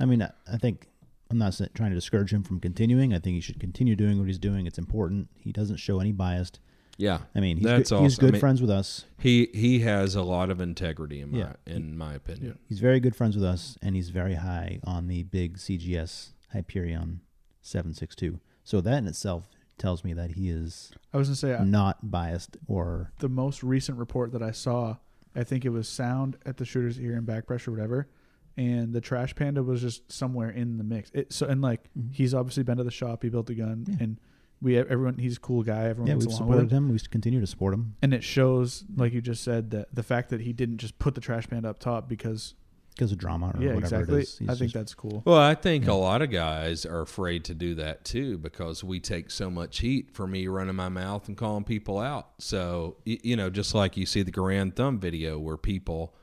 I 0.00 0.06
mean, 0.06 0.22
I, 0.22 0.30
I 0.50 0.56
think 0.56 0.86
I'm 1.30 1.36
not 1.38 1.60
trying 1.74 1.90
to 1.90 1.94
discourage 1.96 2.32
him 2.32 2.42
from 2.42 2.60
continuing. 2.60 3.12
I 3.12 3.18
think 3.18 3.34
he 3.34 3.40
should 3.40 3.60
continue 3.60 3.96
doing 3.96 4.18
what 4.18 4.28
he's 4.28 4.38
doing. 4.38 4.66
It's 4.66 4.78
important. 4.78 5.28
He 5.36 5.52
doesn't 5.52 5.76
show 5.76 6.00
any 6.00 6.12
bias. 6.12 6.52
Yeah, 6.98 7.20
I 7.34 7.40
mean, 7.40 7.56
he's 7.56 7.64
That's 7.64 7.90
good, 7.90 8.00
he's 8.02 8.12
awesome. 8.14 8.24
I 8.24 8.26
good 8.26 8.32
mean- 8.34 8.40
friends 8.40 8.60
with 8.60 8.70
us. 8.70 9.04
he 9.18 9.48
he 9.54 9.80
has 9.80 10.14
a 10.14 10.22
lot 10.22 10.50
of 10.50 10.60
integrity 10.60 11.20
in 11.20 11.30
my 11.32 11.38
Yeah. 11.38 11.52
in 11.66 11.96
my 11.96 12.14
opinion. 12.14 12.58
He's 12.68 12.80
very 12.80 13.00
good 13.00 13.16
friends 13.16 13.34
with 13.34 13.44
us, 13.44 13.76
and 13.82 13.96
he's 13.96 14.10
very 14.10 14.34
high 14.34 14.78
on 14.84 15.08
the 15.08 15.22
big 15.24 15.58
CGS 15.58 16.32
Hyperion 16.52 17.20
762. 17.62 18.40
So 18.64 18.80
that 18.80 18.98
in 18.98 19.06
itself 19.06 19.48
tells 19.78 20.04
me 20.04 20.12
that 20.12 20.32
he 20.32 20.48
is 20.50 20.92
I 21.12 21.16
was 21.16 21.28
gonna 21.28 21.36
say 21.36 21.54
I, 21.54 21.64
not 21.64 22.10
biased 22.10 22.56
or 22.68 23.10
the 23.18 23.28
most 23.28 23.62
recent 23.62 23.98
report 23.98 24.32
that 24.32 24.42
I 24.42 24.50
saw, 24.52 24.96
I 25.34 25.44
think 25.44 25.64
it 25.64 25.70
was 25.70 25.88
sound 25.88 26.36
at 26.44 26.58
the 26.58 26.64
shooter's 26.64 27.00
ear 27.00 27.14
and 27.16 27.26
back 27.26 27.46
pressure, 27.46 27.70
whatever. 27.70 28.08
And 28.56 28.92
the 28.92 29.00
trash 29.00 29.34
panda 29.34 29.62
was 29.62 29.80
just 29.80 30.12
somewhere 30.12 30.50
in 30.50 30.76
the 30.76 30.84
mix. 30.84 31.10
It, 31.14 31.32
so 31.32 31.46
and 31.46 31.62
like 31.62 31.88
Mhm. 31.98 32.12
he's 32.12 32.34
obviously 32.34 32.62
been 32.64 32.76
to 32.76 32.84
the 32.84 32.90
shop. 32.90 33.22
He 33.22 33.30
built 33.30 33.48
a 33.48 33.54
gun, 33.54 33.86
Yeah. 33.88 33.96
and 34.00 34.20
we 34.62 34.78
everyone. 34.78 35.18
He's 35.18 35.36
a 35.36 35.40
cool 35.40 35.62
guy. 35.62 35.84
Everyone 35.88 36.06
yeah, 36.08 36.14
we've 36.14 36.26
along 36.26 36.48
with 36.48 36.58
him. 36.60 36.68
supported 36.68 36.72
him. 36.72 36.88
We 36.92 36.98
continue 37.10 37.40
to 37.40 37.46
support 37.46 37.74
him 37.74 37.96
And 38.00 38.14
it 38.14 38.22
shows, 38.24 38.84
like 38.96 39.12
you 39.12 39.20
just 39.20 39.42
said, 39.42 39.70
that 39.72 39.94
the 39.94 40.02
fact 40.02 40.30
that 40.30 40.40
he 40.40 40.52
didn't 40.52 40.78
just 40.78 40.98
put 40.98 41.14
the 41.14 41.20
trash 41.20 41.48
panda 41.48 41.68
up 41.70 41.78
top 41.78 42.08
because 42.08 42.54
because 42.94 43.10
of 43.10 43.16
drama 43.16 43.46
or 43.54 43.60
yeah, 43.62 43.72
whatever 43.74 43.78
exactly. 43.96 44.18
it 44.18 44.22
is. 44.24 44.38
He's 44.38 44.48
I 44.48 44.52
think 44.52 44.60
just- 44.64 44.74
that's 44.74 44.94
cool. 44.94 45.22
Well, 45.24 45.38
I 45.38 45.54
think 45.54 45.86
Yeah. 45.86 45.92
a 45.92 45.94
lot 45.94 46.20
of 46.20 46.30
guys 46.30 46.84
are 46.84 47.00
afraid 47.00 47.42
to 47.46 47.54
do 47.54 47.74
that 47.76 48.04
too 48.04 48.36
because 48.36 48.84
we 48.84 49.00
take 49.00 49.30
so 49.30 49.50
much 49.50 49.78
heat 49.78 50.10
for 50.12 50.26
me 50.26 50.46
running 50.46 50.76
my 50.76 50.90
mouth 50.90 51.26
and 51.26 51.34
calling 51.36 51.64
people 51.64 51.98
out. 51.98 52.28
So, 52.38 52.98
you 53.06 53.34
know, 53.34 53.48
just 53.48 53.74
like 53.74 53.96
you 53.96 54.04
see 54.04 54.22
the 54.22 54.30
Garand 54.32 54.76
Thumb 54.76 55.00
video 55.00 55.38
where 55.38 55.56
people, 55.56 56.14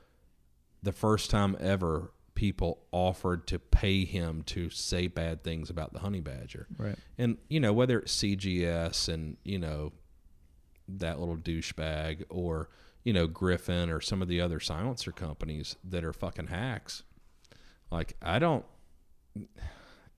the 0.83 0.91
first 0.91 1.31
time 1.31 1.57
ever, 1.59 2.13
people 2.39 2.79
offered 2.93 3.45
to 3.45 3.59
pay 3.59 4.05
him 4.05 4.41
to 4.43 4.69
say 4.69 5.07
bad 5.07 5.43
things 5.43 5.69
about 5.69 5.91
the 5.91 5.99
honey 5.99 6.21
badger. 6.21 6.67
Right. 6.77 6.95
And, 7.17 7.37
you 7.49 7.59
know, 7.59 7.73
whether 7.73 7.99
it's 7.99 8.15
CGS 8.15 9.13
and, 9.13 9.35
you 9.43 9.59
know, 9.59 9.91
that 10.87 11.19
little 11.19 11.35
douchebag 11.35 12.23
or, 12.29 12.69
you 13.03 13.11
know, 13.11 13.27
Griffin 13.27 13.89
or 13.89 13.99
some 13.99 14.21
of 14.21 14.29
the 14.29 14.39
other 14.39 14.61
silencer 14.61 15.11
companies 15.11 15.75
that 15.83 16.05
are 16.05 16.13
fucking 16.13 16.47
hacks. 16.47 17.03
Like, 17.91 18.15
I 18.21 18.39
don't, 18.39 18.63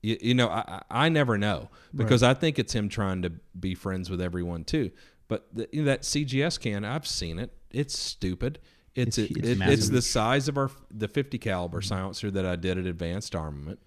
you, 0.00 0.16
you 0.20 0.34
know, 0.34 0.48
I, 0.48 0.80
I 0.88 1.08
never 1.08 1.36
know 1.36 1.70
because 1.92 2.22
I 2.22 2.34
think 2.34 2.56
it's 2.56 2.72
him 2.72 2.88
trying 2.88 3.22
to 3.22 3.32
be 3.58 3.74
friends 3.74 4.08
with 4.08 4.20
everyone 4.20 4.62
too. 4.62 4.92
But 5.26 5.48
the, 5.52 5.68
you 5.72 5.80
know, 5.82 5.86
that 5.86 6.02
CGS 6.02 6.60
can, 6.60 6.84
I've 6.84 7.06
seen 7.08 7.40
it. 7.40 7.50
It's 7.72 7.98
stupid. 7.98 8.60
It's 8.94 9.16
It's- 9.18 9.30
it, 9.30 9.44
it's 9.44 9.60
it- 9.60 9.68
it's 9.68 9.88
the 9.88 10.02
size 10.02 10.48
of 10.48 10.56
our 10.58 10.70
the 10.90 11.08
50 11.08 11.38
caliber 11.38 11.80
silencer 11.80 12.30
that 12.30 12.44
I 12.46 12.56
did 12.56 12.78
at 12.78 12.86
Advanced 12.86 13.34
Armament. 13.34 13.80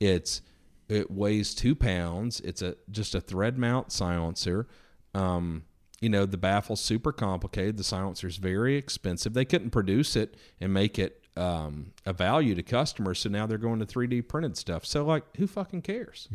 It's 0.00 0.42
it 0.88 1.10
weighs 1.10 1.54
two 1.54 1.74
pounds. 1.74 2.40
It's 2.40 2.62
a 2.62 2.76
just 2.90 3.14
a 3.14 3.20
thread 3.20 3.58
mount 3.58 3.92
silencer. 3.92 4.68
Um, 5.14 5.64
you 6.00 6.08
know 6.08 6.26
the 6.26 6.36
baffle's 6.38 6.80
super 6.80 7.12
complicated. 7.12 7.76
The 7.76 7.84
silencer's 7.84 8.36
very 8.36 8.76
expensive. 8.76 9.34
They 9.34 9.44
couldn't 9.44 9.70
produce 9.70 10.16
it 10.16 10.36
and 10.60 10.72
make 10.72 10.98
it 10.98 11.18
um, 11.36 11.92
a 12.04 12.12
value 12.12 12.54
to 12.54 12.62
customers, 12.62 13.20
so 13.20 13.30
now 13.30 13.46
they're 13.46 13.56
going 13.58 13.78
to 13.80 13.86
3D 13.86 14.28
printed 14.28 14.56
stuff. 14.56 14.84
So 14.84 15.04
like, 15.06 15.24
who 15.36 15.46
fucking 15.46 15.80
cares? 15.82 16.28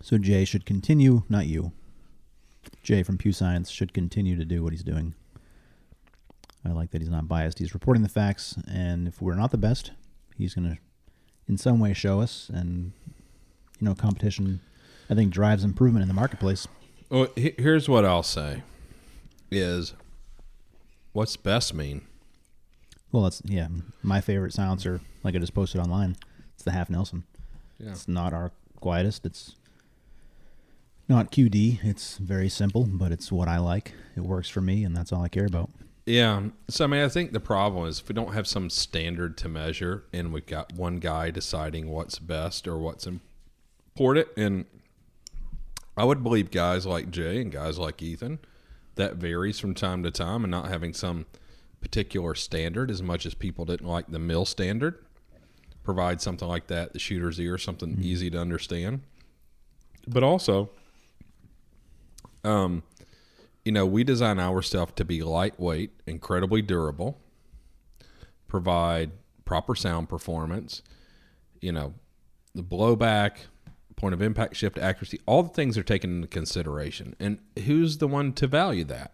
So 0.00 0.16
Jay 0.18 0.44
should 0.46 0.64
continue, 0.64 1.24
not 1.28 1.46
you. 1.46 1.72
Jay 2.82 3.02
from 3.02 3.18
Pew 3.18 3.32
Science 3.32 3.70
should 3.70 3.92
continue 3.92 4.36
to 4.36 4.44
do 4.44 4.62
what 4.62 4.72
he's 4.72 4.82
doing. 4.84 5.14
I 6.64 6.70
like 6.70 6.90
that 6.90 7.00
he's 7.00 7.10
not 7.10 7.28
biased. 7.28 7.58
He's 7.58 7.74
reporting 7.74 8.02
the 8.02 8.08
facts, 8.08 8.56
and 8.70 9.08
if 9.08 9.22
we're 9.22 9.34
not 9.34 9.50
the 9.50 9.58
best, 9.58 9.92
he's 10.36 10.54
going 10.54 10.68
to, 10.70 10.78
in 11.48 11.56
some 11.56 11.80
way, 11.80 11.94
show 11.94 12.20
us. 12.20 12.50
And 12.52 12.92
you 13.78 13.86
know, 13.86 13.94
competition, 13.94 14.60
I 15.08 15.14
think, 15.14 15.32
drives 15.32 15.64
improvement 15.64 16.02
in 16.02 16.08
the 16.08 16.14
marketplace. 16.14 16.68
Well, 17.08 17.28
here's 17.36 17.88
what 17.88 18.04
I'll 18.04 18.22
say: 18.22 18.62
is 19.50 19.94
what's 21.12 21.36
best 21.36 21.72
mean? 21.74 22.02
Well, 23.10 23.22
that's 23.24 23.42
yeah, 23.44 23.68
my 24.02 24.20
favorite 24.20 24.52
silencer. 24.52 25.00
Like 25.24 25.34
I 25.34 25.38
just 25.38 25.54
posted 25.54 25.80
online, 25.80 26.16
it's 26.54 26.62
the 26.62 26.72
Half 26.72 26.90
Nelson. 26.90 27.24
Yeah. 27.78 27.90
It's 27.90 28.06
not 28.06 28.32
our 28.34 28.52
quietest. 28.80 29.24
It's 29.24 29.56
not 31.08 31.32
QD. 31.32 31.82
It's 31.82 32.18
very 32.18 32.48
simple, 32.48 32.84
but 32.84 33.12
it's 33.12 33.32
what 33.32 33.48
I 33.48 33.58
like. 33.58 33.94
It 34.16 34.20
works 34.20 34.48
for 34.48 34.60
me, 34.60 34.84
and 34.84 34.94
that's 34.96 35.12
all 35.12 35.22
I 35.22 35.28
care 35.28 35.46
about. 35.46 35.70
Yeah. 36.06 36.48
So 36.68 36.84
I 36.84 36.88
mean, 36.88 37.04
I 37.04 37.08
think 37.08 37.32
the 37.32 37.40
problem 37.40 37.86
is 37.86 38.00
if 38.00 38.08
we 38.08 38.14
don't 38.14 38.32
have 38.32 38.46
some 38.46 38.70
standard 38.70 39.36
to 39.38 39.48
measure, 39.48 40.04
and 40.12 40.32
we've 40.32 40.46
got 40.46 40.72
one 40.72 40.98
guy 40.98 41.30
deciding 41.30 41.88
what's 41.88 42.18
best 42.18 42.66
or 42.66 42.78
what's 42.78 43.06
important, 43.06 44.28
and 44.36 44.64
I 45.96 46.04
would 46.04 46.22
believe 46.22 46.50
guys 46.50 46.86
like 46.86 47.10
Jay 47.10 47.40
and 47.40 47.52
guys 47.52 47.78
like 47.78 48.02
Ethan, 48.02 48.38
that 48.94 49.16
varies 49.16 49.58
from 49.58 49.74
time 49.74 50.02
to 50.02 50.10
time, 50.10 50.44
and 50.44 50.50
not 50.50 50.68
having 50.68 50.94
some 50.94 51.26
particular 51.80 52.34
standard 52.34 52.90
as 52.90 53.02
much 53.02 53.24
as 53.26 53.34
people 53.34 53.64
didn't 53.64 53.86
like 53.86 54.08
the 54.08 54.18
mill 54.18 54.44
standard. 54.44 55.04
Provide 55.82 56.20
something 56.20 56.46
like 56.46 56.66
that, 56.68 56.92
the 56.92 56.98
shooter's 56.98 57.40
ear, 57.40 57.56
something 57.56 57.98
easy 58.02 58.30
to 58.30 58.38
understand. 58.38 59.00
But 60.06 60.22
also, 60.22 60.70
um, 62.44 62.82
you 63.64 63.72
know, 63.72 63.86
we 63.86 64.04
design 64.04 64.38
our 64.38 64.62
stuff 64.62 64.94
to 64.96 65.04
be 65.04 65.22
lightweight, 65.22 65.90
incredibly 66.06 66.62
durable, 66.62 67.20
provide 68.48 69.12
proper 69.44 69.74
sound 69.74 70.08
performance, 70.08 70.82
you 71.60 71.72
know, 71.72 71.94
the 72.54 72.62
blowback, 72.62 73.32
point 73.96 74.14
of 74.14 74.22
impact 74.22 74.56
shift 74.56 74.78
accuracy, 74.78 75.20
all 75.26 75.42
the 75.42 75.50
things 75.50 75.76
are 75.76 75.82
taken 75.82 76.16
into 76.16 76.28
consideration. 76.28 77.14
And 77.20 77.38
who's 77.66 77.98
the 77.98 78.08
one 78.08 78.32
to 78.34 78.46
value 78.46 78.84
that? 78.84 79.12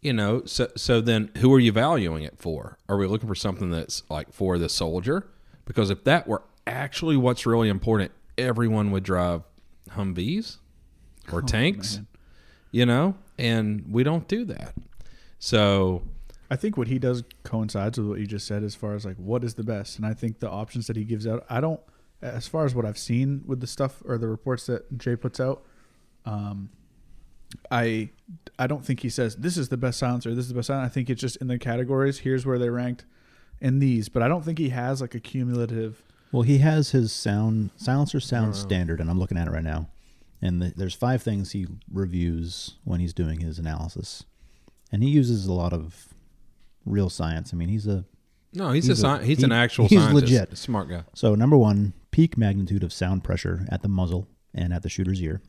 You 0.00 0.12
know, 0.12 0.44
so 0.44 0.68
so 0.76 1.00
then 1.00 1.30
who 1.38 1.52
are 1.52 1.58
you 1.58 1.72
valuing 1.72 2.22
it 2.22 2.38
for? 2.38 2.78
Are 2.88 2.96
we 2.96 3.06
looking 3.06 3.28
for 3.28 3.34
something 3.34 3.70
that's 3.70 4.04
like 4.08 4.32
for 4.32 4.58
the 4.58 4.68
soldier? 4.68 5.26
Because 5.64 5.90
if 5.90 6.04
that 6.04 6.28
were 6.28 6.42
actually 6.66 7.16
what's 7.16 7.46
really 7.46 7.68
important. 7.68 8.12
Everyone 8.36 8.90
would 8.90 9.04
drive 9.04 9.42
Humvees 9.90 10.58
or 11.32 11.38
oh, 11.38 11.46
tanks, 11.46 11.96
man. 11.96 12.06
You 12.76 12.84
know, 12.84 13.14
and 13.38 13.86
we 13.90 14.02
don't 14.02 14.28
do 14.28 14.44
that. 14.44 14.74
So 15.38 16.02
I 16.50 16.56
think 16.56 16.76
what 16.76 16.88
he 16.88 16.98
does 16.98 17.24
coincides 17.42 17.98
with 17.98 18.06
what 18.06 18.18
you 18.20 18.26
just 18.26 18.46
said 18.46 18.62
as 18.62 18.74
far 18.74 18.94
as 18.94 19.06
like 19.06 19.16
what 19.16 19.42
is 19.44 19.54
the 19.54 19.62
best. 19.62 19.96
And 19.96 20.04
I 20.04 20.12
think 20.12 20.40
the 20.40 20.50
options 20.50 20.86
that 20.88 20.94
he 20.94 21.04
gives 21.04 21.26
out, 21.26 21.46
I 21.48 21.62
don't, 21.62 21.80
as 22.20 22.46
far 22.46 22.66
as 22.66 22.74
what 22.74 22.84
I've 22.84 22.98
seen 22.98 23.42
with 23.46 23.60
the 23.60 23.66
stuff 23.66 24.02
or 24.04 24.18
the 24.18 24.28
reports 24.28 24.66
that 24.66 24.98
Jay 24.98 25.16
puts 25.16 25.40
out, 25.40 25.64
um, 26.26 26.68
I 27.70 28.10
I 28.58 28.66
don't 28.66 28.84
think 28.84 29.00
he 29.00 29.08
says 29.08 29.36
this 29.36 29.56
is 29.56 29.70
the 29.70 29.78
best 29.78 29.98
silencer, 29.98 30.34
this 30.34 30.44
is 30.44 30.50
the 30.50 30.56
best 30.56 30.66
silencer. 30.66 30.84
I 30.84 30.92
think 30.92 31.08
it's 31.08 31.20
just 31.20 31.36
in 31.36 31.46
the 31.46 31.58
categories. 31.58 32.18
Here's 32.18 32.44
where 32.44 32.58
they 32.58 32.68
ranked 32.68 33.06
in 33.58 33.78
these, 33.78 34.10
but 34.10 34.22
I 34.22 34.28
don't 34.28 34.44
think 34.44 34.58
he 34.58 34.68
has 34.68 35.00
like 35.00 35.14
a 35.14 35.20
cumulative. 35.20 36.02
Well, 36.30 36.42
he 36.42 36.58
has 36.58 36.90
his 36.90 37.10
sound 37.10 37.70
silencer 37.76 38.20
sound 38.20 38.54
standard, 38.54 39.00
and 39.00 39.08
I'm 39.08 39.18
looking 39.18 39.38
at 39.38 39.48
it 39.48 39.52
right 39.52 39.64
now. 39.64 39.88
And 40.42 40.60
the, 40.60 40.72
there's 40.76 40.94
five 40.94 41.22
things 41.22 41.52
he 41.52 41.66
reviews 41.90 42.74
when 42.84 43.00
he's 43.00 43.14
doing 43.14 43.40
his 43.40 43.58
analysis, 43.58 44.24
and 44.92 45.02
he 45.02 45.08
uses 45.08 45.46
a 45.46 45.52
lot 45.52 45.72
of 45.72 46.08
real 46.84 47.08
science. 47.08 47.52
I 47.52 47.56
mean, 47.56 47.68
he's 47.70 47.86
a 47.86 48.04
no, 48.52 48.70
he's, 48.72 48.86
He's 48.86 49.02
a, 49.02 49.06
sci- 49.18 49.24
he's 49.24 49.38
he- 49.38 49.44
an 49.44 49.52
actual 49.52 49.88
he's 49.88 49.98
scientist, 50.00 50.22
legit. 50.32 50.56
smart 50.58 50.88
guy. 50.88 51.04
so 51.14 51.34
number 51.34 51.56
one 51.56 51.92
peak 52.10 52.38
magnitude 52.38 52.82
of 52.82 52.92
sound 52.92 53.22
pressure 53.24 53.66
at 53.70 53.82
the 53.82 53.88
muzzle 53.88 54.28
and 54.54 54.72
at 54.72 54.82
the 54.82 54.88
shooter's 54.88 55.20
ear. 55.20 55.42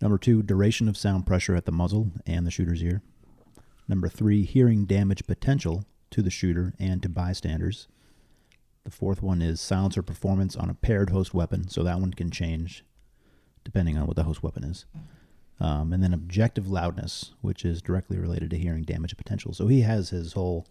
Number 0.00 0.18
two, 0.18 0.42
duration 0.42 0.88
of 0.88 0.96
sound 0.96 1.26
pressure 1.26 1.54
at 1.54 1.64
the 1.64 1.72
muzzle 1.72 2.10
and 2.26 2.46
the 2.46 2.50
shooter's 2.50 2.82
ear. 2.82 3.02
Number 3.88 4.08
three, 4.08 4.42
hearing 4.44 4.84
damage 4.84 5.26
potential 5.26 5.84
to 6.10 6.22
the 6.22 6.30
shooter 6.30 6.74
and 6.78 7.02
to 7.02 7.08
bystanders. 7.08 7.86
The 8.84 8.90
fourth 8.90 9.22
one 9.22 9.40
is 9.42 9.60
silencer 9.60 10.02
performance 10.02 10.54
on 10.56 10.68
a 10.70 10.74
paired 10.74 11.10
host 11.10 11.32
weapon, 11.34 11.68
so 11.68 11.82
that 11.82 11.98
one 12.00 12.12
can 12.12 12.30
change 12.30 12.84
depending 13.66 13.98
on 13.98 14.06
what 14.06 14.14
the 14.16 14.22
host 14.22 14.42
weapon 14.42 14.62
is. 14.64 14.86
Um, 15.58 15.92
and 15.92 16.02
then 16.02 16.14
objective 16.14 16.70
loudness, 16.70 17.32
which 17.40 17.64
is 17.64 17.82
directly 17.82 18.16
related 18.18 18.50
to 18.50 18.56
hearing 18.58 18.84
damage 18.84 19.16
potential. 19.16 19.52
So 19.52 19.66
he 19.66 19.80
has 19.82 20.10
his 20.10 20.32
whole 20.34 20.66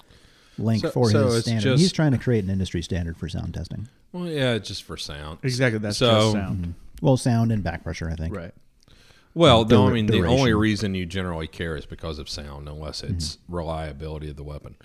link 0.57 0.81
So- 0.83 0.91
for 0.91 1.09
so 1.11 1.25
his 1.31 1.43
standard. 1.43 1.61
just- 1.63 1.81
He's 1.81 1.91
trying 1.91 2.13
to 2.13 2.17
create 2.17 2.43
an 2.43 2.49
industry 2.49 2.81
standard 2.81 3.17
for 3.17 3.27
sound 3.27 3.53
testing. 3.53 3.89
Well, 4.13 4.27
yeah, 4.27 4.57
just 4.59 4.83
for 4.83 4.95
sound. 4.95 5.39
Exactly, 5.43 5.79
that's 5.79 5.97
So- 5.97 6.11
just 6.11 6.31
sound, 6.33 6.75
Well, 7.01 7.17
sound 7.17 7.51
and 7.51 7.61
back 7.63 7.83
pressure, 7.83 8.09
I 8.09 8.15
think. 8.15 8.33
right? 8.35 8.53
Well, 9.33 9.65
no, 9.65 9.83
I 9.83 9.87
Dura- 9.87 9.93
mean 9.93 10.05
the 10.05 10.23
only 10.25 10.53
reason 10.53 10.95
you 10.95 11.05
generally 11.05 11.47
care 11.47 11.75
is 11.75 11.85
because 11.85 12.19
of 12.19 12.29
sound, 12.29 12.69
unless 12.69 13.03
it's 13.03 13.35
Mm-hmm. 13.35 13.55
reliability 13.55 14.29
of 14.29 14.37
the 14.37 14.43
weapon. 14.45 14.75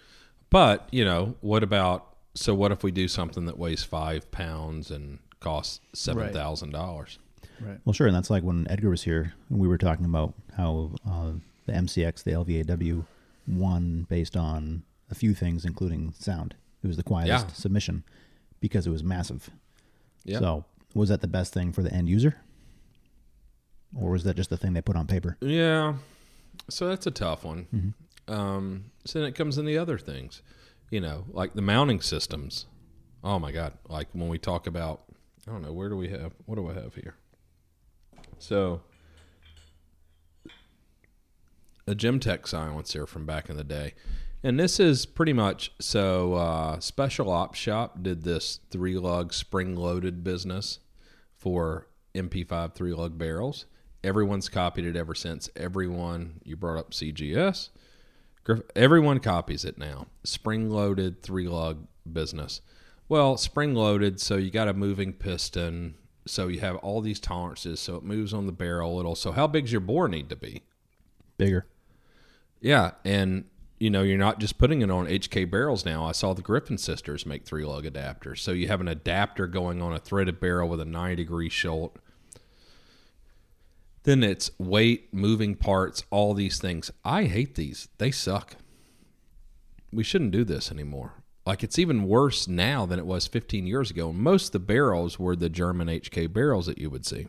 But 0.50 0.88
you 0.90 1.04
know, 1.04 1.36
what 1.40 1.62
about? 1.62 2.06
So 2.34 2.54
what 2.54 2.72
if 2.72 2.82
we 2.82 2.90
do 2.90 3.06
something 3.06 3.44
that 3.46 3.58
weighs 3.58 3.84
five 3.84 4.28
pounds 4.32 4.90
and 4.90 5.18
costs 5.38 5.78
seven 5.94 6.32
thousand 6.32 6.70
dollars? 6.72 7.18
Right. 7.60 7.78
Well, 7.84 7.92
sure, 7.92 8.06
and 8.06 8.16
that's 8.16 8.30
like 8.30 8.42
when 8.42 8.66
Edgar 8.70 8.90
was 8.90 9.02
here, 9.02 9.34
and 9.48 9.58
we 9.58 9.68
were 9.68 9.78
talking 9.78 10.04
about 10.06 10.34
how 10.56 10.92
uh, 11.08 11.32
the 11.66 11.72
MCX, 11.72 12.22
the 12.24 12.32
LVAW, 12.32 13.04
won 13.46 14.06
based 14.08 14.36
on 14.36 14.82
a 15.10 15.14
few 15.14 15.34
things, 15.34 15.64
including 15.64 16.12
sound. 16.18 16.54
It 16.82 16.86
was 16.86 16.96
the 16.96 17.02
quietest 17.02 17.46
Yeah. 17.48 17.52
submission 17.54 18.04
because 18.60 18.86
it 18.86 18.90
was 18.90 19.02
massive. 19.04 19.50
Yeah. 20.24 20.38
So, 20.38 20.64
was 20.94 21.08
that 21.10 21.20
the 21.20 21.28
best 21.28 21.52
thing 21.52 21.72
for 21.72 21.82
the 21.82 21.92
end 21.92 22.08
user, 22.08 22.36
or 23.98 24.10
was 24.10 24.24
that 24.24 24.36
just 24.36 24.50
the 24.50 24.56
thing 24.56 24.72
they 24.72 24.80
put 24.82 24.96
on 24.96 25.06
paper? 25.06 25.36
Yeah. 25.40 25.94
So 26.68 26.88
that's 26.88 27.06
a 27.06 27.10
tough 27.10 27.44
one. 27.44 27.66
Mm-hmm. 27.74 28.32
Um, 28.32 28.84
so 29.04 29.18
then 29.20 29.28
it 29.28 29.34
comes 29.34 29.58
in 29.58 29.64
the 29.64 29.78
other 29.78 29.98
things, 29.98 30.42
you 30.90 31.00
know, 31.00 31.24
like 31.30 31.54
the 31.54 31.62
mounting 31.62 32.00
systems. 32.00 32.66
Oh 33.24 33.38
my 33.38 33.50
God! 33.52 33.72
Like 33.88 34.08
when 34.12 34.28
we 34.28 34.38
talk 34.38 34.66
about, 34.66 35.02
I 35.46 35.50
don't 35.52 35.62
know, 35.62 35.72
where 35.72 35.88
do 35.88 35.96
we 35.96 36.08
have? 36.08 36.32
What 36.46 36.54
do 36.56 36.68
I 36.70 36.74
have 36.74 36.94
here? 36.94 37.14
So 38.40 38.80
a 41.86 41.94
Gemtech 41.94 42.46
silencer 42.46 43.06
from 43.06 43.26
back 43.26 43.50
in 43.50 43.56
the 43.56 43.64
day. 43.64 43.94
And 44.42 44.58
this 44.58 44.80
is 44.80 45.04
pretty 45.04 45.34
much 45.34 45.72
so 45.78 46.34
uh, 46.34 46.80
Special 46.80 47.30
Ops 47.30 47.58
Shop 47.58 48.02
did 48.02 48.22
this 48.22 48.60
three 48.70 48.96
lug 48.96 49.34
spring 49.34 49.76
loaded 49.76 50.24
business 50.24 50.78
for 51.36 51.88
MP5 52.14 52.74
three 52.74 52.92
lug 52.92 53.18
barrels. 53.18 53.66
Everyone's 54.02 54.48
copied 54.48 54.86
it 54.86 54.96
ever 54.96 55.14
since. 55.14 55.50
Everyone, 55.56 56.40
you 56.42 56.56
brought 56.56 56.78
up 56.78 56.92
CGS. 56.92 57.68
Everyone 58.74 59.20
copies 59.20 59.64
it 59.66 59.76
now. 59.76 60.06
Spring 60.24 60.70
loaded 60.70 61.22
three 61.22 61.48
lug 61.48 61.86
business. 62.10 62.62
Well, 63.10 63.36
spring 63.36 63.74
loaded, 63.74 64.20
so 64.20 64.36
you 64.36 64.50
got 64.50 64.68
a 64.68 64.72
moving 64.72 65.12
piston. 65.12 65.96
So 66.30 66.48
you 66.48 66.60
have 66.60 66.76
all 66.76 67.00
these 67.00 67.20
tolerances, 67.20 67.80
so 67.80 67.96
it 67.96 68.04
moves 68.04 68.32
on 68.32 68.46
the 68.46 68.52
barrel 68.52 68.94
a 68.94 68.96
little. 68.96 69.14
So 69.14 69.32
how 69.32 69.46
big's 69.46 69.72
your 69.72 69.80
bore 69.80 70.08
need 70.08 70.28
to 70.30 70.36
be? 70.36 70.62
Bigger. 71.36 71.66
Yeah, 72.60 72.92
and 73.04 73.46
you 73.78 73.90
know 73.90 74.02
you're 74.02 74.18
not 74.18 74.38
just 74.38 74.58
putting 74.58 74.82
it 74.82 74.90
on 74.90 75.06
HK 75.06 75.50
barrels 75.50 75.84
now. 75.84 76.04
I 76.04 76.12
saw 76.12 76.34
the 76.34 76.42
Griffin 76.42 76.78
sisters 76.78 77.26
make 77.26 77.44
three 77.44 77.64
lug 77.64 77.84
adapters, 77.84 78.38
so 78.38 78.52
you 78.52 78.68
have 78.68 78.80
an 78.80 78.88
adapter 78.88 79.46
going 79.46 79.82
on 79.82 79.92
a 79.92 79.98
threaded 79.98 80.38
barrel 80.38 80.68
with 80.68 80.80
a 80.80 80.84
90 80.84 81.16
degree 81.16 81.48
sholt. 81.48 81.96
Then 84.04 84.22
it's 84.22 84.50
weight, 84.58 85.12
moving 85.12 85.54
parts, 85.56 86.04
all 86.10 86.32
these 86.32 86.58
things. 86.58 86.90
I 87.04 87.24
hate 87.24 87.54
these. 87.54 87.88
They 87.98 88.10
suck. 88.10 88.56
We 89.92 90.04
shouldn't 90.04 90.30
do 90.30 90.44
this 90.44 90.70
anymore. 90.70 91.19
Like 91.46 91.62
it's 91.62 91.78
even 91.78 92.06
worse 92.06 92.46
now 92.46 92.86
than 92.86 92.98
it 92.98 93.06
was 93.06 93.26
15 93.26 93.66
years 93.66 93.90
ago. 93.90 94.12
Most 94.12 94.46
of 94.46 94.52
the 94.52 94.58
barrels 94.60 95.18
were 95.18 95.34
the 95.34 95.48
German 95.48 95.88
HK 95.88 96.32
barrels 96.32 96.66
that 96.66 96.78
you 96.78 96.90
would 96.90 97.06
see. 97.06 97.28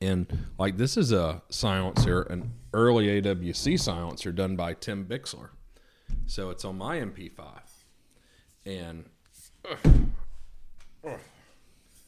And 0.00 0.46
like 0.58 0.76
this 0.76 0.96
is 0.96 1.12
a 1.12 1.42
silencer, 1.48 2.22
an 2.22 2.52
early 2.74 3.20
AWC 3.20 3.80
silencer 3.80 4.32
done 4.32 4.54
by 4.56 4.74
Tim 4.74 5.06
Bixler. 5.06 5.50
So 6.26 6.50
it's 6.50 6.64
on 6.64 6.76
my 6.78 6.98
MP5. 6.98 7.42
And 8.66 9.06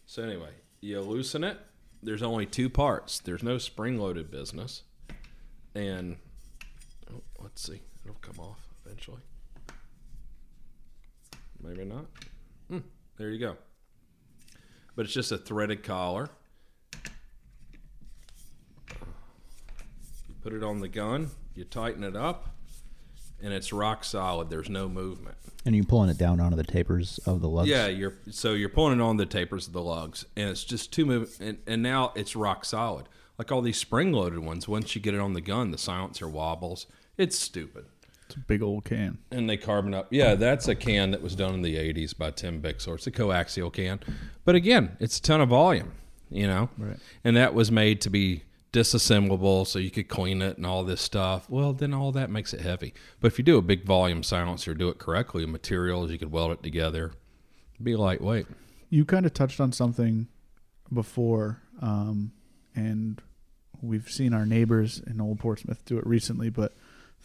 so 0.06 0.22
anyway, 0.22 0.50
you 0.80 1.00
loosen 1.00 1.44
it. 1.44 1.58
There's 2.02 2.22
only 2.22 2.46
two 2.46 2.68
parts. 2.68 3.18
There's 3.20 3.42
no 3.42 3.58
spring 3.58 3.98
loaded 3.98 4.30
business. 4.30 4.82
And 5.74 6.16
oh, 7.12 7.22
let's 7.40 7.62
see, 7.62 7.80
it'll 8.04 8.16
come 8.20 8.38
off 8.38 8.60
eventually. 8.84 9.22
Maybe 11.62 11.84
not. 11.84 12.06
Hmm, 12.68 12.78
there 13.16 13.30
you 13.30 13.38
go. 13.38 13.56
But 14.94 15.04
it's 15.04 15.14
just 15.14 15.32
a 15.32 15.38
threaded 15.38 15.82
collar. 15.82 16.28
You 20.28 20.34
put 20.42 20.52
it 20.52 20.62
on 20.62 20.80
the 20.80 20.88
gun, 20.88 21.30
you 21.54 21.64
tighten 21.64 22.04
it 22.04 22.16
up, 22.16 22.56
and 23.42 23.52
it's 23.52 23.72
rock 23.72 24.04
solid. 24.04 24.50
There's 24.50 24.68
no 24.70 24.88
movement. 24.88 25.36
And 25.64 25.74
you're 25.74 25.84
pulling 25.84 26.10
it 26.10 26.18
down 26.18 26.40
onto 26.40 26.56
the 26.56 26.64
tapers 26.64 27.18
of 27.26 27.40
the 27.40 27.48
lugs. 27.48 27.68
Yeah, 27.68 27.88
you're 27.88 28.14
so 28.30 28.54
you're 28.54 28.68
pulling 28.68 28.98
it 28.98 29.02
on 29.02 29.16
the 29.16 29.26
tapers 29.26 29.66
of 29.66 29.72
the 29.72 29.82
lugs, 29.82 30.24
and 30.36 30.48
it's 30.48 30.64
just 30.64 30.92
two 30.92 31.04
move, 31.06 31.36
and, 31.40 31.58
and 31.66 31.82
now 31.82 32.12
it's 32.14 32.34
rock 32.34 32.64
solid. 32.64 33.08
Like 33.38 33.52
all 33.52 33.62
these 33.62 33.78
spring 33.78 34.12
loaded 34.12 34.40
ones, 34.40 34.66
once 34.66 34.94
you 34.96 35.00
get 35.00 35.14
it 35.14 35.20
on 35.20 35.34
the 35.34 35.40
gun, 35.40 35.70
the 35.70 35.78
silencer 35.78 36.28
wobbles. 36.28 36.86
It's 37.16 37.38
stupid. 37.38 37.86
It's 38.28 38.36
a 38.36 38.40
big 38.40 38.62
old 38.62 38.84
can. 38.84 39.16
And 39.30 39.48
they 39.48 39.56
carbon 39.56 39.94
up. 39.94 40.08
Yeah, 40.10 40.34
that's 40.34 40.68
a 40.68 40.74
can 40.74 41.12
that 41.12 41.22
was 41.22 41.34
done 41.34 41.54
in 41.54 41.62
the 41.62 41.76
80s 41.76 42.16
by 42.16 42.30
Tim 42.30 42.60
Bixler. 42.60 42.96
It's 42.96 43.06
a 43.06 43.10
coaxial 43.10 43.72
can. 43.72 44.00
But 44.44 44.54
again, 44.54 44.98
it's 45.00 45.18
a 45.18 45.22
ton 45.22 45.40
of 45.40 45.48
volume, 45.48 45.92
you 46.28 46.46
know? 46.46 46.68
Right. 46.76 46.98
And 47.24 47.38
that 47.38 47.54
was 47.54 47.72
made 47.72 48.02
to 48.02 48.10
be 48.10 48.42
disassemblable 48.70 49.66
so 49.66 49.78
you 49.78 49.90
could 49.90 50.08
clean 50.08 50.42
it 50.42 50.58
and 50.58 50.66
all 50.66 50.84
this 50.84 51.00
stuff. 51.00 51.48
Well, 51.48 51.72
then 51.72 51.94
all 51.94 52.12
that 52.12 52.28
makes 52.28 52.52
it 52.52 52.60
heavy. 52.60 52.92
But 53.18 53.28
if 53.28 53.38
you 53.38 53.44
do 53.44 53.56
a 53.56 53.62
big 53.62 53.86
volume 53.86 54.22
silencer, 54.22 54.74
do 54.74 54.90
it 54.90 54.98
correctly, 54.98 55.46
materials, 55.46 56.10
you 56.10 56.18
could 56.18 56.30
weld 56.30 56.52
it 56.52 56.62
together, 56.62 57.12
be 57.82 57.96
lightweight. 57.96 58.46
You 58.90 59.06
kind 59.06 59.24
of 59.24 59.32
touched 59.32 59.58
on 59.58 59.72
something 59.72 60.28
before, 60.92 61.62
um, 61.80 62.32
and 62.74 63.22
we've 63.80 64.10
seen 64.10 64.34
our 64.34 64.44
neighbors 64.44 65.00
in 65.06 65.18
Old 65.18 65.38
Portsmouth 65.38 65.82
do 65.86 65.96
it 65.96 66.06
recently. 66.06 66.50
But 66.50 66.74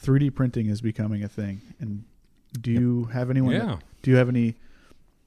3D 0.04 0.36
printing 0.36 0.68
is 0.68 0.82
becoming 0.82 1.24
a 1.24 1.28
thing. 1.28 1.62
And 1.80 2.04
do 2.60 2.72
you 2.72 3.06
have 3.06 3.30
anyone? 3.30 3.54
Yeah. 3.56 3.78
do 4.01 4.12
you 4.12 4.18
have 4.18 4.30
any 4.30 4.56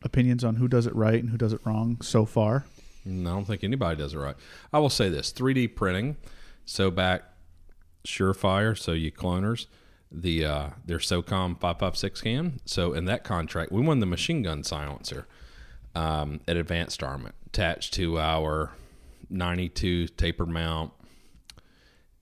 opinions 0.03 0.45
on 0.45 0.57
who 0.57 0.69
does 0.69 0.87
it 0.87 0.95
right 0.95 1.19
and 1.21 1.31
who 1.31 1.37
does 1.37 1.53
it 1.53 1.61
wrong 1.65 2.01
so 2.01 2.25
far? 2.25 2.65
No, 3.05 3.31
I 3.31 3.35
don't 3.35 3.45
think 3.45 3.65
anybody 3.65 3.97
does 3.97 4.15
it 4.15 4.19
right. 4.19 4.37
I 4.73 4.79
will 4.79 4.91
say 4.91 5.09
this 5.09 5.33
3D 5.33 5.75
printing, 5.75 6.17
so 6.65 6.91
back 6.91 7.23
Surefire, 8.07 8.77
so 8.79 8.93
you 8.93 9.11
cloners, 9.11 9.67
the 10.11 10.45
uh, 10.45 10.69
their 10.85 10.99
SOCOM 10.99 11.59
556 11.61 12.21
can. 12.21 12.61
So 12.65 12.93
in 12.93 13.05
that 13.07 13.25
contract, 13.25 13.73
we 13.73 13.81
won 13.81 14.01
the 14.01 14.07
machine 14.07 14.43
gun 14.43 14.63
silencer 14.63 15.27
um, 15.95 16.41
at 16.47 16.57
Advanced 16.57 17.03
Armament 17.03 17.35
attached 17.47 17.95
to 17.95 18.19
our 18.19 18.73
92 19.31 20.09
taper 20.09 20.47
mount. 20.47 20.93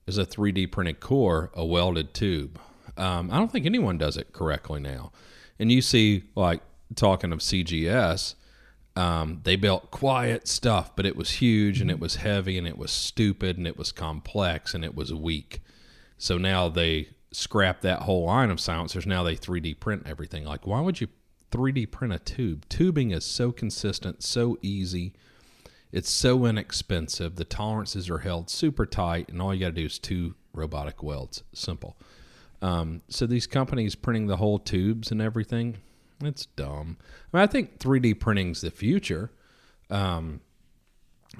Is 0.07 0.17
a 0.19 0.25
3D 0.25 0.71
printed 0.71 0.99
core, 0.99 1.49
a 1.55 1.65
welded 1.65 2.13
tube. 2.13 2.59
Um, 2.95 3.31
I 3.31 3.37
don't 3.37 3.51
think 3.51 3.65
anyone 3.65 3.97
does 3.97 4.17
it 4.17 4.33
correctly 4.33 4.79
now. 4.79 5.11
And 5.57 5.71
you 5.71 5.81
see, 5.81 6.23
like 6.35 6.61
talking 6.95 7.31
of 7.33 7.39
CGS, 7.39 8.35
Um, 8.97 9.41
they 9.43 9.57
built 9.57 9.91
quiet 9.91 10.47
stuff, 10.47 10.95
but 10.95 11.05
it 11.05 11.17
was 11.17 11.29
huge 11.31 11.81
and 11.81 11.91
it 11.91 11.99
was 11.99 12.15
heavy 12.17 12.57
and 12.57 12.65
it 12.65 12.77
was 12.77 12.91
stupid 12.91 13.57
and 13.57 13.67
it 13.67 13.77
was 13.77 13.91
complex 13.91 14.73
and 14.73 14.85
it 14.85 14.95
was 14.95 15.13
weak. 15.13 15.61
So 16.17 16.37
now 16.37 16.69
they 16.69 17.09
scrap 17.31 17.81
that 17.81 18.03
whole 18.03 18.23
line 18.25 18.49
of 18.51 18.61
silencers. 18.61 19.05
Now 19.05 19.21
they 19.23 19.35
3D 19.35 19.79
print 19.81 20.03
everything. 20.05 20.45
Like, 20.45 20.65
why 20.65 20.79
would 20.79 21.01
you 21.01 21.09
3D 21.51 21.91
print 21.91 22.13
a 22.13 22.19
tube? 22.19 22.65
Tubing 22.69 23.11
is 23.11 23.25
so 23.25 23.51
consistent, 23.51 24.23
so 24.23 24.57
easy. 24.61 25.11
It's 25.95 26.09
so 26.09 26.45
inexpensive. 26.45 27.37
The 27.37 27.45
tolerances 27.45 28.09
are 28.09 28.17
held 28.17 28.49
super 28.49 28.85
tight, 28.85 29.29
and 29.29 29.41
all 29.41 29.53
you 29.53 29.61
got 29.61 29.67
to 29.67 29.71
do 29.71 29.85
is 29.85 29.97
two 29.97 30.35
robotic 30.51 31.01
welds. 31.01 31.43
Simple. 31.53 31.95
Um, 32.61 33.01
so 33.07 33.25
these 33.25 33.47
companies 33.47 33.95
printing 33.95 34.27
the 34.27 34.35
whole 34.35 34.59
tubes 34.59 35.09
and 35.09 35.21
everything, 35.21 35.77
it's 36.21 36.47
dumb. 36.47 36.97
I 37.31 37.37
mean, 37.37 37.43
I 37.43 37.47
think 37.47 37.79
3D 37.79 38.19
printing's 38.19 38.59
the 38.59 38.71
future, 38.71 39.31
um, 39.89 40.41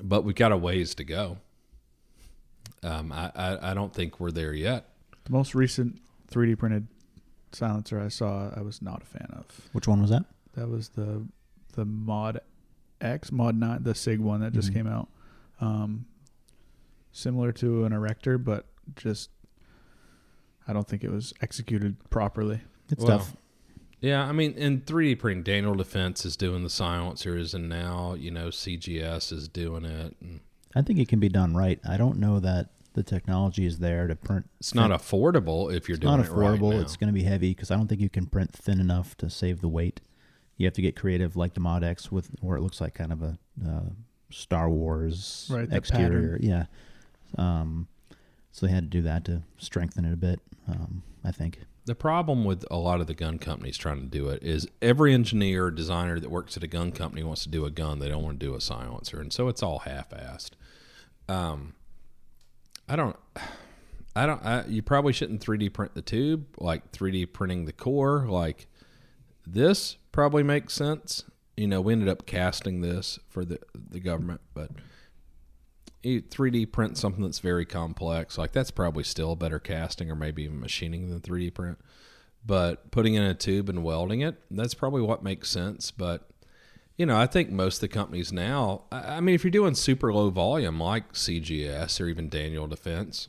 but 0.01 0.23
we've 0.23 0.35
got 0.35 0.53
a 0.53 0.57
ways 0.57 0.95
to 0.95 1.03
go. 1.03 1.39
Um, 2.81 3.11
I, 3.11 3.33
I, 3.35 3.71
I 3.71 3.73
don't 3.73 3.93
think 3.93 4.21
we're 4.21 4.31
there 4.31 4.53
yet. 4.53 4.87
The 5.25 5.33
most 5.33 5.53
recent 5.53 5.99
3D 6.31 6.57
printed 6.57 6.87
silencer 7.51 7.99
I 7.99 8.07
saw, 8.07 8.51
I 8.55 8.61
was 8.61 8.81
not 8.81 9.01
a 9.01 9.05
fan 9.05 9.27
of. 9.33 9.45
Which 9.73 9.85
one 9.85 9.99
was 9.99 10.11
that? 10.11 10.23
That 10.53 10.69
was 10.69 10.87
the 10.89 11.27
the 11.73 11.83
Mod 11.83 12.39
X, 13.01 13.31
Mod 13.31 13.55
Nine, 13.57 13.83
the 13.83 13.93
Sig 13.95 14.19
one 14.19 14.39
that 14.41 14.53
just 14.53 14.69
Mhm. 14.71 14.73
came 14.73 14.87
out. 14.87 15.09
Um, 15.61 16.05
similar 17.11 17.51
to 17.53 17.85
an 17.85 17.93
erector, 17.93 18.37
but 18.37 18.65
just 18.95 19.29
I 20.67 20.73
don't 20.73 20.87
think 20.87 21.03
it 21.03 21.11
was 21.11 21.33
executed 21.41 21.97
properly. 22.09 22.61
It's 22.89 23.03
Well, 23.03 23.19
tough. 23.19 23.35
Yeah, 24.01 24.27
I 24.27 24.31
mean, 24.31 24.53
in 24.53 24.81
3D 24.81 25.15
printing, 25.15 25.43
Daniel 25.43 25.75
Defense 25.75 26.25
is 26.25 26.35
doing 26.35 26.63
the 26.63 26.69
silencers, 26.69 27.53
and 27.53 27.69
now 27.69 28.13
you 28.13 28.31
know 28.31 28.49
CGS 28.49 29.31
is 29.31 29.47
doing 29.47 29.85
it. 29.85 30.15
I 30.75 30.81
think 30.81 30.99
it 30.99 31.07
can 31.07 31.19
be 31.19 31.29
done 31.29 31.55
right. 31.55 31.79
I 31.87 31.97
don't 31.97 32.19
know 32.19 32.39
that 32.39 32.69
the 32.93 33.03
technology 33.03 33.65
is 33.65 33.79
there 33.79 34.07
to 34.07 34.15
print. 34.15 34.49
it's 34.59 34.73
not 34.73 34.89
affordable 34.91 35.73
if 35.73 35.87
you're 35.87 35.95
It's 35.95 36.01
doing 36.01 36.17
not 36.17 36.25
it 36.25 36.31
right 36.31 36.59
affordable. 36.59 36.81
it's 36.81 36.95
going 36.97 37.07
to 37.09 37.13
be 37.13 37.23
heavy 37.23 37.51
because 37.51 37.69
I 37.71 37.75
don't 37.75 37.87
think 37.87 38.01
you 38.01 38.09
can 38.09 38.25
print 38.25 38.51
thin 38.53 38.79
enough 38.79 39.15
to 39.17 39.29
save 39.29 39.61
the 39.61 39.67
weight. 39.67 40.01
You 40.57 40.65
have 40.65 40.73
to 40.75 40.81
get 40.81 40.95
creative, 40.95 41.35
like 41.35 41.53
the 41.53 41.59
Mod 41.59 41.83
X, 41.83 42.11
with 42.11 42.29
where 42.41 42.57
it 42.57 42.61
looks 42.61 42.79
like 42.79 42.93
kind 42.93 43.11
of 43.11 43.21
a 43.21 43.37
uh, 43.65 43.89
Star 44.31 44.69
Wars 44.69 45.49
Right, 45.51 45.69
the 45.69 45.75
exterior. 45.75 46.37
Yeah. 46.41 46.65
Um, 47.37 47.87
so 48.51 48.65
they 48.65 48.71
had 48.71 48.83
to 48.83 48.97
do 48.97 49.01
that 49.03 49.25
to 49.25 49.43
strengthen 49.57 50.05
it 50.05 50.13
a 50.13 50.17
bit. 50.17 50.39
Um, 50.67 51.03
I 51.23 51.31
think. 51.31 51.59
The 51.85 51.95
problem 51.95 52.45
with 52.45 52.65
a 52.71 52.77
lot 52.77 53.01
of 53.01 53.07
the 53.07 53.13
gun 53.13 53.37
companies 53.37 53.77
trying 53.77 53.99
to 53.99 54.07
do 54.07 54.29
it 54.29 54.41
is 54.41 54.67
every 54.81 55.13
engineer 55.13 55.65
or 55.65 55.71
designer 55.71 56.19
that 56.19 56.31
works 56.31 56.57
at 56.57 56.63
a 56.63 56.67
gun 56.67 56.91
company 56.91 57.23
wants 57.23 57.43
to 57.43 57.49
do 57.49 57.65
a 57.65 57.69
gun. 57.69 57.99
They 57.99 58.09
don't 58.09 58.23
want 58.23 58.39
to 58.39 58.45
do 58.45 58.55
a 58.55 58.61
silencer, 58.61 59.21
and 59.21 59.31
so 59.31 59.49
it's 59.49 59.61
all 59.61 59.79
half-assed. 59.79 60.51
Um, 61.27 61.73
I 62.87 62.95
don't. 62.95 63.15
I 64.15 64.25
don't. 64.25 64.43
I, 64.43 64.65
you 64.65 64.81
probably 64.81 65.13
shouldn't 65.13 65.45
3D 65.45 65.73
print 65.73 65.93
the 65.93 66.01
tube, 66.01 66.45
like 66.57 66.91
3D 66.91 67.33
printing 67.33 67.65
the 67.65 67.73
core. 67.73 68.25
Like 68.27 68.67
this 69.45 69.97
probably 70.11 70.43
makes 70.43 70.73
sense. 70.73 71.23
You 71.57 71.67
know, 71.67 71.81
we 71.81 71.93
ended 71.93 72.09
up 72.09 72.25
casting 72.25 72.81
this 72.81 73.19
for 73.29 73.45
the 73.45 73.59
the 73.73 73.99
government, 73.99 74.41
but 74.53 74.71
you 76.05 76.21
3D 76.21 76.71
print 76.71 76.97
something 76.97 77.23
that's 77.23 77.39
very 77.39 77.65
complex, 77.65 78.37
like 78.37 78.51
that's 78.51 78.71
probably 78.71 79.03
still 79.03 79.35
better 79.35 79.59
casting 79.59 80.11
or 80.11 80.15
maybe 80.15 80.43
even 80.43 80.59
machining 80.59 81.09
than 81.09 81.19
3D 81.19 81.53
print. 81.53 81.79
But 82.45 82.91
putting 82.91 83.15
in 83.15 83.23
a 83.23 83.33
tube 83.33 83.69
and 83.69 83.83
welding 83.83 84.21
it, 84.21 84.39
that's 84.51 84.75
probably 84.75 85.01
what 85.01 85.23
makes 85.23 85.49
sense. 85.49 85.89
But 85.89 86.29
you 86.95 87.05
know, 87.05 87.17
I 87.17 87.25
think 87.25 87.49
most 87.49 87.77
of 87.77 87.81
the 87.81 87.87
companies 87.89 88.31
now, 88.31 88.83
I 88.91 89.15
I 89.15 89.19
mean, 89.19 89.35
if 89.35 89.43
you're 89.43 89.51
doing 89.51 89.75
super 89.75 90.13
low 90.13 90.29
volume 90.29 90.79
like 90.79 91.13
CGS 91.13 91.99
or 91.99 92.05
even 92.05 92.29
Daniel 92.29 92.67
Defense, 92.67 93.27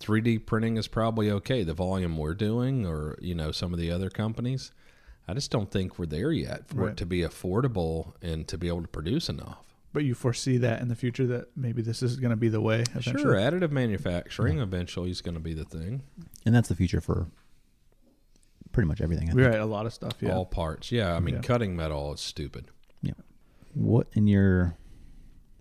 3D 0.00 0.44
printing 0.44 0.76
is 0.76 0.88
probably 0.88 1.30
okay. 1.30 1.62
The 1.62 1.74
volume 1.74 2.16
we're 2.16 2.34
doing, 2.34 2.86
or 2.86 3.16
you 3.20 3.34
know, 3.34 3.52
some 3.52 3.72
of 3.72 3.78
the 3.78 3.90
other 3.90 4.10
companies, 4.10 4.72
I 5.26 5.34
just 5.34 5.50
don't 5.50 5.70
think 5.70 5.98
we're 5.98 6.06
there 6.06 6.32
yet 6.32 6.68
for 6.68 6.76
Right. 6.82 6.90
it 6.92 6.96
to 6.98 7.06
be 7.06 7.20
affordable 7.20 8.12
and 8.20 8.46
to 8.48 8.58
be 8.58 8.68
able 8.68 8.82
to 8.82 8.88
produce 8.88 9.28
enough. 9.28 9.64
But 9.92 10.04
you 10.04 10.14
foresee 10.14 10.58
that 10.58 10.82
in 10.82 10.88
the 10.88 10.96
future 10.96 11.26
that 11.28 11.56
maybe 11.56 11.80
this 11.80 12.02
is 12.02 12.16
going 12.16 12.30
to 12.30 12.36
be 12.36 12.48
the 12.48 12.60
way. 12.60 12.80
Eventually. 12.90 13.22
Sure, 13.22 13.34
additive 13.34 13.70
manufacturing 13.70 14.58
eventually 14.58 15.10
is 15.10 15.20
going 15.20 15.36
to 15.36 15.40
be 15.40 15.54
the 15.54 15.64
thing. 15.64 16.02
And 16.44 16.54
that's 16.54 16.68
the 16.68 16.74
future 16.74 17.00
for 17.00 17.28
pretty 18.72 18.88
much 18.88 19.00
everything. 19.00 19.28
I 19.30 19.32
think. 19.32 19.46
Right, 19.46 19.60
a 19.60 19.64
lot 19.64 19.86
of 19.86 19.94
stuff. 19.94 20.14
Yeah. 20.20 20.34
All 20.34 20.46
parts. 20.46 20.90
Yeah, 20.90 21.14
I 21.14 21.20
mean, 21.20 21.36
Yeah. 21.36 21.40
cutting 21.42 21.76
metal 21.76 22.12
is 22.12 22.20
stupid. 22.20 22.66
Yeah. 23.02 23.12
What 23.72 24.08
in 24.14 24.26
your 24.26 24.76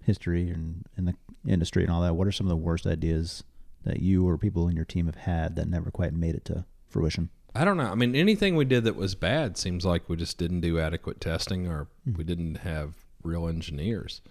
history 0.01 0.49
and 0.49 0.85
in 0.97 1.05
the 1.05 1.15
industry 1.47 1.83
and 1.83 1.91
all 1.91 2.01
that? 2.01 2.15
What 2.15 2.27
are 2.27 2.31
some 2.31 2.47
of 2.47 2.49
the 2.49 2.57
worst 2.57 2.87
ideas 2.87 3.43
that 3.83 3.99
you 4.01 4.27
or 4.27 4.37
people 4.39 4.67
in 4.67 4.75
your 4.75 4.85
team 4.85 5.05
have 5.05 5.15
had 5.15 5.55
that 5.57 5.67
never 5.69 5.91
quite 5.91 6.13
made 6.13 6.33
it 6.35 6.43
to 6.45 6.65
fruition? 6.89 7.29
I 7.55 7.65
don't 7.65 7.77
know. 7.77 7.85
I 7.85 7.95
mean, 7.95 8.15
anything 8.15 8.55
we 8.55 8.65
did 8.65 8.83
that 8.85 8.95
was 8.95 9.13
bad 9.15 9.57
seems 9.57 9.85
like 9.85 10.09
we 10.09 10.15
just 10.15 10.37
didn't 10.37 10.61
do 10.61 10.79
adequate 10.79 11.21
testing 11.21 11.67
or 11.67 11.87
we 12.17 12.23
didn't 12.23 12.55
have 12.55 12.95
real 13.23 13.47
engineers. 13.47 14.21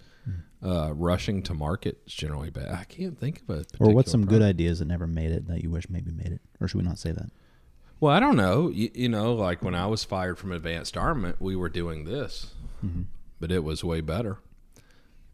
Uh, 0.65 0.93
rushing 0.95 1.43
to 1.43 1.53
market 1.55 1.99
is 2.07 2.15
generally 2.15 2.51
bad. 2.51 2.71
I 2.71 2.85
can't 2.85 3.19
think 3.19 3.43
of 3.43 3.51
a. 3.51 3.65
Or 3.81 3.93
what's 3.93 4.13
some 4.13 4.25
good 4.25 4.43
ideas 4.43 4.79
that 4.79 4.85
never 4.85 5.09
made 5.09 5.33
it 5.33 5.49
that 5.49 5.61
you 5.63 5.71
wish 5.71 5.89
maybe 5.91 6.13
made 6.13 6.29
it? 6.33 6.41
Or 6.61 6.69
should 6.69 6.79
we 6.81 6.85
not 6.87 6.99
say 6.99 7.11
that? 7.11 7.31
Well, 7.99 8.15
I 8.15 8.21
don't 8.21 8.37
know. 8.37 8.69
You, 8.69 8.89
you 8.95 9.09
know, 9.09 9.35
like 9.35 9.63
when 9.63 9.75
I 9.75 9.87
was 9.87 10.05
fired 10.05 10.39
from 10.39 10.53
Advanced 10.53 10.97
Armament, 10.97 11.37
we 11.41 11.57
were 11.57 11.69
doing 11.69 12.05
this, 12.05 12.53
but 13.41 13.51
it 13.51 13.65
was 13.65 13.83
way 13.83 14.01
better. 14.01 14.39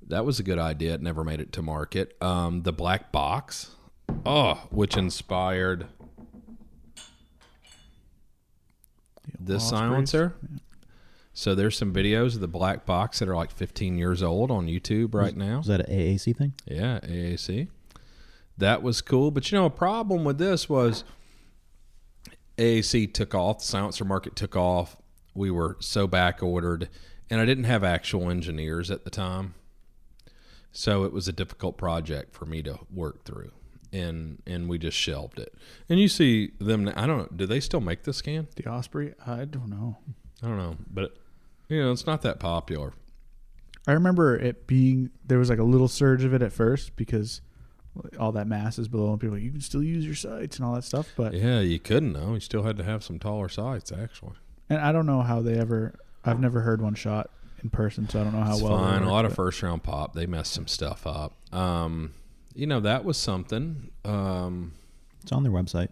That 0.06 0.24
was 0.24 0.40
a 0.40 0.42
good 0.42 0.58
idea. 0.58 0.94
It 0.94 1.02
never 1.02 1.22
made 1.24 1.40
it 1.40 1.52
to 1.52 1.62
market. 1.62 2.16
Um, 2.22 2.62
the 2.62 2.72
black 2.72 3.12
box, 3.12 3.72
oh, 4.24 4.66
which 4.70 4.96
inspired 4.96 5.86
this 9.38 9.64
Ospreys. 9.64 9.80
silencer. 9.80 10.34
So 11.32 11.54
there's 11.54 11.76
some 11.76 11.92
videos 11.92 12.34
of 12.34 12.40
the 12.40 12.48
black 12.48 12.84
box 12.84 13.20
that 13.20 13.28
are 13.28 13.36
like 13.36 13.52
15 13.52 13.96
years 13.96 14.22
old 14.22 14.50
on 14.50 14.66
YouTube 14.66 15.14
right 15.14 15.36
now. 15.36 15.60
Is 15.60 15.66
that 15.66 15.88
an 15.88 15.96
AAC 15.96 16.36
thing? 16.36 16.54
Yeah, 16.66 16.98
AAC. 17.00 17.68
That 18.56 18.82
was 18.82 19.00
cool. 19.00 19.30
But 19.30 19.50
you 19.50 19.58
know, 19.58 19.66
a 19.66 19.70
problem 19.70 20.24
with 20.24 20.38
this 20.38 20.68
was 20.68 21.04
AAC 22.56 23.14
took 23.14 23.34
off, 23.34 23.60
the 23.60 23.64
silencer 23.64 24.04
market 24.04 24.34
took 24.34 24.56
off. 24.56 24.96
We 25.34 25.50
were 25.50 25.76
so 25.78 26.08
back 26.08 26.42
ordered, 26.42 26.88
and 27.30 27.40
I 27.40 27.44
didn't 27.44 27.64
have 27.64 27.84
actual 27.84 28.30
engineers 28.30 28.90
at 28.90 29.04
the 29.04 29.10
time. 29.10 29.54
So 30.72 31.04
it 31.04 31.12
was 31.12 31.28
a 31.28 31.32
difficult 31.32 31.78
project 31.78 32.34
for 32.34 32.46
me 32.46 32.62
to 32.64 32.80
work 32.92 33.24
through. 33.24 33.52
And 33.92 34.42
and 34.46 34.68
we 34.68 34.78
just 34.78 34.96
shelved 34.98 35.38
it. 35.38 35.54
And 35.88 35.98
you 35.98 36.08
see 36.08 36.50
them 36.58 36.88
I 36.94 37.06
don't 37.06 37.18
know, 37.18 37.28
do 37.34 37.46
they 37.46 37.60
still 37.60 37.80
make 37.80 38.02
the 38.02 38.12
scan? 38.12 38.48
The 38.56 38.66
Osprey. 38.70 39.14
I 39.26 39.44
don't 39.46 39.68
know. 39.70 39.96
I 40.42 40.46
don't 40.48 40.58
know. 40.58 40.76
But 40.90 41.16
you 41.68 41.82
know, 41.82 41.90
it's 41.92 42.06
not 42.06 42.22
that 42.22 42.38
popular. 42.38 42.92
I 43.86 43.92
remember 43.92 44.36
it 44.36 44.66
being 44.66 45.10
there 45.26 45.38
was 45.38 45.48
like 45.48 45.58
a 45.58 45.62
little 45.64 45.88
surge 45.88 46.22
of 46.24 46.34
it 46.34 46.42
at 46.42 46.52
first 46.52 46.96
because 46.96 47.40
all 48.20 48.32
that 48.32 48.46
mass 48.46 48.78
is 48.78 48.86
below 48.88 49.10
and 49.12 49.20
people 49.20 49.34
like, 49.36 49.42
you 49.42 49.50
can 49.50 49.60
still 49.62 49.82
use 49.82 50.04
your 50.04 50.14
sights 50.14 50.56
and 50.58 50.66
all 50.66 50.74
that 50.74 50.84
stuff. 50.84 51.08
But 51.16 51.32
Yeah, 51.32 51.60
you 51.60 51.78
couldn't 51.78 52.12
though. 52.12 52.34
You 52.34 52.40
still 52.40 52.62
had 52.64 52.76
to 52.76 52.84
have 52.84 53.02
some 53.02 53.18
taller 53.18 53.48
sights 53.48 53.90
actually. 53.90 54.34
and 54.68 54.78
I 54.80 54.92
don't 54.92 55.06
know 55.06 55.22
how 55.22 55.40
they 55.40 55.54
ever. 55.58 55.94
I've 56.24 56.40
never 56.40 56.60
heard 56.60 56.82
one 56.82 56.94
shot 56.94 57.30
in 57.62 57.70
person, 57.70 58.06
so 58.08 58.20
I 58.20 58.24
don't 58.24 58.34
know 58.34 58.42
how 58.44 58.52
It's 58.52 58.62
well. 58.62 58.76
fine. 58.76 59.02
A 59.02 59.10
lot 59.10 59.24
of 59.24 59.34
first 59.34 59.62
round 59.62 59.82
pop. 59.82 60.12
They 60.12 60.26
messed 60.26 60.52
some 60.52 60.66
stuff 60.68 61.06
up. 61.06 61.32
Um, 61.54 62.12
you 62.58 62.66
know 62.66 62.80
that 62.80 63.04
was 63.04 63.16
something. 63.16 63.90
Um, 64.04 64.72
It's 65.22 65.32
on 65.32 65.42
their 65.44 65.52
website. 65.52 65.88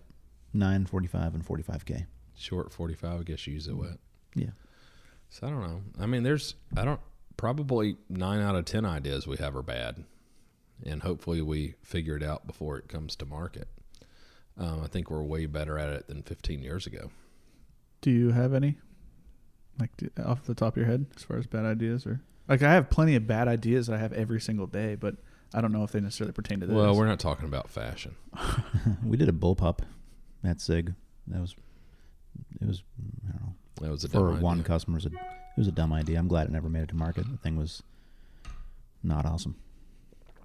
nine 0.52 0.86
forty 0.86 1.06
five 1.06 1.34
and 1.34 1.44
45K. 1.46 2.06
short 2.34 2.72
forty 2.72 2.94
five. 2.94 3.20
I 3.20 3.22
guess 3.22 3.46
you 3.46 3.54
use 3.54 3.68
it 3.68 3.76
wet. 3.76 3.98
Yeah. 4.34 4.50
So 5.30 5.46
I 5.46 5.50
don't 5.50 5.62
know. 5.62 5.82
I 5.98 6.06
mean, 6.06 6.22
there's 6.22 6.54
I 6.76 6.84
don't 6.84 7.00
probably 7.36 7.96
nine 8.08 8.40
out 8.40 8.56
of 8.56 8.64
ten 8.64 8.84
ideas 8.84 9.26
we 9.26 9.36
have 9.36 9.54
are 9.56 9.62
bad, 9.62 10.04
and 10.84 11.02
hopefully 11.02 11.40
we 11.42 11.74
figure 11.82 12.16
it 12.16 12.22
out 12.22 12.46
before 12.46 12.78
it 12.78 12.88
comes 12.88 13.14
to 13.16 13.26
market. 13.26 13.68
Um, 14.58 14.82
I 14.82 14.86
think 14.86 15.10
we're 15.10 15.22
way 15.22 15.44
better 15.46 15.78
at 15.78 15.90
it 15.90 16.08
than 16.08 16.22
15 16.22 16.62
years 16.62 16.86
ago. 16.86 17.10
Do 18.00 18.10
you 18.10 18.30
have 18.30 18.54
any, 18.54 18.78
like 19.78 19.90
off 20.24 20.44
the 20.46 20.54
top 20.54 20.74
of 20.74 20.76
your 20.78 20.86
head, 20.86 21.04
as 21.14 21.24
far 21.24 21.36
as 21.36 21.46
bad 21.46 21.66
ideas 21.66 22.06
or 22.06 22.22
like 22.48 22.62
I 22.62 22.72
have 22.72 22.88
plenty 22.88 23.14
of 23.16 23.26
bad 23.26 23.48
ideas 23.48 23.86
that 23.88 23.96
I 23.96 23.98
have 23.98 24.14
every 24.14 24.40
single 24.40 24.66
day, 24.66 24.94
but 24.94 25.16
I 25.56 25.62
don't 25.62 25.72
know 25.72 25.84
if 25.84 25.92
they 25.92 26.00
necessarily 26.00 26.34
pertain 26.34 26.60
to 26.60 26.66
this. 26.66 26.76
Well, 26.76 26.94
we're 26.94 27.06
not 27.06 27.18
talking 27.18 27.46
about 27.46 27.70
fashion. 27.70 28.14
we 29.04 29.16
did 29.16 29.30
a 29.30 29.32
bullpup 29.32 29.78
at 30.44 30.60
SIG. 30.60 30.92
That 31.28 31.40
was, 31.40 31.56
it 32.60 32.68
was, 32.68 32.82
I 33.26 33.32
don't 33.32 33.40
know, 33.40 33.54
That 33.80 33.90
was 33.90 34.04
a 34.04 34.08
for 34.08 34.32
dumb 34.32 34.42
one 34.42 34.58
idea. 34.58 34.68
customer, 34.68 34.98
it 34.98 35.04
was, 35.04 35.12
a, 35.14 35.16
it 35.16 35.58
was 35.58 35.66
a 35.66 35.72
dumb 35.72 35.94
idea. 35.94 36.18
I'm 36.18 36.28
glad 36.28 36.46
it 36.46 36.52
never 36.52 36.68
made 36.68 36.82
it 36.82 36.88
to 36.90 36.94
market. 36.94 37.24
The 37.30 37.38
thing 37.38 37.56
was 37.56 37.82
not 39.02 39.24
awesome. 39.24 39.56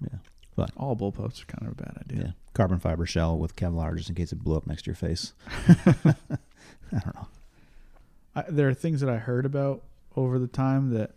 Yeah. 0.00 0.18
But, 0.56 0.70
all 0.78 0.96
bullpups 0.96 1.42
are 1.42 1.46
kind 1.46 1.66
of 1.70 1.78
a 1.78 1.82
bad 1.82 1.98
idea. 2.00 2.16
yeah. 2.16 2.22
idea. 2.22 2.36
Carbon 2.54 2.78
fiber 2.78 3.04
shell 3.04 3.38
with 3.38 3.54
Kevlar 3.54 3.94
just 3.94 4.08
in 4.08 4.14
case 4.14 4.32
it 4.32 4.42
blew 4.42 4.56
up 4.56 4.66
next 4.66 4.82
to 4.82 4.86
your 4.86 4.94
face. 4.94 5.34
I 5.46 6.14
don't 6.90 7.14
know. 7.14 7.28
I, 8.34 8.44
there 8.48 8.68
are 8.68 8.74
things 8.74 9.02
that 9.02 9.10
I 9.10 9.18
heard 9.18 9.44
about 9.44 9.82
over 10.16 10.38
the 10.38 10.46
time 10.46 10.94
that 10.94 11.10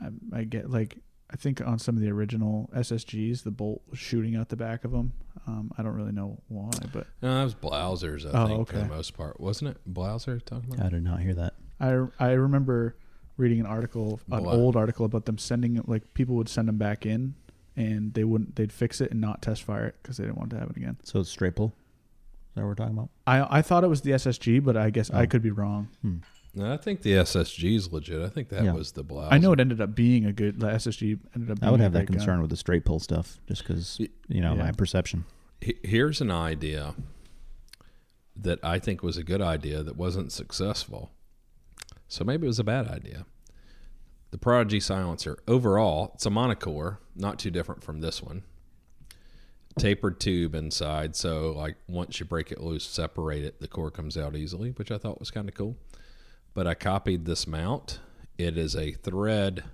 I, 0.00 0.08
I 0.32 0.44
get 0.44 0.70
like 0.70 0.98
I 1.34 1.36
think 1.36 1.60
on 1.66 1.80
some 1.80 1.96
of 1.96 2.00
the 2.00 2.10
original 2.12 2.70
SSGs, 2.76 3.42
the 3.42 3.50
bolt 3.50 3.82
was 3.90 3.98
shooting 3.98 4.36
out 4.36 4.50
the 4.50 4.56
back 4.56 4.84
of 4.84 4.92
them. 4.92 5.14
Um, 5.48 5.72
I 5.76 5.82
don't 5.82 5.94
really 5.96 6.12
know 6.12 6.40
why, 6.46 6.70
but 6.92 7.08
No, 7.20 7.34
that 7.38 7.42
was 7.42 7.56
Blasers, 7.56 8.24
I 8.32 8.44
Oh, 8.44 8.46
think, 8.46 8.68
for 8.68 8.78
the 8.78 8.84
most 8.84 9.16
part, 9.16 9.40
wasn't 9.40 9.72
it? 9.72 9.78
Blaser 9.92 10.40
talking 10.44 10.72
about? 10.72 10.86
I 10.86 10.90
did 10.90 11.02
not 11.02 11.18
hear 11.20 11.34
that. 11.34 11.54
I 11.80 12.06
I 12.20 12.30
remember 12.34 12.94
reading 13.36 13.58
an 13.58 13.66
article, 13.66 14.20
an 14.30 14.44
Bla- 14.44 14.52
old 14.52 14.76
article 14.76 15.04
about 15.06 15.24
them 15.24 15.36
sending 15.38 15.82
like 15.88 16.14
people 16.14 16.36
would 16.36 16.48
send 16.48 16.68
them 16.68 16.78
back 16.78 17.04
in, 17.04 17.34
and 17.74 18.14
they 18.14 18.22
wouldn't 18.22 18.54
they'd 18.54 18.72
fix 18.72 19.00
it 19.00 19.10
and 19.10 19.20
not 19.20 19.42
test 19.42 19.64
fire 19.64 19.86
it 19.86 19.96
because 20.02 20.18
they 20.18 20.24
didn't 20.24 20.38
want 20.38 20.52
it 20.52 20.54
to 20.54 20.60
happen 20.60 20.76
again. 20.76 20.98
So 21.02 21.18
it's 21.18 21.30
straight 21.30 21.56
pull. 21.56 21.66
Is 22.50 22.54
that 22.54 22.60
what 22.60 22.68
we're 22.68 22.74
talking 22.76 22.96
about? 22.96 23.08
I 23.26 23.58
I 23.58 23.62
thought 23.62 23.82
it 23.82 23.88
was 23.88 24.02
the 24.02 24.12
SSG, 24.12 24.62
but 24.62 24.76
I 24.76 24.90
guess 24.90 25.10
I 25.10 25.24
Oh. 25.24 25.26
could 25.26 25.42
be 25.42 25.50
wrong. 25.50 25.88
Hmm. 26.00 26.18
No, 26.56 26.72
I 26.72 26.76
think 26.76 27.02
the 27.02 27.12
SSG 27.14 27.74
is 27.76 27.92
legit. 27.92 28.22
I 28.22 28.28
think 28.28 28.48
that 28.50 28.62
Yeah. 28.64 28.72
was 28.72 28.92
the 28.92 29.04
Blaser. 29.04 29.28
I 29.32 29.38
know 29.38 29.52
it 29.52 29.58
ended 29.60 29.80
up 29.80 29.94
being 29.94 30.24
a 30.24 30.32
good. 30.32 30.60
The 30.60 30.68
SSG 30.70 31.18
ended 31.34 31.50
up. 31.50 31.60
Being 31.60 31.68
I 31.68 31.70
would 31.72 31.80
a 31.80 31.82
have 31.82 31.92
that 31.92 32.00
great 32.00 32.08
gun. 32.08 32.16
concern 32.18 32.40
with 32.40 32.50
the 32.50 32.56
straight 32.56 32.84
pull 32.84 33.00
stuff, 33.00 33.40
just 33.48 33.62
because 33.62 33.96
Y- 33.98 34.08
you 34.28 34.40
know 34.40 34.54
Yeah. 34.54 34.62
my 34.64 34.72
perception. 34.72 35.24
He- 35.60 35.78
Here's 35.82 36.20
an 36.20 36.30
idea 36.30 36.94
that 38.36 38.58
I 38.64 38.78
think 38.78 39.02
was 39.02 39.16
a 39.16 39.24
good 39.24 39.40
idea 39.40 39.82
that 39.82 39.96
wasn't 39.96 40.30
successful. 40.32 41.10
So 42.08 42.24
maybe 42.24 42.44
it 42.44 42.48
was 42.48 42.58
a 42.58 42.64
bad 42.64 42.86
idea. 42.88 43.26
The 44.30 44.38
Prodigy 44.38 44.80
silencer. 44.80 45.38
Overall, 45.48 46.12
it's 46.14 46.26
a 46.26 46.30
monocore, 46.30 46.98
not 47.16 47.38
too 47.38 47.50
different 47.50 47.82
from 47.82 48.00
this 48.00 48.22
one. 48.22 48.42
Tapered 49.76 50.20
tube 50.20 50.54
inside, 50.54 51.16
so 51.16 51.50
like 51.52 51.76
once 51.88 52.20
you 52.20 52.26
break 52.26 52.52
it 52.52 52.60
loose, 52.60 52.84
separate 52.84 53.42
it, 53.44 53.60
the 53.60 53.66
core 53.66 53.90
comes 53.90 54.16
out 54.16 54.36
easily, 54.36 54.70
which 54.70 54.92
I 54.92 54.98
thought 54.98 55.18
was 55.18 55.32
kind 55.32 55.48
of 55.48 55.54
cool. 55.56 55.76
But 56.54 56.66
I 56.66 56.74
copied 56.74 57.24
this 57.24 57.46
mount. 57.46 57.98
It 58.38 58.56
is 58.56 58.74
a 58.74 58.92
thread 58.92 59.64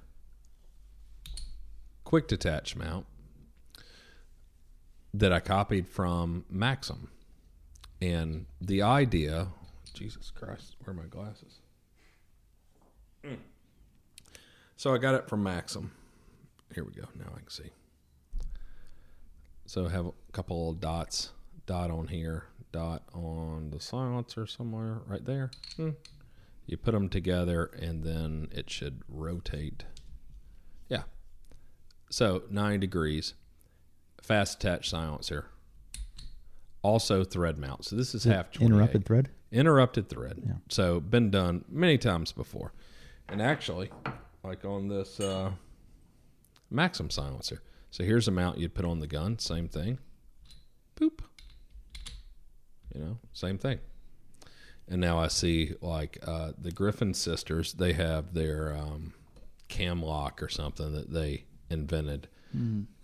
quick 2.10 2.26
detach 2.26 2.74
mount 2.74 3.06
that 5.14 5.32
I 5.32 5.38
copied 5.38 5.86
from 5.86 6.44
Maxim. 6.50 7.08
And 8.02 8.46
the 8.60 8.82
idea, 8.82 9.46
Jesus 9.94 10.32
Christ, 10.32 10.74
where 10.80 10.90
are 10.90 11.00
my 11.00 11.06
glasses? 11.06 11.60
Mm. 13.24 13.36
So 14.76 14.92
I 14.92 14.98
got 14.98 15.14
it 15.14 15.28
from 15.28 15.44
Maxim. 15.44 15.92
Here 16.74 16.82
we 16.82 16.92
go. 16.92 17.06
Now 17.16 17.30
I 17.32 17.38
can 17.38 17.50
see. 17.50 17.70
So 19.66 19.86
I 19.86 19.90
have 19.90 20.06
a 20.06 20.32
couple 20.32 20.70
of 20.70 20.80
dots, 20.80 21.30
dot 21.66 21.92
on 21.92 22.08
here, 22.08 22.46
dot 22.72 23.04
on 23.14 23.70
the 23.70 23.78
silencer 23.78 24.48
somewhere 24.48 25.02
right 25.06 25.24
there. 25.24 25.52
Hmm. 25.76 25.90
You 26.70 26.76
put 26.76 26.92
them 26.92 27.08
together 27.08 27.64
and 27.82 28.04
then 28.04 28.46
it 28.52 28.70
should 28.70 29.02
rotate. 29.08 29.86
Yeah. 30.88 31.02
So 32.10 32.44
9 32.48 32.78
degrees 32.78 33.34
fast 34.22 34.62
attach 34.62 34.88
silencer. 34.88 35.46
Also 36.82 37.24
thread 37.24 37.58
mount. 37.58 37.86
So 37.86 37.96
this 37.96 38.14
is 38.14 38.22
half 38.22 38.52
28. 38.52 38.66
Interrupted 38.72 39.04
thread. 39.04 39.30
Interrupted 39.50 40.08
thread. 40.08 40.42
Yeah. 40.46 40.52
So 40.68 41.00
been 41.00 41.32
done 41.32 41.64
many 41.68 41.98
times 41.98 42.30
before. 42.30 42.72
And 43.28 43.42
actually, 43.42 43.90
like 44.44 44.64
on 44.64 44.86
this 44.86 45.18
uh, 45.18 45.50
Maxim 46.70 47.10
silencer. 47.10 47.62
So 47.90 48.04
here's 48.04 48.28
a 48.28 48.30
mount 48.30 48.58
you'd 48.58 48.76
put 48.76 48.84
on 48.84 49.00
the 49.00 49.08
gun. 49.08 49.40
Same 49.40 49.66
thing. 49.66 49.98
Boop. 50.94 51.18
You 52.94 53.00
know, 53.00 53.18
same 53.32 53.58
thing. 53.58 53.80
And 54.90 55.00
now 55.00 55.18
I 55.18 55.28
see 55.28 55.74
like 55.80 56.18
uh, 56.26 56.52
the 56.60 56.72
Griffin 56.72 57.14
sisters. 57.14 57.72
They 57.74 57.92
have 57.92 58.34
their 58.34 58.74
um, 58.76 59.14
cam 59.68 60.02
lock 60.02 60.42
or 60.42 60.48
something 60.48 60.92
that 60.92 61.12
they 61.12 61.44
invented. 61.70 62.28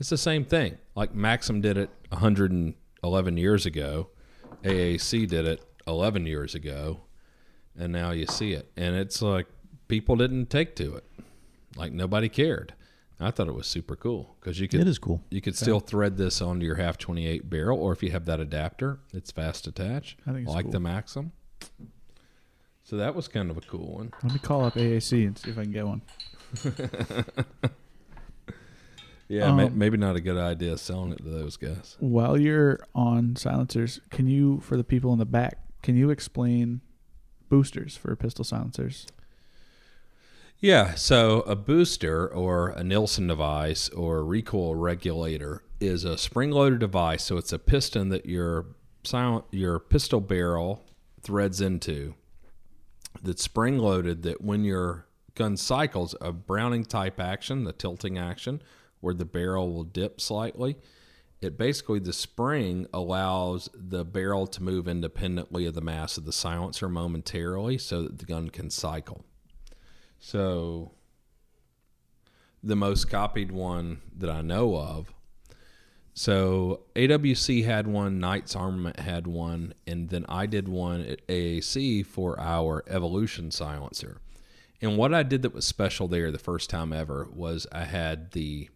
It's 0.01 0.11
the 0.11 0.19
same 0.19 0.45
thing. 0.45 0.77
Like 0.97 1.15
Maxim 1.15 1.61
did 1.61 1.77
it 1.79 1.89
111 2.09 3.37
years 3.37 3.65
ago, 3.65 4.09
AAC 4.65 5.29
did 5.29 5.47
it 5.47 5.63
11 5.87 6.27
years 6.27 6.57
ago, 6.57 7.03
and 7.79 7.93
now 7.93 8.11
you 8.11 8.27
see 8.27 8.53
it. 8.55 8.73
And 8.77 8.97
it's 8.97 9.23
like 9.23 9.47
people 9.87 10.17
didn't 10.17 10.51
take 10.51 10.75
to 10.77 10.97
it. 10.97 11.05
Like 11.77 11.93
nobody 11.93 12.29
cared. 12.29 12.75
I 13.21 13.31
thought 13.31 13.47
it 13.49 13.55
was 13.55 13.67
super 13.69 13.95
cool 13.97 14.35
because 14.41 14.59
you 14.59 14.67
could 14.69 14.81
It 14.81 14.89
is 14.89 14.99
cool. 14.99 15.23
you 15.31 15.41
could 15.41 15.57
still 15.57 15.79
thread 15.81 16.17
this 16.17 16.43
onto 16.43 16.67
your 16.67 16.75
half 16.75 16.99
28 16.99 17.49
barrel, 17.49 17.79
or 17.79 17.93
if 17.93 18.03
you 18.03 18.11
have 18.11 18.25
that 18.27 18.41
adapter, 18.41 18.99
it's 19.15 19.31
fast 19.31 19.67
attach. 19.69 20.17
I 20.27 20.33
think 20.33 20.47
it's 20.47 20.55
like 20.55 20.65
cool. 20.65 20.73
the 20.73 20.81
Maxim. 20.81 21.33
So 22.87 22.97
that 22.99 23.17
was 23.17 23.27
kind 23.27 23.51
of 23.51 23.57
a 23.57 23.63
cool 23.63 23.95
one. 23.97 24.13
Let 24.23 24.33
me 24.33 24.39
call 24.39 24.65
up 24.65 24.75
AAC 24.75 25.27
and 25.27 25.37
see 25.37 25.51
if 25.51 25.59
I 25.59 25.63
can 25.63 25.73
get 25.73 25.87
one. 25.87 26.03
Yeah, 29.29 29.47
Um, 29.47 29.77
maybe 29.77 29.97
not 29.97 30.15
a 30.15 30.21
good 30.21 30.37
idea 30.37 30.79
selling 30.79 31.11
it 31.11 31.19
to 31.19 31.25
those 31.25 31.57
guys. 31.57 31.97
While 31.99 32.39
you're 32.39 32.79
on 32.95 33.35
silencers, 33.35 34.01
can 34.09 34.29
you, 34.29 34.61
for 34.61 34.77
the 34.77 34.85
people 34.85 35.13
in 35.13 35.19
the 35.19 35.25
back, 35.25 35.59
can 35.83 35.97
you 35.97 36.11
explain 36.11 36.81
boosters 37.49 37.97
for 37.97 38.15
pistol 38.15 38.45
silencers? 38.45 39.05
Yeah, 40.61 40.95
so 40.95 41.41
a 41.41 41.57
booster 41.57 42.29
or 42.29 42.69
a 42.69 42.85
Nielsen 42.85 43.27
device 43.27 43.89
or 43.89 44.25
recoil 44.25 44.77
regulator 44.77 45.65
is 45.81 46.05
a 46.05 46.17
spring-loaded 46.17 46.79
device. 46.79 47.25
So 47.25 47.37
it's 47.37 47.53
a 47.53 47.59
piston 47.59 48.11
that 48.11 48.27
your 48.27 48.67
silent 49.03 49.45
your 49.51 49.81
pistol 49.81 50.21
barrel 50.21 50.85
threads 51.21 51.61
into. 51.61 52.15
That's 53.23 53.43
spring-loaded. 53.43 54.23
That 54.23 54.41
when 54.41 54.65
your 54.65 55.07
gun 55.35 55.57
cycles, 55.57 56.15
a 56.21 56.33
Browning 56.33 56.85
type 56.85 57.21
action, 57.21 57.65
the 57.65 57.73
tilting 57.73 58.19
action, 58.19 58.63
where 59.01 59.15
the 59.15 59.25
barrel 59.25 59.73
will 59.73 59.85
dip 59.85 60.21
slightly. 60.21 60.77
It 61.43 61.59
basically 61.59 61.99
the 61.99 62.15
spring 62.15 62.87
allows 62.95 63.69
the 63.75 64.05
barrel 64.05 64.47
to 64.47 64.63
move 64.63 64.89
independently 64.89 65.67
of 65.67 65.75
the 65.75 65.83
mass 65.83 66.17
of 66.17 66.25
the 66.25 66.33
silencer 66.33 66.89
momentarily, 66.89 67.77
so 67.77 68.03
that 68.03 68.19
the 68.19 68.25
gun 68.25 68.49
can 68.49 68.71
cycle. 68.71 69.25
So 70.19 70.93
the 72.63 72.75
most 72.75 73.11
copied 73.11 73.53
one 73.53 74.01
that 74.17 74.31
I 74.31 74.41
know 74.41 74.77
of. 74.77 75.13
So 76.19 76.81
AWC 76.95 77.67
had 77.67 77.87
one, 77.87 78.19
Knights 78.19 78.57
Armament 78.57 78.99
had 78.99 79.27
one, 79.27 79.75
and 79.87 80.09
then 80.09 80.25
I 80.31 80.47
did 80.47 80.67
one 80.67 81.03
at 81.03 81.27
AAC 81.29 82.07
for 82.07 82.41
our 82.41 82.83
Evolution 82.89 83.51
silencer. 83.51 84.23
And 84.81 84.97
what 84.97 85.13
I 85.13 85.23
did 85.23 85.43
that 85.43 85.53
was 85.53 85.67
special 85.67 86.09
there 86.09 86.33
the 86.33 86.39
first 86.39 86.71
time 86.71 86.91
ever 86.95 87.29
was 87.31 87.67
I 87.71 87.85
had 87.85 88.31
the 88.31 88.71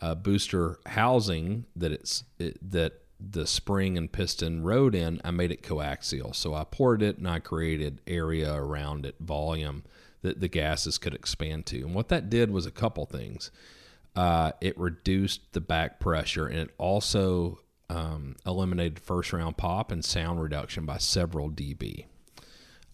uh, 0.00 0.14
booster 0.14 0.78
housing 0.86 1.66
that 1.74 1.90
it's 1.90 2.22
it, 2.38 2.58
that 2.70 3.02
the 3.18 3.48
spring 3.48 3.98
and 3.98 4.10
piston 4.10 4.62
rode 4.62 4.94
in. 4.94 5.20
I 5.24 5.32
made 5.32 5.50
it 5.50 5.64
coaxial, 5.64 6.36
so 6.36 6.54
I 6.54 6.62
poured 6.62 7.02
it 7.02 7.18
and 7.18 7.28
I 7.28 7.40
created 7.40 8.00
area 8.06 8.54
around 8.54 9.06
it, 9.06 9.16
volume 9.18 9.82
that 10.22 10.38
the 10.38 10.48
gases 10.48 10.98
could 10.98 11.14
expand 11.14 11.66
to. 11.66 11.80
And 11.80 11.96
what 11.96 12.10
that 12.10 12.30
did 12.30 12.52
was 12.52 12.64
a 12.64 12.70
couple 12.70 13.06
things. 13.06 13.50
Uh, 14.16 14.52
it 14.60 14.76
reduced 14.78 15.52
the 15.52 15.60
back 15.60 16.00
pressure, 16.00 16.46
and 16.46 16.58
it 16.58 16.74
also 16.78 17.60
um, 17.88 18.36
eliminated 18.46 18.98
first 18.98 19.32
round 19.32 19.56
pop 19.56 19.92
and 19.92 20.04
sound 20.04 20.40
reduction 20.42 20.86
by 20.86 20.98
several 20.98 21.50
dB. 21.50 22.06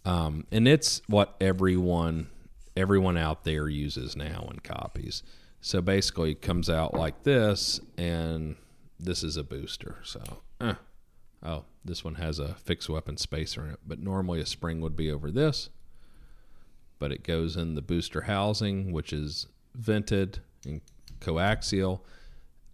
Um, 0.05 0.47
and 0.53 0.69
it's 0.69 1.03
what 1.09 1.37
everyone 1.41 2.29
everyone 2.77 3.17
out 3.17 3.45
there 3.45 3.69
uses 3.69 4.17
now 4.17 4.47
and 4.51 4.63
copies. 4.63 5.23
So 5.61 5.81
basically, 5.81 6.33
it 6.33 6.43
comes 6.43 6.71
out 6.71 6.95
like 6.95 7.23
this, 7.25 7.81
and 7.97 8.57
this 9.01 9.25
is 9.25 9.37
a 9.37 9.43
booster. 9.43 9.97
So, 10.05 10.23
eh. 10.61 10.75
oh, 11.43 11.65
this 11.85 12.05
one 12.05 12.17
has 12.17 12.39
a 12.39 12.55
fixed 12.55 12.89
weapon 12.89 13.17
spacer 13.17 13.65
in 13.65 13.71
it, 13.73 13.81
but 13.87 13.99
normally 13.99 14.41
a 14.41 14.47
spring 14.47 14.81
would 14.81 14.97
be 14.97 15.11
over 15.11 15.31
this. 15.31 15.71
But 16.99 17.13
it 17.13 17.25
goes 17.25 17.57
in 17.57 17.75
the 17.75 17.83
booster 17.83 18.23
housing, 18.23 18.93
which 18.93 19.13
is 19.13 19.47
vented 19.75 20.41
and 20.65 20.81
coaxial, 21.21 22.01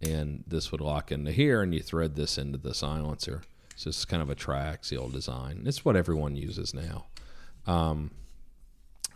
and 0.01 0.43
this 0.47 0.71
would 0.71 0.81
lock 0.81 1.11
into 1.11 1.31
here, 1.31 1.61
and 1.61 1.73
you 1.73 1.81
thread 1.81 2.15
this 2.15 2.37
into 2.37 2.57
the 2.57 2.73
silencer. 2.73 3.43
So 3.75 3.89
it's 3.89 4.05
kind 4.05 4.21
of 4.21 4.29
a 4.29 4.35
triaxial 4.35 5.11
design. 5.11 5.63
It's 5.65 5.83
what 5.83 5.95
everyone 5.95 6.35
uses 6.35 6.73
now. 6.73 7.05
Um, 7.65 8.11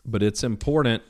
but 0.06 0.24
it's 0.24 0.44
important 0.44 1.04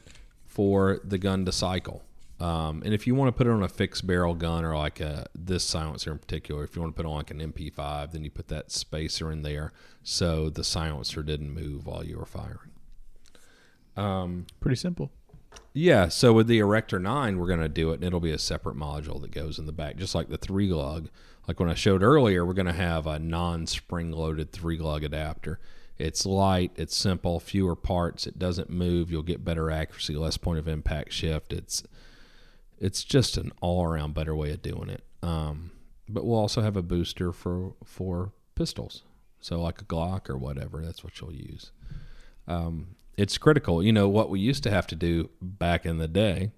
for 0.45 0.99
the 1.03 1.17
gun 1.17 1.45
to 1.45 1.51
cycle. 1.51 2.03
Um, 2.39 2.83
and 2.85 2.93
if 2.93 3.07
you 3.07 3.15
want 3.15 3.29
to 3.29 3.31
put 3.31 3.47
it 3.47 3.51
on 3.51 3.63
a 3.63 3.69
fixed 3.69 4.05
barrel 4.05 4.35
gun 4.35 4.63
or 4.63 4.77
like 4.77 4.99
a, 4.99 5.25
this 5.33 5.63
silencer 5.63 6.11
in 6.11 6.19
particular, 6.19 6.63
if 6.63 6.75
you 6.75 6.81
want 6.81 6.95
to 6.95 7.01
put 7.01 7.07
on 7.07 7.15
like 7.15 7.31
an 7.31 7.39
MP5, 7.39 8.11
then 8.11 8.23
you 8.23 8.29
put 8.29 8.47
that 8.49 8.71
spacer 8.71 9.31
in 9.31 9.41
there 9.41 9.71
so 10.03 10.49
the 10.49 10.63
silencer 10.63 11.23
didn't 11.23 11.51
move 11.51 11.87
while 11.87 12.03
you 12.03 12.17
were 12.17 12.25
firing. 12.25 12.71
Um, 13.95 14.45
Pretty 14.59 14.75
simple. 14.75 15.11
Yeah, 15.73 16.07
so 16.07 16.33
with 16.33 16.47
the 16.47 16.59
Erector 16.59 16.99
9, 16.99 17.37
we're 17.37 17.47
going 17.47 17.59
to 17.59 17.69
do 17.69 17.91
it, 17.91 17.95
and 17.95 18.03
it'll 18.03 18.19
be 18.19 18.31
a 18.31 18.39
separate 18.39 18.75
module 18.75 19.21
that 19.21 19.31
goes 19.31 19.59
in 19.59 19.65
the 19.65 19.71
back, 19.71 19.97
just 19.97 20.15
like 20.15 20.29
the 20.29 20.37
three 20.37 20.71
lug. 20.71 21.09
Like 21.47 21.59
when 21.59 21.69
I 21.69 21.75
showed 21.75 22.03
earlier, 22.03 22.45
we're 22.45 22.53
going 22.53 22.65
to 22.65 22.73
have 22.73 23.07
a 23.07 23.19
non 23.19 23.67
spring 23.67 24.11
loaded 24.11 24.51
three 24.51 24.77
lug 24.77 25.03
adapter. 25.03 25.59
It's 25.97 26.25
light, 26.25 26.71
it's 26.75 26.95
simple, 26.95 27.39
fewer 27.39 27.75
parts, 27.75 28.27
it 28.27 28.37
doesn't 28.37 28.69
move, 28.69 29.09
you'll 29.09 29.23
get 29.23 29.45
better 29.45 29.71
accuracy, 29.71 30.15
less 30.15 30.37
point 30.37 30.59
of 30.59 30.67
impact 30.67 31.13
shift. 31.13 31.51
It's 31.53 31.83
it's 32.79 33.03
just 33.03 33.37
an 33.37 33.51
all 33.61 33.83
around 33.83 34.13
better 34.13 34.35
way 34.35 34.51
of 34.51 34.61
doing 34.61 34.89
it. 34.89 35.03
Um, 35.23 35.71
but 36.07 36.25
we'll 36.25 36.37
also 36.37 36.61
have 36.61 36.77
a 36.77 36.83
booster 36.83 37.31
for 37.31 37.73
for 37.83 38.31
pistols. 38.55 39.03
So 39.39 39.61
like 39.61 39.81
a 39.81 39.85
Glock 39.85 40.29
or 40.29 40.37
whatever, 40.37 40.83
that's 40.83 41.03
what 41.03 41.19
you'll 41.19 41.33
use. 41.33 41.71
Um, 42.47 42.95
it's 43.17 43.37
critical. 43.37 43.83
You 43.83 43.91
know 43.91 44.07
what 44.07 44.29
we 44.29 44.39
used 44.39 44.63
to 44.63 44.71
have 44.71 44.87
to 44.87 44.95
do 44.95 45.29
back 45.41 45.85
in 45.85 45.97
the 45.97 46.07
day 46.07 46.51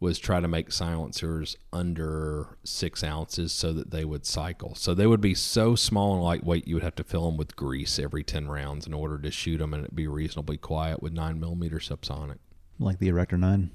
was 0.00 0.18
try 0.18 0.40
to 0.40 0.48
make 0.48 0.72
silencers 0.72 1.56
under 1.72 2.58
six 2.64 3.04
ounces 3.04 3.52
so 3.52 3.72
that 3.72 3.92
they 3.92 4.04
would 4.04 4.26
cycle. 4.26 4.74
So 4.74 4.94
they 4.94 5.06
would 5.06 5.20
be 5.20 5.34
so 5.34 5.76
small 5.76 6.14
and 6.14 6.24
lightweight 6.24 6.66
you 6.66 6.74
would 6.74 6.82
have 6.82 6.96
to 6.96 7.04
fill 7.04 7.26
them 7.26 7.36
with 7.36 7.54
grease 7.54 8.00
every 8.00 8.24
ten 8.24 8.48
rounds 8.48 8.84
in 8.84 8.94
order 8.94 9.16
to 9.18 9.30
shoot 9.30 9.58
them, 9.58 9.72
and 9.72 9.84
it'd 9.84 9.94
be 9.94 10.08
reasonably 10.08 10.56
quiet 10.56 11.00
with 11.00 11.12
nine 11.12 11.38
millimeter 11.38 11.76
subsonic. 11.76 12.38
Like 12.80 12.98
the 12.98 13.08
Erector 13.08 13.38
9. 13.38 13.70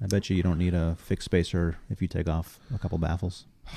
I 0.00 0.06
bet 0.06 0.28
you 0.28 0.36
you 0.36 0.42
don't 0.42 0.58
need 0.58 0.74
a 0.74 0.96
fixed 1.00 1.24
spacer 1.24 1.78
if 1.88 2.02
you 2.02 2.08
take 2.08 2.28
off 2.28 2.60
a 2.74 2.78
couple 2.78 2.98
baffles. 2.98 3.46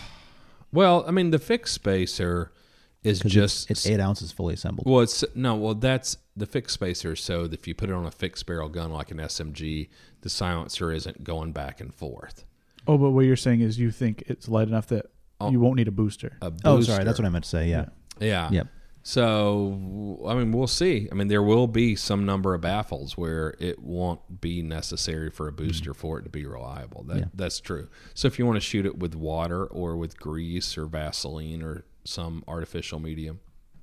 Well, 0.73 1.03
I 1.05 1.11
mean 1.11 1.31
the 1.31 1.37
fixed 1.37 1.73
spacer 1.73 2.53
is 3.03 3.21
'Cause 3.21 3.31
just 3.31 3.71
it's, 3.71 3.85
it's 3.85 3.93
eight 3.93 3.99
ounces 3.99 4.31
fully 4.31 4.53
assembled. 4.53 4.87
Well, 4.87 5.01
it's 5.01 5.23
no. 5.35 5.55
Well, 5.55 5.73
that's 5.75 6.17
the 6.35 6.45
fixed 6.45 6.73
spacer. 6.73 7.15
So 7.15 7.45
if 7.51 7.67
you 7.67 7.73
put 7.73 7.89
it 7.89 7.93
on 7.93 8.05
a 8.05 8.11
fixed 8.11 8.45
barrel 8.45 8.69
gun 8.69 8.91
like 8.91 9.11
an 9.11 9.17
SMG, 9.19 9.89
the 10.21 10.29
silencer 10.29 10.91
isn't 10.91 11.23
going 11.23 11.51
back 11.51 11.81
and 11.81 11.93
forth. 11.93 12.45
Oh, 12.87 12.97
but 12.97 13.11
what 13.11 13.25
you're 13.25 13.35
saying 13.35 13.61
is 13.61 13.79
you 13.79 13.91
think 13.91 14.23
it's 14.27 14.47
light 14.47 14.67
enough 14.67 14.87
that 14.87 15.07
Oh. 15.39 15.49
you 15.49 15.59
won't 15.59 15.77
need 15.77 15.87
a 15.87 15.91
booster. 15.91 16.37
A 16.41 16.51
booster. 16.51 16.67
oh, 16.67 16.81
sorry, 16.81 17.03
that's 17.03 17.17
what 17.17 17.25
I 17.25 17.29
meant 17.29 17.45
to 17.45 17.49
say. 17.49 17.67
Yeah. 17.67 17.85
Yeah. 18.19 18.49
Yep. 18.51 18.67
So 19.03 20.21
I 20.27 20.35
mean, 20.35 20.51
we'll 20.51 20.67
see. 20.67 21.07
I 21.11 21.15
mean, 21.15 21.27
there 21.27 21.41
will 21.41 21.67
be 21.67 21.95
some 21.95 22.25
number 22.25 22.53
of 22.53 22.61
baffles 22.61 23.17
where 23.17 23.55
it 23.59 23.81
won't 23.81 24.41
be 24.41 24.61
necessary 24.61 25.31
for 25.31 25.47
a 25.47 25.51
mm-hmm. 25.51 25.65
booster 25.67 25.93
for 25.95 26.19
it 26.19 26.23
to 26.23 26.29
be 26.29 26.45
reliable. 26.45 27.03
That 27.03 27.17
Yeah. 27.17 27.25
that's 27.33 27.59
true. 27.59 27.87
So 28.13 28.27
if 28.27 28.37
you 28.37 28.45
want 28.45 28.57
to 28.57 28.61
shoot 28.61 28.85
it 28.85 28.99
with 28.99 29.15
water 29.15 29.65
or 29.65 29.97
with 29.97 30.19
grease 30.19 30.77
or 30.77 30.85
Vaseline 30.85 31.63
or 31.63 31.85
some 32.03 32.43
artificial 32.47 32.99
medium, 32.99 33.39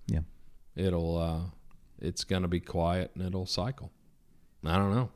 Yeah. 0.06 0.20
it'll 0.76 1.16
uh, 1.18 1.40
it's 2.00 2.24
gonna 2.24 2.48
be 2.48 2.60
quiet 2.60 3.10
and 3.14 3.24
it'll 3.24 3.46
cycle. 3.46 3.90
I 4.64 4.76
don't 4.76 4.94
know, 4.94 5.10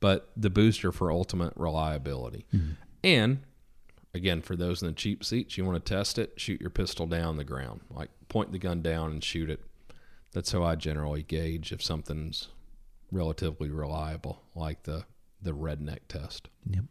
but 0.00 0.30
the 0.36 0.50
booster 0.50 0.90
for 0.92 1.12
ultimate 1.12 1.52
reliability, 1.56 2.46
and 3.04 3.40
again 4.12 4.42
for 4.42 4.56
those 4.56 4.82
in 4.82 4.88
the 4.88 4.94
cheap 4.94 5.24
seats, 5.24 5.56
you 5.56 5.64
want 5.64 5.84
to 5.84 5.94
test 5.94 6.18
it. 6.18 6.32
Shoot 6.40 6.60
your 6.60 6.70
pistol 6.70 7.06
down 7.06 7.36
the 7.36 7.44
ground, 7.44 7.80
like 7.90 8.10
point 8.28 8.50
the 8.52 8.58
gun 8.58 8.82
down 8.82 9.10
and 9.12 9.22
shoot 9.24 9.48
it. 9.50 9.60
That's 10.32 10.52
how 10.52 10.62
I 10.62 10.74
generally 10.76 11.22
gauge 11.22 11.72
if 11.72 11.82
something's 11.82 12.48
relatively 13.12 13.70
reliable, 13.70 14.42
like 14.54 14.82
the 14.84 15.04
the 15.42 15.52
redneck 15.52 16.00
test 16.08 16.48
Yep. 16.68 16.84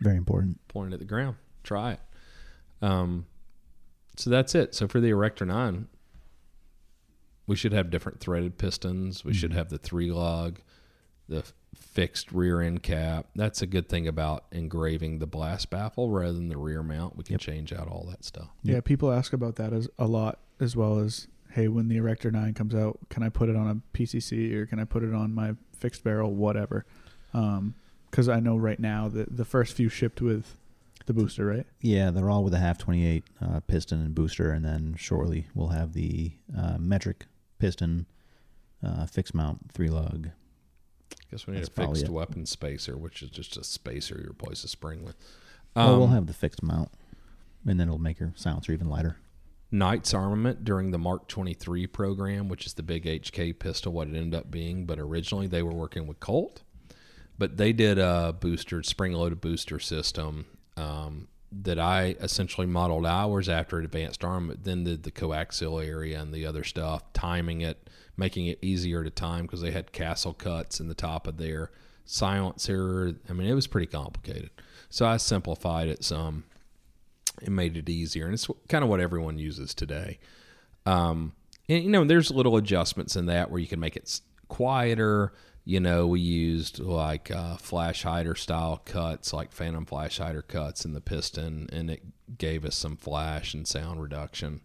Very 0.00 0.16
important. 0.16 0.66
point 0.68 0.90
it 0.92 0.94
at 0.94 0.98
the 1.00 1.06
ground. 1.06 1.36
Try 1.62 1.92
it. 1.92 2.00
Um, 2.82 3.26
so 4.16 4.30
that's 4.30 4.54
it. 4.54 4.74
So 4.74 4.88
for 4.88 5.00
the 5.00 5.10
Erector 5.10 5.44
9, 5.44 5.88
we 7.46 7.56
should 7.56 7.72
have 7.72 7.90
different 7.90 8.20
threaded 8.20 8.58
pistons. 8.58 9.24
We 9.24 9.34
should 9.34 9.50
mm-hmm. 9.50 9.58
have 9.58 9.68
the 9.68 9.78
three 9.78 10.10
lug, 10.10 10.60
the 11.28 11.44
fixed 11.74 12.32
rear 12.32 12.60
end 12.60 12.82
cap. 12.82 13.26
That's 13.34 13.62
a 13.62 13.66
good 13.66 13.88
thing 13.88 14.06
about 14.06 14.44
engraving 14.52 15.18
the 15.18 15.26
blast 15.26 15.70
baffle 15.70 16.10
rather 16.10 16.32
than 16.32 16.48
the 16.48 16.56
rear 16.56 16.82
mount. 16.82 17.16
We 17.16 17.24
can 17.24 17.38
change 17.38 17.72
out 17.72 17.88
all 17.88 18.06
that 18.10 18.24
stuff. 18.24 18.48
Yeah, 18.62 18.80
people 18.80 19.12
ask 19.12 19.32
about 19.32 19.56
that 19.56 19.72
as 19.72 19.88
a 19.98 20.06
lot, 20.06 20.38
as 20.60 20.76
well 20.76 20.98
as 20.98 21.28
hey, 21.52 21.68
when 21.68 21.86
the 21.86 21.96
Erector 21.96 22.32
Nine 22.32 22.52
comes 22.52 22.74
out, 22.74 22.98
can 23.10 23.22
I 23.22 23.28
put 23.28 23.48
it 23.48 23.54
on 23.54 23.68
a 23.68 23.96
PCC 23.96 24.52
or 24.54 24.66
can 24.66 24.80
I 24.80 24.84
put 24.84 25.04
it 25.04 25.14
on 25.14 25.32
my 25.32 25.54
fixed 25.78 26.02
barrel, 26.02 26.34
whatever? 26.34 26.84
Um, 27.32 27.76
because 28.10 28.28
I 28.28 28.40
know 28.40 28.56
right 28.56 28.78
now 28.78 29.08
that 29.08 29.36
the 29.36 29.44
first 29.44 29.74
few 29.74 29.88
shipped 29.88 30.20
with 30.20 30.56
the 31.06 31.12
booster, 31.14 31.44
right? 31.46 31.66
Yeah, 31.80 32.10
they're 32.10 32.30
all 32.30 32.44
with 32.44 32.54
a 32.54 32.58
half 32.58 32.78
28 32.78 33.24
uh, 33.40 33.60
piston 33.60 34.00
and 34.00 34.14
booster, 34.14 34.50
and 34.50 34.64
then 34.64 34.94
shortly 34.98 35.46
we'll 35.54 35.68
have 35.68 35.92
the 35.92 36.32
uh, 36.56 36.76
metric 36.78 37.26
piston, 37.58 38.06
uh, 38.82 39.06
fixed 39.06 39.34
mount, 39.34 39.70
three 39.72 39.88
lug. 39.88 40.28
guess 41.30 41.46
we 41.46 41.52
need 41.54 41.60
That's 41.64 41.68
a 41.78 41.86
fixed 41.86 42.04
it. 42.04 42.10
weapon 42.10 42.46
spacer, 42.46 42.96
which 42.96 43.22
is 43.22 43.30
just 43.30 43.56
a 43.56 43.64
spacer 43.64 44.20
you 44.22 44.30
replace 44.30 44.64
a 44.64 44.68
spring 44.68 45.04
with. 45.04 45.16
well, 45.76 45.98
we'll 45.98 46.08
Um, 46.08 46.14
have 46.14 46.26
the 46.26 46.32
fixed 46.34 46.62
mount, 46.62 46.90
and 47.66 47.78
then 47.78 47.88
it'll 47.88 47.98
make 47.98 48.20
your 48.20 48.32
silencer 48.36 48.72
even 48.72 48.88
lighter. 48.88 49.16
Knight's 49.70 50.14
armament 50.14 50.64
during 50.64 50.90
the 50.92 50.98
Mark 50.98 51.26
23 51.26 51.86
program, 51.88 52.48
which 52.48 52.64
is 52.64 52.74
the 52.74 52.82
big 52.82 53.04
HK 53.06 53.58
pistol, 53.58 53.92
what 53.92 54.06
it 54.08 54.14
ended 54.14 54.34
up 54.34 54.50
being. 54.50 54.86
But 54.86 55.00
originally 55.00 55.48
they 55.48 55.62
were 55.62 55.72
working 55.74 56.06
with 56.06 56.20
Colt, 56.20 56.62
but 57.38 57.56
they 57.56 57.72
did 57.72 57.98
a 57.98 58.32
booster, 58.38 58.82
spring 58.84 59.12
loaded 59.12 59.40
booster 59.40 59.80
system 59.80 60.46
um, 60.76 61.28
that 61.52 61.78
I 61.78 62.16
essentially 62.20 62.66
modeled 62.66 63.06
hours 63.06 63.48
after 63.48 63.78
advanced 63.78 64.24
armament, 64.24 64.64
then 64.64 64.84
did 64.84 65.02
the 65.02 65.10
coaxial 65.10 65.84
area 65.84 66.20
and 66.20 66.32
the 66.32 66.46
other 66.46 66.64
stuff, 66.64 67.12
timing 67.12 67.60
it, 67.60 67.88
making 68.16 68.46
it 68.46 68.58
easier 68.62 69.04
to 69.04 69.10
time 69.10 69.42
because 69.42 69.60
they 69.60 69.70
had 69.70 69.92
castle 69.92 70.32
cuts 70.32 70.80
in 70.80 70.88
the 70.88 70.94
top 70.94 71.26
of 71.26 71.36
their 71.36 71.70
silencer. 72.04 73.14
I 73.28 73.32
mean, 73.32 73.48
it 73.48 73.54
was 73.54 73.66
pretty 73.66 73.86
complicated. 73.86 74.50
So 74.90 75.06
I 75.06 75.16
simplified 75.16 75.88
it 75.88 76.04
some 76.04 76.44
and 77.42 77.56
made 77.56 77.76
it 77.76 77.88
easier 77.88 78.26
and 78.26 78.34
it's 78.34 78.48
kind 78.68 78.84
of 78.84 78.90
what 78.90 79.00
everyone 79.00 79.38
uses 79.38 79.74
today 79.74 80.18
um, 80.86 81.32
and 81.68 81.82
you 81.82 81.90
know 81.90 82.04
there's 82.04 82.30
little 82.30 82.56
adjustments 82.56 83.16
in 83.16 83.26
that 83.26 83.50
where 83.50 83.60
you 83.60 83.66
can 83.66 83.80
make 83.80 83.96
it 83.96 84.20
quieter 84.48 85.32
you 85.64 85.80
know 85.80 86.06
we 86.06 86.20
used 86.20 86.78
like 86.78 87.30
uh, 87.30 87.56
flash 87.56 88.02
hider 88.02 88.34
style 88.34 88.80
cuts 88.84 89.32
like 89.32 89.52
phantom 89.52 89.86
flash 89.86 90.18
hider 90.18 90.42
cuts 90.42 90.84
in 90.84 90.92
the 90.92 91.00
piston 91.00 91.68
and 91.72 91.90
it 91.90 92.02
gave 92.38 92.64
us 92.64 92.76
some 92.76 92.96
flash 92.96 93.54
and 93.54 93.66
sound 93.66 94.02
reduction. 94.02 94.60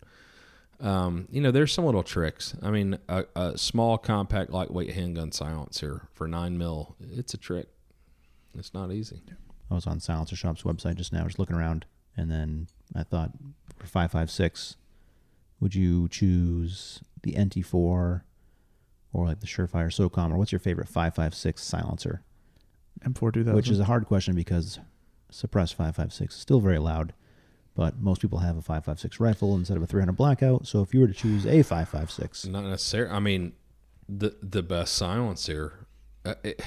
Um, 0.81 1.27
you 1.30 1.41
know 1.41 1.51
there's 1.51 1.73
some 1.73 1.85
little 1.85 2.03
tricks. 2.03 2.55
I 2.61 2.69
mean 2.71 2.99
a, 3.07 3.26
a 3.35 3.57
small 3.57 3.97
compact 3.97 4.51
lightweight 4.51 4.93
handgun 4.93 5.31
silencer 5.31 6.07
for 6.13 6.27
9 6.27 6.57
mil 6.57 6.95
it's 7.11 7.34
a 7.34 7.38
trick. 7.38 7.67
It's 8.57 8.73
not 8.73 8.91
easy. 8.91 9.21
I 9.69 9.76
was 9.76 9.85
on 9.85 9.99
Silencer 9.99 10.35
Shop's 10.35 10.63
website 10.63 10.95
just 10.95 11.13
now, 11.13 11.26
just 11.26 11.38
looking 11.38 11.55
around, 11.55 11.85
and 12.17 12.31
then 12.31 12.67
I 12.95 13.03
thought 13.03 13.31
for 13.77 13.85
five 13.85 14.11
five 14.11 14.31
six, 14.31 14.76
would 15.59 15.76
you 15.76 16.07
choose 16.09 17.01
the 17.21 17.34
NT4 17.34 18.21
or 19.14 19.26
like 19.26 19.40
the 19.40 19.48
Surefire 19.48 19.88
SOCOM, 19.91 20.31
or 20.31 20.38
what's 20.38 20.52
your 20.52 20.60
favorite 20.60 20.88
five 20.88 21.15
five 21.15 21.34
six 21.34 21.64
silencer? 21.64 22.22
M4 23.06 23.34
2000. 23.34 23.56
Which 23.56 23.69
is 23.69 23.80
a 23.80 23.86
hard 23.86 24.06
question 24.06 24.36
because 24.36 24.80
suppressed 25.31 25.76
five 25.76 25.95
five 25.95 26.11
six 26.14 26.36
is 26.36 26.41
still 26.41 26.60
very 26.60 26.80
loud, 26.80 27.14
but 27.76 27.99
most 27.99 28.22
people 28.22 28.40
have 28.40 28.57
a 28.57 28.61
five 28.61 28.86
five 28.86 28.99
six 28.99 29.19
rifle 29.19 29.56
instead 29.56 29.77
of 29.77 29.84
a 29.84 29.88
three 29.88 30.02
hundred 30.02 30.18
blackout. 30.18 30.68
So 30.68 30.81
if 30.81 30.94
you 30.94 30.99
were 30.99 31.07
to 31.07 31.14
choose 31.14 31.45
a 31.45 31.64
five 31.64 31.90
five 31.90 32.11
six, 32.11 32.45
Not 32.45 32.64
necessarily. 32.65 33.11
I 33.11 33.19
mean, 33.19 33.53
the 34.07 34.36
the 34.41 34.61
best 34.64 34.95
silencer 34.95 35.86
uh, 36.26 36.36
it, 36.44 36.61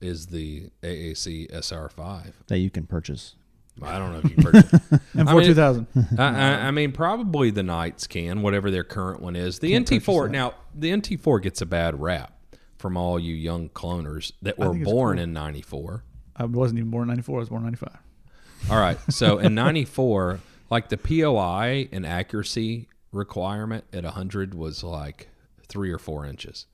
is 0.00 0.28
the 0.28 0.70
AAC 0.82 1.50
SR5. 1.52 2.32
that 2.46 2.58
you 2.58 2.70
can 2.70 2.86
purchase, 2.86 3.34
I 3.82 3.98
don't 3.98 4.12
know 4.12 4.18
if 4.18 4.24
you 4.24 4.30
can 4.30 4.42
purchase. 4.44 4.70
M4 5.14 5.28
I 5.28 5.34
mean, 5.34 5.44
2000. 5.44 5.86
I, 6.18 6.24
I, 6.24 6.50
I 6.66 6.70
mean, 6.70 6.92
probably 6.92 7.50
the 7.50 7.62
Knights 7.62 8.06
can, 8.06 8.42
whatever 8.42 8.70
their 8.70 8.84
current 8.84 9.20
one 9.20 9.36
is. 9.36 9.58
The 9.58 9.70
Can't 9.70 9.88
NT4 9.88 10.30
now, 10.30 10.54
the 10.74 10.90
NT4 10.90 11.42
gets 11.42 11.60
a 11.60 11.66
bad 11.66 12.00
rap 12.00 12.32
from 12.78 12.96
all 12.96 13.18
you 13.18 13.34
young 13.34 13.68
cloners 13.68 14.32
that 14.42 14.58
were 14.58 14.72
born 14.72 15.16
cool. 15.16 15.24
in 15.24 15.32
'94. 15.32 16.04
I 16.36 16.44
wasn't 16.44 16.78
even 16.78 16.90
born 16.90 17.04
in 17.04 17.08
94. 17.08 17.36
I 17.36 17.40
was 17.40 17.48
born 17.50 17.60
in 17.60 17.66
95. 17.66 17.98
All 18.70 18.78
right. 18.78 18.98
So 19.10 19.38
in 19.40 19.54
94, 19.54 20.40
like 20.70 20.88
the 20.88 20.96
POI 20.96 21.88
and 21.92 22.06
accuracy 22.06 22.88
requirement 23.12 23.84
at 23.92 24.04
100 24.04 24.54
was 24.54 24.82
like 24.82 25.28
three 25.68 25.90
or 25.90 25.98
four 25.98 26.24
inches. 26.24 26.66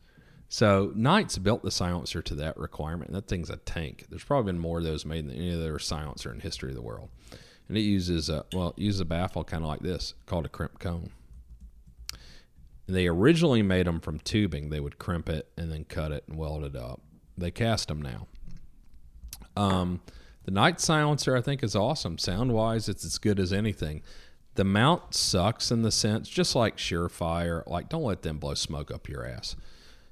So 0.48 0.92
Knights 0.94 1.38
built 1.38 1.62
the 1.62 1.70
silencer 1.70 2.22
to 2.22 2.34
that 2.36 2.56
requirement. 2.56 3.08
And 3.08 3.16
that 3.16 3.28
thing's 3.28 3.50
a 3.50 3.56
tank. 3.56 4.06
There's 4.08 4.24
probably 4.24 4.52
been 4.52 4.60
more 4.60 4.78
of 4.78 4.84
those 4.84 5.04
made 5.04 5.28
than 5.28 5.36
any 5.36 5.54
other 5.54 5.78
silencer 5.78 6.32
in 6.32 6.40
history 6.40 6.70
of 6.70 6.76
the 6.76 6.82
world. 6.82 7.10
And 7.68 7.76
it 7.76 7.80
uses 7.82 8.28
a, 8.30 8.44
well, 8.52 8.74
it 8.76 8.78
uses 8.78 9.00
a 9.00 9.04
baffle 9.04 9.44
kind 9.44 9.64
of 9.64 9.68
like 9.68 9.80
this 9.80 10.14
called 10.26 10.46
a 10.46 10.48
crimp 10.48 10.78
cone. 10.78 11.10
They 12.86 13.08
originally 13.08 13.62
made 13.62 13.86
them 13.86 14.00
from 14.00 14.20
tubing. 14.20 14.70
They 14.70 14.78
would 14.78 14.98
crimp 14.98 15.28
it 15.28 15.48
and 15.56 15.72
then 15.72 15.84
cut 15.84 16.12
it 16.12 16.24
and 16.28 16.38
weld 16.38 16.62
it 16.62 16.76
up. 16.76 17.00
They 17.36 17.50
cast 17.50 17.88
them 17.88 18.00
now. 18.00 18.28
Um, 19.56 20.00
the 20.44 20.52
Knight 20.52 20.80
silencer, 20.80 21.36
I 21.36 21.40
think, 21.40 21.64
is 21.64 21.74
awesome. 21.74 22.18
Sound 22.18 22.52
wise, 22.52 22.88
it's 22.88 23.04
as 23.04 23.18
good 23.18 23.40
as 23.40 23.52
anything. 23.52 24.02
The 24.54 24.64
mount 24.64 25.14
sucks 25.14 25.72
in 25.72 25.82
the 25.82 25.90
sense, 25.90 26.28
just 26.28 26.54
like 26.54 26.76
Surefire. 26.76 27.66
Like, 27.66 27.88
don't 27.88 28.04
let 28.04 28.22
them 28.22 28.38
blow 28.38 28.54
smoke 28.54 28.92
up 28.92 29.08
your 29.08 29.26
ass. 29.26 29.56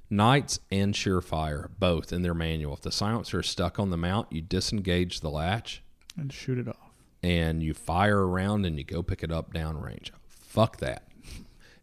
Knights 0.09 0.59
and 0.71 0.93
Surefire, 0.93 1.69
both 1.79 2.13
in 2.13 2.21
their 2.21 2.33
manual. 2.33 2.73
If 2.73 2.81
the 2.81 2.91
silencer 2.91 3.39
is 3.39 3.47
stuck 3.47 3.79
on 3.79 3.89
the 3.89 3.97
mount, 3.97 4.31
you 4.31 4.41
disengage 4.41 5.19
the 5.21 5.29
latch 5.29 5.83
And 6.17 6.31
shoot 6.31 6.57
it 6.59 6.67
off. 6.67 6.91
and 7.23 7.63
you 7.63 7.73
fire 7.73 8.25
around 8.27 8.65
and 8.65 8.77
you 8.77 8.83
go 8.83 9.01
pick 9.01 9.23
it 9.23 9.31
up 9.31 9.53
downrange. 9.53 10.11
Fuck 10.27 10.77
that. 10.77 11.07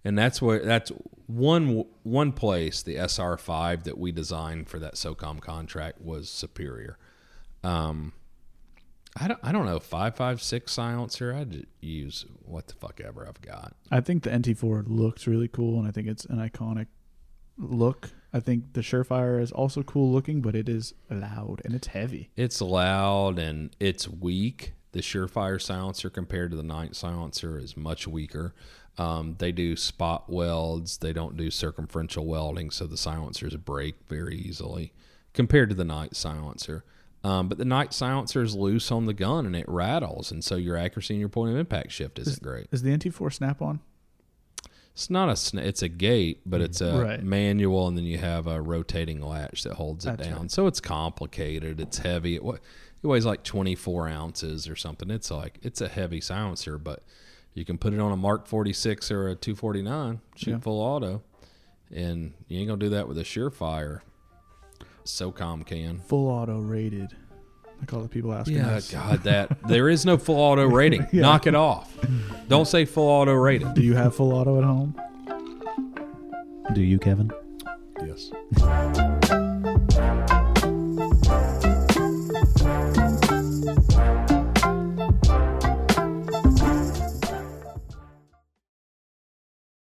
and 0.04 0.16
that's 0.16 0.40
where 0.40 0.64
that's 0.64 0.90
one 1.26 1.84
one 2.04 2.32
place 2.32 2.82
the 2.82 2.96
SR5 2.96 3.84
that 3.84 3.98
we 3.98 4.12
designed 4.12 4.68
for 4.68 4.78
that 4.78 4.94
SOCOM 4.94 5.40
contract 5.40 6.00
was 6.00 6.28
superior. 6.28 6.98
Um, 7.64 8.12
I 9.16 9.28
don't 9.28 9.40
I 9.42 9.52
don't 9.52 9.66
know 9.66 9.78
five 9.78 10.16
five 10.16 10.40
six 10.40 10.72
silencer. 10.72 11.34
I'd 11.34 11.66
use 11.80 12.24
what 12.44 12.68
the 12.68 12.74
fuck 12.74 13.00
ever 13.00 13.26
I've 13.28 13.40
got. 13.42 13.74
I 13.90 14.00
think 14.00 14.22
the 14.22 14.30
NT4 14.30 14.84
looks 14.86 15.26
really 15.26 15.48
cool, 15.48 15.78
and 15.78 15.86
I 15.86 15.90
think 15.90 16.08
it's 16.08 16.24
an 16.26 16.38
iconic 16.38 16.86
look. 17.62 18.10
I 18.32 18.40
think 18.40 18.72
the 18.72 18.80
Surefire 18.80 19.40
is 19.40 19.52
also 19.52 19.82
cool 19.82 20.10
looking, 20.10 20.40
but 20.40 20.54
it 20.54 20.68
is 20.68 20.94
loud 21.10 21.60
and 21.64 21.74
it's 21.74 21.88
heavy. 21.88 22.30
It's 22.36 22.60
loud 22.60 23.38
and 23.38 23.74
it's 23.78 24.08
weak. 24.08 24.72
The 24.92 25.00
Surefire 25.00 25.60
silencer 25.60 26.10
compared 26.10 26.50
to 26.50 26.56
the 26.56 26.62
Knight 26.62 26.96
silencer 26.96 27.58
is 27.58 27.76
much 27.76 28.06
weaker. 28.06 28.54
Um, 28.98 29.36
they 29.38 29.52
do 29.52 29.76
spot 29.76 30.30
welds. 30.30 30.98
They 30.98 31.12
don't 31.12 31.36
do 31.36 31.50
circumferential 31.50 32.26
welding, 32.26 32.70
so 32.70 32.86
the 32.86 32.96
silencers 32.96 33.56
break 33.56 33.96
very 34.08 34.36
easily 34.36 34.92
compared 35.32 35.70
to 35.70 35.74
the 35.74 35.84
Knight 35.84 36.14
silencer. 36.14 36.84
Um, 37.24 37.48
but 37.48 37.58
the 37.58 37.64
Knight 37.64 37.94
silencer 37.94 38.42
is 38.42 38.54
loose 38.54 38.90
on 38.90 39.06
the 39.06 39.14
gun 39.14 39.46
and 39.46 39.54
it 39.54 39.68
rattles, 39.68 40.30
and 40.30 40.44
so 40.44 40.56
your 40.56 40.76
accuracy 40.76 41.14
and 41.14 41.20
your 41.20 41.28
point 41.28 41.52
of 41.52 41.56
impact 41.56 41.92
shift 41.92 42.18
isn't 42.18 42.42
great. 42.42 42.66
Is 42.72 42.82
the 42.82 42.90
NT4 42.90 43.32
snap 43.32 43.62
on? 43.62 43.80
It's 44.92 45.08
not 45.08 45.28
a 45.30 45.32
sna- 45.32 45.62
it's 45.64 45.82
a 45.82 45.88
gate, 45.88 46.40
but 46.44 46.60
it's 46.60 46.80
a 46.82 47.02
Right. 47.02 47.22
manual, 47.22 47.88
and 47.88 47.96
then 47.96 48.04
you 48.04 48.18
have 48.18 48.46
a 48.46 48.60
rotating 48.60 49.20
latch 49.22 49.62
that 49.62 49.74
holds 49.74 50.04
it 50.04 50.16
That's 50.18 50.28
down. 50.28 50.40
right. 50.42 50.50
So 50.50 50.66
it's 50.66 50.80
complicated. 50.80 51.80
It's 51.80 51.98
heavy. 51.98 52.36
It, 52.36 52.42
it 52.44 53.06
weighs 53.06 53.24
like 53.24 53.42
24 53.42 54.08
ounces 54.08 54.68
or 54.68 54.76
something. 54.76 55.10
It's 55.10 55.30
like 55.30 55.58
it's 55.62 55.80
a 55.80 55.88
heavy 55.88 56.20
silencer, 56.20 56.76
but 56.78 57.02
you 57.54 57.64
can 57.64 57.78
put 57.78 57.94
it 57.94 58.00
on 58.00 58.12
a 58.12 58.16
Mark 58.16 58.46
46 58.46 59.10
or 59.10 59.28
a 59.28 59.34
249, 59.34 60.20
shoot 60.36 60.50
Yeah. 60.52 60.58
full 60.58 60.80
auto, 60.80 61.22
and 61.90 62.34
you 62.48 62.58
ain't 62.58 62.68
gonna 62.68 62.78
do 62.78 62.90
that 62.90 63.08
with 63.08 63.16
a 63.18 63.24
Surefire. 63.24 64.00
SOCOM 65.04 65.66
can. 65.66 65.98
Full 66.00 66.28
auto 66.28 66.58
rated. 66.60 67.16
Like 67.82 67.92
all 67.94 68.00
the 68.00 68.08
people 68.08 68.32
asking 68.32 68.56
Yeah, 68.58 68.76
us. 68.76 68.90
God, 68.92 69.24
that 69.24 69.58
there 69.66 69.88
is 69.88 70.06
no 70.06 70.16
full 70.16 70.36
auto 70.38 70.66
rating. 70.68 71.04
Yeah. 71.12 71.22
Knock 71.22 71.46
it 71.48 71.54
off. 71.56 71.92
Don't 72.48 72.66
say 72.68 72.84
full 72.84 73.08
auto 73.08 73.32
rated. 73.34 73.74
Do 73.74 73.82
you 73.82 73.94
have 73.94 74.14
full 74.14 74.32
auto 74.32 74.56
at 74.58 74.64
home? 74.64 74.94
Do 76.74 76.80
you, 76.80 76.98
Kevin? 76.98 77.32
Yes. 78.06 78.30